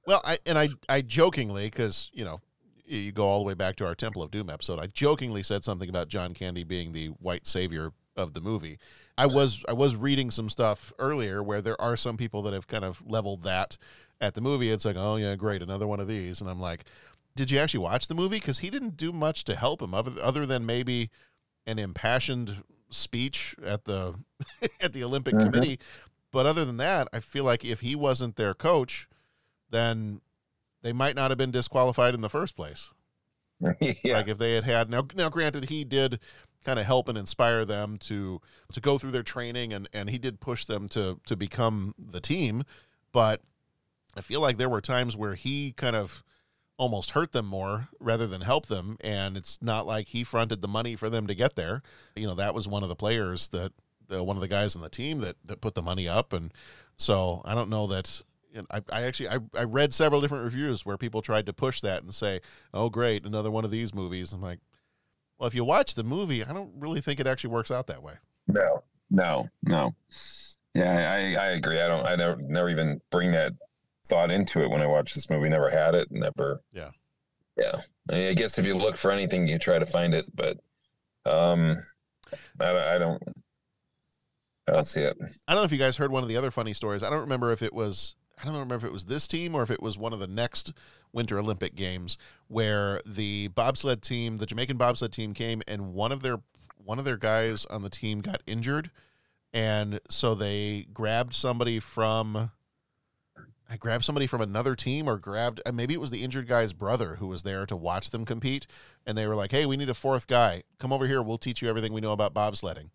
Well, 0.05 0.21
I 0.23 0.39
and 0.45 0.59
I 0.59 0.69
I 0.87 1.01
jokingly 1.01 1.65
because 1.65 2.11
you 2.13 2.25
know 2.25 2.41
you 2.85 3.11
go 3.11 3.23
all 3.23 3.39
the 3.39 3.45
way 3.45 3.53
back 3.53 3.75
to 3.77 3.85
our 3.85 3.95
Temple 3.95 4.21
of 4.21 4.31
Doom 4.31 4.49
episode. 4.49 4.79
I 4.79 4.87
jokingly 4.87 5.41
said 5.41 5.63
something 5.63 5.89
about 5.89 6.07
John 6.07 6.33
Candy 6.33 6.63
being 6.63 6.91
the 6.91 7.07
white 7.07 7.47
savior 7.47 7.91
of 8.15 8.33
the 8.33 8.41
movie. 8.41 8.77
I 9.17 9.25
was 9.25 9.63
I 9.67 9.73
was 9.73 9.95
reading 9.95 10.31
some 10.31 10.49
stuff 10.49 10.93
earlier 10.99 11.41
where 11.41 11.61
there 11.61 11.79
are 11.81 11.95
some 11.95 12.17
people 12.17 12.41
that 12.43 12.53
have 12.53 12.67
kind 12.67 12.85
of 12.85 13.01
leveled 13.05 13.43
that 13.43 13.77
at 14.21 14.33
the 14.33 14.41
movie. 14.41 14.69
It's 14.69 14.85
like, 14.85 14.95
oh 14.97 15.15
yeah, 15.17 15.35
great, 15.35 15.61
another 15.61 15.87
one 15.87 15.99
of 15.99 16.07
these, 16.07 16.41
and 16.41 16.49
I'm 16.49 16.59
like, 16.59 16.85
did 17.35 17.51
you 17.51 17.59
actually 17.59 17.81
watch 17.81 18.07
the 18.07 18.15
movie? 18.15 18.37
Because 18.37 18.59
he 18.59 18.69
didn't 18.69 18.97
do 18.97 19.11
much 19.11 19.43
to 19.45 19.55
help 19.55 19.81
him 19.81 19.93
other 19.93 20.11
other 20.21 20.45
than 20.45 20.65
maybe 20.65 21.09
an 21.67 21.79
impassioned 21.79 22.63
speech 22.89 23.55
at 23.63 23.85
the 23.85 24.15
at 24.81 24.93
the 24.93 25.03
Olympic 25.03 25.35
Mhm. 25.35 25.43
committee. 25.43 25.79
But 26.31 26.45
other 26.45 26.65
than 26.65 26.77
that, 26.77 27.07
I 27.13 27.19
feel 27.19 27.43
like 27.45 27.63
if 27.63 27.79
he 27.79 27.95
wasn't 27.95 28.35
their 28.35 28.53
coach, 28.53 29.07
then 29.69 30.21
they 30.81 30.93
might 30.93 31.15
not 31.15 31.31
have 31.31 31.37
been 31.37 31.51
disqualified 31.51 32.13
in 32.13 32.21
the 32.21 32.29
first 32.29 32.55
place. 32.55 32.91
yeah. 33.79 34.17
Like 34.17 34.27
if 34.27 34.37
they 34.37 34.53
had 34.53 34.65
had 34.65 34.89
now 34.89 35.07
now 35.15 35.29
granted 35.29 35.69
he 35.69 35.83
did 35.85 36.19
kind 36.65 36.77
of 36.79 36.85
help 36.85 37.07
and 37.07 37.17
inspire 37.17 37.63
them 37.63 37.97
to 37.99 38.41
to 38.73 38.81
go 38.81 38.97
through 38.97 39.11
their 39.11 39.23
training 39.23 39.71
and 39.73 39.87
and 39.93 40.09
he 40.09 40.17
did 40.17 40.39
push 40.41 40.65
them 40.65 40.89
to 40.89 41.19
to 41.25 41.35
become 41.35 41.95
the 41.97 42.19
team, 42.21 42.63
but 43.13 43.41
I 44.15 44.21
feel 44.21 44.39
like 44.39 44.57
there 44.57 44.69
were 44.69 44.81
times 44.81 45.15
where 45.15 45.35
he 45.35 45.71
kind 45.71 45.95
of 45.95 46.23
almost 46.77 47.11
hurt 47.11 47.31
them 47.31 47.45
more 47.45 47.87
rather 47.99 48.27
than 48.27 48.41
help 48.41 48.65
them 48.65 48.97
and 48.99 49.37
it's 49.37 49.61
not 49.61 49.87
like 49.87 50.09
he 50.09 50.25
fronted 50.25 50.61
the 50.61 50.67
money 50.67 50.95
for 50.95 51.09
them 51.09 51.25
to 51.27 51.35
get 51.35 51.55
there. 51.55 51.81
You 52.15 52.27
know, 52.27 52.35
that 52.35 52.53
was 52.53 52.67
one 52.67 52.83
of 52.83 52.89
the 52.89 52.95
players 52.95 53.47
that 53.49 53.71
one 54.09 54.35
of 54.35 54.41
the 54.41 54.47
guys 54.47 54.75
on 54.75 54.81
the 54.81 54.89
team 54.89 55.19
that 55.21 55.35
that 55.45 55.61
put 55.61 55.73
the 55.73 55.81
money 55.81 56.07
up 56.07 56.33
and 56.33 56.53
so 56.97 57.41
I 57.45 57.55
don't 57.55 57.69
know 57.69 57.87
that 57.87 58.21
I, 58.69 58.81
I 58.91 59.01
actually 59.03 59.29
I, 59.29 59.39
I 59.53 59.63
read 59.63 59.93
several 59.93 60.21
different 60.21 60.43
reviews 60.43 60.85
where 60.85 60.97
people 60.97 61.21
tried 61.21 61.45
to 61.47 61.53
push 61.53 61.81
that 61.81 62.03
and 62.03 62.13
say, 62.13 62.39
"Oh, 62.73 62.89
great, 62.89 63.25
another 63.25 63.51
one 63.51 63.65
of 63.65 63.71
these 63.71 63.93
movies." 63.93 64.31
I'm 64.31 64.41
like, 64.41 64.59
well, 65.37 65.47
if 65.47 65.55
you 65.55 65.65
watch 65.65 65.95
the 65.95 66.03
movie, 66.03 66.43
I 66.43 66.53
don't 66.53 66.71
really 66.77 67.01
think 67.01 67.19
it 67.19 67.27
actually 67.27 67.49
works 67.49 67.71
out 67.71 67.87
that 67.87 68.01
way. 68.01 68.13
No, 68.47 68.83
no, 69.09 69.49
no. 69.63 69.93
Yeah, 70.73 71.11
I, 71.11 71.17
I 71.35 71.47
agree. 71.51 71.79
I 71.79 71.87
don't. 71.87 72.05
I 72.05 72.15
never 72.15 72.41
never 72.41 72.69
even 72.69 73.01
bring 73.11 73.31
that 73.31 73.53
thought 74.05 74.31
into 74.31 74.63
it 74.63 74.69
when 74.69 74.81
I 74.81 74.87
watched 74.87 75.15
this 75.15 75.29
movie. 75.29 75.49
Never 75.49 75.69
had 75.69 75.95
it. 75.95 76.09
Never. 76.11 76.61
Yeah. 76.71 76.91
Yeah. 77.57 77.81
I, 78.09 78.13
mean, 78.13 78.29
I 78.29 78.33
guess 78.33 78.57
if 78.57 78.65
you 78.65 78.75
look 78.75 78.97
for 78.97 79.11
anything, 79.11 79.47
you 79.47 79.57
try 79.57 79.79
to 79.79 79.85
find 79.85 80.13
it, 80.13 80.25
but 80.35 80.59
um, 81.25 81.81
I, 82.59 82.95
I 82.95 82.97
don't. 82.97 83.21
I 84.67 84.71
don't 84.71 84.87
see 84.87 85.01
it. 85.01 85.15
I 85.47 85.53
don't 85.53 85.61
know 85.61 85.65
if 85.65 85.71
you 85.71 85.77
guys 85.77 85.97
heard 85.97 86.11
one 86.11 86.23
of 86.23 86.29
the 86.29 86.37
other 86.37 86.49
funny 86.49 86.73
stories. 86.73 87.03
I 87.03 87.11
don't 87.11 87.21
remember 87.21 87.51
if 87.51 87.61
it 87.61 87.71
was 87.71 88.15
I 88.41 88.45
don't 88.45 88.53
remember 88.53 88.75
if 88.75 88.83
it 88.83 88.91
was 88.91 89.05
this 89.05 89.27
team 89.27 89.55
or 89.55 89.63
if 89.63 89.71
it 89.71 89.81
was 89.81 89.97
one 89.97 90.13
of 90.13 90.19
the 90.19 90.27
next 90.27 90.73
Winter 91.13 91.39
Olympic 91.39 91.75
Games 91.75 92.17
where 92.47 92.99
the 93.05 93.49
bobsled 93.49 94.01
team, 94.01 94.37
the 94.37 94.45
Jamaican 94.45 94.77
bobsled 94.77 95.13
team 95.13 95.33
came 95.33 95.61
and 95.67 95.93
one 95.93 96.11
of 96.11 96.21
their 96.21 96.39
one 96.83 96.99
of 96.99 97.05
their 97.05 97.17
guys 97.17 97.65
on 97.65 97.81
the 97.81 97.89
team 97.89 98.21
got 98.21 98.43
injured 98.45 98.91
and 99.53 99.99
so 100.09 100.35
they 100.35 100.85
grabbed 100.93 101.33
somebody 101.33 101.79
from 101.79 102.51
I 103.69 103.77
grabbed 103.77 104.03
somebody 104.05 104.27
from 104.27 104.41
another 104.41 104.75
team 104.75 105.07
or 105.07 105.17
grabbed 105.17 105.59
uh, 105.65 105.71
maybe 105.71 105.93
it 105.95 105.99
was 106.01 106.11
the 106.11 106.23
injured 106.23 106.47
guy's 106.47 106.71
brother 106.73 107.15
who 107.15 107.27
was 107.27 107.43
there 107.43 107.65
to 107.65 107.75
watch 107.75 108.11
them 108.11 108.23
compete 108.25 108.67
and 109.05 109.17
they 109.17 109.25
were 109.27 109.35
like, 109.35 109.51
"Hey, 109.51 109.65
we 109.65 109.75
need 109.77 109.89
a 109.89 109.93
fourth 109.95 110.27
guy. 110.27 110.63
Come 110.79 110.93
over 110.93 111.07
here. 111.07 111.21
We'll 111.21 111.37
teach 111.39 111.61
you 111.61 111.69
everything 111.69 111.91
we 111.93 112.01
know 112.01 112.11
about 112.13 112.33
bobsledding." 112.33 112.89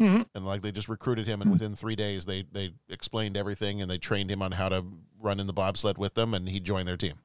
Mhm. 0.00 0.26
and 0.34 0.46
like 0.46 0.62
they 0.62 0.72
just 0.72 0.88
recruited 0.88 1.26
him 1.28 1.42
and 1.42 1.50
within 1.52 1.76
three 1.76 1.94
days 1.94 2.24
they 2.24 2.42
they 2.50 2.72
explained 2.88 3.36
everything 3.36 3.80
and 3.82 3.90
they 3.90 3.98
trained 3.98 4.30
him 4.30 4.40
on 4.42 4.52
how 4.52 4.68
to 4.70 4.84
run 5.20 5.38
in 5.38 5.46
the 5.46 5.52
bobsled 5.52 5.98
with 5.98 6.14
them 6.14 6.32
and 6.34 6.48
he 6.48 6.58
joined 6.58 6.88
their 6.88 6.96
team 6.96 7.20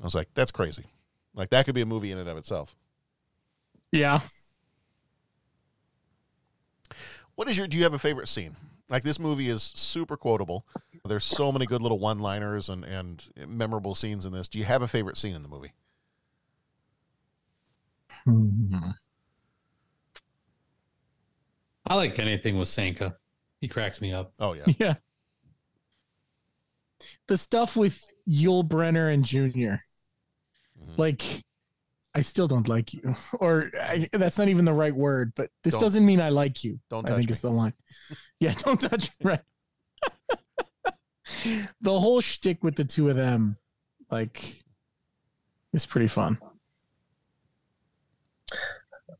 i 0.00 0.04
was 0.04 0.14
like 0.14 0.26
that's 0.34 0.50
crazy 0.50 0.86
like 1.34 1.50
that 1.50 1.64
could 1.66 1.74
be 1.76 1.82
a 1.82 1.86
movie 1.86 2.10
in 2.10 2.18
and 2.18 2.28
of 2.28 2.36
itself 2.38 2.74
Yeah. 3.92 4.20
what 7.36 7.48
is 7.48 7.56
your 7.58 7.68
do 7.68 7.76
you 7.76 7.84
have 7.84 7.94
a 7.94 7.98
favorite 7.98 8.26
scene 8.26 8.56
like 8.90 9.02
this 9.02 9.18
movie 9.18 9.48
is 9.48 9.62
super 9.62 10.16
quotable 10.16 10.66
there's 11.04 11.24
so 11.24 11.50
many 11.50 11.64
good 11.64 11.80
little 11.80 11.98
one 11.98 12.18
liners 12.18 12.68
and 12.68 12.84
and 12.84 13.28
memorable 13.48 13.94
scenes 13.94 14.26
in 14.26 14.32
this 14.32 14.48
do 14.48 14.58
you 14.58 14.64
have 14.64 14.82
a 14.82 14.88
favorite 14.88 15.16
scene 15.16 15.34
in 15.34 15.42
the 15.42 15.48
movie 15.48 15.72
Hmm. 18.24 18.90
I 21.86 21.94
like 21.94 22.18
anything 22.18 22.58
with 22.58 22.68
Sanka. 22.68 23.16
He 23.60 23.68
cracks 23.68 24.00
me 24.00 24.12
up. 24.12 24.32
Oh 24.38 24.52
yeah. 24.52 24.64
Yeah. 24.78 24.94
The 27.28 27.38
stuff 27.38 27.76
with 27.76 28.04
Yul 28.28 28.68
Brenner 28.68 29.08
and 29.08 29.24
Junior. 29.24 29.80
Mm-hmm. 30.78 31.00
Like, 31.00 31.22
I 32.14 32.22
still 32.22 32.48
don't 32.48 32.68
like 32.68 32.92
you. 32.92 33.14
Or 33.40 33.70
I, 33.80 34.08
that's 34.12 34.38
not 34.38 34.48
even 34.48 34.64
the 34.64 34.72
right 34.72 34.94
word, 34.94 35.32
but 35.36 35.50
this 35.62 35.74
Don't- 35.74 35.82
doesn't 35.82 36.04
mean 36.04 36.20
I 36.20 36.30
like 36.30 36.64
you. 36.64 36.80
don't 36.90 37.04
I 37.06 37.10
touch 37.10 37.16
think 37.18 37.28
me. 37.28 37.32
is 37.32 37.40
the 37.40 37.50
line. 37.50 37.74
Yeah, 38.40 38.54
don't 38.54 38.80
touch 38.80 39.10
me. 39.22 39.30
Right. 39.32 39.40
the 41.82 42.00
whole 42.00 42.20
shtick 42.22 42.64
with 42.64 42.74
the 42.74 42.84
two 42.84 43.10
of 43.10 43.16
them, 43.16 43.58
like, 44.10 44.62
is 45.74 45.84
pretty 45.84 46.08
fun. 46.08 46.38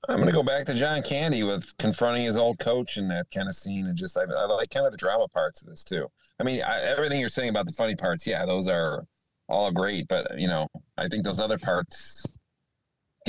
I'm 0.09 0.19
gonna 0.19 0.33
go 0.33 0.43
back 0.43 0.65
to 0.67 0.75
John 0.75 1.03
Candy 1.03 1.43
with 1.43 1.77
confronting 1.79 2.25
his 2.25 2.37
old 2.37 2.59
coach 2.59 2.97
in 2.97 3.07
that 3.09 3.27
kind 3.33 3.47
of 3.47 3.55
scene, 3.55 3.87
and 3.87 3.97
just 3.97 4.17
I, 4.17 4.23
I 4.23 4.47
like 4.47 4.71
kind 4.71 4.87
of 4.87 4.93
the 4.93 4.99
drama 4.99 5.29
parts 5.29 5.63
of 5.63 5.69
this 5.69 5.85
too. 5.85 6.09
I 6.41 6.43
mean, 6.43 6.63
I, 6.67 6.81
everything 6.81 7.21
you're 7.21 7.29
saying 7.29 7.51
about 7.51 7.67
the 7.67 7.73
funny 7.73 7.95
parts, 7.95 8.27
yeah, 8.27 8.45
those 8.47 8.69
are 8.69 9.05
all 9.49 9.71
great, 9.71 10.09
but 10.09 10.41
you 10.41 10.49
know, 10.49 10.67
I 10.97 11.09
think 11.09 11.25
those 11.25 11.39
other 11.39 11.59
parts 11.59 12.25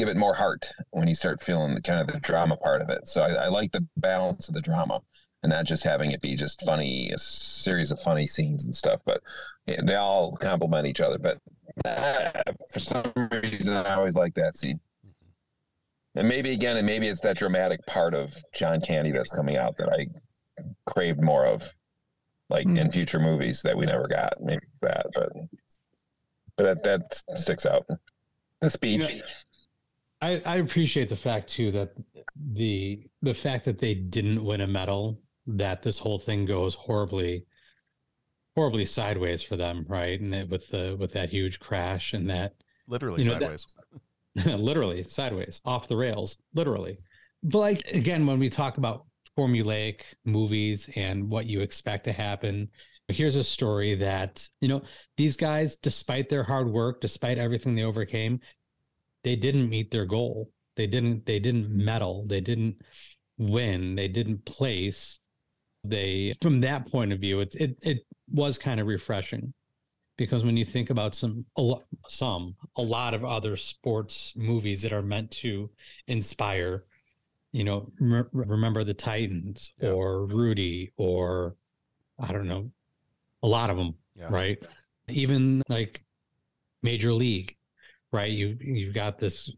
give 0.01 0.09
it 0.09 0.17
more 0.17 0.33
heart 0.33 0.73
when 0.89 1.07
you 1.07 1.13
start 1.13 1.43
feeling 1.43 1.75
the 1.75 1.81
kind 1.81 2.01
of 2.01 2.07
the 2.07 2.19
drama 2.21 2.57
part 2.57 2.81
of 2.81 2.89
it. 2.89 3.07
So 3.07 3.21
I, 3.21 3.45
I 3.45 3.47
like 3.49 3.71
the 3.71 3.85
balance 3.97 4.47
of 4.47 4.55
the 4.55 4.61
drama 4.61 4.99
and 5.43 5.51
not 5.51 5.65
just 5.65 5.83
having 5.83 6.09
it 6.09 6.21
be 6.21 6.35
just 6.35 6.59
funny, 6.65 7.11
a 7.11 7.19
series 7.19 7.91
of 7.91 7.99
funny 7.99 8.25
scenes 8.25 8.65
and 8.65 8.75
stuff. 8.75 9.01
But 9.05 9.21
yeah, 9.67 9.81
they 9.83 9.97
all 9.97 10.35
complement 10.37 10.87
each 10.87 11.01
other. 11.01 11.19
But 11.19 11.37
uh, 11.85 12.41
for 12.71 12.79
some 12.79 13.11
reason, 13.43 13.75
I 13.75 13.93
always 13.93 14.15
like 14.15 14.33
that 14.33 14.57
scene. 14.57 14.79
And 16.15 16.27
maybe 16.27 16.49
again, 16.49 16.77
and 16.77 16.87
maybe 16.87 17.07
it's 17.07 17.21
that 17.21 17.37
dramatic 17.37 17.85
part 17.85 18.15
of 18.15 18.35
John 18.55 18.81
Candy 18.81 19.11
that's 19.11 19.31
coming 19.31 19.55
out 19.55 19.77
that 19.77 19.89
I 19.89 20.07
craved 20.87 21.21
more 21.21 21.45
of, 21.45 21.75
like 22.49 22.65
in 22.65 22.91
future 22.91 23.19
movies 23.19 23.61
that 23.61 23.77
we 23.77 23.85
never 23.85 24.07
got. 24.07 24.33
Maybe 24.41 24.65
that, 24.81 25.05
but 25.13 25.29
but 26.57 26.83
that 26.83 26.83
that 26.83 27.39
sticks 27.39 27.67
out. 27.67 27.85
The 28.61 28.71
speech. 28.71 29.07
Yeah. 29.07 29.21
I, 30.21 30.41
I 30.45 30.55
appreciate 30.57 31.09
the 31.09 31.15
fact 31.15 31.49
too 31.49 31.71
that 31.71 31.93
the 32.53 33.03
the 33.21 33.33
fact 33.33 33.65
that 33.65 33.79
they 33.79 33.95
didn't 33.95 34.43
win 34.43 34.61
a 34.61 34.67
medal, 34.67 35.19
that 35.47 35.81
this 35.81 35.97
whole 35.97 36.19
thing 36.19 36.45
goes 36.45 36.75
horribly 36.75 37.45
horribly 38.55 38.85
sideways 38.85 39.41
for 39.41 39.55
them, 39.55 39.85
right? 39.87 40.19
And 40.19 40.31
that 40.33 40.49
with 40.49 40.67
the 40.67 40.95
with 40.99 41.11
that 41.13 41.29
huge 41.29 41.59
crash 41.59 42.13
and 42.13 42.29
that 42.29 42.53
literally 42.87 43.23
you 43.23 43.29
know, 43.29 43.39
that- 43.39 43.59
sideways 43.59 43.65
literally 44.59 45.03
sideways, 45.03 45.61
off 45.65 45.87
the 45.87 45.97
rails, 45.97 46.37
literally. 46.53 46.99
But 47.43 47.59
like 47.59 47.91
again, 47.91 48.25
when 48.25 48.39
we 48.39 48.49
talk 48.49 48.77
about 48.77 49.05
formulaic 49.37 50.01
movies 50.25 50.89
and 50.95 51.29
what 51.29 51.47
you 51.47 51.61
expect 51.61 52.03
to 52.03 52.11
happen, 52.11 52.69
here's 53.07 53.35
a 53.35 53.43
story 53.43 53.95
that, 53.95 54.47
you 54.61 54.67
know, 54.67 54.81
these 55.17 55.35
guys, 55.35 55.75
despite 55.77 56.29
their 56.29 56.43
hard 56.43 56.69
work, 56.69 57.01
despite 57.01 57.37
everything 57.37 57.75
they 57.75 57.83
overcame, 57.83 58.39
they 59.23 59.35
didn't 59.35 59.69
meet 59.69 59.91
their 59.91 60.05
goal. 60.05 60.49
They 60.75 60.87
didn't, 60.87 61.25
they 61.25 61.39
didn't 61.39 61.69
medal, 61.69 62.25
they 62.27 62.41
didn't 62.41 62.81
win, 63.37 63.95
they 63.95 64.07
didn't 64.07 64.45
place. 64.45 65.19
They 65.83 66.33
from 66.41 66.61
that 66.61 66.89
point 66.91 67.11
of 67.11 67.19
view, 67.19 67.39
it 67.41 67.55
it 67.55 67.77
it 67.81 67.99
was 68.31 68.57
kind 68.57 68.79
of 68.79 68.87
refreshing 68.87 69.53
because 70.17 70.43
when 70.43 70.55
you 70.55 70.63
think 70.65 70.89
about 70.91 71.15
some 71.15 71.43
a 71.57 71.61
lot 71.61 71.83
some 72.07 72.55
a 72.77 72.81
lot 72.81 73.13
of 73.13 73.25
other 73.25 73.55
sports 73.55 74.33
movies 74.35 74.81
that 74.83 74.93
are 74.93 75.01
meant 75.01 75.31
to 75.31 75.69
inspire 76.07 76.85
you 77.51 77.63
know 77.63 77.91
re- 77.99 78.23
remember 78.31 78.83
the 78.83 78.93
titans 78.93 79.73
or 79.81 80.25
rudy 80.27 80.91
or 80.97 81.55
i 82.19 82.31
don't 82.31 82.47
know 82.47 82.69
a 83.43 83.47
lot 83.47 83.69
of 83.69 83.77
them 83.77 83.95
Yeah. 84.15 84.27
right 84.29 84.57
even 85.09 85.61
like 85.67 86.03
major 86.83 87.11
league 87.11 87.57
right? 88.11 88.31
You 88.31 88.57
you've 88.59 88.93
got 88.93 89.19
this 89.19 89.51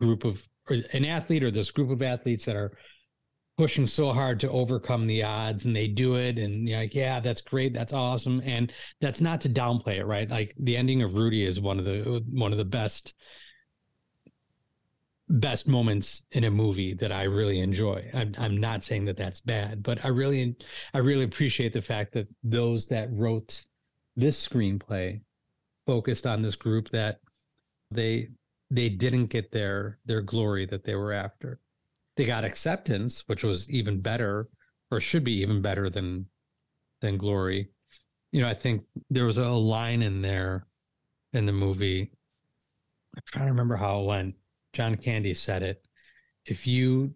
group 0.00 0.24
of 0.24 0.46
an 0.68 1.04
athlete 1.04 1.42
or 1.42 1.50
this 1.50 1.70
group 1.70 1.90
of 1.90 2.02
athletes 2.02 2.44
that 2.44 2.56
are 2.56 2.72
pushing 3.58 3.86
so 3.86 4.12
hard 4.12 4.40
to 4.40 4.50
overcome 4.50 5.06
the 5.06 5.22
odds 5.22 5.66
and 5.66 5.76
they 5.76 5.86
do 5.86 6.14
it 6.16 6.38
and 6.38 6.66
you're 6.66 6.78
like 6.78 6.94
yeah 6.94 7.20
that's 7.20 7.42
great 7.42 7.74
that's 7.74 7.92
awesome. 7.92 8.40
And 8.44 8.72
that's 9.00 9.20
not 9.20 9.40
to 9.42 9.48
downplay 9.48 9.96
it 9.98 10.06
right? 10.06 10.30
Like 10.30 10.54
the 10.58 10.76
ending 10.76 11.02
of 11.02 11.16
rudy 11.16 11.44
is 11.44 11.60
one 11.60 11.78
of 11.78 11.84
the 11.84 12.24
one 12.30 12.52
of 12.52 12.58
the 12.58 12.64
best 12.64 13.14
best 15.28 15.68
moments 15.68 16.22
in 16.32 16.42
a 16.44 16.50
movie 16.50 16.92
that 16.94 17.12
i 17.12 17.22
really 17.22 17.60
enjoy. 17.60 18.10
I'm, 18.12 18.34
I'm 18.36 18.56
not 18.56 18.82
saying 18.82 19.04
that 19.04 19.16
that's 19.16 19.40
bad 19.40 19.82
but 19.82 20.04
i 20.04 20.08
really 20.08 20.56
i 20.92 20.98
really 20.98 21.24
appreciate 21.24 21.72
the 21.72 21.82
fact 21.82 22.12
that 22.14 22.26
those 22.42 22.88
that 22.88 23.12
wrote 23.12 23.62
this 24.16 24.48
screenplay 24.48 25.20
focused 25.86 26.26
on 26.26 26.42
this 26.42 26.56
group 26.56 26.88
that 26.90 27.20
they 27.90 28.28
they 28.70 28.88
didn't 28.88 29.26
get 29.26 29.50
their 29.50 29.98
their 30.04 30.22
glory 30.22 30.64
that 30.66 30.84
they 30.84 30.94
were 30.94 31.12
after. 31.12 31.60
They 32.16 32.24
got 32.24 32.44
acceptance 32.44 33.24
which 33.26 33.44
was 33.44 33.68
even 33.70 34.00
better 34.00 34.48
or 34.90 35.00
should 35.00 35.24
be 35.24 35.40
even 35.40 35.62
better 35.62 35.88
than 35.90 36.26
than 37.00 37.16
glory. 37.16 37.70
You 38.32 38.42
know 38.42 38.48
i 38.48 38.54
think 38.54 38.84
there 39.10 39.26
was 39.26 39.38
a 39.38 39.48
line 39.48 40.02
in 40.02 40.22
there 40.22 40.66
in 41.32 41.46
the 41.46 41.52
movie. 41.52 42.12
I'm 43.16 43.22
trying 43.26 43.46
to 43.46 43.52
remember 43.52 43.76
how 43.76 44.00
it 44.00 44.06
went. 44.06 44.34
John 44.72 44.96
candy 44.96 45.34
said 45.34 45.62
it. 45.62 45.84
If 46.46 46.66
you 46.66 47.14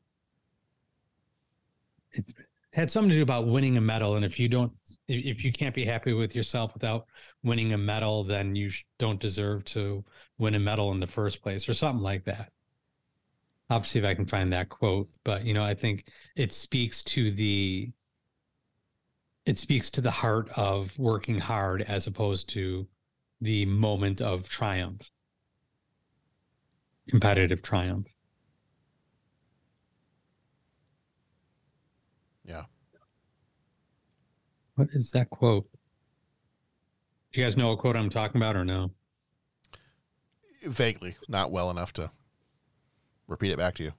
if, 2.13 2.25
had 2.73 2.91
something 2.91 3.11
to 3.11 3.17
do 3.17 3.23
about 3.23 3.47
winning 3.47 3.77
a 3.77 3.81
medal, 3.81 4.17
and 4.17 4.25
if 4.25 4.39
you 4.41 4.49
don't, 4.49 4.73
if 5.09 5.45
you 5.45 5.53
can't 5.53 5.75
be 5.75 5.85
happy 5.85 6.13
with 6.13 6.35
yourself 6.35 6.73
without 6.75 7.07
winning 7.43 7.73
a 7.73 7.79
medal, 7.79 8.25
then 8.25 8.55
you 8.57 8.71
don't 8.99 9.21
deserve 9.21 9.65
to 9.67 10.05
win 10.39 10.55
a 10.55 10.59
medal 10.59 10.93
in 10.93 11.01
the 11.01 11.07
first 11.07 11.43
place, 11.43 11.69
or 11.69 11.75
something 11.75 12.03
like 12.03 12.25
that. 12.25 12.53
I'll 13.71 13.83
see 13.83 13.99
if 13.99 14.05
I 14.05 14.15
can 14.15 14.27
find 14.27 14.53
that 14.53 14.69
quote, 14.69 15.09
but 15.25 15.45
you 15.45 15.55
know, 15.55 15.65
I 15.65 15.75
think 15.75 16.09
it 16.37 16.53
speaks 16.53 17.03
to 17.05 17.31
the 17.31 17.93
it 19.47 19.59
speaks 19.59 19.91
to 19.91 20.01
the 20.01 20.11
heart 20.11 20.49
of 20.57 20.91
working 20.99 21.39
hard 21.39 21.83
as 21.83 22.07
opposed 22.07 22.49
to 22.51 22.87
the 23.41 23.67
moment 23.67 24.21
of 24.21 24.49
triumph, 24.49 25.11
competitive 27.09 27.63
triumph. 27.63 28.07
Yeah. 32.45 32.65
What 34.77 34.89
is 34.93 35.11
that 35.13 35.31
quote? 35.31 35.69
Do 37.33 37.41
you 37.41 37.47
guys 37.47 37.57
know 37.57 37.71
what 37.71 37.79
quote 37.79 37.97
I'm 37.97 38.11
talking 38.11 38.41
about 38.41 38.57
or 38.57 38.65
no? 38.65 38.91
Vaguely, 40.63 41.17
not 41.29 41.51
well 41.51 41.71
enough 41.71 41.93
to 41.95 42.11
repeat 43.27 43.53
it 43.53 43.59
back 43.59 43.75
to 43.77 43.85
you. 43.85 43.93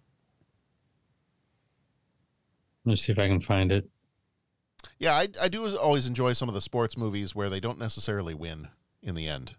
Let's 2.86 3.02
see 3.02 3.12
if 3.12 3.20
I 3.20 3.28
can 3.28 3.42
find 3.42 3.72
it. 3.72 3.90
Yeah, 5.00 5.16
I, 5.16 5.28
I 5.42 5.48
do 5.48 5.76
always 5.78 6.06
enjoy 6.06 6.34
some 6.34 6.48
of 6.48 6.56
the 6.56 6.62
sports 6.62 6.98
movies 6.98 7.36
where 7.36 7.50
they 7.50 7.60
don't 7.60 7.80
necessarily 7.80 8.34
win 8.34 8.70
in 9.02 9.16
the 9.16 9.28
end. 9.28 9.56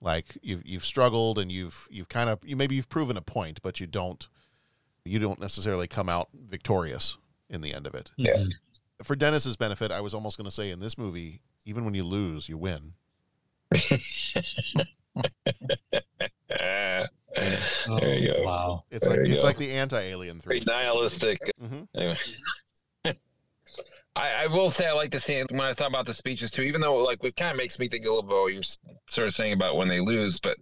Like 0.00 0.36
you've 0.42 0.64
you've 0.64 0.84
struggled 0.84 1.38
and 1.38 1.50
you've 1.50 1.88
you've 1.90 2.08
kind 2.08 2.30
of 2.30 2.40
you 2.44 2.56
maybe 2.56 2.76
you've 2.76 2.88
proven 2.88 3.16
a 3.16 3.22
point, 3.22 3.60
but 3.62 3.80
you 3.80 3.86
don't 3.86 4.28
you 5.04 5.18
don't 5.18 5.40
necessarily 5.40 5.88
come 5.88 6.08
out 6.08 6.28
victorious 6.34 7.18
in 7.48 7.62
the 7.62 7.74
end 7.74 7.86
of 7.86 7.94
it. 7.94 8.12
Yeah. 8.16 8.34
Mm-hmm. 8.34 8.50
For 9.04 9.14
Dennis's 9.16 9.56
benefit, 9.56 9.90
I 9.92 10.00
was 10.00 10.12
almost 10.14 10.36
going 10.36 10.46
to 10.46 10.50
say 10.50 10.70
in 10.70 10.80
this 10.80 10.98
movie, 10.98 11.40
even 11.64 11.84
when 11.84 11.94
you 11.94 12.04
lose, 12.04 12.48
you 12.48 12.58
win. 12.58 12.94
there 16.48 17.08
you 18.14 18.32
go. 18.32 18.42
Wow. 18.42 18.84
It's 18.90 19.06
There 19.06 19.16
like 19.22 19.30
it's 19.30 19.42
go. 19.42 19.48
like 19.48 19.58
the 19.58 19.72
anti-alien 19.72 20.40
three. 20.40 20.62
Very 20.64 20.76
nihilistic. 20.78 21.40
Mhm. 21.62 21.88
Anyway. 21.94 22.16
I, 24.16 24.30
I 24.44 24.46
will 24.48 24.70
say 24.70 24.86
I 24.86 24.92
like 24.92 25.12
to 25.12 25.20
see 25.20 25.40
when 25.50 25.60
I 25.60 25.72
thought 25.72 25.90
about 25.90 26.06
the 26.06 26.14
speeches 26.14 26.50
too, 26.50 26.62
even 26.62 26.80
though 26.80 26.96
like 26.96 27.22
it 27.22 27.36
kind 27.36 27.52
of 27.52 27.56
makes 27.56 27.78
me 27.78 27.88
think 27.88 28.04
a 28.04 28.08
little 28.08 28.22
bit 28.22 28.34
what 28.36 28.52
you're 28.52 28.62
sort 29.06 29.28
of 29.28 29.34
saying 29.34 29.52
about 29.52 29.76
when 29.76 29.86
they 29.88 30.00
lose, 30.00 30.40
but 30.40 30.56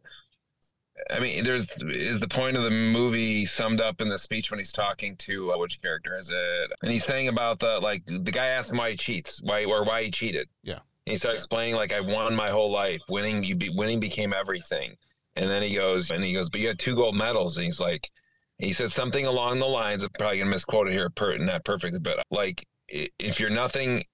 I 1.11 1.21
mean, 1.21 1.45
there's 1.45 1.67
is 1.83 2.21
the 2.21 2.29
point 2.29 2.57
of 2.57 2.63
the 2.63 2.71
movie 2.71 3.47
summed 3.47 3.81
up 3.81 4.01
in 4.01 4.09
the 4.09 4.19
speech 4.19 4.51
when 4.51 4.59
he's 4.59 4.73
talking 4.73 5.17
to 5.17 5.53
uh, 5.53 5.59
which 5.59 5.81
character 5.81 6.19
is 6.19 6.31
it? 6.31 6.73
And 6.83 6.91
he's 6.91 7.05
saying 7.05 7.29
about 7.29 7.61
the 7.61 7.79
like 7.81 8.05
the 8.07 8.33
guy 8.33 8.47
asked 8.47 8.71
him 8.71 8.79
why 8.79 8.91
he 8.91 8.97
cheats, 8.97 9.41
why 9.43 9.65
or 9.65 9.85
why 9.85 10.05
he 10.05 10.11
cheated. 10.11 10.49
Yeah. 10.63 10.81
And 11.07 11.13
he 11.13 11.17
started 11.17 11.37
explaining 11.37 11.77
like 11.77 11.93
I 11.93 12.01
won 12.01 12.35
my 12.35 12.51
whole 12.51 12.71
life, 12.71 13.03
winning 13.09 13.45
you 13.45 13.55
be 13.55 13.69
winning 13.69 14.01
became 14.01 14.33
everything. 14.33 14.97
And 15.37 15.51
then 15.51 15.63
he 15.63 15.75
goes 15.75 16.11
and 16.11 16.25
he 16.25 16.33
goes, 16.33 16.49
but 16.49 16.61
you 16.61 16.69
had 16.69 16.79
two 16.79 16.97
gold 16.97 17.15
medals. 17.15 17.57
And 17.59 17.67
he's 17.67 17.81
like, 17.81 18.11
he 18.59 18.73
said 18.73 18.91
something 18.91 19.27
along 19.27 19.59
the 19.59 19.67
lines. 19.67 20.03
I'm 20.03 20.11
probably 20.19 20.39
gonna 20.39 20.51
misquote 20.51 20.89
it 20.89 20.93
here, 20.93 21.11
per, 21.11 21.37
not 21.37 21.65
perfectly, 21.65 22.01
but 22.01 22.23
like 22.31 22.67
if 22.89 23.39
you're 23.39 23.51
nothing, 23.51 24.05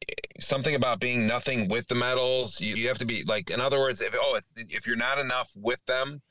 something 0.41 0.75
about 0.75 0.99
being 0.99 1.27
nothing 1.27 1.69
with 1.69 1.87
the 1.89 1.95
medals, 1.95 2.61
you, 2.61 2.75
you 2.75 2.89
have 2.89 2.99
to 2.99 3.05
be 3.05 3.23
like, 3.25 3.51
in 3.51 3.61
other 3.61 3.79
words, 3.79 4.01
if 4.01 4.15
oh, 4.19 4.35
it's, 4.35 4.53
if 4.57 4.87
you're 4.87 4.97
not 4.97 5.19
enough 5.19 5.51
with 5.55 5.81
them 5.87 6.23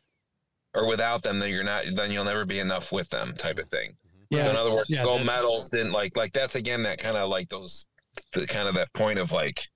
or 0.74 0.88
without 0.88 1.22
them, 1.24 1.40
then 1.40 1.50
you're 1.50 1.64
not, 1.64 1.86
then 1.96 2.12
you'll 2.12 2.24
never 2.26 2.46
be 2.46 2.60
enough 2.60 2.92
with 2.92 3.10
them, 3.10 3.34
type 3.38 3.58
of 3.60 3.68
thing. 3.70 3.94
Yeah, 4.30 4.46
So 4.46 4.50
in 4.52 4.56
other 4.56 4.72
words, 4.74 4.90
yeah, 4.90 5.04
gold 5.04 5.22
that- 5.22 5.26
medals 5.26 5.70
didn't 5.70 5.92
like 5.92 6.16
like 6.16 6.32
that's 6.34 6.56
again 6.56 6.84
that 6.84 7.00
kind 7.00 7.18
of 7.18 7.30
like 7.30 7.50
those 7.50 7.86
the 8.34 8.48
kind 8.48 8.68
of 8.70 8.76
that 8.76 8.92
point 8.94 9.20
of 9.20 9.32
like 9.32 9.68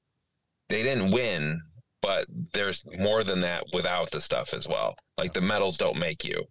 they 0.69 0.81
didn't 0.83 1.11
win, 1.11 1.61
but 2.01 2.25
there's 2.53 2.83
more 2.97 3.23
than 3.23 3.41
that 3.41 3.65
without 3.73 4.11
the 4.11 4.21
stuff 4.21 4.53
as 4.53 4.67
well. 4.67 4.95
Like 5.17 5.33
the 5.33 5.41
medals 5.41 5.77
don't 5.77 5.97
make 5.97 6.23
you, 6.23 6.45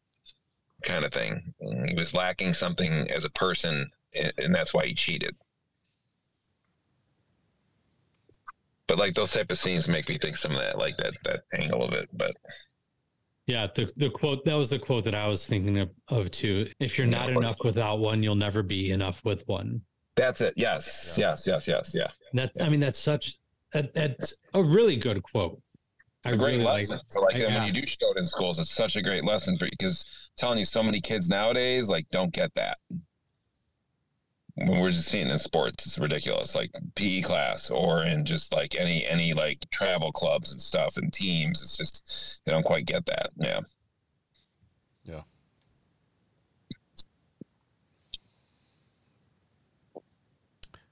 kind 0.84 1.04
of 1.04 1.12
thing. 1.12 1.54
He 1.88 1.94
was 1.94 2.12
lacking 2.14 2.52
something 2.52 3.10
as 3.10 3.24
a 3.24 3.30
person, 3.30 3.90
and, 4.14 4.32
and 4.38 4.54
that's 4.54 4.72
why 4.74 4.86
he 4.86 4.94
cheated. 4.94 5.34
But 8.86 8.98
like 8.98 9.14
those 9.14 9.32
type 9.32 9.50
of 9.50 9.58
scenes 9.58 9.88
make 9.88 10.08
me 10.08 10.18
think 10.18 10.36
some 10.36 10.52
of 10.52 10.58
that, 10.58 10.76
like 10.78 10.96
that 10.98 11.14
that 11.24 11.40
angle 11.54 11.82
of 11.82 11.92
it. 11.94 12.08
But 12.12 12.36
Yeah, 13.46 13.66
the 13.74 13.90
the 13.96 14.10
quote 14.10 14.44
that 14.46 14.54
was 14.54 14.70
the 14.70 14.78
quote 14.78 15.04
that 15.04 15.14
I 15.14 15.28
was 15.28 15.46
thinking 15.46 15.78
of, 15.78 15.90
of 16.08 16.30
too. 16.30 16.68
If 16.80 16.96
you're 16.96 17.06
not 17.06 17.30
enough 17.30 17.58
without 17.62 17.98
one, 17.98 18.22
you'll 18.22 18.34
never 18.34 18.62
be 18.62 18.90
enough 18.90 19.20
with 19.24 19.46
one. 19.46 19.82
that's 20.16 20.40
it. 20.40 20.54
Yes, 20.56 21.16
yes, 21.18 21.46
yes, 21.46 21.68
yes, 21.68 21.92
yeah. 21.94 22.08
That's 22.32 22.60
I 22.60 22.68
mean 22.68 22.80
that's 22.80 22.98
such 22.98 23.36
that, 23.72 23.92
that's 23.92 24.34
a 24.54 24.62
really 24.62 24.96
good 24.96 25.22
quote. 25.22 25.60
It's 26.24 26.32
a 26.32 26.38
great 26.38 26.52
really 26.52 26.64
lesson. 26.64 26.96
it. 26.96 27.02
for 27.12 27.20
like 27.20 27.34
I- 27.34 27.40
and 27.40 27.52
yeah. 27.52 27.58
when 27.64 27.74
you 27.74 27.82
do 27.82 27.86
show 27.86 28.10
it 28.12 28.16
in 28.16 28.24
schools, 28.24 28.58
it's 28.58 28.72
such 28.72 28.96
a 28.96 29.02
great 29.02 29.24
lesson 29.24 29.58
for 29.58 29.66
you 29.66 29.72
because 29.78 30.06
telling 30.38 30.58
you 30.58 30.64
so 30.64 30.82
many 30.82 31.00
kids 31.00 31.28
nowadays 31.28 31.88
like 31.90 32.06
don't 32.10 32.32
get 32.32 32.50
that. 32.54 32.78
When 34.56 34.80
we're 34.80 34.90
just 34.90 35.08
seeing 35.08 35.28
in 35.28 35.38
sports, 35.38 35.84
it's 35.86 35.98
ridiculous. 35.98 36.54
Like 36.54 36.70
PE 36.94 37.22
class 37.22 37.70
or 37.70 38.04
in 38.04 38.24
just 38.24 38.52
like 38.52 38.76
any 38.76 39.04
any 39.04 39.34
like 39.34 39.68
travel 39.70 40.12
clubs 40.12 40.52
and 40.52 40.60
stuff 40.60 40.96
and 40.96 41.12
teams. 41.12 41.60
It's 41.60 41.76
just 41.76 42.40
they 42.44 42.52
don't 42.52 42.64
quite 42.64 42.86
get 42.86 43.04
that. 43.06 43.30
Yeah. 43.36 43.60
Yeah. 45.04 45.22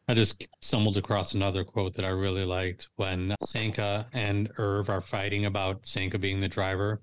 I 0.09 0.15
just 0.15 0.45
stumbled 0.61 0.97
across 0.97 1.35
another 1.35 1.65
quote 1.65 1.95
that 1.95 2.05
I 2.05 2.09
really 2.09 2.45
liked 2.45 2.89
when 2.97 3.35
Sanka 3.45 4.07
and 4.13 4.51
Irv 4.59 4.91
are 4.91 5.01
fighting 5.01 5.47
about 5.47 5.87
Sanka 5.87 6.19
being 6.19 6.41
the 6.41 6.49
driver. 6.49 7.01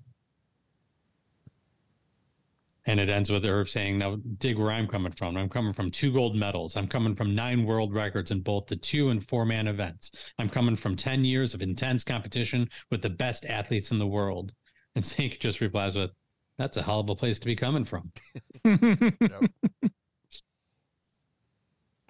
And 2.90 2.98
it 2.98 3.08
ends 3.08 3.30
with 3.30 3.44
Irv 3.44 3.70
saying, 3.70 3.98
Now 3.98 4.16
dig 4.38 4.58
where 4.58 4.72
I'm 4.72 4.88
coming 4.88 5.12
from. 5.12 5.36
I'm 5.36 5.48
coming 5.48 5.72
from 5.72 5.92
two 5.92 6.12
gold 6.12 6.34
medals. 6.34 6.76
I'm 6.76 6.88
coming 6.88 7.14
from 7.14 7.36
nine 7.36 7.64
world 7.64 7.94
records 7.94 8.32
in 8.32 8.40
both 8.40 8.66
the 8.66 8.74
two 8.74 9.10
and 9.10 9.24
four 9.24 9.44
man 9.44 9.68
events. 9.68 10.10
I'm 10.40 10.50
coming 10.50 10.74
from 10.74 10.96
10 10.96 11.24
years 11.24 11.54
of 11.54 11.62
intense 11.62 12.02
competition 12.02 12.68
with 12.90 13.00
the 13.00 13.08
best 13.08 13.46
athletes 13.46 13.92
in 13.92 14.00
the 14.00 14.08
world. 14.08 14.50
And 14.96 15.04
Sink 15.04 15.38
just 15.38 15.60
replies 15.60 15.94
with, 15.94 16.10
That's 16.58 16.78
a 16.78 16.82
hell 16.82 16.98
of 16.98 17.08
a 17.08 17.14
place 17.14 17.38
to 17.38 17.46
be 17.46 17.54
coming 17.54 17.84
from. 17.84 18.10
I 18.64 19.12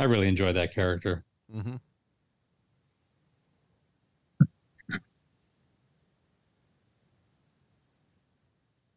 really 0.04 0.28
enjoy 0.28 0.54
that 0.54 0.72
character. 0.72 1.26
Mm-hmm. 1.54 1.76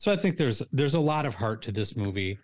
So 0.04 0.12
I 0.12 0.18
think 0.18 0.36
there's 0.36 0.62
there's 0.74 0.96
a 0.96 1.00
lot 1.00 1.26
of 1.26 1.34
heart 1.34 1.62
to 1.62 1.72
this 1.72 1.96
movie, 1.96 2.38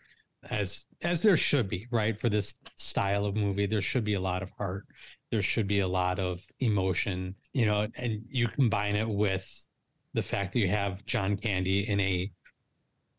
as 0.49 0.85
as 1.01 1.21
there 1.21 1.35
should 1.35 1.67
be, 1.67 1.87
right? 1.91 2.17
For 2.17 2.29
this 2.29 2.55
style 2.77 3.25
of 3.25 3.35
movie, 3.35 3.65
there 3.65 3.81
should 3.81 4.05
be 4.05 4.13
a 4.13 4.19
lot 4.21 4.41
of 4.41 4.49
heart. 4.51 4.85
There 5.29 5.41
should 5.41 5.67
be 5.67 5.81
a 5.81 5.87
lot 5.87 6.19
of 6.19 6.41
emotion, 6.61 7.35
you 7.51 7.65
know, 7.65 7.85
and 7.95 8.21
you 8.29 8.47
combine 8.47 8.95
it 8.95 9.09
with 9.09 9.67
the 10.13 10.23
fact 10.23 10.53
that 10.53 10.59
you 10.59 10.69
have 10.69 11.05
John 11.05 11.35
Candy 11.35 11.89
in 11.89 11.99
a, 11.99 12.31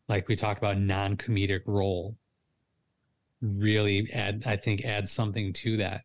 like 0.09 0.27
we 0.27 0.35
talked 0.35 0.57
about, 0.57 0.79
non-comedic 0.79 1.61
role. 1.67 2.17
Really 3.43 4.11
add, 4.11 4.41
I 4.47 4.57
think, 4.57 4.83
adds 4.85 5.11
something 5.11 5.53
to 5.53 5.77
that, 5.77 6.01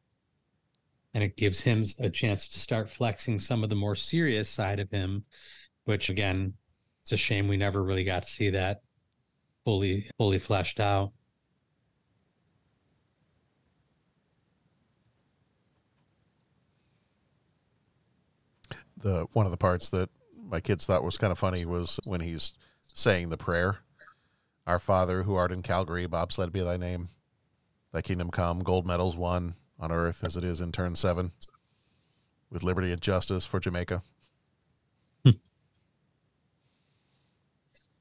and 1.14 1.24
it 1.24 1.38
gives 1.38 1.62
him 1.62 1.86
a 2.00 2.10
chance 2.10 2.48
to 2.48 2.58
start 2.58 2.90
flexing 2.90 3.40
some 3.40 3.64
of 3.64 3.70
the 3.70 3.76
more 3.76 3.96
serious 3.96 4.50
side 4.50 4.78
of 4.78 4.90
him, 4.90 5.24
which 5.86 6.10
again 6.10 6.52
it's 7.06 7.12
a 7.12 7.16
shame 7.16 7.46
we 7.46 7.56
never 7.56 7.84
really 7.84 8.02
got 8.02 8.24
to 8.24 8.28
see 8.28 8.50
that 8.50 8.82
fully 9.64 10.10
fully 10.18 10.40
fleshed 10.40 10.80
out. 10.80 11.12
the 18.96 19.26
one 19.34 19.46
of 19.46 19.52
the 19.52 19.56
parts 19.56 19.88
that 19.90 20.10
my 20.48 20.58
kids 20.58 20.84
thought 20.84 21.04
was 21.04 21.16
kind 21.16 21.30
of 21.30 21.38
funny 21.38 21.64
was 21.64 22.00
when 22.02 22.20
he's 22.20 22.54
saying 22.88 23.28
the 23.28 23.36
prayer 23.36 23.76
our 24.66 24.80
father 24.80 25.22
who 25.22 25.36
art 25.36 25.52
in 25.52 25.62
calgary 25.62 26.06
bobsled 26.06 26.50
be 26.50 26.60
thy 26.60 26.76
name. 26.76 27.08
Thy 27.92 28.02
kingdom 28.02 28.32
come 28.32 28.64
gold 28.64 28.84
medals 28.84 29.16
won 29.16 29.54
on 29.78 29.92
earth 29.92 30.24
as 30.24 30.36
it 30.36 30.42
is 30.42 30.60
in 30.60 30.72
turn 30.72 30.96
seven. 30.96 31.30
With 32.50 32.64
liberty 32.64 32.90
and 32.90 33.00
justice 33.00 33.46
for 33.46 33.60
jamaica 33.60 34.02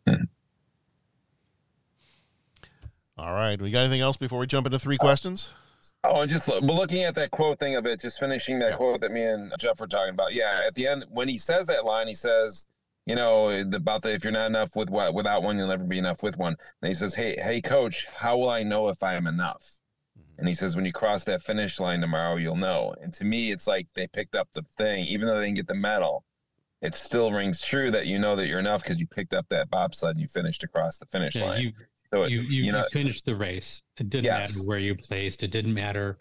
Hmm. 0.08 0.24
all 3.18 3.34
right 3.34 3.62
we 3.62 3.72
got 3.72 3.82
anything 3.82 4.02
else 4.02 4.18
before 4.18 4.40
we 4.40 4.48
jump 4.48 4.66
into 4.66 4.80
three 4.80 4.98
questions 4.98 5.54
Oh, 6.08 6.22
and 6.22 6.30
just 6.30 6.48
looking 6.48 7.04
at 7.04 7.16
that 7.16 7.32
quote 7.32 7.60
thing 7.60 7.76
of 7.76 7.86
it, 7.88 8.00
just 8.00 8.20
finishing 8.20 8.60
that 8.60 8.78
quote 8.78 9.02
that 9.02 9.12
me 9.12 9.24
and 9.24 9.52
Jeff 9.58 9.80
were 9.80 9.88
talking 9.88 10.14
about. 10.14 10.34
Yeah, 10.34 10.62
at 10.66 10.76
the 10.76 10.88
end, 10.88 11.04
when 11.10 11.28
he 11.28 11.40
says 11.40 11.66
that 11.66 11.84
line, 11.84 12.08
he 12.08 12.14
says, 12.14 12.68
you 13.06 13.16
know, 13.16 13.50
about 13.50 14.04
the 14.04 14.14
if 14.14 14.24
you're 14.24 14.34
not 14.34 14.48
enough 14.48 14.76
with 14.76 14.90
what 14.90 15.14
without 15.14 15.42
one, 15.42 15.58
you'll 15.58 15.68
never 15.68 15.84
be 15.84 15.98
enough 15.98 16.22
with 16.22 16.38
one. 16.38 16.56
And 16.82 16.88
he 16.88 16.94
says, 16.94 17.14
hey, 17.14 17.36
hey, 17.40 17.62
coach, 17.62 18.06
how 18.06 18.38
will 18.38 18.50
I 18.50 18.64
know 18.64 18.90
if 18.90 19.02
I 19.02 19.16
am 19.16 19.26
enough? 19.26 19.64
Mm-hmm. 20.18 20.40
And 20.40 20.48
he 20.48 20.54
says, 20.54 20.76
when 20.76 20.86
you 20.86 20.94
cross 20.94 21.24
that 21.24 21.42
finish 21.42 21.80
line 21.80 22.02
tomorrow, 22.02 22.36
you'll 22.36 22.56
know. 22.56 22.94
And 23.02 23.14
to 23.16 23.26
me, 23.26 23.52
it's 23.52 23.68
like 23.68 23.88
they 23.96 24.08
picked 24.08 24.36
up 24.36 24.50
the 24.54 24.64
thing, 24.78 25.06
even 25.06 25.28
though 25.28 25.40
they 25.40 25.46
didn't 25.46 25.58
get 25.58 25.68
the 25.68 25.76
medal. 25.76 26.24
It 26.82 26.94
still 26.96 27.32
rings 27.32 27.62
true 27.62 27.90
that 27.92 28.06
you 28.06 28.20
know 28.20 28.36
that 28.36 28.48
you're 28.48 28.60
enough 28.60 28.84
because 28.84 29.00
you 29.00 29.08
picked 29.08 29.34
up 29.34 29.48
that 29.50 29.70
bobsled 29.70 30.12
and 30.12 30.22
you 30.22 30.28
finished 30.28 30.64
across 30.64 30.98
the 30.98 31.06
finish 31.08 31.36
Yeah, 31.36 31.46
line. 31.46 31.62
you 31.62 31.72
so 32.14 32.24
it, 32.24 32.32
you, 32.32 32.42
you, 32.42 32.64
you 32.66 32.72
know, 32.72 32.80
you 32.84 32.90
finished 32.92 33.26
the 33.26 33.36
race. 33.36 33.82
It 34.00 34.10
didn't 34.10 34.26
Yes. 34.26 34.56
matter 34.56 34.68
where 34.70 34.78
you 34.80 34.96
placed. 34.96 35.42
It 35.44 35.52
didn't 35.52 35.74
matter 35.74 36.20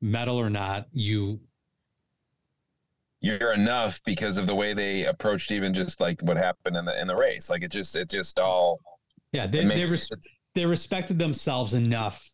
medal 0.00 0.36
or 0.38 0.50
not. 0.50 0.86
You 0.92 1.40
you're 3.20 3.52
enough 3.52 4.00
because 4.04 4.36
of 4.36 4.46
the 4.46 4.54
way 4.54 4.74
they 4.74 5.04
approached 5.06 5.52
even 5.52 5.72
just 5.72 6.00
like 6.00 6.20
what 6.22 6.36
happened 6.36 6.76
in 6.76 6.84
the 6.84 7.00
in 7.00 7.06
the 7.06 7.16
race. 7.16 7.48
Like 7.48 7.62
it 7.62 7.70
just 7.70 7.94
it 7.96 8.10
just 8.10 8.38
all 8.38 8.80
yeah 9.32 9.46
they 9.46 9.60
it 9.60 9.68
they, 9.68 9.84
res- 9.84 10.10
they 10.54 10.66
respected 10.66 11.18
themselves 11.18 11.72
enough 11.74 12.28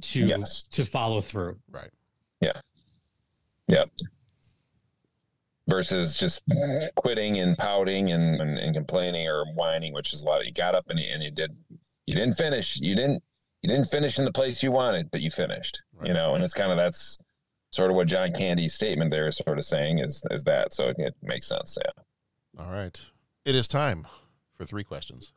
to 0.00 0.24
Yes. 0.24 0.62
to 0.72 0.84
follow 0.84 1.20
through. 1.20 1.58
Right. 1.70 1.90
Yeah. 2.40 2.60
Yep. 3.68 3.90
Versus 5.66 6.18
just 6.18 6.44
quitting 6.96 7.38
and 7.38 7.56
pouting 7.56 8.12
and, 8.12 8.40
and, 8.40 8.58
and 8.58 8.74
complaining 8.74 9.26
or 9.26 9.46
whining, 9.54 9.94
which 9.94 10.12
is 10.12 10.22
a 10.22 10.26
lot. 10.26 10.44
you 10.44 10.52
got 10.52 10.74
up 10.74 10.90
and 10.90 11.00
you, 11.00 11.06
and 11.10 11.22
you 11.22 11.30
did, 11.30 11.56
you 12.06 12.14
didn't 12.14 12.34
finish. 12.34 12.78
You 12.78 12.94
didn't, 12.94 13.22
you 13.62 13.68
didn't 13.70 13.86
finish 13.86 14.18
in 14.18 14.26
the 14.26 14.32
place 14.32 14.62
you 14.62 14.70
wanted, 14.70 15.10
but 15.10 15.22
you 15.22 15.30
finished. 15.30 15.82
You 16.02 16.12
know, 16.12 16.34
and 16.34 16.44
it's 16.44 16.52
kind 16.52 16.70
of 16.70 16.76
that's 16.76 17.18
sort 17.70 17.90
of 17.90 17.96
what 17.96 18.08
John 18.08 18.32
Candy's 18.32 18.74
statement 18.74 19.10
there 19.10 19.26
is 19.26 19.36
sort 19.36 19.58
of 19.58 19.64
saying 19.64 20.00
is 20.00 20.22
is 20.30 20.44
that. 20.44 20.74
So 20.74 20.88
it, 20.88 20.96
it 20.98 21.14
makes 21.22 21.46
sense. 21.46 21.78
Yeah. 21.82 22.62
All 22.62 22.70
right. 22.70 23.00
It 23.44 23.54
is 23.54 23.66
time 23.66 24.06
for 24.54 24.64
three 24.64 24.84
questions. 24.84 25.32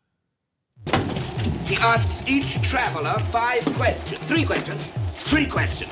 He 1.65 1.75
asks 1.77 2.29
each 2.29 2.61
traveler 2.61 3.17
five 3.31 3.65
questions. 3.75 4.21
Three 4.23 4.45
questions. 4.45 4.93
Three 5.17 5.45
questions. 5.45 5.91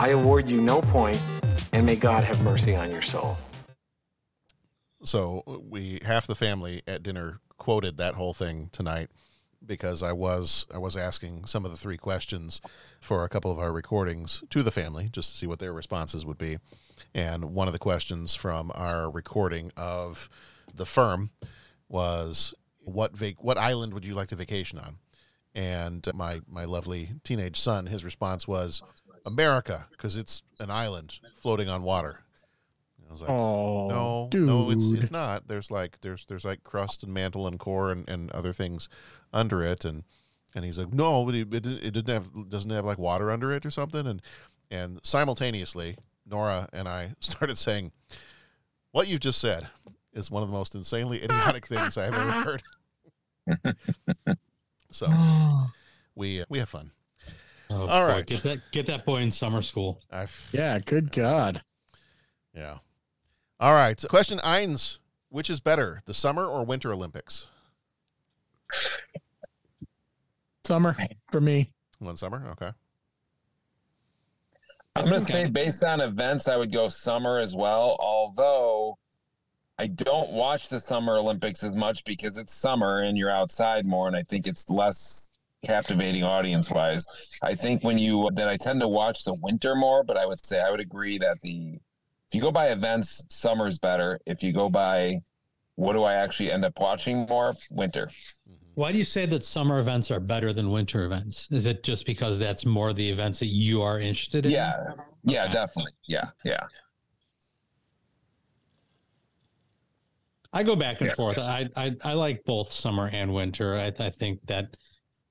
I 0.00 0.08
award 0.08 0.50
you 0.50 0.60
no 0.60 0.82
points, 0.82 1.40
and 1.72 1.86
may 1.86 1.96
God 1.96 2.24
have 2.24 2.42
mercy 2.42 2.74
on 2.74 2.90
your 2.90 3.02
soul. 3.02 3.36
So 5.04 5.44
we 5.68 6.00
half 6.04 6.26
the 6.26 6.34
family 6.34 6.82
at 6.86 7.02
dinner 7.02 7.40
quoted 7.58 7.96
that 7.98 8.14
whole 8.14 8.34
thing 8.34 8.70
tonight 8.72 9.10
because 9.64 10.02
I 10.02 10.12
was 10.12 10.66
I 10.74 10.78
was 10.78 10.96
asking 10.96 11.46
some 11.46 11.64
of 11.64 11.70
the 11.70 11.76
three 11.76 11.96
questions 11.96 12.60
for 13.00 13.24
a 13.24 13.28
couple 13.28 13.52
of 13.52 13.58
our 13.58 13.72
recordings 13.72 14.42
to 14.50 14.62
the 14.62 14.70
family 14.70 15.08
just 15.12 15.30
to 15.30 15.38
see 15.38 15.46
what 15.46 15.58
their 15.58 15.72
responses 15.72 16.26
would 16.26 16.38
be. 16.38 16.58
And 17.14 17.54
one 17.54 17.68
of 17.68 17.72
the 17.72 17.78
questions 17.78 18.34
from 18.34 18.72
our 18.74 19.10
recording 19.10 19.70
of 19.76 20.28
the 20.74 20.86
firm 20.86 21.30
was 21.88 22.54
what 22.80 23.16
vac- 23.16 23.42
what 23.42 23.58
island 23.58 23.94
would 23.94 24.04
you 24.04 24.14
like 24.14 24.28
to 24.28 24.36
vacation 24.36 24.78
on? 24.78 24.96
And 25.54 26.06
my 26.14 26.40
my 26.48 26.64
lovely 26.64 27.10
teenage 27.22 27.60
son, 27.60 27.86
his 27.86 28.04
response 28.04 28.48
was 28.48 28.82
America 29.24 29.86
because 29.90 30.16
it's 30.16 30.42
an 30.60 30.70
island 30.70 31.18
floating 31.36 31.68
on 31.68 31.82
water. 31.82 32.20
I 33.08 33.12
was 33.12 33.20
like, 33.20 33.30
Oh, 33.30 33.88
no, 33.88 34.28
no, 34.32 34.70
it's 34.70 34.90
it's 34.90 35.10
not. 35.10 35.46
There's 35.46 35.70
like 35.70 36.00
there's 36.00 36.26
there's 36.26 36.44
like 36.44 36.64
crust 36.64 37.02
and 37.02 37.12
mantle 37.12 37.46
and 37.46 37.58
core 37.58 37.92
and, 37.92 38.08
and 38.08 38.30
other 38.32 38.52
things 38.52 38.88
under 39.32 39.62
it, 39.62 39.84
and 39.84 40.04
and 40.54 40.64
he's 40.64 40.78
like, 40.78 40.92
no, 40.92 41.24
but 41.24 41.34
it, 41.34 41.52
it, 41.52 41.66
it 41.66 41.90
didn't 41.92 42.08
have 42.08 42.48
doesn't 42.48 42.70
have 42.70 42.84
like 42.84 42.98
water 42.98 43.30
under 43.30 43.52
it 43.52 43.66
or 43.66 43.70
something, 43.70 44.06
and 44.06 44.22
and 44.70 45.00
simultaneously, 45.02 45.96
Nora 46.26 46.68
and 46.72 46.88
I 46.88 47.14
started 47.20 47.58
saying, 47.58 47.92
what 48.92 49.08
you've 49.08 49.20
just 49.20 49.40
said 49.40 49.66
is 50.12 50.30
one 50.30 50.42
of 50.42 50.48
the 50.48 50.54
most 50.54 50.74
insanely 50.74 51.22
idiotic 51.22 51.66
things 51.66 51.98
I've 51.98 52.14
ever 52.14 52.30
heard. 52.32 52.62
so 54.90 55.08
we 56.14 56.42
uh, 56.42 56.44
we 56.48 56.58
have 56.60 56.68
fun. 56.68 56.92
Oh, 57.70 57.86
All 57.88 58.06
boy, 58.06 58.12
right. 58.12 58.26
get 58.26 58.42
that 58.42 58.60
get 58.72 58.86
that 58.86 59.04
boy 59.06 59.18
in 59.22 59.30
summer 59.30 59.62
school. 59.62 60.00
I've, 60.10 60.50
Yeah, 60.52 60.78
good 60.78 61.10
God. 61.12 61.62
yeah. 62.54 62.78
All 63.60 63.72
right. 63.74 64.02
Question 64.08 64.38
eins: 64.38 64.98
Which 65.30 65.48
is 65.48 65.60
better, 65.60 66.00
the 66.04 66.14
summer 66.14 66.46
or 66.46 66.64
winter 66.64 66.92
Olympics? 66.92 67.48
Summer 70.64 70.96
for 71.30 71.40
me. 71.40 71.68
One 71.98 72.16
summer. 72.16 72.48
Okay. 72.52 72.70
I'm 74.96 75.06
going 75.06 75.20
to 75.20 75.26
say 75.26 75.48
based 75.48 75.82
on 75.82 76.00
events, 76.00 76.46
I 76.48 76.56
would 76.56 76.72
go 76.72 76.88
summer 76.88 77.38
as 77.40 77.54
well. 77.54 77.96
Although 77.98 78.96
I 79.78 79.88
don't 79.88 80.30
watch 80.30 80.68
the 80.68 80.78
Summer 80.80 81.16
Olympics 81.16 81.64
as 81.64 81.74
much 81.74 82.04
because 82.04 82.36
it's 82.36 82.54
summer 82.54 83.00
and 83.00 83.18
you're 83.18 83.30
outside 83.30 83.84
more, 83.86 84.06
and 84.06 84.16
I 84.16 84.22
think 84.22 84.46
it's 84.46 84.70
less 84.70 85.30
captivating 85.64 86.22
audience 86.24 86.70
wise. 86.70 87.04
I 87.42 87.54
think 87.54 87.82
when 87.82 87.98
you 87.98 88.28
that 88.34 88.48
I 88.48 88.56
tend 88.56 88.80
to 88.80 88.88
watch 88.88 89.24
the 89.24 89.34
winter 89.42 89.74
more, 89.74 90.04
but 90.04 90.16
I 90.16 90.26
would 90.26 90.44
say 90.44 90.60
I 90.60 90.70
would 90.70 90.80
agree 90.80 91.18
that 91.18 91.40
the 91.42 91.78
if 92.28 92.34
you 92.34 92.40
go 92.40 92.50
by 92.50 92.68
events, 92.68 93.22
summer's 93.30 93.78
better. 93.78 94.18
If 94.26 94.42
you 94.42 94.52
go 94.52 94.68
by 94.68 95.18
what 95.76 95.94
do 95.94 96.04
I 96.04 96.14
actually 96.14 96.52
end 96.52 96.64
up 96.64 96.78
watching 96.78 97.26
more, 97.26 97.52
winter. 97.70 98.06
Mm-hmm. 98.06 98.54
Why 98.74 98.92
do 98.92 98.98
you 98.98 99.04
say 99.04 99.26
that 99.26 99.44
summer 99.44 99.78
events 99.80 100.10
are 100.10 100.20
better 100.20 100.52
than 100.52 100.70
winter 100.70 101.04
events? 101.04 101.48
Is 101.50 101.66
it 101.66 101.82
just 101.82 102.06
because 102.06 102.38
that's 102.38 102.64
more 102.64 102.92
the 102.92 103.08
events 103.08 103.38
that 103.40 103.46
you 103.46 103.82
are 103.82 104.00
interested 104.00 104.46
in? 104.46 104.52
Yeah, 104.52 104.74
yeah, 105.24 105.46
definitely. 105.48 105.92
Yeah, 106.06 106.30
yeah. 106.44 106.60
I 110.52 110.62
go 110.62 110.76
back 110.76 111.00
and 111.00 111.08
Yes. 111.08 111.16
forth. 111.16 111.38
I, 111.38 111.68
I 111.76 111.96
I 112.04 112.12
like 112.14 112.44
both 112.44 112.70
summer 112.70 113.08
and 113.12 113.34
winter. 113.34 113.76
I, 113.76 113.92
I 113.98 114.10
think 114.10 114.38
that 114.46 114.76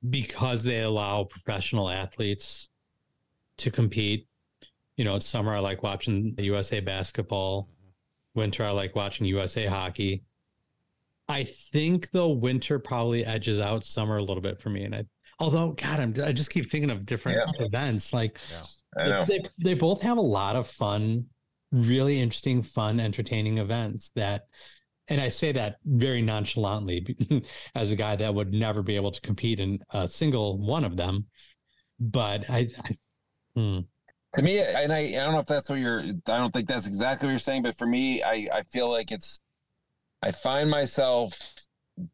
because 0.10 0.64
they 0.64 0.82
allow 0.82 1.24
professional 1.24 1.90
athletes 1.90 2.70
to 3.58 3.72
compete. 3.72 4.28
You 4.98 5.06
know, 5.06 5.18
summer 5.20 5.56
I 5.56 5.60
like 5.60 5.84
watching 5.84 6.36
the 6.36 6.44
USA 6.44 6.80
basketball. 6.80 7.70
Winter 8.36 8.64
I 8.64 8.72
like 8.72 8.96
watching 8.96 9.26
USA 9.28 9.66
hockey. 9.66 10.24
I 11.30 11.46
think 11.46 12.12
though 12.12 12.30
winter 12.30 12.80
probably 12.80 13.26
edges 13.26 13.60
out 13.60 13.86
summer 13.86 14.18
a 14.18 14.24
little 14.24 14.42
bit 14.42 14.62
for 14.62 14.70
me. 14.70 14.84
And 14.84 14.96
I, 14.96 15.06
although 15.40 15.72
God, 15.72 16.00
I'm 16.00 16.14
I 16.24 16.32
just 16.32 16.50
keep 16.50 16.70
thinking 16.70 16.92
of 16.92 17.06
different 17.06 17.40
events. 17.60 18.14
Like 18.14 18.40
I 18.98 19.08
know. 19.08 19.26
They, 19.26 19.42
they 19.64 19.74
both 19.74 20.02
have 20.02 20.18
a 20.18 20.22
lot 20.22 20.56
of 20.56 20.68
fun, 20.68 21.26
really 21.72 22.20
interesting, 22.20 22.62
fun, 22.62 23.00
entertaining 23.00 23.58
events 23.58 24.12
that, 24.16 24.48
and 25.10 25.20
I 25.20 25.28
say 25.28 25.52
that 25.52 25.78
very 25.86 26.22
nonchalantly 26.22 27.16
as 27.76 27.92
a 27.92 27.96
guy 27.96 28.16
that 28.16 28.34
would 28.34 28.54
never 28.54 28.82
be 28.82 28.96
able 28.96 29.12
to 29.12 29.22
compete 29.22 29.60
in 29.60 29.80
a 29.92 30.08
single 30.08 30.58
one 30.58 30.86
of 30.86 30.98
them. 30.98 31.26
But 32.00 32.50
I, 32.50 32.68
I 32.84 32.96
hmm. 33.56 33.80
to 34.36 34.42
me 34.42 34.60
and 34.60 34.92
I, 34.92 35.00
I 35.00 35.12
don't 35.12 35.34
know 35.34 35.40
if 35.40 35.46
that's 35.46 35.70
what 35.70 35.80
you're 35.80 36.00
i 36.02 36.38
don't 36.38 36.52
think 36.52 36.68
that's 36.68 36.88
exactly 36.88 37.28
what 37.28 37.32
you're 37.32 37.40
saying 37.40 37.62
but 37.62 37.78
for 37.78 37.86
me 37.86 38.24
i 38.24 38.48
i 38.52 38.64
feel 38.64 38.90
like 38.90 39.12
it's 39.12 39.40
i 40.24 40.32
find 40.32 40.70
myself 40.70 41.54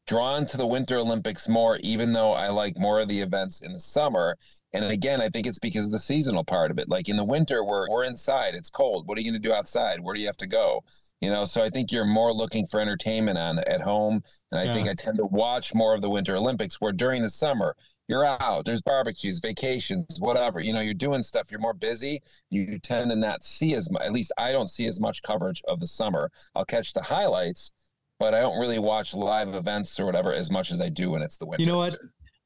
drawn 0.06 0.46
to 0.46 0.58
the 0.58 0.68
winter 0.68 0.98
olympics 0.98 1.48
more 1.48 1.78
even 1.82 2.12
though 2.12 2.34
i 2.34 2.50
like 2.50 2.78
more 2.78 3.00
of 3.00 3.08
the 3.08 3.22
events 3.22 3.62
in 3.62 3.72
the 3.74 3.80
summer. 3.80 4.38
And 4.74 4.86
again 4.86 5.22
i 5.22 5.30
think 5.30 5.48
it's 5.48 5.60
because 5.60 5.86
of 5.86 5.92
the 5.92 6.00
seasonal 6.00 6.44
part 6.44 6.70
of 6.70 6.78
it. 6.78 6.90
Like 6.90 7.08
in 7.08 7.16
the 7.16 7.24
winter 7.24 7.64
we're, 7.64 7.90
we're 7.90 8.04
inside. 8.04 8.56
It's 8.56 8.70
cold. 8.70 9.08
What 9.08 9.18
are 9.18 9.22
you 9.22 9.32
going 9.32 9.42
to 9.42 9.48
do 9.48 9.54
outside? 9.54 10.02
Where 10.02 10.14
do 10.14 10.22
you 10.22 10.28
have 10.28 10.38
to 10.38 10.48
go? 10.48 10.84
You 11.22 11.30
know 11.30 11.46
so 11.46 11.64
i 11.64 11.70
think 11.70 11.92
you're 11.92 12.06
more 12.06 12.34
looking 12.34 12.68
for 12.68 12.80
entertainment 12.80 13.38
on 13.38 13.60
at 13.60 13.82
home. 13.82 14.22
And 14.52 14.60
i 14.60 14.74
think 14.74 14.90
i 14.90 14.94
tend 14.94 15.18
to 15.18 15.26
watch 15.26 15.74
more 15.74 15.96
of 15.96 16.02
the 16.02 16.10
winter 16.10 16.36
olympics 16.36 16.82
where 16.82 16.92
during 16.92 17.22
the 17.22 17.30
summer 17.30 17.76
you're 18.08 18.26
out 18.26 18.66
there's 18.66 18.82
barbecues 18.82 19.40
vacations 19.40 20.20
whatever. 20.20 20.60
You 20.60 20.74
know 20.74 20.82
you're 20.82 20.94
doing 20.94 21.24
stuff 21.24 21.52
you're 21.52 21.62
more 21.62 21.74
busy. 21.74 22.22
You 22.50 22.80
tend 22.80 23.12
to 23.12 23.16
not 23.16 23.46
see 23.46 23.76
as 23.76 23.90
much 23.90 24.02
at 24.02 24.12
least 24.12 24.34
i 24.38 24.52
don't 24.52 24.68
see 24.68 24.88
as 24.88 25.00
much 25.00 25.24
coverage 25.24 25.62
of 25.70 25.80
the 25.80 25.88
summer. 25.88 26.32
I'll 26.54 26.66
catch 26.66 26.94
the 26.94 27.04
highlights 27.04 27.72
but 28.20 28.34
i 28.34 28.40
don't 28.40 28.60
really 28.60 28.80
watch 28.80 29.14
live 29.14 29.54
events 29.56 30.00
or 30.00 30.06
whatever 30.06 30.34
as 30.34 30.52
much 30.52 30.72
as 30.72 30.82
i 30.82 30.90
do 30.90 31.12
when 31.12 31.22
it's 31.22 31.38
the 31.38 31.46
winter 31.46 31.64
you 31.64 31.68
know 31.68 31.78
what? 31.78 31.98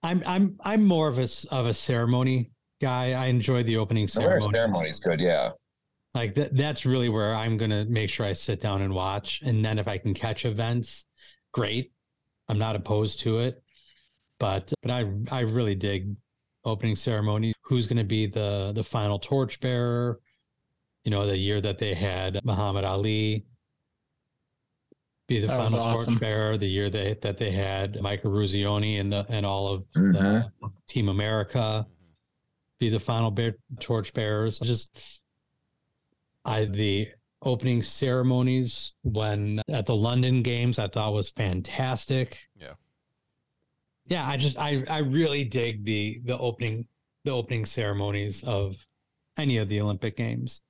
I'm 0.03 0.21
I'm 0.25 0.57
I'm 0.63 0.83
more 0.85 1.07
of 1.07 1.17
a 1.17 1.27
of 1.49 1.65
a 1.65 1.73
ceremony 1.73 2.51
guy. 2.81 3.13
I 3.13 3.27
enjoy 3.27 3.63
the 3.63 3.77
opening 3.77 4.07
ceremony. 4.07 4.53
ceremony 4.53 4.89
is 4.89 4.99
good 4.99 5.19
yeah 5.19 5.51
Like 6.13 6.35
that 6.35 6.55
that's 6.55 6.85
really 6.85 7.09
where 7.09 7.33
I'm 7.33 7.57
gonna 7.57 7.85
make 7.85 8.09
sure 8.09 8.25
I 8.25 8.33
sit 8.33 8.59
down 8.59 8.81
and 8.81 8.93
watch. 8.93 9.41
And 9.43 9.63
then 9.63 9.79
if 9.79 9.87
I 9.87 9.97
can 9.97 10.13
catch 10.13 10.45
events, 10.45 11.05
great. 11.53 11.91
I'm 12.49 12.59
not 12.59 12.75
opposed 12.75 13.19
to 13.21 13.39
it. 13.39 13.63
But 14.39 14.73
but 14.81 14.91
I 14.91 15.09
I 15.31 15.41
really 15.41 15.75
dig 15.75 16.15
opening 16.65 16.95
ceremony. 16.95 17.53
Who's 17.61 17.87
going 17.87 17.97
to 17.97 18.03
be 18.03 18.25
the 18.25 18.73
the 18.75 18.83
final 18.83 19.19
torchbearer? 19.19 20.19
You 21.05 21.11
know, 21.11 21.25
the 21.25 21.37
year 21.37 21.61
that 21.61 21.79
they 21.79 21.93
had 21.93 22.39
Muhammad 22.43 22.83
Ali 22.83 23.45
be 25.27 25.39
the 25.39 25.47
That 25.47 25.57
final 25.57 25.79
awesome. 25.79 26.13
torchbearer. 26.15 26.57
The 26.57 26.67
year 26.67 26.89
they 26.89 27.13
that 27.21 27.37
they 27.37 27.51
had 27.51 28.01
Mike 28.01 28.23
Eruzione 28.23 28.99
and 28.99 29.11
the 29.11 29.25
and 29.29 29.45
all 29.45 29.67
of 29.67 29.85
Mhm. 29.95 30.13
the 30.13 30.51
Team 30.87 31.09
America 31.09 31.87
be 32.79 32.89
the 32.89 32.99
final 32.99 33.31
bear, 33.31 33.55
torchbearers. 33.79 34.59
Just 34.59 34.97
I 36.45 36.65
the 36.65 37.09
opening 37.41 37.81
ceremonies 37.81 38.93
when 39.03 39.61
at 39.69 39.85
the 39.85 39.95
London 39.95 40.41
games 40.43 40.79
I 40.79 40.87
thought 40.87 41.13
was 41.13 41.29
fantastic. 41.29 42.39
Yeah. 42.59 42.73
Yeah, 44.07 44.27
I 44.27 44.35
just 44.37 44.57
I 44.59 44.83
I 44.89 44.99
really 44.99 45.45
dig 45.45 45.85
the 45.85 46.19
the 46.25 46.37
opening 46.37 46.87
the 47.23 47.31
opening 47.31 47.65
ceremonies 47.65 48.43
of 48.43 48.75
any 49.37 49.57
of 49.57 49.69
the 49.69 49.79
Olympic 49.79 50.17
games. 50.17 50.61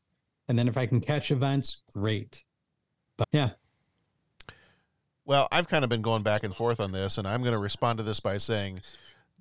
And 0.47 0.59
then 0.59 0.67
if 0.67 0.77
I 0.77 0.85
can 0.85 1.01
catch 1.01 1.31
events, 1.31 1.81
great. 1.91 2.45
But 3.17 3.27
yeah, 3.31 3.51
Well, 5.25 5.47
I've 5.51 5.69
kind 5.69 5.83
of 5.83 5.89
been 5.89 6.01
going 6.01 6.21
back 6.23 6.43
and 6.43 6.53
forth 6.53 6.81
on 6.81 6.91
this, 6.91 7.17
and 7.17 7.25
I'm 7.25 7.41
going 7.41 7.53
to 7.53 7.59
respond 7.59 7.97
to 7.99 8.03
this 8.03 8.19
by 8.19 8.37
saying, 8.37 8.81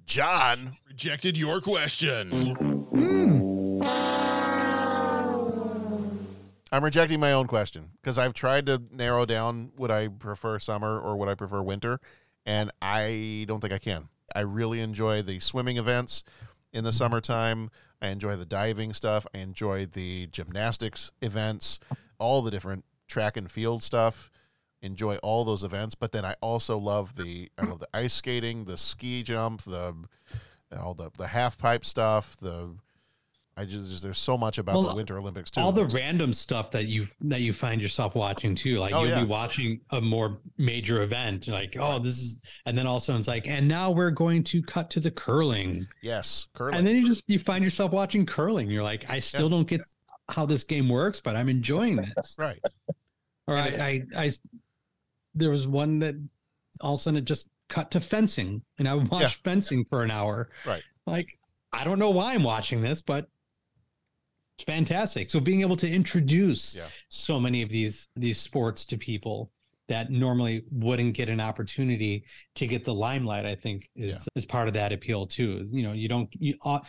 John 0.06 0.76
rejected 0.86 1.36
your 1.36 1.60
question. 1.60 2.30
Hmm. 2.30 3.82
I'm 6.70 6.84
rejecting 6.84 7.18
my 7.20 7.32
own 7.32 7.48
question 7.48 7.90
because 8.00 8.16
I've 8.16 8.32
tried 8.32 8.66
to 8.66 8.80
narrow 8.90 9.26
down 9.26 9.72
would 9.76 9.90
I 9.90 10.08
prefer 10.08 10.58
summer 10.58 10.98
or 10.98 11.16
would 11.16 11.28
I 11.28 11.34
prefer 11.34 11.60
winter, 11.60 12.00
and 12.46 12.70
I 12.80 13.44
don't 13.48 13.60
think 13.60 13.72
I 13.72 13.78
can. 13.78 14.08
I 14.34 14.40
really 14.40 14.80
enjoy 14.80 15.20
the 15.22 15.40
swimming 15.40 15.76
events 15.76 16.22
in 16.72 16.84
the 16.84 16.92
summertime. 16.92 17.70
I 18.00 18.08
enjoy 18.08 18.36
the 18.36 18.46
diving 18.46 18.94
stuff. 18.94 19.26
I 19.34 19.38
enjoy 19.38 19.86
the 19.86 20.28
gymnastics 20.28 21.10
events, 21.20 21.80
all 22.18 22.40
the 22.40 22.50
different 22.50 22.84
track 23.06 23.36
and 23.36 23.50
field 23.50 23.82
stuff. 23.82 24.30
Enjoy 24.82 25.16
all 25.18 25.44
those 25.44 25.62
events, 25.62 25.94
but 25.94 26.10
then 26.12 26.24
I 26.24 26.34
also 26.40 26.76
love 26.76 27.14
the 27.16 27.48
I 27.56 27.64
love 27.66 27.78
the 27.78 27.88
ice 27.94 28.14
skating, 28.14 28.64
the 28.64 28.76
ski 28.76 29.22
jump, 29.22 29.62
the 29.62 29.94
all 30.76 30.94
the 30.94 31.10
the 31.16 31.26
half 31.28 31.56
pipe 31.56 31.84
stuff. 31.84 32.36
The 32.40 32.74
I 33.54 33.64
just, 33.66 33.90
just 33.90 34.02
there's 34.02 34.18
so 34.18 34.38
much 34.38 34.56
about 34.56 34.76
Well, 34.76 34.88
the 34.88 34.94
Winter 34.94 35.18
Olympics 35.18 35.50
too. 35.50 35.60
all 35.60 35.72
the 35.72 35.84
random 35.86 36.32
stuff 36.32 36.70
that 36.70 36.86
you 36.86 37.06
that 37.20 37.42
you 37.42 37.52
find 37.52 37.82
yourself 37.82 38.14
watching 38.14 38.54
too. 38.54 38.78
Like 38.78 38.92
Oh, 38.94 39.02
you'll 39.02 39.10
yeah. 39.10 39.20
be 39.20 39.26
watching 39.26 39.78
a 39.90 40.00
more 40.00 40.38
major 40.56 41.02
event, 41.02 41.46
like 41.48 41.76
oh 41.78 41.98
this 41.98 42.18
is, 42.18 42.38
and 42.66 42.76
then 42.76 42.86
also 42.86 43.16
it's 43.16 43.28
like, 43.28 43.46
and 43.46 43.68
now 43.68 43.90
we're 43.90 44.10
going 44.10 44.42
to 44.44 44.62
cut 44.62 44.88
to 44.90 45.00
the 45.00 45.10
curling, 45.10 45.86
yes, 46.00 46.46
curling. 46.54 46.76
and 46.76 46.86
then 46.88 46.96
you 46.96 47.06
just 47.06 47.22
you 47.28 47.38
find 47.38 47.62
yourself 47.62 47.92
watching 47.92 48.24
curling. 48.26 48.70
You're 48.70 48.82
like, 48.82 49.08
I 49.10 49.18
still 49.18 49.50
don't 49.50 49.68
get 49.68 49.82
how 50.30 50.46
this 50.46 50.64
game 50.64 50.88
works, 50.88 51.20
but 51.20 51.36
I'm 51.36 51.50
enjoying 51.50 51.96
this. 52.16 52.36
right. 52.38 52.58
Or 53.48 53.56
I, 53.56 53.66
I, 53.66 54.02
I, 54.16 54.30
there 55.34 55.50
was 55.50 55.66
one 55.66 55.98
that 56.00 56.14
all 56.80 56.94
of 56.94 57.00
a 57.00 57.02
sudden 57.02 57.18
it 57.18 57.24
just 57.24 57.48
cut 57.68 57.90
to 57.92 58.00
fencing, 58.00 58.62
and 58.78 58.88
I 58.88 58.94
watched 58.94 59.38
Yeah. 59.38 59.50
fencing 59.52 59.84
for 59.84 60.02
an 60.02 60.10
hour. 60.10 60.50
Right. 60.66 60.82
Like, 61.06 61.38
I 61.72 61.84
don't 61.84 61.98
know 61.98 62.10
why 62.10 62.34
I'm 62.34 62.42
watching 62.42 62.82
this, 62.82 63.00
but 63.02 63.28
it's 64.56 64.64
fantastic. 64.64 65.30
So 65.30 65.40
being 65.40 65.62
able 65.62 65.76
to 65.76 65.90
introduce 65.90 66.74
Yeah. 66.74 66.88
so 67.08 67.40
many 67.40 67.62
of 67.62 67.68
these 67.70 68.08
these 68.16 68.38
sports 68.38 68.84
to 68.86 68.98
people 68.98 69.50
that 69.88 70.10
normally 70.10 70.64
wouldn't 70.70 71.14
get 71.14 71.28
an 71.28 71.40
opportunity 71.40 72.24
to 72.54 72.66
get 72.66 72.84
the 72.84 72.94
limelight, 72.94 73.46
I 73.46 73.54
think 73.54 73.90
is 73.96 74.28
is 74.36 74.44
part 74.46 74.68
of 74.68 74.74
that 74.74 74.92
appeal 74.92 75.26
too. 75.26 75.66
You 75.72 75.82
know, 75.82 75.92
you 75.92 76.08
don't 76.08 76.28
you 76.38 76.56
uh, 76.62 76.80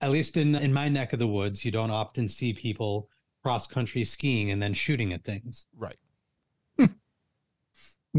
at 0.00 0.10
least 0.10 0.36
in 0.36 0.54
in 0.54 0.72
my 0.72 0.88
neck 0.88 1.12
of 1.12 1.18
the 1.18 1.26
woods, 1.26 1.64
you 1.64 1.72
don't 1.72 1.90
often 1.90 2.28
see 2.28 2.52
people 2.52 3.08
cross 3.42 3.66
country 3.66 4.04
skiing 4.04 4.50
and 4.52 4.62
then 4.62 4.72
shooting 4.74 5.12
at 5.12 5.24
things. 5.24 5.66
Right. 5.76 5.96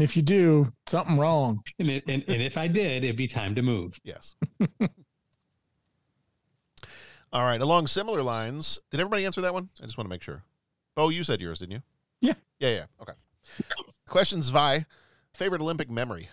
And 0.00 0.04
if 0.08 0.16
you 0.16 0.22
do, 0.22 0.72
something 0.86 1.18
wrong. 1.18 1.62
And, 1.78 1.90
it, 1.90 2.04
and, 2.08 2.24
and 2.26 2.40
if 2.40 2.56
I 2.56 2.68
did, 2.68 3.04
it'd 3.04 3.16
be 3.16 3.26
time 3.26 3.54
to 3.54 3.60
move. 3.60 4.00
Yes. 4.02 4.34
All 7.34 7.44
right. 7.44 7.60
Along 7.60 7.86
similar 7.86 8.22
lines, 8.22 8.78
did 8.90 8.98
everybody 8.98 9.26
answer 9.26 9.42
that 9.42 9.52
one? 9.52 9.68
I 9.78 9.84
just 9.84 9.98
want 9.98 10.06
to 10.06 10.08
make 10.10 10.22
sure. 10.22 10.42
Bo, 10.94 11.10
you 11.10 11.22
said 11.22 11.42
yours, 11.42 11.58
didn't 11.58 11.72
you? 11.72 11.82
Yeah. 12.22 12.32
Yeah, 12.60 12.68
yeah. 12.70 12.84
Okay. 13.02 13.12
Questions, 14.08 14.48
Vi. 14.48 14.86
Favorite 15.34 15.60
Olympic 15.60 15.90
memory? 15.90 16.30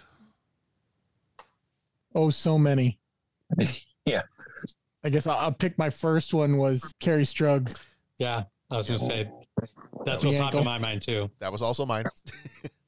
Oh, 2.16 2.30
so 2.30 2.58
many. 2.58 3.00
yeah. 4.06 4.22
I 5.04 5.10
guess 5.10 5.28
I'll, 5.28 5.40
I'll 5.40 5.52
pick 5.52 5.78
my 5.78 5.90
first 5.90 6.34
one 6.34 6.56
was 6.56 6.94
Kerri 7.02 7.24
Strug. 7.24 7.78
Yeah, 8.18 8.44
I 8.72 8.78
was 8.78 8.88
gonna 8.88 9.00
say 9.00 9.30
that's 10.06 10.22
The 10.22 10.30
what 10.30 10.38
popped 10.38 10.56
in 10.56 10.64
my 10.64 10.78
mind 10.78 11.02
too. 11.02 11.30
That 11.40 11.52
was 11.52 11.62
also 11.62 11.86
mine. 11.86 12.06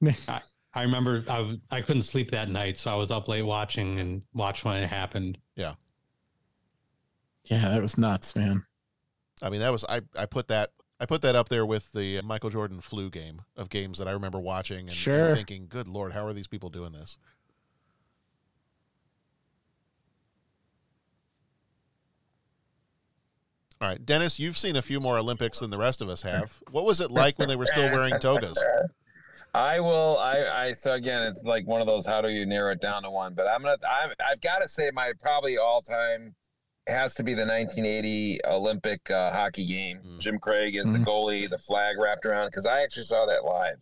I, 0.27 0.41
I 0.74 0.84
remember 0.84 1.24
I, 1.28 1.57
I 1.72 1.82
couldn't 1.82 2.03
sleep 2.03 2.32
that 2.32 2.49
night, 2.49 2.78
so 2.78 2.91
I 2.91 2.95
was 2.95 3.11
up 3.11 3.28
late 3.28 3.41
watching 3.41 3.99
and 3.99 4.22
watched 4.34 4.63
when 4.63 4.78
it 4.78 4.88
happened. 4.88 5.38
Yeah. 5.55 5.74
Yeah, 7.45 7.70
that 7.70 7.82
was 7.82 7.97
nuts, 7.97 8.36
man. 8.36 8.65
I 9.41 9.49
mean, 9.49 9.61
that 9.61 9.72
was 9.72 9.84
I. 9.86 10.01
I 10.15 10.26
put 10.26 10.49
that. 10.49 10.72
I 10.99 11.05
put 11.05 11.22
that 11.22 11.36
up 11.36 11.49
there 11.49 11.65
with 11.65 11.93
the 11.93 12.22
Michael 12.22 12.49
Jordan 12.49 12.82
flu 12.82 13.09
game 13.09 13.41
of 13.55 13.70
games 13.70 13.97
that 13.99 14.07
I 14.07 14.11
remember 14.11 14.39
watching 14.39 14.89
and, 14.89 15.07
and 15.07 15.36
thinking, 15.36 15.67
"Good 15.70 15.88
lord, 15.88 16.11
how 16.11 16.26
are 16.26 16.34
these 16.34 16.47
people 16.47 16.70
doing 16.70 16.91
this?" 16.91 17.17
All 23.82 23.88
right, 23.88 24.05
Dennis, 24.05 24.39
you've 24.39 24.57
seen 24.57 24.76
a 24.76 24.82
few 24.82 24.99
more 24.99 25.17
Olympics 25.17 25.59
than 25.59 25.70
the 25.70 25.78
rest 25.78 26.01
of 26.01 26.09
us 26.09 26.22
have. 26.24 26.61
What 26.72 26.84
was 26.84 26.99
it 26.99 27.09
like 27.09 27.39
when 27.39 27.47
they 27.47 27.55
were 27.55 27.65
still 27.65 27.86
wearing 27.86 28.20
togas? 28.20 28.61
I 29.54 29.80
will. 29.80 30.18
I, 30.20 30.46
I. 30.68 30.72
So 30.72 30.94
again, 30.94 31.24
it's 31.24 31.44
like 31.44 31.66
one 31.68 31.82
of 31.82 31.88
those. 31.88 32.06
How 32.06 32.22
do 32.22 32.30
you 32.30 32.46
narrow 32.46 32.72
it 32.72 32.82
down 32.82 33.04
to 33.04 33.10
one? 33.10 33.34
But 33.34 33.48
I'm 33.48 33.62
gonna. 33.62 33.78
I've, 33.90 34.14
I've 34.30 34.42
got 34.42 34.62
to 34.62 34.70
say, 34.70 34.92
my 34.94 35.14
probably 35.22 35.58
all 35.58 35.82
time 35.82 36.36
has 36.88 37.14
to 37.16 37.24
be 37.24 37.34
the 37.34 37.46
1980 37.46 38.40
Olympic 38.46 39.10
uh, 39.12 39.32
hockey 39.32 39.66
game. 39.66 40.00
Jim 40.18 40.40
Craig 40.40 40.76
is 40.76 40.92
the 40.92 40.98
Mhm. 41.00 41.06
goalie, 41.06 41.50
the 41.50 41.58
flag 41.60 41.98
wrapped 42.00 42.26
around. 42.26 42.48
Because 42.48 42.66
I 42.66 42.82
actually 42.82 43.04
saw 43.04 43.26
that 43.28 43.44
live. 43.46 43.78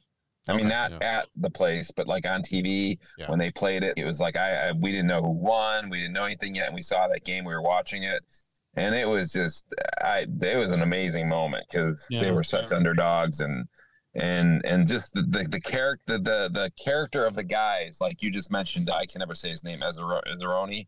I 0.49 0.55
mean, 0.55 0.69
not 0.69 1.03
at 1.03 1.27
the 1.35 1.49
place, 1.49 1.91
but 1.91 2.07
like 2.07 2.25
on 2.25 2.41
TV 2.41 2.97
Yeah. 3.17 3.29
when 3.29 3.37
they 3.39 3.51
played 3.51 3.83
it. 3.83 3.93
It 3.97 4.05
was 4.05 4.19
like 4.21 4.37
I, 4.37 4.69
I 4.69 4.71
we 4.71 4.91
didn't 4.91 5.07
know 5.07 5.21
who 5.21 5.31
won. 5.31 5.89
We 5.89 5.97
didn't 5.99 6.13
know 6.13 6.23
anything 6.23 6.55
yet, 6.55 6.67
and 6.67 6.75
we 6.75 6.81
saw 6.81 7.07
that 7.09 7.25
game. 7.25 7.43
We 7.43 7.53
were 7.53 7.61
watching 7.61 8.03
it, 8.03 8.23
and 8.75 8.95
it 8.95 9.07
was 9.07 9.33
just 9.33 9.73
I. 10.01 10.25
It 10.41 10.57
was 10.57 10.71
an 10.71 10.81
amazing 10.81 11.27
moment 11.27 11.65
because 11.69 12.05
they 12.09 12.31
were 12.31 12.43
such 12.43 12.71
underdogs 12.71 13.41
and 13.41 13.67
and 14.15 14.61
and 14.65 14.87
just 14.87 15.13
the 15.13 15.21
the, 15.21 15.43
the 15.49 15.61
character 15.61 16.17
the 16.17 16.49
the 16.51 16.71
character 16.83 17.25
of 17.25 17.35
the 17.35 17.43
guys 17.43 17.99
like 18.01 18.21
you 18.21 18.31
just 18.31 18.51
mentioned. 18.51 18.89
I 18.89 19.05
can 19.05 19.19
never 19.19 19.35
say 19.35 19.49
his 19.49 19.63
name 19.63 19.79
Ezzaroni. 19.81 20.87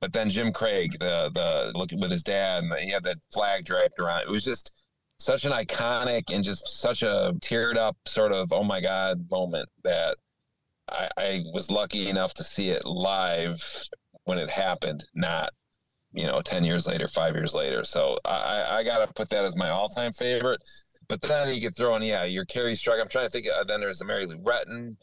But 0.00 0.12
then 0.12 0.30
Jim 0.30 0.52
Craig, 0.52 0.92
the 1.00 1.30
the 1.34 1.72
look 1.76 1.90
with 1.92 2.10
his 2.10 2.22
dad, 2.22 2.64
and 2.64 2.72
he 2.80 2.90
had 2.90 3.04
that 3.04 3.18
flag 3.32 3.64
draped 3.64 3.98
around. 3.98 4.22
It 4.22 4.28
was 4.30 4.44
just 4.44 4.86
such 5.18 5.44
an 5.44 5.52
iconic 5.52 6.32
and 6.34 6.44
just 6.44 6.80
such 6.80 7.02
a 7.02 7.32
teared 7.40 7.76
up 7.76 7.96
sort 8.06 8.32
of 8.32 8.52
oh 8.52 8.62
my 8.62 8.80
god 8.80 9.28
moment 9.30 9.68
that 9.84 10.16
I, 10.88 11.08
I 11.18 11.42
was 11.52 11.70
lucky 11.70 12.08
enough 12.08 12.34
to 12.34 12.44
see 12.44 12.70
it 12.70 12.84
live 12.84 13.62
when 14.24 14.38
it 14.38 14.50
happened, 14.50 15.04
not 15.14 15.50
you 16.12 16.26
know 16.26 16.40
ten 16.42 16.64
years 16.64 16.86
later, 16.86 17.08
five 17.08 17.34
years 17.34 17.54
later. 17.54 17.84
So 17.84 18.18
I, 18.24 18.30
I- 18.30 18.76
I 18.78 18.84
got 18.84 19.06
to 19.06 19.12
put 19.14 19.30
that 19.30 19.44
as 19.44 19.56
my 19.56 19.70
all 19.70 19.88
time 19.88 20.12
favorite. 20.12 20.62
But 21.08 21.22
then 21.22 21.54
you 21.54 21.60
could 21.60 21.74
throw 21.74 21.96
in 21.96 22.02
yeah, 22.02 22.24
your 22.24 22.44
Kerri 22.44 22.72
Strug. 22.72 23.00
I'm 23.00 23.08
trying 23.08 23.26
to 23.26 23.30
think. 23.30 23.46
Uh, 23.48 23.64
then 23.64 23.80
there's 23.80 23.98
the 23.98 24.04
Mary 24.04 24.26
Lou 24.26 24.36
Retton. 24.38 24.96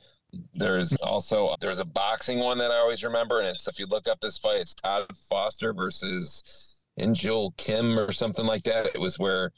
There's 0.54 0.96
also 0.98 1.56
there's 1.62 1.80
a 1.80 1.86
boxing 1.86 2.40
one 2.40 2.58
that 2.60 2.72
I 2.72 2.76
always 2.76 3.04
remember, 3.04 3.40
and 3.40 3.48
it's 3.48 3.68
if 3.68 3.80
you 3.80 3.88
look 3.88 4.08
up 4.08 4.20
this 4.20 4.38
fight, 4.38 4.60
it's 4.60 4.76
Todd 4.76 5.06
Foster 5.16 5.74
versus 5.74 6.78
Angel 6.98 7.54
Kim 7.58 7.98
or 7.98 8.12
something 8.12 8.46
like 8.46 8.64
that. 8.64 8.88
It 8.88 9.00
was 9.00 9.18
where 9.18 9.52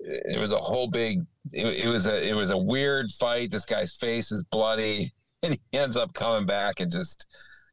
it 0.00 0.38
was 0.38 0.52
a 0.52 0.58
whole 0.58 0.88
big. 0.88 1.20
It, 1.52 1.84
it 1.84 1.88
was 1.88 2.06
a 2.06 2.28
it 2.28 2.34
was 2.34 2.50
a 2.50 2.58
weird 2.58 3.10
fight. 3.10 3.50
This 3.50 3.66
guy's 3.66 3.94
face 3.94 4.30
is 4.30 4.44
bloody, 4.44 5.10
and 5.42 5.58
he 5.70 5.78
ends 5.78 5.96
up 5.96 6.12
coming 6.14 6.46
back 6.46 6.80
and 6.80 6.92
just 6.92 7.26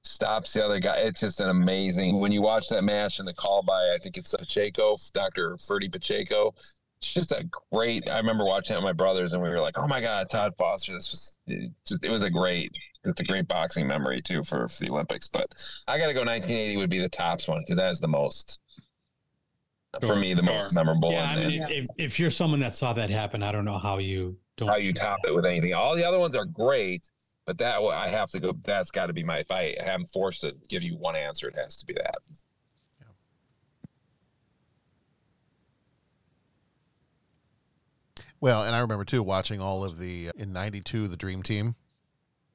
stops 0.04 0.54
the 0.54 0.64
other 0.64 0.80
guy. 0.80 0.98
It's 0.98 1.20
just 1.20 1.40
an 1.40 1.50
amazing. 1.50 2.20
When 2.20 2.32
you 2.32 2.42
watch 2.42 2.70
that 2.70 2.84
match 2.84 3.20
and 3.20 3.28
the 3.28 3.34
call 3.34 3.64
by, 3.64 3.92
I 3.94 3.98
think 3.98 4.18
it's 4.18 4.34
Pacheco, 4.34 4.98
Doctor 5.14 5.58
Ferdy 5.58 5.90
Pacheco. 5.90 6.54
It's 7.06 7.14
just 7.14 7.32
a 7.32 7.48
great. 7.72 8.10
I 8.10 8.18
remember 8.18 8.46
watching 8.46 8.74
it 8.74 8.80
with 8.80 8.84
my 8.84 8.94
brothers, 8.94 9.34
and 9.34 9.42
we 9.44 9.50
were 9.50 9.62
like, 9.62 9.78
"Oh 9.78 9.88
my 9.88 10.02
god, 10.02 10.28
Todd 10.28 10.54
Foster!" 10.58 10.94
This 10.94 11.12
was 11.12 11.38
it, 11.46 11.72
just, 11.88 12.04
it 12.04 12.10
was 12.10 12.24
a 12.24 12.32
great. 12.32 12.72
It's 13.04 13.22
a 13.22 13.24
great 13.24 13.48
boxing 13.48 13.86
memory 13.86 14.24
too 14.24 14.44
for, 14.44 14.68
for 14.68 14.84
the 14.84 14.90
Olympics. 14.90 15.30
But 15.30 15.54
I 15.88 16.00
got 16.00 16.08
to 16.08 16.14
go. 16.14 16.22
1980 16.22 16.78
would 16.78 16.90
be 16.90 16.98
the 16.98 17.10
tops 17.10 17.48
one 17.48 17.60
because 17.60 17.78
that 17.78 17.92
is 17.92 18.00
the 18.00 18.08
most. 18.08 18.60
For 20.02 20.16
me, 20.16 20.34
the 20.34 20.44
most 20.44 20.76
memorable. 20.76 21.12
Yeah, 21.12 21.30
I 21.30 21.36
mean, 21.48 21.62
and- 21.62 21.72
if, 21.72 21.86
if 21.98 22.20
you're 22.20 22.32
someone 22.32 22.60
that 22.62 22.76
saw 22.76 22.92
that 22.94 23.10
happen, 23.12 23.44
I 23.44 23.52
don't 23.52 23.66
know 23.66 23.78
how 23.78 24.00
you 24.00 24.38
don't. 24.58 24.68
how 24.68 24.78
you 24.78 24.92
top 24.92 25.20
it 25.26 25.34
with 25.34 25.46
anything. 25.46 25.74
All 25.74 25.96
the 25.96 26.04
other 26.04 26.20
ones 26.20 26.36
are 26.36 26.46
great, 26.46 27.08
but 27.46 27.60
that 27.60 27.78
I 27.80 28.10
have 28.10 28.30
to 28.32 28.40
go. 28.40 28.54
That's 28.64 28.90
got 28.90 29.06
to 29.06 29.14
be 29.14 29.24
my. 29.24 29.38
If 29.38 29.52
I 29.52 29.76
am 29.80 30.06
forced 30.08 30.42
to 30.42 30.54
give 30.70 30.82
you 30.82 30.98
one 30.98 31.16
answer, 31.16 31.48
it 31.48 31.56
has 31.56 31.78
to 31.78 31.86
be 31.86 31.94
that. 31.94 32.18
Well, 38.46 38.64
and 38.64 38.76
I 38.76 38.80
remember 38.82 39.06
too 39.06 39.24
watching 39.24 39.60
all 39.60 39.84
of 39.84 39.98
the 39.98 40.30
in 40.38 40.54
'92 40.54 41.08
the 41.08 41.18
Dream 41.18 41.42
Team. 41.42 41.74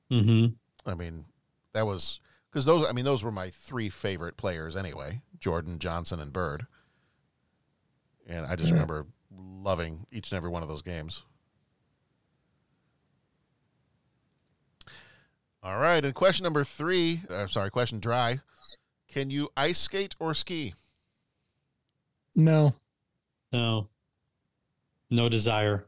Mm-hmm. 0.09 0.89
I 0.89 0.95
mean, 0.95 1.25
that 1.73 1.85
was 1.85 2.21
because 2.49 2.65
those. 2.65 2.87
I 2.89 2.93
mean, 2.93 3.05
those 3.05 3.25
were 3.25 3.33
my 3.33 3.49
three 3.49 3.91
favorite 3.91 4.37
players 4.37 4.77
anyway: 4.77 5.21
Jordan, 5.41 5.81
Johnson, 5.81 6.21
and 6.21 6.33
Bird. 6.33 6.69
And 8.25 8.47
I 8.47 8.55
just 8.55 8.71
remember 8.71 9.09
loving 9.37 10.07
each 10.13 10.31
and 10.31 10.37
every 10.37 10.49
one 10.49 10.63
of 10.63 10.69
those 10.69 10.83
games. 10.83 11.25
All 15.61 15.77
right, 15.77 16.05
and 16.05 16.15
question 16.15 16.45
number 16.45 16.63
three. 16.63 17.23
Uh, 17.29 17.49
sorry, 17.49 17.69
question 17.69 17.99
dry. 17.99 18.39
Can 19.09 19.29
you 19.29 19.49
ice 19.57 19.81
skate 19.81 20.15
or 20.21 20.35
ski? 20.35 20.75
No. 22.37 22.75
No. 23.53 23.90
No 25.11 25.29
desire. 25.29 25.87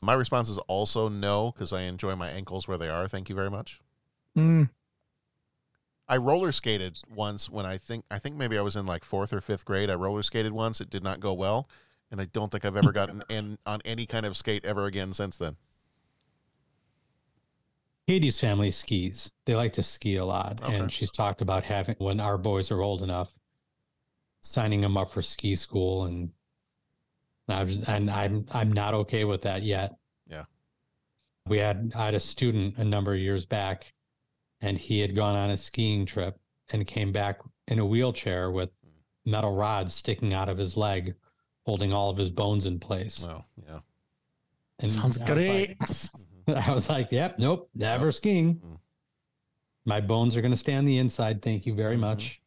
My 0.00 0.12
response 0.14 0.48
is 0.48 0.58
also 0.58 1.08
no 1.08 1.50
because 1.52 1.72
I 1.72 1.82
enjoy 1.82 2.14
my 2.14 2.28
ankles 2.28 2.68
where 2.68 2.78
they 2.78 2.88
are. 2.88 3.08
Thank 3.08 3.28
you 3.28 3.34
very 3.34 3.50
much. 3.50 3.80
Mm. 4.36 4.70
I 6.08 6.16
roller 6.16 6.52
skated 6.52 6.98
once 7.14 7.50
when 7.50 7.66
I 7.66 7.76
think 7.78 8.04
I 8.10 8.18
think 8.18 8.36
maybe 8.36 8.56
I 8.56 8.62
was 8.62 8.76
in 8.76 8.86
like 8.86 9.04
fourth 9.04 9.32
or 9.32 9.40
fifth 9.40 9.64
grade. 9.64 9.90
I 9.90 9.94
roller 9.94 10.22
skated 10.22 10.52
once. 10.52 10.80
It 10.80 10.88
did 10.90 11.02
not 11.02 11.20
go 11.20 11.32
well, 11.32 11.68
and 12.10 12.20
I 12.20 12.26
don't 12.26 12.50
think 12.50 12.64
I've 12.64 12.76
ever 12.76 12.92
gotten 12.92 13.22
in 13.28 13.58
on 13.66 13.80
any 13.84 14.06
kind 14.06 14.24
of 14.24 14.36
skate 14.36 14.64
ever 14.64 14.86
again 14.86 15.12
since 15.12 15.36
then. 15.36 15.56
Katie's 18.06 18.40
family 18.40 18.70
skis. 18.70 19.32
They 19.44 19.54
like 19.54 19.74
to 19.74 19.82
ski 19.82 20.16
a 20.16 20.24
lot, 20.24 20.62
Okay. 20.62 20.76
and 20.76 20.90
she's 20.90 21.10
talked 21.10 21.42
about 21.42 21.64
having 21.64 21.96
when 21.98 22.20
our 22.20 22.38
boys 22.38 22.70
are 22.70 22.80
old 22.80 23.02
enough, 23.02 23.34
signing 24.40 24.82
him 24.82 24.96
up 24.96 25.10
for 25.10 25.22
ski 25.22 25.54
school, 25.56 26.04
and 26.04 26.30
I 27.48 27.64
was, 27.64 27.82
and 27.84 28.10
I'm 28.10 28.46
I'm 28.50 28.72
not 28.72 28.94
okay 28.94 29.24
with 29.24 29.42
that 29.42 29.62
yet. 29.62 29.96
Yeah. 30.26 30.44
We 31.46 31.58
had 31.58 31.92
I 31.94 32.06
had 32.06 32.14
a 32.14 32.20
student 32.20 32.76
a 32.78 32.84
number 32.84 33.14
of 33.14 33.20
years 33.20 33.46
back, 33.46 33.92
and 34.60 34.76
he 34.78 35.00
had 35.00 35.14
gone 35.14 35.36
on 35.36 35.50
a 35.50 35.56
skiing 35.56 36.06
trip 36.06 36.38
and 36.70 36.86
came 36.86 37.12
back 37.12 37.40
in 37.66 37.78
a 37.78 37.86
wheelchair 37.86 38.50
with 38.50 38.70
hmm. 38.82 39.30
metal 39.30 39.54
rods 39.54 39.94
sticking 39.94 40.34
out 40.34 40.48
of 40.48 40.58
his 40.58 40.76
leg, 40.76 41.14
holding 41.64 41.92
all 41.92 42.10
of 42.10 42.16
his 42.16 42.30
bones 42.30 42.66
in 42.66 42.78
place. 42.78 43.26
Oh, 43.28 43.44
yeah. 43.66 43.80
And 44.80 44.90
Sounds 44.90 45.18
I 45.18 45.32
was 45.34 45.46
like- 45.46 45.78
great. 45.78 45.78
I 46.66 46.72
was 46.72 46.88
like, 46.88 47.12
yep, 47.12 47.38
nope, 47.38 47.68
never 47.74 48.10
skiing. 48.10 48.54
Hmm. 48.54 48.74
My 49.84 50.00
bones 50.00 50.36
are 50.36 50.40
going 50.40 50.52
to 50.52 50.56
stay 50.56 50.74
on 50.74 50.84
the 50.84 50.98
inside. 50.98 51.42
Thank 51.42 51.66
you 51.66 51.74
very 51.74 51.94
mm-hmm. 51.94 52.02
much. 52.02 52.40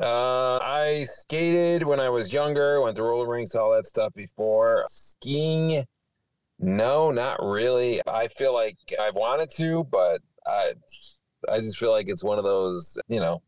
Uh, 0.00 0.58
I 0.62 1.04
skated 1.04 1.82
when 1.82 1.98
I 1.98 2.08
was 2.08 2.32
younger, 2.32 2.80
went 2.80 2.96
to 2.96 3.02
roller 3.02 3.28
rinks, 3.28 3.54
all 3.54 3.72
that 3.72 3.86
stuff 3.86 4.14
before. 4.14 4.84
Skiing, 4.88 5.84
no, 6.58 7.10
not 7.10 7.42
really. 7.42 8.00
I 8.06 8.28
feel 8.28 8.54
like 8.54 8.76
I've 9.00 9.16
wanted 9.16 9.50
to, 9.50 9.84
but 9.84 10.20
I, 10.46 10.74
I 11.48 11.58
just 11.58 11.78
feel 11.78 11.90
like 11.90 12.08
it's 12.08 12.22
one 12.22 12.38
of 12.38 12.44
those, 12.44 12.98
you 13.08 13.20
know. 13.20 13.42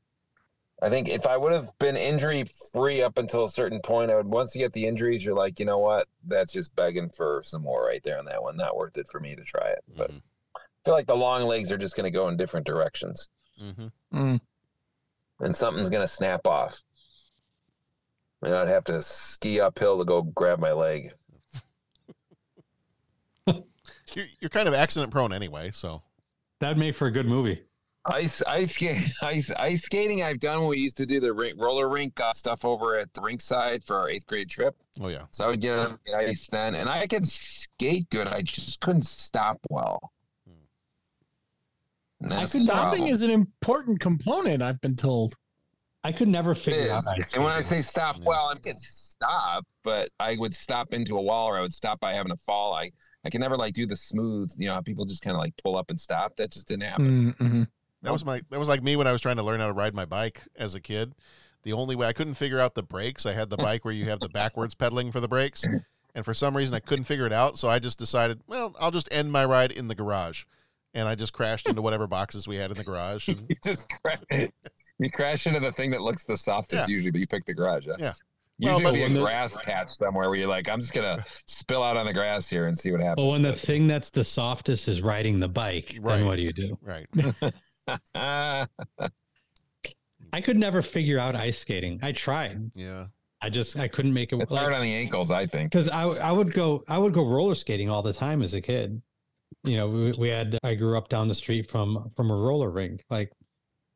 I 0.83 0.89
think 0.89 1.09
if 1.09 1.27
I 1.27 1.37
would 1.37 1.53
have 1.53 1.69
been 1.79 1.97
injury 1.97 2.45
free 2.73 3.03
up 3.03 3.19
until 3.19 3.45
a 3.45 3.51
certain 3.51 3.81
point, 3.81 4.11
I 4.11 4.17
would. 4.17 4.27
Once 4.27 4.55
you 4.55 4.61
get 4.61 4.73
the 4.73 4.87
injuries, 4.87 5.25
you're 5.25 5.37
like, 5.37 5.61
you 5.61 5.67
know 5.67 5.79
what? 5.79 6.09
That's 6.27 6.53
just 6.53 6.75
begging 6.75 7.11
for 7.11 7.43
some 7.45 7.63
more 7.63 7.85
right 7.85 8.03
there 8.03 8.19
on 8.19 8.25
that 8.25 8.43
one. 8.43 8.57
Not 8.57 8.77
worth 8.77 8.97
it 8.97 9.07
for 9.07 9.21
me 9.21 9.37
to 9.37 9.45
try 9.45 9.69
it. 9.69 9.85
But 9.95 10.11
I 10.57 10.61
feel 10.87 10.95
like 10.95 11.07
the 11.07 11.15
long 11.15 11.43
legs 11.43 11.71
are 11.71 11.77
just 11.77 11.97
going 11.97 12.11
to 12.11 12.11
go 12.11 12.29
in 12.29 12.39
different 12.39 12.67
directions 12.67 13.29
Mm-hmm. 13.63 14.19
Mm. 14.19 14.41
And 15.41 15.55
something's 15.55 15.91
gonna 15.91 16.07
snap 16.07 16.47
off. 16.47 16.83
And 18.43 18.55
I'd 18.55 18.69
have 18.69 18.85
to 18.85 19.03
ski 19.03 19.61
uphill 19.61 19.99
to 19.99 20.05
go 20.05 20.23
grab 20.23 20.59
my 20.59 20.73
leg. 20.73 21.13
You're, 24.15 24.27
you're 24.41 24.49
kind 24.49 24.67
of 24.67 24.75
accident 24.75 25.13
prone 25.13 25.33
anyway, 25.33 25.71
so 25.73 26.03
That'd 26.61 26.77
make 26.77 26.95
for 26.95 27.09
a 27.09 27.11
good 27.11 27.27
movie. 27.27 27.63
Ice, 28.05 28.43
ice, 28.47 28.77
ice, 29.23 29.51
ice 29.51 29.83
skating. 29.83 30.23
I've 30.23 30.41
done 30.41 30.61
when 30.61 30.69
we 30.69 30.79
used 30.79 30.99
to 30.99 31.07
do 31.07 31.21
the 31.21 31.33
rink, 31.33 31.59
roller 31.59 31.89
rink 31.89 32.21
uh, 32.21 32.33
stuff 32.33 32.65
over 32.65 32.97
at 32.97 33.13
the 33.15 33.23
rink 33.23 33.41
side 33.41 33.83
for 33.85 33.97
our 33.97 34.09
eighth 34.09 34.27
grade 34.27 34.51
trip. 34.51 34.77
oh 35.01 35.09
yeah. 35.09 35.25
So 35.31 35.47
I 35.47 35.49
would 35.49 35.61
get 35.61 35.79
on 35.79 35.99
the 36.07 36.15
ice 36.15 36.47
then, 36.47 36.75
and 36.75 36.89
I 36.89 37.07
could 37.07 37.27
skate 37.27 38.09
good. 38.11 38.27
I 38.27 38.43
just 38.43 38.81
couldn't 38.81 39.07
stop 39.07 39.59
well. 39.71 40.13
And 42.21 42.31
that's 42.31 42.53
the 42.53 42.65
Stopping 42.65 43.09
is 43.09 43.23
an 43.23 43.31
important 43.31 44.01
component, 44.01 44.63
I've 44.63 44.81
been 44.81 44.97
told. 44.97 45.35
I 46.03 46.13
could 46.13 46.29
never 46.29 46.55
figure 46.55 46.93
out. 46.93 47.03
is. 47.19 47.35
And 47.35 47.45
when 47.45 47.53
I 47.53 47.61
say 47.61 47.81
stop, 47.83 48.19
well, 48.23 48.51
I 48.55 48.59
could 48.59 48.79
stop, 48.79 49.67
but 49.85 50.11
I 50.19 50.37
would 50.39 50.55
stop 50.55 50.95
into 50.95 51.19
a 51.19 51.23
wall 51.23 51.47
or 51.47 51.59
I 51.59 51.61
would 51.61 51.75
stop 51.75 52.01
by 52.01 52.13
having 52.13 52.33
a 52.33 52.37
fall. 52.37 52.75
I, 52.75 52.91
I 53.25 53.31
can 53.31 53.41
never 53.41 53.57
like 53.57 53.75
do 53.75 53.87
the 53.87 53.97
smooth, 53.97 54.51
you 54.57 54.67
know, 54.67 54.75
how 54.75 54.81
people 54.81 55.05
just 55.05 55.23
kind 55.23 55.37
of 55.37 55.41
like 55.41 55.53
pull 55.63 55.77
up 55.77 55.91
and 55.91 56.01
stop. 56.01 56.37
That 56.37 56.53
just 56.53 56.69
didn't 56.69 56.85
happen. 56.85 57.35
Mm-hmm. 57.39 57.63
That 58.03 58.13
was 58.13 58.25
my 58.25 58.41
that 58.51 58.59
was 58.59 58.69
like 58.69 58.83
me 58.83 58.97
when 58.97 59.07
I 59.07 59.13
was 59.13 59.21
trying 59.21 59.37
to 59.37 59.43
learn 59.43 59.61
how 59.61 59.67
to 59.67 59.73
ride 59.73 59.95
my 59.95 60.07
bike 60.07 60.43
as 60.57 60.75
a 60.75 60.81
kid. 60.81 61.15
The 61.63 61.75
only 61.75 61.95
way 61.95 62.07
I 62.07 62.15
couldn't 62.15 62.35
figure 62.35 62.59
out 62.59 62.75
the 62.75 62.83
brakes. 62.83 63.27
I 63.27 63.35
had 63.35 63.51
the 63.51 63.59
bike 63.59 63.85
where 63.85 63.93
you 63.93 64.09
have 64.09 64.21
the 64.21 64.29
backwards 64.33 64.75
pedaling 64.75 65.13
for 65.13 65.21
the 65.21 65.29
brakes, 65.29 65.65
and 66.15 66.25
for 66.25 66.33
some 66.33 66.57
reason 66.57 66.75
I 66.75 66.81
couldn't 66.81 67.05
figure 67.05 67.27
it 67.27 67.33
out. 67.33 67.59
So 67.59 67.69
I 67.69 67.79
just 67.79 67.99
decided, 67.99 68.41
well, 68.47 68.75
I'll 68.81 68.91
just 68.91 69.13
end 69.13 69.31
my 69.31 69.45
ride 69.45 69.71
in 69.71 69.89
the 69.89 69.95
garage, 69.95 70.45
and 70.95 71.09
I 71.09 71.15
just 71.15 71.33
crashed 71.33 71.69
into 71.69 71.83
whatever 71.83 72.07
boxes 72.07 72.47
we 72.49 72.57
had 72.57 72.71
in 72.71 72.77
the 72.77 72.85
garage. 72.85 73.29
And 73.29 73.41
You 73.49 73.57
just 73.65 73.87
crash, 74.03 74.49
you 74.99 75.11
crash 75.11 75.47
into 75.47 75.61
the 75.61 75.73
thing 75.73 75.91
that 75.93 76.01
looks 76.03 76.25
the 76.25 76.37
softest 76.37 76.89
Yeah. 76.89 76.93
usually, 76.93 77.11
but 77.11 77.21
you 77.21 77.27
pick 77.27 77.45
the 77.47 77.55
garage. 77.55 77.87
Huh? 77.87 77.97
Yeah. 77.99 78.13
Usually 78.59 78.85
Well, 78.85 78.95
it'll 78.95 79.09
be 79.09 79.13
a 79.13 79.15
the- 79.17 79.21
grass 79.25 79.57
patch 79.63 79.89
somewhere 79.91 80.29
where 80.29 80.39
you're 80.39 80.49
like, 80.49 80.69
I'm 80.69 80.81
just 80.81 80.93
gonna 80.93 81.25
spill 81.47 81.83
out 81.83 81.97
on 81.97 82.05
the 82.07 82.13
grass 82.13 82.47
here 82.49 82.67
and 82.67 82.77
see 82.79 82.93
what 82.93 83.01
happens. 83.01 83.25
Well, 83.25 83.31
when 83.33 83.43
the 83.43 83.55
thing 83.55 83.87
that's 83.87 84.11
the 84.11 84.23
softest 84.25 84.87
is 84.89 85.01
riding 85.01 85.41
the 85.41 85.49
bike, 85.49 85.97
Right. 86.01 86.17
then 86.19 86.27
what 86.27 86.37
do 86.37 86.43
you 86.43 86.53
do? 86.53 86.79
right, 86.83 87.07
I 90.33 90.41
could 90.41 90.57
never 90.59 90.83
figure 90.83 91.19
out 91.19 91.35
ice 91.35 91.59
skating. 91.59 91.99
I 92.03 92.13
tried. 92.13 92.71
yeah, 92.75 93.07
I 93.41 93.49
just 93.51 93.77
I 93.79 93.89
couldn't 93.89 94.13
make 94.13 94.33
it 94.33 94.43
it's 94.43 94.53
hard 94.53 94.75
on 94.75 94.83
the 94.83 94.95
ankles, 94.95 95.31
I 95.31 95.47
think. 95.47 95.71
because 95.73 95.89
I 95.89 96.03
I 96.23 96.31
would 96.33 96.53
go 96.53 96.85
I 96.87 96.99
would 96.99 97.13
go 97.13 97.27
roller 97.27 97.55
skating 97.55 97.89
all 97.91 98.03
the 98.03 98.13
time 98.13 98.43
as 98.43 98.55
a 98.55 98.61
kid. 98.61 99.01
You 99.65 99.77
know, 99.77 99.89
we, 99.89 100.13
we 100.13 100.29
had 100.29 100.59
I 100.63 100.75
grew 100.75 100.97
up 100.97 101.09
down 101.09 101.29
the 101.29 101.35
street 101.35 101.71
from 101.71 102.11
from 102.15 102.31
a 102.31 102.35
roller 102.35 102.71
rink. 102.71 103.05
Like 103.11 103.31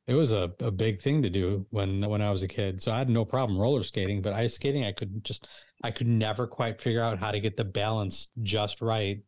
it 0.06 0.14
was 0.14 0.32
a, 0.32 0.52
a 0.60 0.70
big 0.70 1.00
thing 1.00 1.22
to 1.22 1.30
do 1.30 1.66
when 1.70 2.02
when 2.08 2.20
I 2.20 2.30
was 2.30 2.42
a 2.42 2.48
kid. 2.48 2.82
So 2.82 2.92
I 2.92 2.98
had 2.98 3.08
no 3.08 3.24
problem 3.24 3.58
roller 3.58 3.82
skating, 3.82 4.20
but 4.20 4.34
ice 4.34 4.54
skating 4.54 4.84
I 4.84 4.92
could 4.92 5.24
just 5.24 5.48
I 5.82 5.90
could 5.90 6.06
never 6.06 6.46
quite 6.46 6.80
figure 6.80 7.02
out 7.02 7.18
how 7.18 7.30
to 7.30 7.40
get 7.40 7.56
the 7.56 7.64
balance 7.64 8.28
just 8.42 8.80
right. 8.80 9.22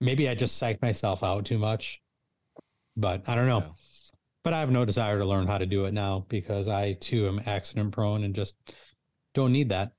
Maybe 0.00 0.28
I 0.28 0.34
just 0.34 0.60
psyched 0.60 0.82
myself 0.82 1.22
out 1.22 1.44
too 1.44 1.58
much. 1.58 2.00
But 2.96 3.28
I 3.28 3.34
don't 3.36 3.46
know. 3.46 3.60
Yeah. 3.60 3.72
But 4.42 4.54
I 4.54 4.60
have 4.60 4.70
no 4.70 4.84
desire 4.84 5.18
to 5.18 5.24
learn 5.24 5.46
how 5.46 5.58
to 5.58 5.66
do 5.66 5.84
it 5.84 5.94
now 5.94 6.24
because 6.28 6.68
I 6.68 6.94
too 6.94 7.28
am 7.28 7.40
accident 7.46 7.92
prone 7.92 8.24
and 8.24 8.34
just 8.34 8.56
don't 9.34 9.52
need 9.52 9.68
that. 9.68 9.92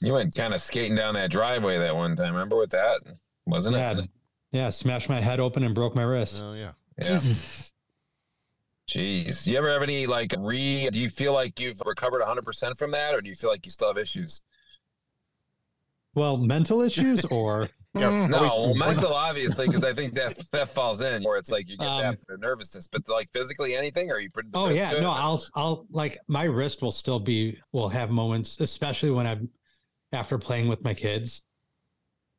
You 0.00 0.12
went 0.12 0.34
kind 0.34 0.52
of 0.52 0.60
skating 0.60 0.94
down 0.94 1.14
that 1.14 1.30
driveway 1.30 1.78
that 1.78 1.94
one 1.94 2.16
time. 2.16 2.34
Remember 2.34 2.58
with 2.58 2.70
that? 2.70 3.00
Wasn't 3.46 3.76
yeah, 3.76 3.98
it? 3.98 4.10
yeah, 4.52 4.70
smashed 4.70 5.08
my 5.08 5.20
head 5.20 5.40
open 5.40 5.62
and 5.64 5.74
broke 5.74 5.94
my 5.94 6.02
wrist. 6.02 6.40
oh 6.42 6.54
yeah. 6.54 6.72
Yeah. 7.02 7.18
Jeez. 8.90 9.46
You 9.46 9.56
ever 9.56 9.70
have 9.70 9.82
any 9.82 10.06
like 10.06 10.34
re 10.38 10.88
do 10.90 10.98
you 10.98 11.08
feel 11.08 11.32
like 11.32 11.58
you've 11.58 11.80
recovered 11.86 12.20
100% 12.22 12.78
from 12.78 12.90
that 12.90 13.14
or 13.14 13.20
do 13.20 13.28
you 13.28 13.34
feel 13.34 13.50
like 13.50 13.64
you 13.64 13.70
still 13.72 13.88
have 13.88 13.96
issues? 13.98 14.42
Well, 16.14 16.36
mental 16.36 16.82
issues 16.82 17.24
or 17.26 17.68
Yeah, 17.96 18.26
No, 18.26 18.72
we- 18.72 18.78
mental 18.78 19.12
obviously 19.14 19.66
because 19.68 19.84
I 19.84 19.94
think 19.94 20.14
that 20.14 20.36
that 20.52 20.68
falls 20.68 21.00
in 21.00 21.24
or 21.24 21.36
it's 21.38 21.50
like 21.50 21.68
you 21.68 21.76
get 21.78 21.86
Um, 21.86 22.16
that 22.28 22.40
nervousness, 22.40 22.88
but 22.88 23.08
like 23.08 23.30
physically 23.32 23.74
anything 23.74 24.10
or 24.10 24.16
are 24.16 24.20
you 24.20 24.30
pretty 24.30 24.50
oh 24.52 24.68
yeah, 24.68 24.90
good? 24.92 25.02
no, 25.02 25.10
I'll 25.10 25.42
I'll 25.54 25.86
like 25.90 26.18
my 26.28 26.44
wrist 26.44 26.82
will 26.82 26.92
still 26.92 27.20
be 27.20 27.56
will 27.72 27.88
have 27.88 28.10
moments, 28.10 28.60
especially 28.60 29.10
when 29.12 29.26
I'm 29.26 29.48
after 30.12 30.38
playing 30.38 30.68
with 30.68 30.82
my 30.84 30.92
kids. 30.92 31.42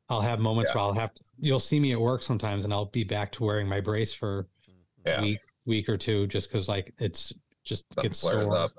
I'll 0.08 0.20
have 0.20 0.38
moments 0.38 0.70
Yeah. 0.70 0.76
where 0.76 0.84
I'll 0.84 0.92
have 0.94 1.10
you'll 1.38 1.60
see 1.60 1.80
me 1.80 1.92
at 1.92 2.00
work 2.00 2.22
sometimes 2.22 2.64
and 2.64 2.72
I'll 2.72 2.86
be 2.86 3.04
back 3.04 3.32
to 3.32 3.44
wearing 3.44 3.66
my 3.68 3.80
brace 3.80 4.14
for 4.14 4.46
yeah. 5.04 5.18
a 5.20 5.22
week 5.22 5.38
week 5.64 5.88
or 5.88 5.96
two 5.96 6.26
just 6.28 6.48
because 6.48 6.68
like 6.68 6.94
it's 6.98 7.32
just 7.64 7.84
Something 7.94 8.08
gets 8.10 8.18
sore. 8.20 8.56
up. 8.56 8.70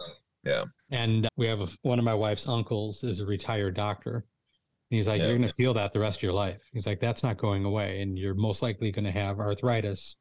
Yeah. 0.45 0.63
And 0.91 1.27
we 1.35 1.45
have 1.47 1.59
a, 1.59 1.67
one 1.81 1.99
of 1.99 2.05
my 2.05 2.13
wife's 2.13 2.47
uncles 2.47 3.03
is 3.03 3.19
a 3.19 3.25
retired 3.25 3.73
doctor. 3.75 4.15
And 4.15 4.95
he's 4.95 5.05
like, 5.09 5.19
Yeah. 5.19 5.27
you're 5.27 5.37
going 5.37 5.49
to 5.49 5.53
feel 5.55 5.73
that 5.73 5.91
the 5.91 5.99
rest 5.99 6.19
of 6.19 6.23
your 6.23 6.31
life. 6.31 6.61
He's 6.71 6.87
like, 6.87 7.01
that's 7.01 7.21
not 7.23 7.35
going 7.35 7.65
away. 7.65 7.99
And 8.01 8.17
you're 8.17 8.33
most 8.33 8.61
likely 8.61 8.89
going 8.93 9.03
to 9.03 9.11
have 9.11 9.39
arthritis 9.39 10.15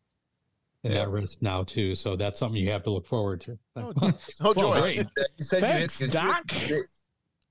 in 0.82 0.90
Yeah. 0.90 1.04
that 1.04 1.10
wrist 1.10 1.40
now, 1.40 1.62
too. 1.62 1.94
So 1.94 2.16
that's 2.16 2.40
something 2.40 2.60
you 2.60 2.72
have 2.72 2.82
to 2.82 2.90
look 2.90 3.06
forward 3.06 3.40
to. 3.42 3.56
Oh, 3.76 3.92
Like, 4.00 4.14
oh, 4.40 4.54
joy. 4.54 4.80
great. 4.80 4.96
You 5.36 5.44
said 5.44 5.60
Thanks, 5.60 6.00
you 6.00 6.06
hit, 6.08 6.12
'cause 6.16 6.24
Doc. 6.24 6.68
You, 6.68 6.84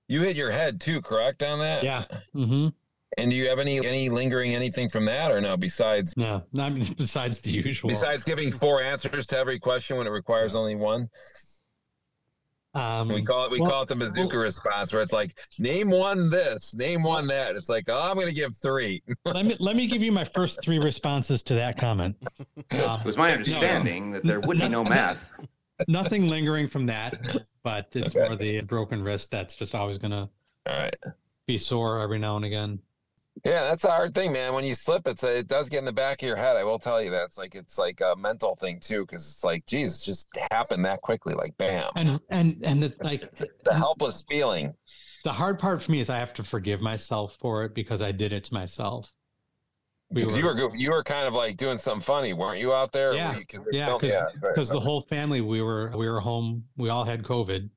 you 0.10 0.22
hit 0.24 0.36
your 0.36 0.52
head 0.52 0.82
too, 0.82 1.02
correct 1.02 1.42
on 1.44 1.60
that? 1.60 1.82
Yeah. 1.86 2.04
hmm 2.34 2.68
And 3.18 3.32
do 3.32 3.38
you 3.38 3.48
have 3.48 3.60
any 3.60 3.86
any 3.86 4.10
lingering 4.10 4.54
anything 4.56 4.90
from 4.90 5.06
that 5.06 5.32
or 5.32 5.40
no? 5.42 5.56
Besides 5.58 6.16
No, 6.18 6.44
not 6.54 6.74
besides 6.98 7.40
the 7.40 7.52
usual. 7.52 7.90
besides 7.90 8.24
giving 8.24 8.52
four 8.52 8.82
answers 8.82 9.26
to 9.28 9.38
every 9.38 9.60
question 9.60 9.98
when 9.98 10.08
it 10.08 10.12
requires 10.12 10.56
only 10.56 10.76
one. 10.76 11.10
Um, 12.74 13.08
We 13.08 13.22
call 13.24 13.46
it 13.46 13.52
we 13.52 13.62
well, 13.62 13.72
call 13.72 13.84
it 13.84 13.88
the 13.90 13.96
bazooka 13.96 14.38
response, 14.38 14.92
where 14.92 15.02
it's 15.02 15.14
like 15.14 15.40
name 15.60 15.90
one 15.90 16.30
this, 16.30 16.76
name 16.76 17.04
one 17.04 17.26
that. 17.28 17.56
It's 17.56 17.70
like 17.70 17.86
oh, 17.88 18.02
I'm 18.10 18.16
going 18.16 18.28
to 18.28 18.34
give 18.36 18.52
three. 18.58 19.02
let 19.26 19.46
me 19.46 19.56
let 19.62 19.78
me 19.78 19.88
give 19.88 20.04
you 20.04 20.12
my 20.12 20.26
first 20.26 20.62
three 20.62 20.80
responses 20.80 21.42
to 21.44 21.54
that 21.56 21.78
comment. 21.78 22.16
Um, 22.72 23.00
It 23.02 23.06
was 23.06 23.16
my 23.18 23.28
no, 23.30 23.34
understanding 23.36 24.12
that 24.12 24.24
there 24.24 24.40
would 24.42 24.58
be 24.60 24.68
no 24.68 24.84
math. 24.84 25.32
Nothing 25.88 26.28
lingering 26.28 26.68
from 26.68 26.86
that, 26.88 27.16
but 27.64 27.88
it's 27.96 28.14
Okay. 28.16 28.26
more 28.28 28.36
the 28.36 28.62
broken 28.62 29.02
wrist 29.04 29.30
that's 29.32 29.56
just 29.56 29.76
always 29.76 29.98
gonna 29.98 30.30
All 30.68 30.78
right. 30.78 30.96
be 31.48 31.58
sore 31.58 32.00
every 32.02 32.18
now 32.20 32.36
and 32.38 32.44
again. 32.46 32.80
Yeah, 33.44 33.64
that's 33.64 33.84
a 33.84 33.92
hard 33.92 34.16
thing, 34.16 34.32
man. 34.32 34.54
When 34.54 34.64
you 34.64 34.74
slip, 34.74 35.08
it's 35.08 35.24
a, 35.24 35.40
it 35.40 35.48
does 35.48 35.68
get 35.70 35.80
in 35.80 35.86
the 35.86 35.92
back 35.92 36.22
of 36.24 36.28
your 36.28 36.38
head. 36.38 36.56
I 36.56 36.64
will 36.64 36.80
tell 36.80 37.02
you 37.04 37.12
that. 37.12 37.26
It's 37.26 37.38
like 37.38 37.54
it's 37.54 37.78
like 37.78 38.02
a 38.02 38.16
mental 38.16 38.56
thing 38.56 38.80
too, 38.80 39.06
because 39.06 39.30
it's 39.30 39.44
like, 39.44 39.66
geez, 39.66 40.00
it 40.02 40.06
just 40.06 40.30
happened 40.52 40.86
that 40.86 41.02
quickly, 41.02 41.34
like 41.36 41.56
bam. 41.58 41.90
And 41.96 42.20
and 42.30 42.58
and 42.64 42.82
the, 42.82 42.94
like 43.02 43.30
the 43.64 43.74
helpless 43.74 44.24
feeling. 44.30 44.74
the 45.26 45.32
hard 45.34 45.60
part 45.60 45.84
for 45.84 45.92
me 45.92 46.00
is 46.00 46.10
I 46.10 46.18
have 46.18 46.34
to 46.36 46.44
forgive 46.44 46.82
myself 46.82 47.38
for 47.42 47.64
it 47.66 47.76
because 47.76 48.02
I 48.02 48.12
did 48.12 48.32
it 48.32 48.46
to 48.46 48.54
myself. 48.54 49.12
We 50.12 50.22
Because 50.22 50.38
you 50.38 50.46
were- 50.46 50.76
you 50.76 50.92
were 50.92 51.04
kind 51.04 51.28
of 51.28 51.34
like 51.34 51.58
doing 51.58 51.78
something 51.78 52.04
funny, 52.04 52.34
weren't 52.34 52.60
you 52.60 52.74
out 52.74 52.92
there? 52.92 53.14
Yeah, 53.14 53.36
you- 53.38 53.46
'cause 53.46 53.60
yeah, 53.72 53.98
because 53.98 54.14
right, 54.70 54.74
the 54.74 54.80
whole 54.80 55.02
family 55.10 55.42
we 55.42 55.62
were 55.62 55.92
we 55.98 56.08
were 56.08 56.20
home. 56.22 56.64
We 56.78 56.90
all 56.90 57.04
had 57.04 57.22
COVID, 57.24 57.70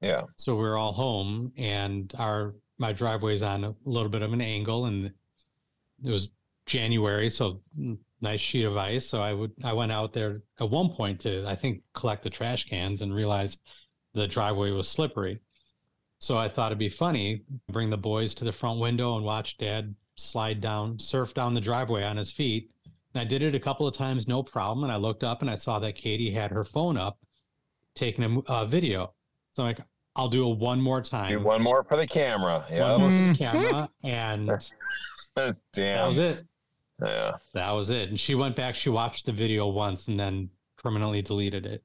yeah. 0.00 0.22
so 0.36 0.54
we 0.54 0.62
were 0.62 0.78
all 0.78 0.92
home, 0.92 1.52
and 1.58 2.12
our 2.16 2.54
my 2.78 2.92
driveway's 2.92 3.42
on 3.42 3.64
a 3.64 3.74
little 3.84 4.08
bit 4.08 4.22
of 4.22 4.32
an 4.32 4.40
angle, 4.40 4.86
and 4.86 5.12
it 6.04 6.10
was 6.10 6.30
January, 6.66 7.30
so 7.30 7.60
nice 8.20 8.40
sheet 8.40 8.64
of 8.64 8.76
ice. 8.76 9.06
So 9.06 9.20
I 9.20 9.32
would 9.32 9.52
I 9.62 9.72
went 9.72 9.92
out 9.92 10.12
there 10.12 10.42
at 10.60 10.70
one 10.70 10.90
point 10.90 11.20
to 11.20 11.44
I 11.46 11.54
think 11.54 11.82
collect 11.92 12.22
the 12.22 12.30
trash 12.30 12.64
cans 12.64 13.02
and 13.02 13.14
realized 13.14 13.60
the 14.14 14.26
driveway 14.26 14.70
was 14.70 14.88
slippery. 14.88 15.40
So 16.18 16.38
I 16.38 16.48
thought 16.48 16.72
it'd 16.72 16.78
be 16.78 16.88
funny, 16.88 17.42
bring 17.70 17.90
the 17.90 17.98
boys 17.98 18.34
to 18.34 18.44
the 18.44 18.52
front 18.52 18.80
window 18.80 19.16
and 19.16 19.24
watch 19.24 19.58
dad 19.58 19.94
slide 20.16 20.60
down, 20.60 20.98
surf 20.98 21.34
down 21.34 21.54
the 21.54 21.60
driveway 21.60 22.04
on 22.04 22.16
his 22.16 22.32
feet. 22.32 22.70
And 23.12 23.20
I 23.20 23.24
did 23.24 23.42
it 23.42 23.54
a 23.54 23.60
couple 23.60 23.86
of 23.86 23.94
times, 23.94 24.26
no 24.26 24.42
problem. 24.42 24.84
And 24.84 24.92
I 24.92 24.96
looked 24.96 25.22
up 25.22 25.42
and 25.42 25.50
I 25.50 25.54
saw 25.54 25.78
that 25.80 25.96
Katie 25.96 26.30
had 26.30 26.50
her 26.50 26.64
phone 26.64 26.96
up, 26.96 27.18
taking 27.94 28.24
a 28.24 28.40
uh, 28.50 28.64
video. 28.64 29.12
So 29.52 29.62
I'm 29.62 29.68
like, 29.68 29.80
I'll 30.16 30.28
do 30.28 30.48
it 30.50 30.58
one 30.58 30.80
more 30.80 31.00
time. 31.02 31.30
Do 31.30 31.40
one 31.40 31.62
more 31.62 31.82
for 31.84 31.96
the 31.96 32.06
camera. 32.06 32.64
Yeah. 32.70 32.92
One 32.92 33.00
more 33.00 33.10
for 33.10 33.32
the 33.32 33.38
camera, 33.38 33.88
and 34.04 34.46
Damn. 35.36 35.54
that 35.74 36.06
was 36.06 36.18
it. 36.18 36.42
Yeah. 37.02 37.32
That 37.54 37.70
was 37.72 37.90
it. 37.90 38.08
And 38.10 38.20
she 38.20 38.34
went 38.36 38.54
back. 38.54 38.74
She 38.76 38.88
watched 38.90 39.26
the 39.26 39.32
video 39.32 39.66
once 39.66 40.06
and 40.06 40.18
then 40.18 40.50
permanently 40.78 41.22
deleted 41.22 41.66
it. 41.66 41.82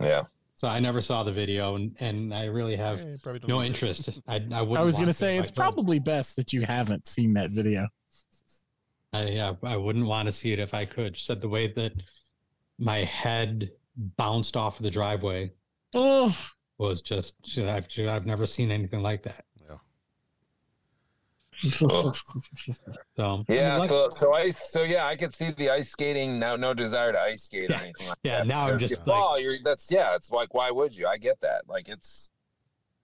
Yeah. 0.00 0.22
So 0.54 0.68
I 0.68 0.78
never 0.80 1.00
saw 1.00 1.22
the 1.24 1.32
video, 1.32 1.74
and 1.74 1.94
and 2.00 2.32
I 2.32 2.44
really 2.46 2.76
have 2.76 2.98
Yeah, 3.00 3.06
you 3.08 3.18
probably 3.22 3.40
don't 3.40 3.48
no 3.50 3.60
need 3.60 3.74
to. 3.74 3.86
interest. 3.88 4.20
I 4.28 4.36
I, 4.36 4.38
wouldn't 4.62 4.78
I 4.78 4.82
was 4.82 4.98
gonna 4.98 5.12
say 5.12 5.36
if 5.36 5.40
I 5.40 5.42
it's 5.42 5.50
could. 5.50 5.56
probably 5.56 5.98
best 5.98 6.36
that 6.36 6.52
you 6.52 6.62
haven't 6.62 7.06
seen 7.06 7.34
that 7.34 7.50
video. 7.50 7.88
I, 9.12 9.26
yeah, 9.26 9.52
I 9.62 9.76
wouldn't 9.76 10.06
want 10.06 10.26
to 10.28 10.32
see 10.32 10.52
it 10.52 10.58
if 10.58 10.72
I 10.72 10.86
could. 10.86 11.16
She 11.18 11.24
said 11.26 11.42
the 11.42 11.48
way 11.48 11.66
that 11.74 11.92
my 12.78 12.98
head 13.04 13.70
bounced 13.96 14.56
off 14.56 14.78
of 14.78 14.84
the 14.84 14.90
driveway 14.90 15.52
Oh, 15.94 16.34
was 16.82 17.00
just 17.02 17.34
she 17.44 17.64
I've 17.64 17.86
she- 17.88 18.06
I've 18.08 18.26
never 18.26 18.46
seen 18.46 18.70
anything 18.70 19.02
like 19.02 19.22
that. 19.22 19.44
Ugh. 21.64 22.14
So 23.16 23.44
Yeah, 23.48 23.76
like- 23.76 23.88
so 23.88 24.08
so 24.10 24.32
ice 24.34 24.70
so 24.70 24.82
yeah, 24.82 25.06
I 25.06 25.16
could 25.16 25.32
see 25.32 25.50
the 25.52 25.70
ice 25.70 25.90
skating 25.90 26.38
now 26.38 26.56
no 26.56 26.74
desire 26.74 27.12
to 27.12 27.20
ice 27.20 27.44
skate 27.44 27.70
or 27.70 27.74
anything 27.74 28.08
like 28.08 28.18
yeah, 28.24 28.38
that. 28.38 28.46
now 28.46 28.62
I'm 28.66 28.78
just 28.78 28.98
you 28.98 29.04
fall, 29.04 29.38
you're 29.38 29.56
that's 29.62 29.90
yeah, 29.90 30.14
it's 30.16 30.30
like 30.30 30.54
why 30.54 30.70
would 30.70 30.96
you? 30.96 31.06
I 31.06 31.18
get 31.18 31.40
that. 31.40 31.62
Like 31.68 31.88
it's 31.88 32.30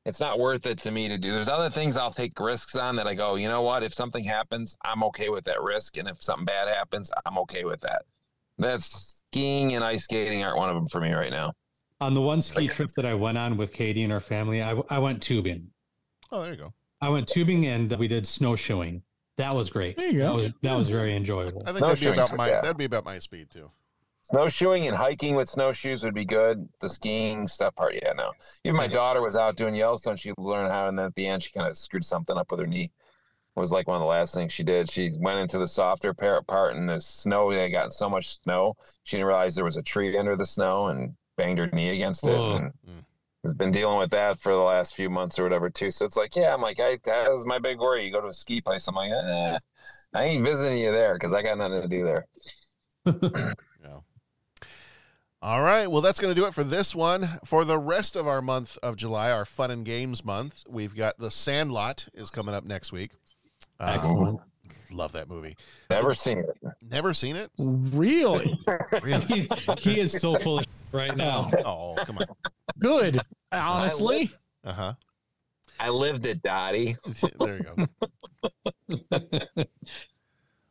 it's 0.06 0.18
not 0.18 0.38
worth 0.38 0.64
it 0.66 0.78
to 0.78 0.90
me 0.90 1.08
to 1.08 1.18
do. 1.18 1.32
There's 1.34 1.48
other 1.48 1.68
things 1.70 1.96
I'll 1.96 2.10
take 2.10 2.38
risks 2.40 2.74
on 2.74 2.96
that 2.96 3.06
I 3.06 3.14
go, 3.14 3.34
you 3.34 3.46
know 3.48 3.60
what, 3.62 3.82
if 3.82 3.92
something 3.92 4.24
happens, 4.24 4.74
I'm 4.82 5.04
okay 5.04 5.28
with 5.28 5.44
that 5.44 5.60
risk. 5.62 5.98
And 5.98 6.08
if 6.08 6.22
something 6.22 6.46
bad 6.46 6.66
happens, 6.68 7.12
I'm 7.26 7.36
okay 7.38 7.64
with 7.64 7.80
that. 7.82 8.02
That's 8.56 9.22
skiing 9.30 9.74
and 9.74 9.84
ice 9.84 10.04
skating 10.04 10.42
aren't 10.42 10.56
one 10.56 10.70
of 10.70 10.74
them 10.76 10.88
for 10.88 11.00
me 11.00 11.12
right 11.12 11.30
now. 11.30 11.52
On 12.00 12.14
the 12.14 12.20
one 12.20 12.40
ski 12.40 12.68
trip 12.68 12.88
that 12.96 13.04
I 13.06 13.14
went 13.14 13.38
on 13.38 13.56
with 13.56 13.72
Katie 13.72 14.02
and 14.02 14.12
her 14.12 14.20
family, 14.20 14.62
I 14.62 14.80
I 14.88 14.98
went 14.98 15.22
tubing. 15.22 15.68
Oh, 16.30 16.42
there 16.42 16.52
you 16.52 16.58
go. 16.58 16.72
I 17.00 17.08
went 17.08 17.28
tubing 17.28 17.66
and 17.66 17.90
we 17.96 18.08
did 18.08 18.26
snowshoeing. 18.26 19.02
That 19.36 19.54
was 19.54 19.70
great. 19.70 19.96
There 19.96 20.08
you 20.08 20.18
That 20.20 20.28
go. 20.30 20.36
was 20.36 20.50
that 20.62 20.74
was 20.76 20.88
very 20.88 21.14
enjoyable. 21.14 21.62
I 21.66 21.72
think 21.72 21.80
that'd 21.80 22.00
be 22.00 22.06
about 22.08 22.36
my 22.36 22.50
okay. 22.50 22.60
that'd 22.60 22.76
be 22.76 22.84
about 22.84 23.04
my 23.04 23.18
speed 23.18 23.50
too. 23.50 23.70
Snowshoeing 24.22 24.86
and 24.86 24.94
hiking 24.94 25.36
with 25.36 25.48
snowshoes 25.48 26.04
would 26.04 26.12
be 26.14 26.24
good. 26.26 26.68
The 26.80 26.88
skiing 26.88 27.46
stuff 27.46 27.74
part, 27.76 27.94
yeah, 27.94 28.12
no. 28.12 28.32
Even 28.62 28.76
my 28.76 28.86
daughter 28.86 29.22
was 29.22 29.36
out 29.36 29.56
doing 29.56 29.74
Yellowstone. 29.74 30.16
She 30.16 30.32
learned 30.36 30.70
how, 30.70 30.86
and 30.86 30.98
then 30.98 31.06
at 31.06 31.14
the 31.14 31.26
end, 31.26 31.42
she 31.42 31.50
kind 31.50 31.66
of 31.66 31.78
screwed 31.78 32.04
something 32.04 32.36
up 32.36 32.50
with 32.50 32.60
her 32.60 32.66
knee. 32.66 32.90
It 33.56 33.60
was 33.60 33.72
like 33.72 33.86
one 33.88 33.96
of 33.96 34.00
the 34.02 34.06
last 34.06 34.34
things 34.34 34.52
she 34.52 34.64
did. 34.64 34.90
She 34.90 35.12
went 35.18 35.38
into 35.38 35.56
the 35.58 35.66
softer 35.66 36.12
par- 36.12 36.42
part, 36.42 36.76
and 36.76 36.86
the 36.90 37.00
snow, 37.00 37.50
they 37.50 37.62
had 37.62 37.72
gotten 37.72 37.90
so 37.90 38.10
much 38.10 38.38
snow, 38.42 38.76
she 39.02 39.16
didn't 39.16 39.28
realize 39.28 39.54
there 39.54 39.64
was 39.64 39.78
a 39.78 39.82
tree 39.82 40.16
under 40.18 40.36
the 40.36 40.44
snow 40.46 40.88
and 40.88 41.14
banged 41.38 41.58
her 41.58 41.68
knee 41.68 41.88
against 41.88 42.26
it. 42.26 42.36
Whoa. 42.36 42.56
And 42.56 43.04
has 43.44 43.54
been 43.54 43.70
dealing 43.70 43.98
with 43.98 44.10
that 44.10 44.38
for 44.38 44.52
the 44.52 44.58
last 44.58 44.94
few 44.94 45.08
months 45.08 45.38
or 45.38 45.44
whatever, 45.44 45.70
too. 45.70 45.90
So 45.90 46.04
it's 46.04 46.16
like, 46.16 46.36
yeah, 46.36 46.52
I'm 46.52 46.60
like, 46.60 46.80
I, 46.80 46.98
that 47.04 47.30
was 47.30 47.46
my 47.46 47.58
big 47.58 47.78
worry. 47.78 48.04
You 48.04 48.12
go 48.12 48.20
to 48.20 48.26
a 48.26 48.32
ski 48.34 48.60
place, 48.60 48.86
I'm 48.88 48.96
like, 48.96 49.10
eh, 49.10 49.58
I 50.12 50.24
ain't 50.24 50.44
visiting 50.44 50.76
you 50.76 50.92
there 50.92 51.14
because 51.14 51.32
I 51.32 51.42
got 51.42 51.56
nothing 51.56 51.80
to 51.80 51.88
do 51.88 52.04
there. 52.04 53.54
All 55.40 55.62
right. 55.62 55.88
Well, 55.88 56.02
that's 56.02 56.18
going 56.18 56.34
to 56.34 56.40
do 56.40 56.46
it 56.46 56.54
for 56.54 56.64
this 56.64 56.96
one. 56.96 57.28
For 57.44 57.64
the 57.64 57.78
rest 57.78 58.16
of 58.16 58.26
our 58.26 58.42
month 58.42 58.76
of 58.82 58.96
July, 58.96 59.30
our 59.30 59.44
fun 59.44 59.70
and 59.70 59.84
games 59.84 60.24
month, 60.24 60.64
we've 60.68 60.96
got 60.96 61.16
The 61.18 61.30
Sandlot 61.30 62.08
is 62.12 62.28
coming 62.28 62.54
up 62.54 62.64
next 62.64 62.90
week. 62.90 63.12
Uh, 63.78 63.94
Excellent. 63.96 64.40
Love 64.90 65.12
that 65.12 65.28
movie. 65.28 65.56
Never 65.90 66.12
seen 66.12 66.38
it. 66.38 66.58
Never 66.82 67.14
seen 67.14 67.36
it? 67.36 67.52
Really? 67.56 68.58
he, 69.28 69.48
he 69.78 70.00
is 70.00 70.10
so 70.18 70.34
full 70.34 70.58
of 70.58 70.66
right 70.92 71.16
now. 71.16 71.50
Oh, 71.64 71.96
come 72.04 72.18
on. 72.18 72.26
Good. 72.78 73.20
Honestly. 73.52 74.30
Uh 74.64 74.72
huh. 74.72 74.94
I 75.80 75.90
lived 75.90 76.26
it, 76.26 76.42
Dottie. 76.42 76.96
there 77.38 77.56
you 77.56 77.62
go. 77.62 77.86
A 79.60 79.66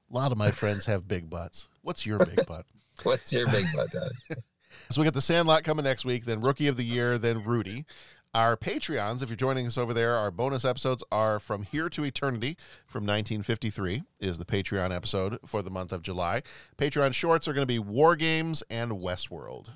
lot 0.09 0.31
of 0.31 0.37
my 0.37 0.51
friends 0.51 0.85
have 0.85 1.07
big 1.07 1.29
butts. 1.29 1.67
What's 1.81 2.05
your 2.05 2.19
big 2.19 2.45
butt? 2.45 2.65
What's 3.03 3.31
your 3.31 3.45
big 3.47 3.65
butt, 3.75 3.91
Dottie? 3.91 4.41
So 4.89 5.01
we 5.01 5.05
got 5.05 5.13
the 5.13 5.21
Sandlot 5.21 5.63
coming 5.63 5.83
next 5.83 6.05
week, 6.05 6.25
then 6.25 6.41
Rookie 6.41 6.67
of 6.67 6.77
the 6.77 6.83
Year, 6.83 7.17
then 7.17 7.43
Rudy. 7.43 7.85
Our 8.33 8.55
Patreons, 8.55 9.23
if 9.23 9.29
you're 9.29 9.35
joining 9.35 9.65
us 9.65 9.77
over 9.77 9.93
there, 9.93 10.15
our 10.15 10.29
bonus 10.31 10.63
episodes 10.63 11.03
are 11.11 11.39
From 11.39 11.63
Here 11.63 11.89
to 11.89 12.03
Eternity 12.03 12.57
from 12.85 13.03
1953 13.03 14.03
is 14.19 14.37
the 14.37 14.45
Patreon 14.45 14.95
episode 14.95 15.39
for 15.45 15.61
the 15.61 15.71
month 15.71 15.91
of 15.91 16.03
July. 16.03 16.43
Patreon 16.77 17.13
shorts 17.13 17.47
are 17.47 17.53
going 17.53 17.63
to 17.63 17.65
be 17.65 17.79
War 17.79 18.15
Games 18.15 18.61
and 18.69 18.91
Westworld. 18.91 19.69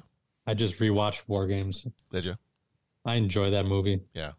I 0.45 0.53
just 0.53 0.79
rewatched 0.79 1.23
War 1.27 1.47
Games. 1.47 1.85
Did 2.09 2.25
you? 2.25 2.35
I 3.05 3.15
enjoy 3.15 3.51
that 3.51 3.65
movie. 3.65 4.01
Yeah. 4.13 4.31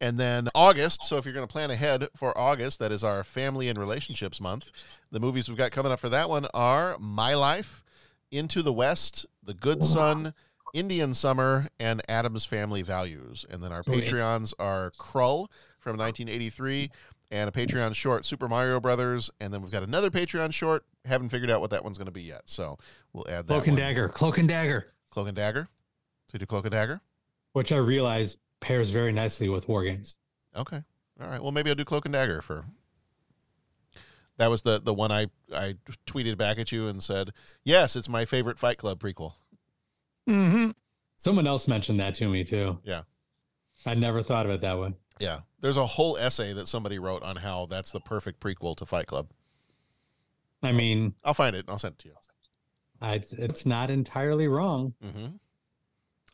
And 0.00 0.16
then 0.16 0.48
August. 0.54 1.04
So 1.04 1.18
if 1.18 1.24
you're 1.24 1.34
going 1.34 1.46
to 1.46 1.52
plan 1.52 1.70
ahead 1.70 2.08
for 2.16 2.36
August, 2.36 2.78
that 2.78 2.90
is 2.90 3.04
our 3.04 3.22
family 3.22 3.68
and 3.68 3.78
relationships 3.78 4.40
month. 4.40 4.70
The 5.10 5.20
movies 5.20 5.48
we've 5.48 5.58
got 5.58 5.72
coming 5.72 5.92
up 5.92 6.00
for 6.00 6.08
that 6.08 6.30
one 6.30 6.46
are 6.54 6.96
My 6.98 7.34
Life, 7.34 7.84
Into 8.30 8.62
the 8.62 8.72
West, 8.72 9.26
The 9.42 9.52
Good 9.54 9.84
Son, 9.84 10.32
Indian 10.72 11.12
Summer, 11.12 11.66
and 11.78 12.00
Addams 12.08 12.46
Family 12.46 12.80
Values. 12.80 13.44
And 13.50 13.62
then 13.62 13.72
our. 13.72 13.82
Patreons 13.82 14.54
are 14.58 14.92
Krull 14.98 15.48
from 15.78 15.96
1983 15.98 16.90
and 17.30 17.48
a 17.48 17.52
Patreon 17.52 17.94
short, 17.94 18.24
Super 18.24 18.48
Mario 18.48 18.80
Brothers. 18.80 19.30
And 19.40 19.52
then 19.52 19.62
we've 19.62 19.70
got 19.70 19.82
another 19.82 20.10
Patreon 20.10 20.52
short. 20.52 20.84
Haven't 21.04 21.28
figured 21.28 21.50
out 21.50 21.60
what 21.60 21.70
that 21.70 21.84
one's 21.84 21.98
going 21.98 22.06
to 22.06 22.12
be 22.12 22.22
yet. 22.22 22.42
So 22.46 22.78
we'll 23.12 23.28
add 23.28 23.46
that 23.46 23.54
Cloak 23.54 23.66
and 23.66 23.76
one. 23.76 23.80
Dagger. 23.80 24.08
Cloak 24.08 24.38
and 24.38 24.48
Dagger. 24.48 24.86
Cloak 25.10 25.28
and 25.28 25.36
Dagger. 25.36 25.68
So 26.26 26.34
you 26.34 26.38
do 26.40 26.46
Cloak 26.46 26.64
and 26.64 26.72
Dagger? 26.72 27.00
Which 27.52 27.72
I 27.72 27.76
realize 27.76 28.36
pairs 28.60 28.90
very 28.90 29.12
nicely 29.12 29.48
with 29.48 29.68
War 29.68 29.84
Games. 29.84 30.16
Okay. 30.56 30.82
All 31.20 31.28
right. 31.28 31.42
Well, 31.42 31.52
maybe 31.52 31.70
I'll 31.70 31.76
do 31.76 31.84
Cloak 31.84 32.04
and 32.04 32.12
Dagger 32.12 32.42
for. 32.42 32.64
That 34.36 34.48
was 34.48 34.62
the 34.62 34.80
the 34.80 34.94
one 34.94 35.12
I 35.12 35.26
I 35.52 35.74
tweeted 36.06 36.38
back 36.38 36.58
at 36.58 36.72
you 36.72 36.88
and 36.88 37.02
said, 37.02 37.32
"Yes, 37.62 37.94
it's 37.94 38.08
my 38.08 38.24
favorite 38.24 38.58
Fight 38.58 38.78
Club 38.78 38.98
prequel." 38.98 39.34
Mm-hmm. 40.28 40.70
Someone 41.16 41.46
else 41.46 41.68
mentioned 41.68 42.00
that 42.00 42.14
to 42.14 42.28
me 42.28 42.44
too. 42.44 42.78
Yeah. 42.82 43.02
I 43.84 43.94
never 43.94 44.22
thought 44.22 44.46
of 44.46 44.52
it 44.52 44.62
that 44.62 44.78
way. 44.78 44.94
Yeah. 45.20 45.40
There's 45.60 45.76
a 45.76 45.86
whole 45.86 46.16
essay 46.16 46.52
that 46.54 46.66
somebody 46.66 46.98
wrote 46.98 47.22
on 47.22 47.36
how 47.36 47.66
that's 47.66 47.92
the 47.92 48.00
perfect 48.00 48.40
prequel 48.40 48.76
to 48.78 48.86
Fight 48.86 49.06
Club. 49.06 49.28
I 50.62 50.72
mean, 50.72 51.14
I'll 51.24 51.34
find 51.34 51.54
it. 51.54 51.60
and 51.60 51.70
I'll 51.70 51.78
send 51.78 51.94
it 51.94 51.98
to 52.00 52.08
you. 52.08 52.14
I, 53.00 53.14
it's, 53.14 53.32
it's 53.32 53.66
not 53.66 53.90
entirely 53.90 54.48
wrong. 54.48 54.94
Mm-hmm. 55.04 55.26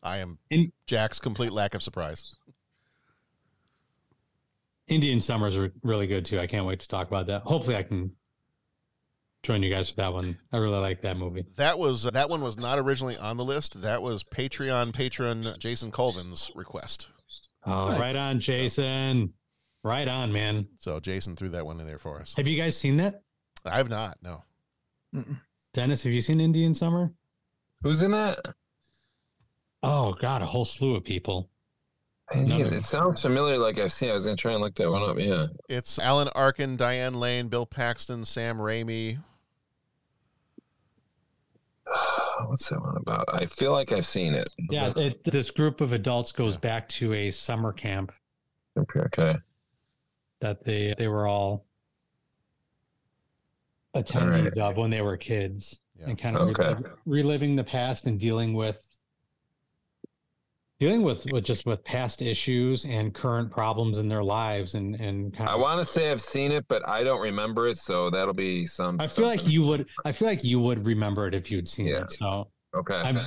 I 0.02 0.18
am 0.18 0.38
In, 0.50 0.72
Jack's 0.86 1.18
complete 1.20 1.52
lack 1.52 1.74
of 1.74 1.82
surprise. 1.82 2.34
Indian 4.88 5.20
Summers 5.20 5.56
are 5.56 5.72
really 5.82 6.06
good 6.06 6.24
too. 6.24 6.38
I 6.38 6.46
can't 6.46 6.64
wait 6.66 6.80
to 6.80 6.88
talk 6.88 7.08
about 7.08 7.26
that. 7.26 7.42
Hopefully, 7.42 7.76
I 7.76 7.82
can 7.82 8.12
join 9.42 9.62
you 9.62 9.70
guys 9.70 9.90
for 9.90 9.96
that 9.96 10.12
one. 10.12 10.38
I 10.52 10.58
really 10.58 10.78
like 10.78 11.02
that 11.02 11.16
movie. 11.16 11.44
That 11.56 11.78
was 11.78 12.04
that 12.04 12.30
one 12.30 12.40
was 12.40 12.56
not 12.56 12.78
originally 12.78 13.16
on 13.16 13.36
the 13.36 13.44
list. 13.44 13.82
That 13.82 14.00
was 14.00 14.22
Patreon 14.22 14.92
patron 14.92 15.54
Jason 15.58 15.90
Colvin's 15.90 16.52
request. 16.54 17.08
Oh, 17.66 17.88
Nice. 17.90 18.00
right 18.00 18.16
on, 18.16 18.38
Jason. 18.40 19.32
Right 19.84 20.08
on, 20.08 20.32
man. 20.32 20.66
So 20.78 20.98
Jason 21.00 21.36
threw 21.36 21.48
that 21.50 21.64
one 21.66 21.80
in 21.80 21.86
there 21.86 21.98
for 21.98 22.20
us. 22.20 22.34
Have 22.36 22.48
you 22.48 22.56
guys 22.56 22.76
seen 22.76 22.96
that? 22.96 23.22
I 23.64 23.76
have 23.76 23.88
not. 23.88 24.18
No. 24.22 24.42
Dennis, 25.74 26.02
have 26.04 26.12
you 26.12 26.20
seen 26.20 26.40
Indian 26.40 26.74
Summer? 26.74 27.12
Who's 27.82 28.02
in 28.02 28.10
that? 28.12 28.38
Oh 29.82 30.14
God, 30.14 30.42
a 30.42 30.46
whole 30.46 30.64
slew 30.64 30.94
of 30.96 31.04
people. 31.04 31.48
Indian, 32.34 32.72
it 32.74 32.82
sounds 32.82 33.22
familiar. 33.22 33.56
Like 33.58 33.78
I've 33.78 33.92
seen. 33.92 34.10
I 34.10 34.14
was 34.14 34.24
gonna 34.24 34.36
try 34.36 34.52
and 34.52 34.60
look 34.60 34.74
that 34.76 34.90
one 34.90 35.02
up. 35.08 35.18
Yeah. 35.18 35.46
It's 35.68 35.98
Alan 35.98 36.28
Arkin, 36.34 36.76
Diane 36.76 37.14
Lane, 37.14 37.48
Bill 37.48 37.66
Paxton, 37.66 38.24
Sam 38.24 38.56
Raimi. 38.58 39.18
What's 42.46 42.68
that 42.68 42.80
one 42.80 42.96
about? 42.96 43.24
I 43.32 43.46
feel 43.46 43.72
like 43.72 43.92
I've 43.92 44.06
seen 44.06 44.34
it. 44.34 44.48
Yeah, 44.70 44.92
it, 44.96 45.24
this 45.24 45.50
group 45.50 45.80
of 45.80 45.92
adults 45.92 46.32
goes 46.32 46.56
back 46.56 46.88
to 46.90 47.12
a 47.14 47.30
summer 47.30 47.72
camp 47.72 48.12
Okay. 48.78 49.36
that 50.40 50.64
they 50.64 50.94
they 50.98 51.08
were 51.08 51.26
all 51.26 51.64
attendees 53.94 54.58
of 54.58 54.76
when 54.76 54.90
they 54.90 55.00
were 55.02 55.16
kids, 55.16 55.80
and 56.04 56.18
kind 56.18 56.36
of 56.36 56.48
Okay. 56.50 56.74
reliv- 56.74 56.92
reliving 57.06 57.56
the 57.56 57.64
past 57.64 58.06
and 58.06 58.20
dealing 58.20 58.52
with 58.52 58.85
dealing 60.78 61.02
with, 61.02 61.26
with 61.32 61.44
just 61.44 61.64
with 61.66 61.82
past 61.84 62.20
issues 62.22 62.84
and 62.84 63.14
current 63.14 63.50
problems 63.50 63.98
in 63.98 64.08
their 64.08 64.22
lives, 64.22 64.74
and 64.74 64.94
and 64.96 65.32
kind 65.34 65.48
I 65.48 65.54
want 65.56 65.80
to 65.80 65.86
say 65.86 66.10
I've 66.10 66.20
seen 66.20 66.52
it, 66.52 66.66
but 66.68 66.86
I 66.88 67.02
don't 67.02 67.20
remember 67.20 67.66
it. 67.66 67.78
So 67.78 68.10
that'll 68.10 68.34
be 68.34 68.66
some. 68.66 69.00
I 69.00 69.06
feel 69.06 69.26
like 69.26 69.46
you 69.46 69.62
would. 69.62 69.88
I 70.04 70.12
feel 70.12 70.28
like 70.28 70.44
you 70.44 70.60
would 70.60 70.84
remember 70.84 71.26
it 71.26 71.34
if 71.34 71.50
you'd 71.50 71.68
seen 71.68 71.88
it. 71.88 72.10
So 72.12 72.48
Okay. 72.74 72.94
I'm, 72.96 73.18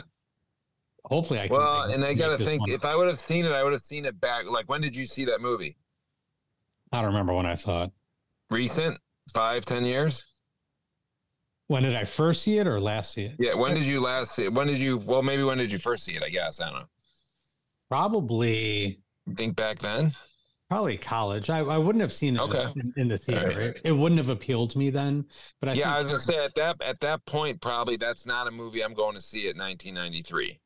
hopefully 1.06 1.40
I 1.40 1.48
can. 1.48 1.58
well, 1.58 1.88
make- 1.88 1.96
and 1.96 2.06
I 2.06 2.14
got 2.14 2.38
to 2.38 2.44
think 2.44 2.62
one. 2.62 2.72
if 2.72 2.86
I 2.86 2.96
would 2.96 3.08
have 3.08 3.20
seen 3.20 3.46
it, 3.46 3.52
I 3.52 3.64
would 3.64 3.74
have 3.74 3.82
seen 3.82 4.06
it 4.06 4.20
back. 4.22 4.46
Like, 4.50 4.70
when 4.70 4.82
did 4.82 4.96
you 4.96 5.06
see 5.08 5.26
that 5.26 5.42
movie? 5.42 5.76
I 6.92 6.98
don't 7.02 7.08
remember 7.08 7.34
when 7.34 7.46
I 7.46 7.56
saw 7.56 7.84
it. 7.86 7.92
Recent? 8.52 8.98
Five, 9.34 9.66
ten 9.66 9.86
years? 9.86 10.24
When 11.68 11.84
did 11.84 11.96
I 11.96 12.04
first 12.04 12.42
see 12.44 12.58
it 12.58 12.66
or 12.68 12.80
last 12.80 13.12
see 13.14 13.26
it? 13.26 13.36
Yeah. 13.40 13.54
When 13.54 13.76
did 13.76 13.86
you 13.86 14.02
last 14.02 14.34
see 14.36 14.46
it? 14.46 14.54
When 14.54 14.66
did 14.68 14.80
you? 14.80 14.98
Well, 14.98 15.22
maybe 15.22 15.44
when 15.44 15.58
did 15.60 15.72
you 15.72 15.78
first 15.78 16.04
see 16.04 16.14
it? 16.14 16.24
I 16.24 16.30
guess 16.30 16.60
I 16.60 16.70
don't 16.70 16.80
know. 16.80 16.86
Probably. 17.90 19.00
Think 19.36 19.56
back 19.56 19.80
then. 19.80 20.14
Probably 20.70 20.98
college. 20.98 21.50
I, 21.50 21.60
I 21.62 21.78
wouldn't 21.80 22.02
have 22.02 22.14
seen 22.14 22.36
it 22.36 22.42
Okay. 22.42 22.68
in, 22.76 22.94
in 22.96 23.08
the 23.08 23.18
theater. 23.18 23.74
Right. 23.74 23.82
It, 23.84 23.92
wouldn't 23.92 24.20
have 24.20 24.30
appealed 24.30 24.70
to 24.72 24.78
me 24.78 24.92
then. 24.92 25.26
But 25.60 25.70
I 25.70 25.74
yeah, 25.74 25.96
I 25.96 26.00
was 26.00 26.08
gonna 26.08 26.20
say 26.20 26.44
at 26.44 26.54
that 26.56 26.80
at 26.84 27.00
that 27.00 27.26
point, 27.26 27.60
probably 27.60 27.98
that's 27.98 28.28
not 28.28 28.48
a 28.48 28.52
movie 28.52 28.84
I'm 28.84 28.94
going 28.94 29.16
to 29.16 29.22
see 29.22 29.50
at 29.50 29.58
1993. 29.58 30.60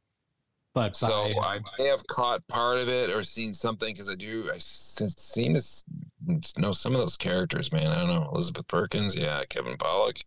but 0.73 0.97
So 0.97 1.31
by, 1.37 1.55
I 1.55 1.59
may 1.79 1.87
have 1.87 2.05
caught 2.07 2.45
part 2.49 2.79
of 2.79 2.89
it 2.89 3.09
or 3.09 3.23
seen 3.23 3.53
something 3.53 3.93
because 3.93 4.09
I 4.09 4.15
do. 4.15 4.49
I 4.53 4.57
seem 4.57 5.55
to 5.55 6.61
know 6.61 6.73
some 6.73 6.93
of 6.93 6.99
those 6.99 7.15
characters, 7.15 7.71
man. 7.71 7.87
I 7.87 7.99
don't 7.99 8.07
know 8.09 8.29
Elizabeth 8.33 8.67
Perkins, 8.67 9.15
yeah, 9.15 9.43
Kevin 9.47 9.77
Pollak, 9.77 10.21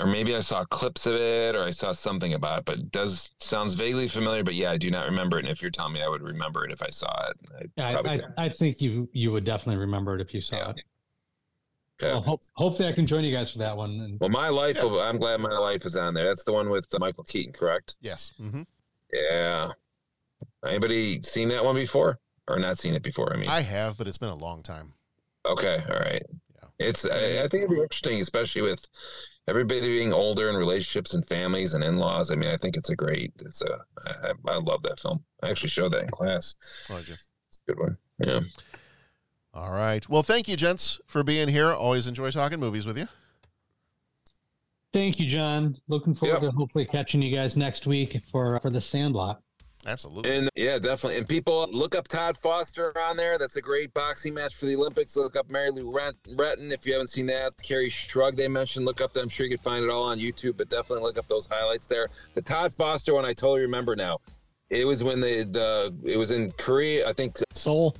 or 0.00 0.06
maybe 0.06 0.34
I 0.34 0.40
saw 0.40 0.64
clips 0.64 1.06
of 1.06 1.14
it 1.14 1.54
or 1.56 1.62
I 1.62 1.70
saw 1.70 1.92
something 1.92 2.34
about 2.34 2.60
it. 2.60 2.64
But 2.64 2.78
it 2.78 2.90
does 2.92 3.30
sounds 3.38 3.74
vaguely 3.74 4.08
familiar. 4.08 4.42
But 4.44 4.54
yeah, 4.54 4.70
I 4.70 4.76
do 4.78 4.90
not 4.90 5.06
remember 5.06 5.38
it. 5.38 5.44
And 5.44 5.52
if 5.52 5.60
you're 5.62 5.70
telling 5.70 5.92
me, 5.94 6.02
I 6.02 6.08
would 6.08 6.22
remember 6.22 6.64
it 6.64 6.72
if 6.72 6.82
I 6.82 6.90
saw 6.90 7.28
it. 7.30 7.70
I 7.78 7.94
I, 7.94 7.98
I. 8.14 8.20
I 8.36 8.48
think 8.48 8.80
you 8.80 9.08
you 9.12 9.32
would 9.32 9.44
definitely 9.44 9.80
remember 9.80 10.14
it 10.14 10.20
if 10.20 10.32
you 10.34 10.40
saw 10.40 10.70
it. 10.70 10.80
Okay. 12.00 12.12
Well, 12.12 12.20
hope, 12.22 12.40
hopefully 12.54 12.88
I 12.88 12.92
can 12.92 13.06
join 13.08 13.24
you 13.24 13.32
guys 13.34 13.50
for 13.50 13.58
that 13.58 13.76
one. 13.76 13.90
And 13.90 14.20
Well, 14.20 14.30
my 14.30 14.48
life. 14.50 14.80
will- 14.82 15.00
I'm 15.00 15.18
glad 15.18 15.40
my 15.40 15.58
life 15.58 15.84
is 15.84 15.96
on 15.96 16.14
there. 16.14 16.24
That's 16.24 16.44
the 16.44 16.52
one 16.52 16.70
with 16.70 16.86
uh, 16.94 16.98
Michael 17.00 17.24
Keaton, 17.24 17.52
correct? 17.52 17.96
Yes. 18.00 18.30
Mm-hmm. 18.40 18.62
Yeah. 19.12 19.72
Anybody 20.64 21.20
seen 21.22 21.48
that 21.48 21.64
one 21.64 21.74
before, 21.74 22.20
or 22.46 22.58
not 22.58 22.78
seen 22.78 22.94
it 22.94 23.02
before? 23.02 23.32
I 23.32 23.36
mean, 23.36 23.48
I 23.48 23.60
have, 23.62 23.96
but 23.96 24.06
it's 24.06 24.18
been 24.18 24.28
a 24.28 24.34
long 24.36 24.62
time. 24.62 24.92
Okay, 25.46 25.82
all 25.90 25.98
right. 25.98 26.22
It's 26.78 27.04
I, 27.04 27.42
I 27.42 27.48
think 27.48 27.64
it'd 27.64 27.70
be 27.70 27.80
interesting, 27.80 28.20
especially 28.20 28.62
with 28.62 28.84
everybody 29.48 29.80
being 29.80 30.12
older 30.12 30.48
and 30.48 30.58
relationships 30.58 31.14
and 31.14 31.26
families 31.26 31.74
and 31.74 31.82
in-laws. 31.82 32.30
I 32.30 32.36
mean, 32.36 32.50
I 32.50 32.56
think 32.56 32.76
it's 32.76 32.90
a 32.90 32.96
great. 32.96 33.32
It's 33.40 33.62
a. 33.62 33.78
I, 34.06 34.28
I 34.28 34.52
I 34.52 34.56
love 34.58 34.82
that 34.84 35.00
film. 35.00 35.24
I 35.42 35.50
actually 35.50 35.70
showed 35.70 35.92
that 35.92 36.02
in 36.02 36.08
class. 36.10 36.54
Oh, 36.90 36.98
did? 36.98 37.18
It's 37.48 37.60
a 37.66 37.72
good 37.72 37.78
one. 37.78 37.96
Yeah. 38.18 38.40
All 39.54 39.72
right. 39.72 40.06
Well, 40.08 40.22
thank 40.22 40.46
you, 40.48 40.56
gents, 40.56 41.00
for 41.06 41.22
being 41.24 41.48
here. 41.48 41.72
Always 41.72 42.06
enjoy 42.06 42.30
talking 42.30 42.60
movies 42.60 42.86
with 42.86 42.98
you. 42.98 43.08
thank 44.92 45.18
you, 45.18 45.26
John. 45.26 45.76
Looking 45.88 46.14
forward 46.14 46.40
to 46.42 46.50
hopefully 46.50 46.84
catching 46.84 47.22
you 47.22 47.34
guys 47.34 47.56
next 47.56 47.86
week 47.86 48.20
for 48.30 48.58
for 48.60 48.70
the 48.70 48.80
Sandlot. 48.80 49.42
Absolutely. 49.88 50.30
And 50.30 50.50
yeah, 50.54 50.78
definitely. 50.78 51.16
And 51.16 51.26
people 51.26 51.66
look 51.72 51.94
up 51.94 52.08
Todd 52.08 52.36
Foster 52.36 52.96
on 52.98 53.16
there. 53.16 53.38
That's 53.38 53.56
a 53.56 53.62
great 53.62 53.94
boxing 53.94 54.34
match 54.34 54.54
for 54.54 54.66
the 54.66 54.76
Olympics. 54.76 55.16
Look 55.16 55.34
up 55.34 55.48
Mary 55.48 55.70
Lou 55.70 55.90
Retton 55.90 56.72
if 56.72 56.86
you 56.86 56.92
haven't 56.92 57.08
seen 57.08 57.26
that. 57.28 57.56
Kerri 57.56 57.88
Strug 57.88 58.36
they 58.36 58.48
mentioned. 58.48 58.84
Look 58.84 59.00
up 59.00 59.14
them. 59.14 59.22
I'm 59.24 59.28
sure 59.30 59.46
you 59.46 59.56
can 59.56 59.64
find 59.64 59.82
it 59.82 59.90
all 59.90 60.04
on 60.04 60.18
YouTube, 60.18 60.58
but 60.58 60.68
definitely 60.68 61.04
look 61.04 61.16
up 61.16 61.26
those 61.26 61.46
highlights 61.46 61.86
there. 61.86 62.08
The 62.34 62.42
Todd 62.42 62.70
Foster 62.70 63.14
one 63.14 63.24
I 63.24 63.32
totally 63.32 63.62
remember 63.62 63.96
now. 63.96 64.18
It 64.68 64.86
was 64.86 65.02
when 65.02 65.20
the 65.20 65.44
the 65.44 65.94
it 66.04 66.18
was 66.18 66.32
in 66.32 66.52
Korea, 66.52 67.08
I 67.08 67.14
think 67.14 67.38
Seoul. 67.52 67.96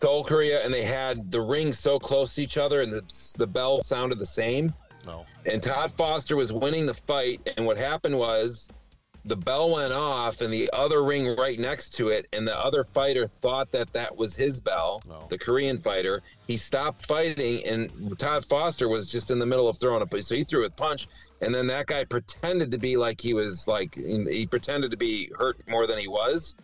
Seoul, 0.00 0.22
Korea, 0.22 0.64
and 0.64 0.72
they 0.72 0.84
had 0.84 1.32
the 1.32 1.40
rings 1.40 1.78
so 1.78 1.98
close 1.98 2.36
to 2.36 2.42
each 2.42 2.56
other 2.56 2.82
and 2.82 2.92
the 2.92 3.02
the 3.36 3.46
bell 3.48 3.80
sounded 3.80 4.20
the 4.20 4.26
same. 4.26 4.72
No. 5.04 5.26
And 5.50 5.60
Todd 5.60 5.92
Foster 5.92 6.36
was 6.36 6.52
winning 6.52 6.86
the 6.86 6.94
fight, 6.94 7.40
and 7.56 7.64
what 7.64 7.76
happened 7.76 8.16
was 8.16 8.70
the 9.26 9.36
bell 9.36 9.72
went 9.72 9.92
off 9.92 10.40
and 10.40 10.52
the 10.52 10.70
other 10.72 11.02
ring 11.02 11.34
right 11.36 11.58
next 11.58 11.90
to 11.90 12.08
it 12.08 12.28
and 12.32 12.46
the 12.46 12.56
other 12.56 12.84
fighter 12.84 13.26
thought 13.26 13.70
that 13.72 13.92
that 13.92 14.16
was 14.16 14.36
his 14.36 14.60
bell 14.60 15.02
the 15.28 15.36
korean 15.38 15.76
fighter. 15.78 16.22
He 16.46 16.56
stopped 16.56 17.04
fighting 17.04 17.66
and 17.66 18.18
todd 18.18 18.44
foster 18.44 18.88
was 18.88 19.10
just 19.10 19.32
in 19.32 19.40
the 19.40 19.46
middle 19.46 19.68
of 19.68 19.78
throwing 19.78 20.02
a 20.02 20.06
punch. 20.06 20.24
so 20.24 20.36
he 20.36 20.44
threw 20.44 20.64
a 20.64 20.70
punch 20.70 21.08
and 21.42 21.52
then 21.52 21.66
that 21.66 21.86
guy 21.86 22.04
pretended 22.04 22.70
to 22.70 22.78
be 22.78 22.96
like 22.96 23.20
he 23.20 23.34
was 23.34 23.66
like 23.66 23.94
he 23.96 24.46
pretended 24.46 24.92
to 24.92 24.96
be 24.96 25.30
hurt 25.36 25.58
more 25.68 25.88
than 25.88 25.98
he 25.98 26.06
was 26.06 26.54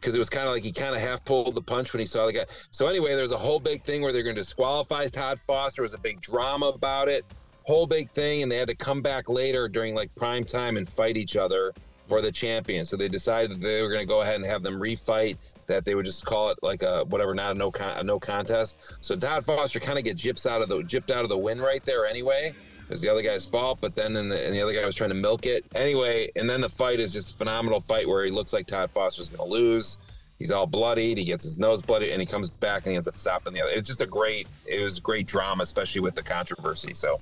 because 0.00 0.12
it 0.14 0.18
was 0.18 0.28
kind 0.28 0.46
of 0.46 0.52
like 0.52 0.64
he 0.64 0.72
kind 0.72 0.94
of 0.94 1.00
half 1.00 1.24
pulled 1.24 1.54
the 1.54 1.62
punch 1.62 1.92
when 1.92 2.00
he 2.00 2.06
saw 2.06 2.26
the 2.26 2.32
guy. 2.32 2.44
So 2.72 2.88
anyway 2.88 3.14
there's 3.14 3.32
a 3.32 3.38
whole 3.38 3.60
big 3.60 3.84
thing 3.84 4.02
where 4.02 4.12
they're 4.12 4.22
going 4.22 4.36
to 4.36 4.42
disqualify 4.42 5.06
todd 5.06 5.38
foster. 5.38 5.80
There 5.80 5.82
was 5.84 5.94
a 5.94 5.98
big 5.98 6.20
drama 6.20 6.66
about 6.66 7.08
it. 7.08 7.24
Whole 7.62 7.86
big 7.86 8.10
thing 8.10 8.42
and 8.42 8.50
they 8.50 8.56
had 8.56 8.68
to 8.68 8.74
come 8.74 9.02
back 9.02 9.28
later 9.28 9.68
during 9.68 9.94
like 9.94 10.12
prime 10.16 10.42
time 10.42 10.76
and 10.76 10.88
fight 10.88 11.16
each 11.16 11.36
other 11.36 11.74
for 12.08 12.20
the 12.20 12.32
champion. 12.32 12.84
So 12.84 12.96
they 12.96 13.08
decided 13.08 13.52
that 13.52 13.60
they 13.60 13.82
were 13.82 13.88
going 13.88 14.00
to 14.00 14.06
go 14.06 14.22
ahead 14.22 14.36
and 14.36 14.46
have 14.46 14.62
them 14.62 14.80
refight. 14.80 15.36
That 15.66 15.84
they 15.84 15.94
would 15.94 16.06
just 16.06 16.24
call 16.24 16.48
it 16.48 16.58
like 16.62 16.82
a 16.82 17.04
whatever, 17.04 17.34
not 17.34 17.54
a 17.54 17.58
no 17.58 17.70
con- 17.70 17.98
a 17.98 18.02
no 18.02 18.18
contest. 18.18 19.04
So 19.04 19.16
Todd 19.16 19.44
Foster 19.44 19.78
kind 19.78 19.98
of 19.98 20.04
get 20.04 20.16
gypped 20.16 20.46
out 20.46 20.62
of 20.62 20.68
the 20.68 20.76
gypped 20.78 21.10
out 21.14 21.24
of 21.24 21.28
the 21.28 21.36
win 21.36 21.60
right 21.60 21.82
there 21.82 22.06
anyway. 22.06 22.54
It 22.88 22.90
was 22.90 23.02
the 23.02 23.10
other 23.10 23.20
guy's 23.20 23.44
fault, 23.44 23.80
but 23.82 23.94
then 23.94 24.14
the, 24.14 24.20
and 24.20 24.54
the 24.54 24.62
other 24.62 24.72
guy 24.72 24.86
was 24.86 24.94
trying 24.94 25.10
to 25.10 25.14
milk 25.14 25.44
it 25.44 25.62
anyway. 25.74 26.30
And 26.36 26.48
then 26.48 26.62
the 26.62 26.70
fight 26.70 27.00
is 27.00 27.12
just 27.12 27.34
a 27.34 27.36
phenomenal 27.36 27.80
fight 27.80 28.08
where 28.08 28.24
he 28.24 28.30
looks 28.30 28.54
like 28.54 28.66
Todd 28.66 28.90
Foster's 28.90 29.28
going 29.28 29.46
to 29.46 29.54
lose. 29.54 29.98
He's 30.38 30.50
all 30.50 30.66
bloodied. 30.66 31.18
He 31.18 31.24
gets 31.24 31.44
his 31.44 31.58
nose 31.58 31.82
bloodied, 31.82 32.12
and 32.12 32.20
he 32.20 32.26
comes 32.26 32.48
back 32.48 32.84
and 32.84 32.92
he 32.92 32.96
ends 32.96 33.06
up 33.06 33.18
stopping 33.18 33.52
the 33.52 33.60
other. 33.60 33.72
It's 33.72 33.88
just 33.88 34.00
a 34.00 34.06
great. 34.06 34.48
It 34.66 34.82
was 34.82 35.00
great 35.00 35.26
drama, 35.26 35.64
especially 35.64 36.00
with 36.00 36.14
the 36.14 36.22
controversy. 36.22 36.94
So 36.94 37.20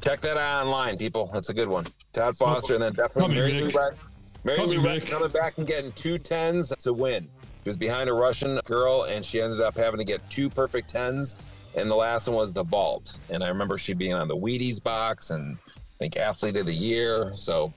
check 0.00 0.20
that 0.20 0.36
out 0.36 0.66
online, 0.66 0.96
people. 0.96 1.30
That's 1.32 1.48
a 1.48 1.54
good 1.54 1.68
one. 1.68 1.86
Todd 2.12 2.36
Foster, 2.36 2.74
and 2.74 2.82
then 2.82 2.92
definitely 2.92 3.20
Call 3.20 3.28
me 3.28 3.34
Mary 3.34 3.52
Lou 3.52 3.68
Mick. 3.68 3.72
Retton. 3.72 3.96
Mary 4.44 4.66
Lou 4.66 4.80
Retton 4.80 5.10
coming 5.10 5.28
back 5.28 5.58
and 5.58 5.66
getting 5.66 5.92
two 5.92 6.18
tens 6.18 6.68
to 6.68 6.92
win. 6.92 7.28
She 7.62 7.68
was 7.68 7.76
behind 7.76 8.08
a 8.08 8.14
Russian 8.14 8.58
girl, 8.64 9.04
and 9.04 9.24
she 9.24 9.40
ended 9.40 9.60
up 9.60 9.76
having 9.76 9.98
to 9.98 10.04
get 10.04 10.28
two 10.30 10.48
perfect 10.48 10.88
tens. 10.88 11.36
And 11.76 11.90
the 11.90 11.94
last 11.94 12.26
one 12.26 12.36
was 12.36 12.52
the 12.52 12.64
vault. 12.64 13.16
And 13.28 13.44
I 13.44 13.48
remember 13.48 13.78
she 13.78 13.92
being 13.92 14.14
on 14.14 14.28
the 14.28 14.36
Wheaties 14.36 14.82
box 14.82 15.30
and 15.30 15.56
I 15.66 15.72
think 15.98 16.16
athlete 16.16 16.56
of 16.56 16.66
the 16.66 16.74
year. 16.74 17.32
So 17.36 17.72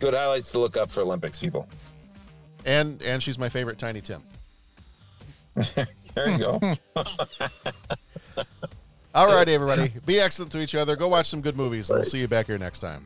good 0.00 0.14
highlights 0.14 0.50
to 0.52 0.58
look 0.58 0.76
up 0.76 0.90
for 0.90 1.02
Olympics 1.02 1.38
people. 1.38 1.68
And 2.64 3.02
and 3.02 3.22
she's 3.22 3.38
my 3.38 3.48
favorite 3.48 3.78
Tiny 3.78 4.00
Tim. 4.00 4.22
There 6.14 6.30
you 6.30 6.38
go. 6.38 6.74
All 9.18 9.26
right, 9.26 9.48
everybody. 9.48 9.92
Be 10.06 10.20
excellent 10.20 10.52
to 10.52 10.60
each 10.60 10.76
other. 10.76 10.94
Go 10.94 11.08
watch 11.08 11.26
some 11.26 11.40
good 11.40 11.56
movies, 11.56 11.90
and 11.90 11.98
we'll 11.98 12.08
see 12.08 12.20
you 12.20 12.28
back 12.28 12.46
here 12.46 12.56
next 12.56 12.78
time. 12.78 13.04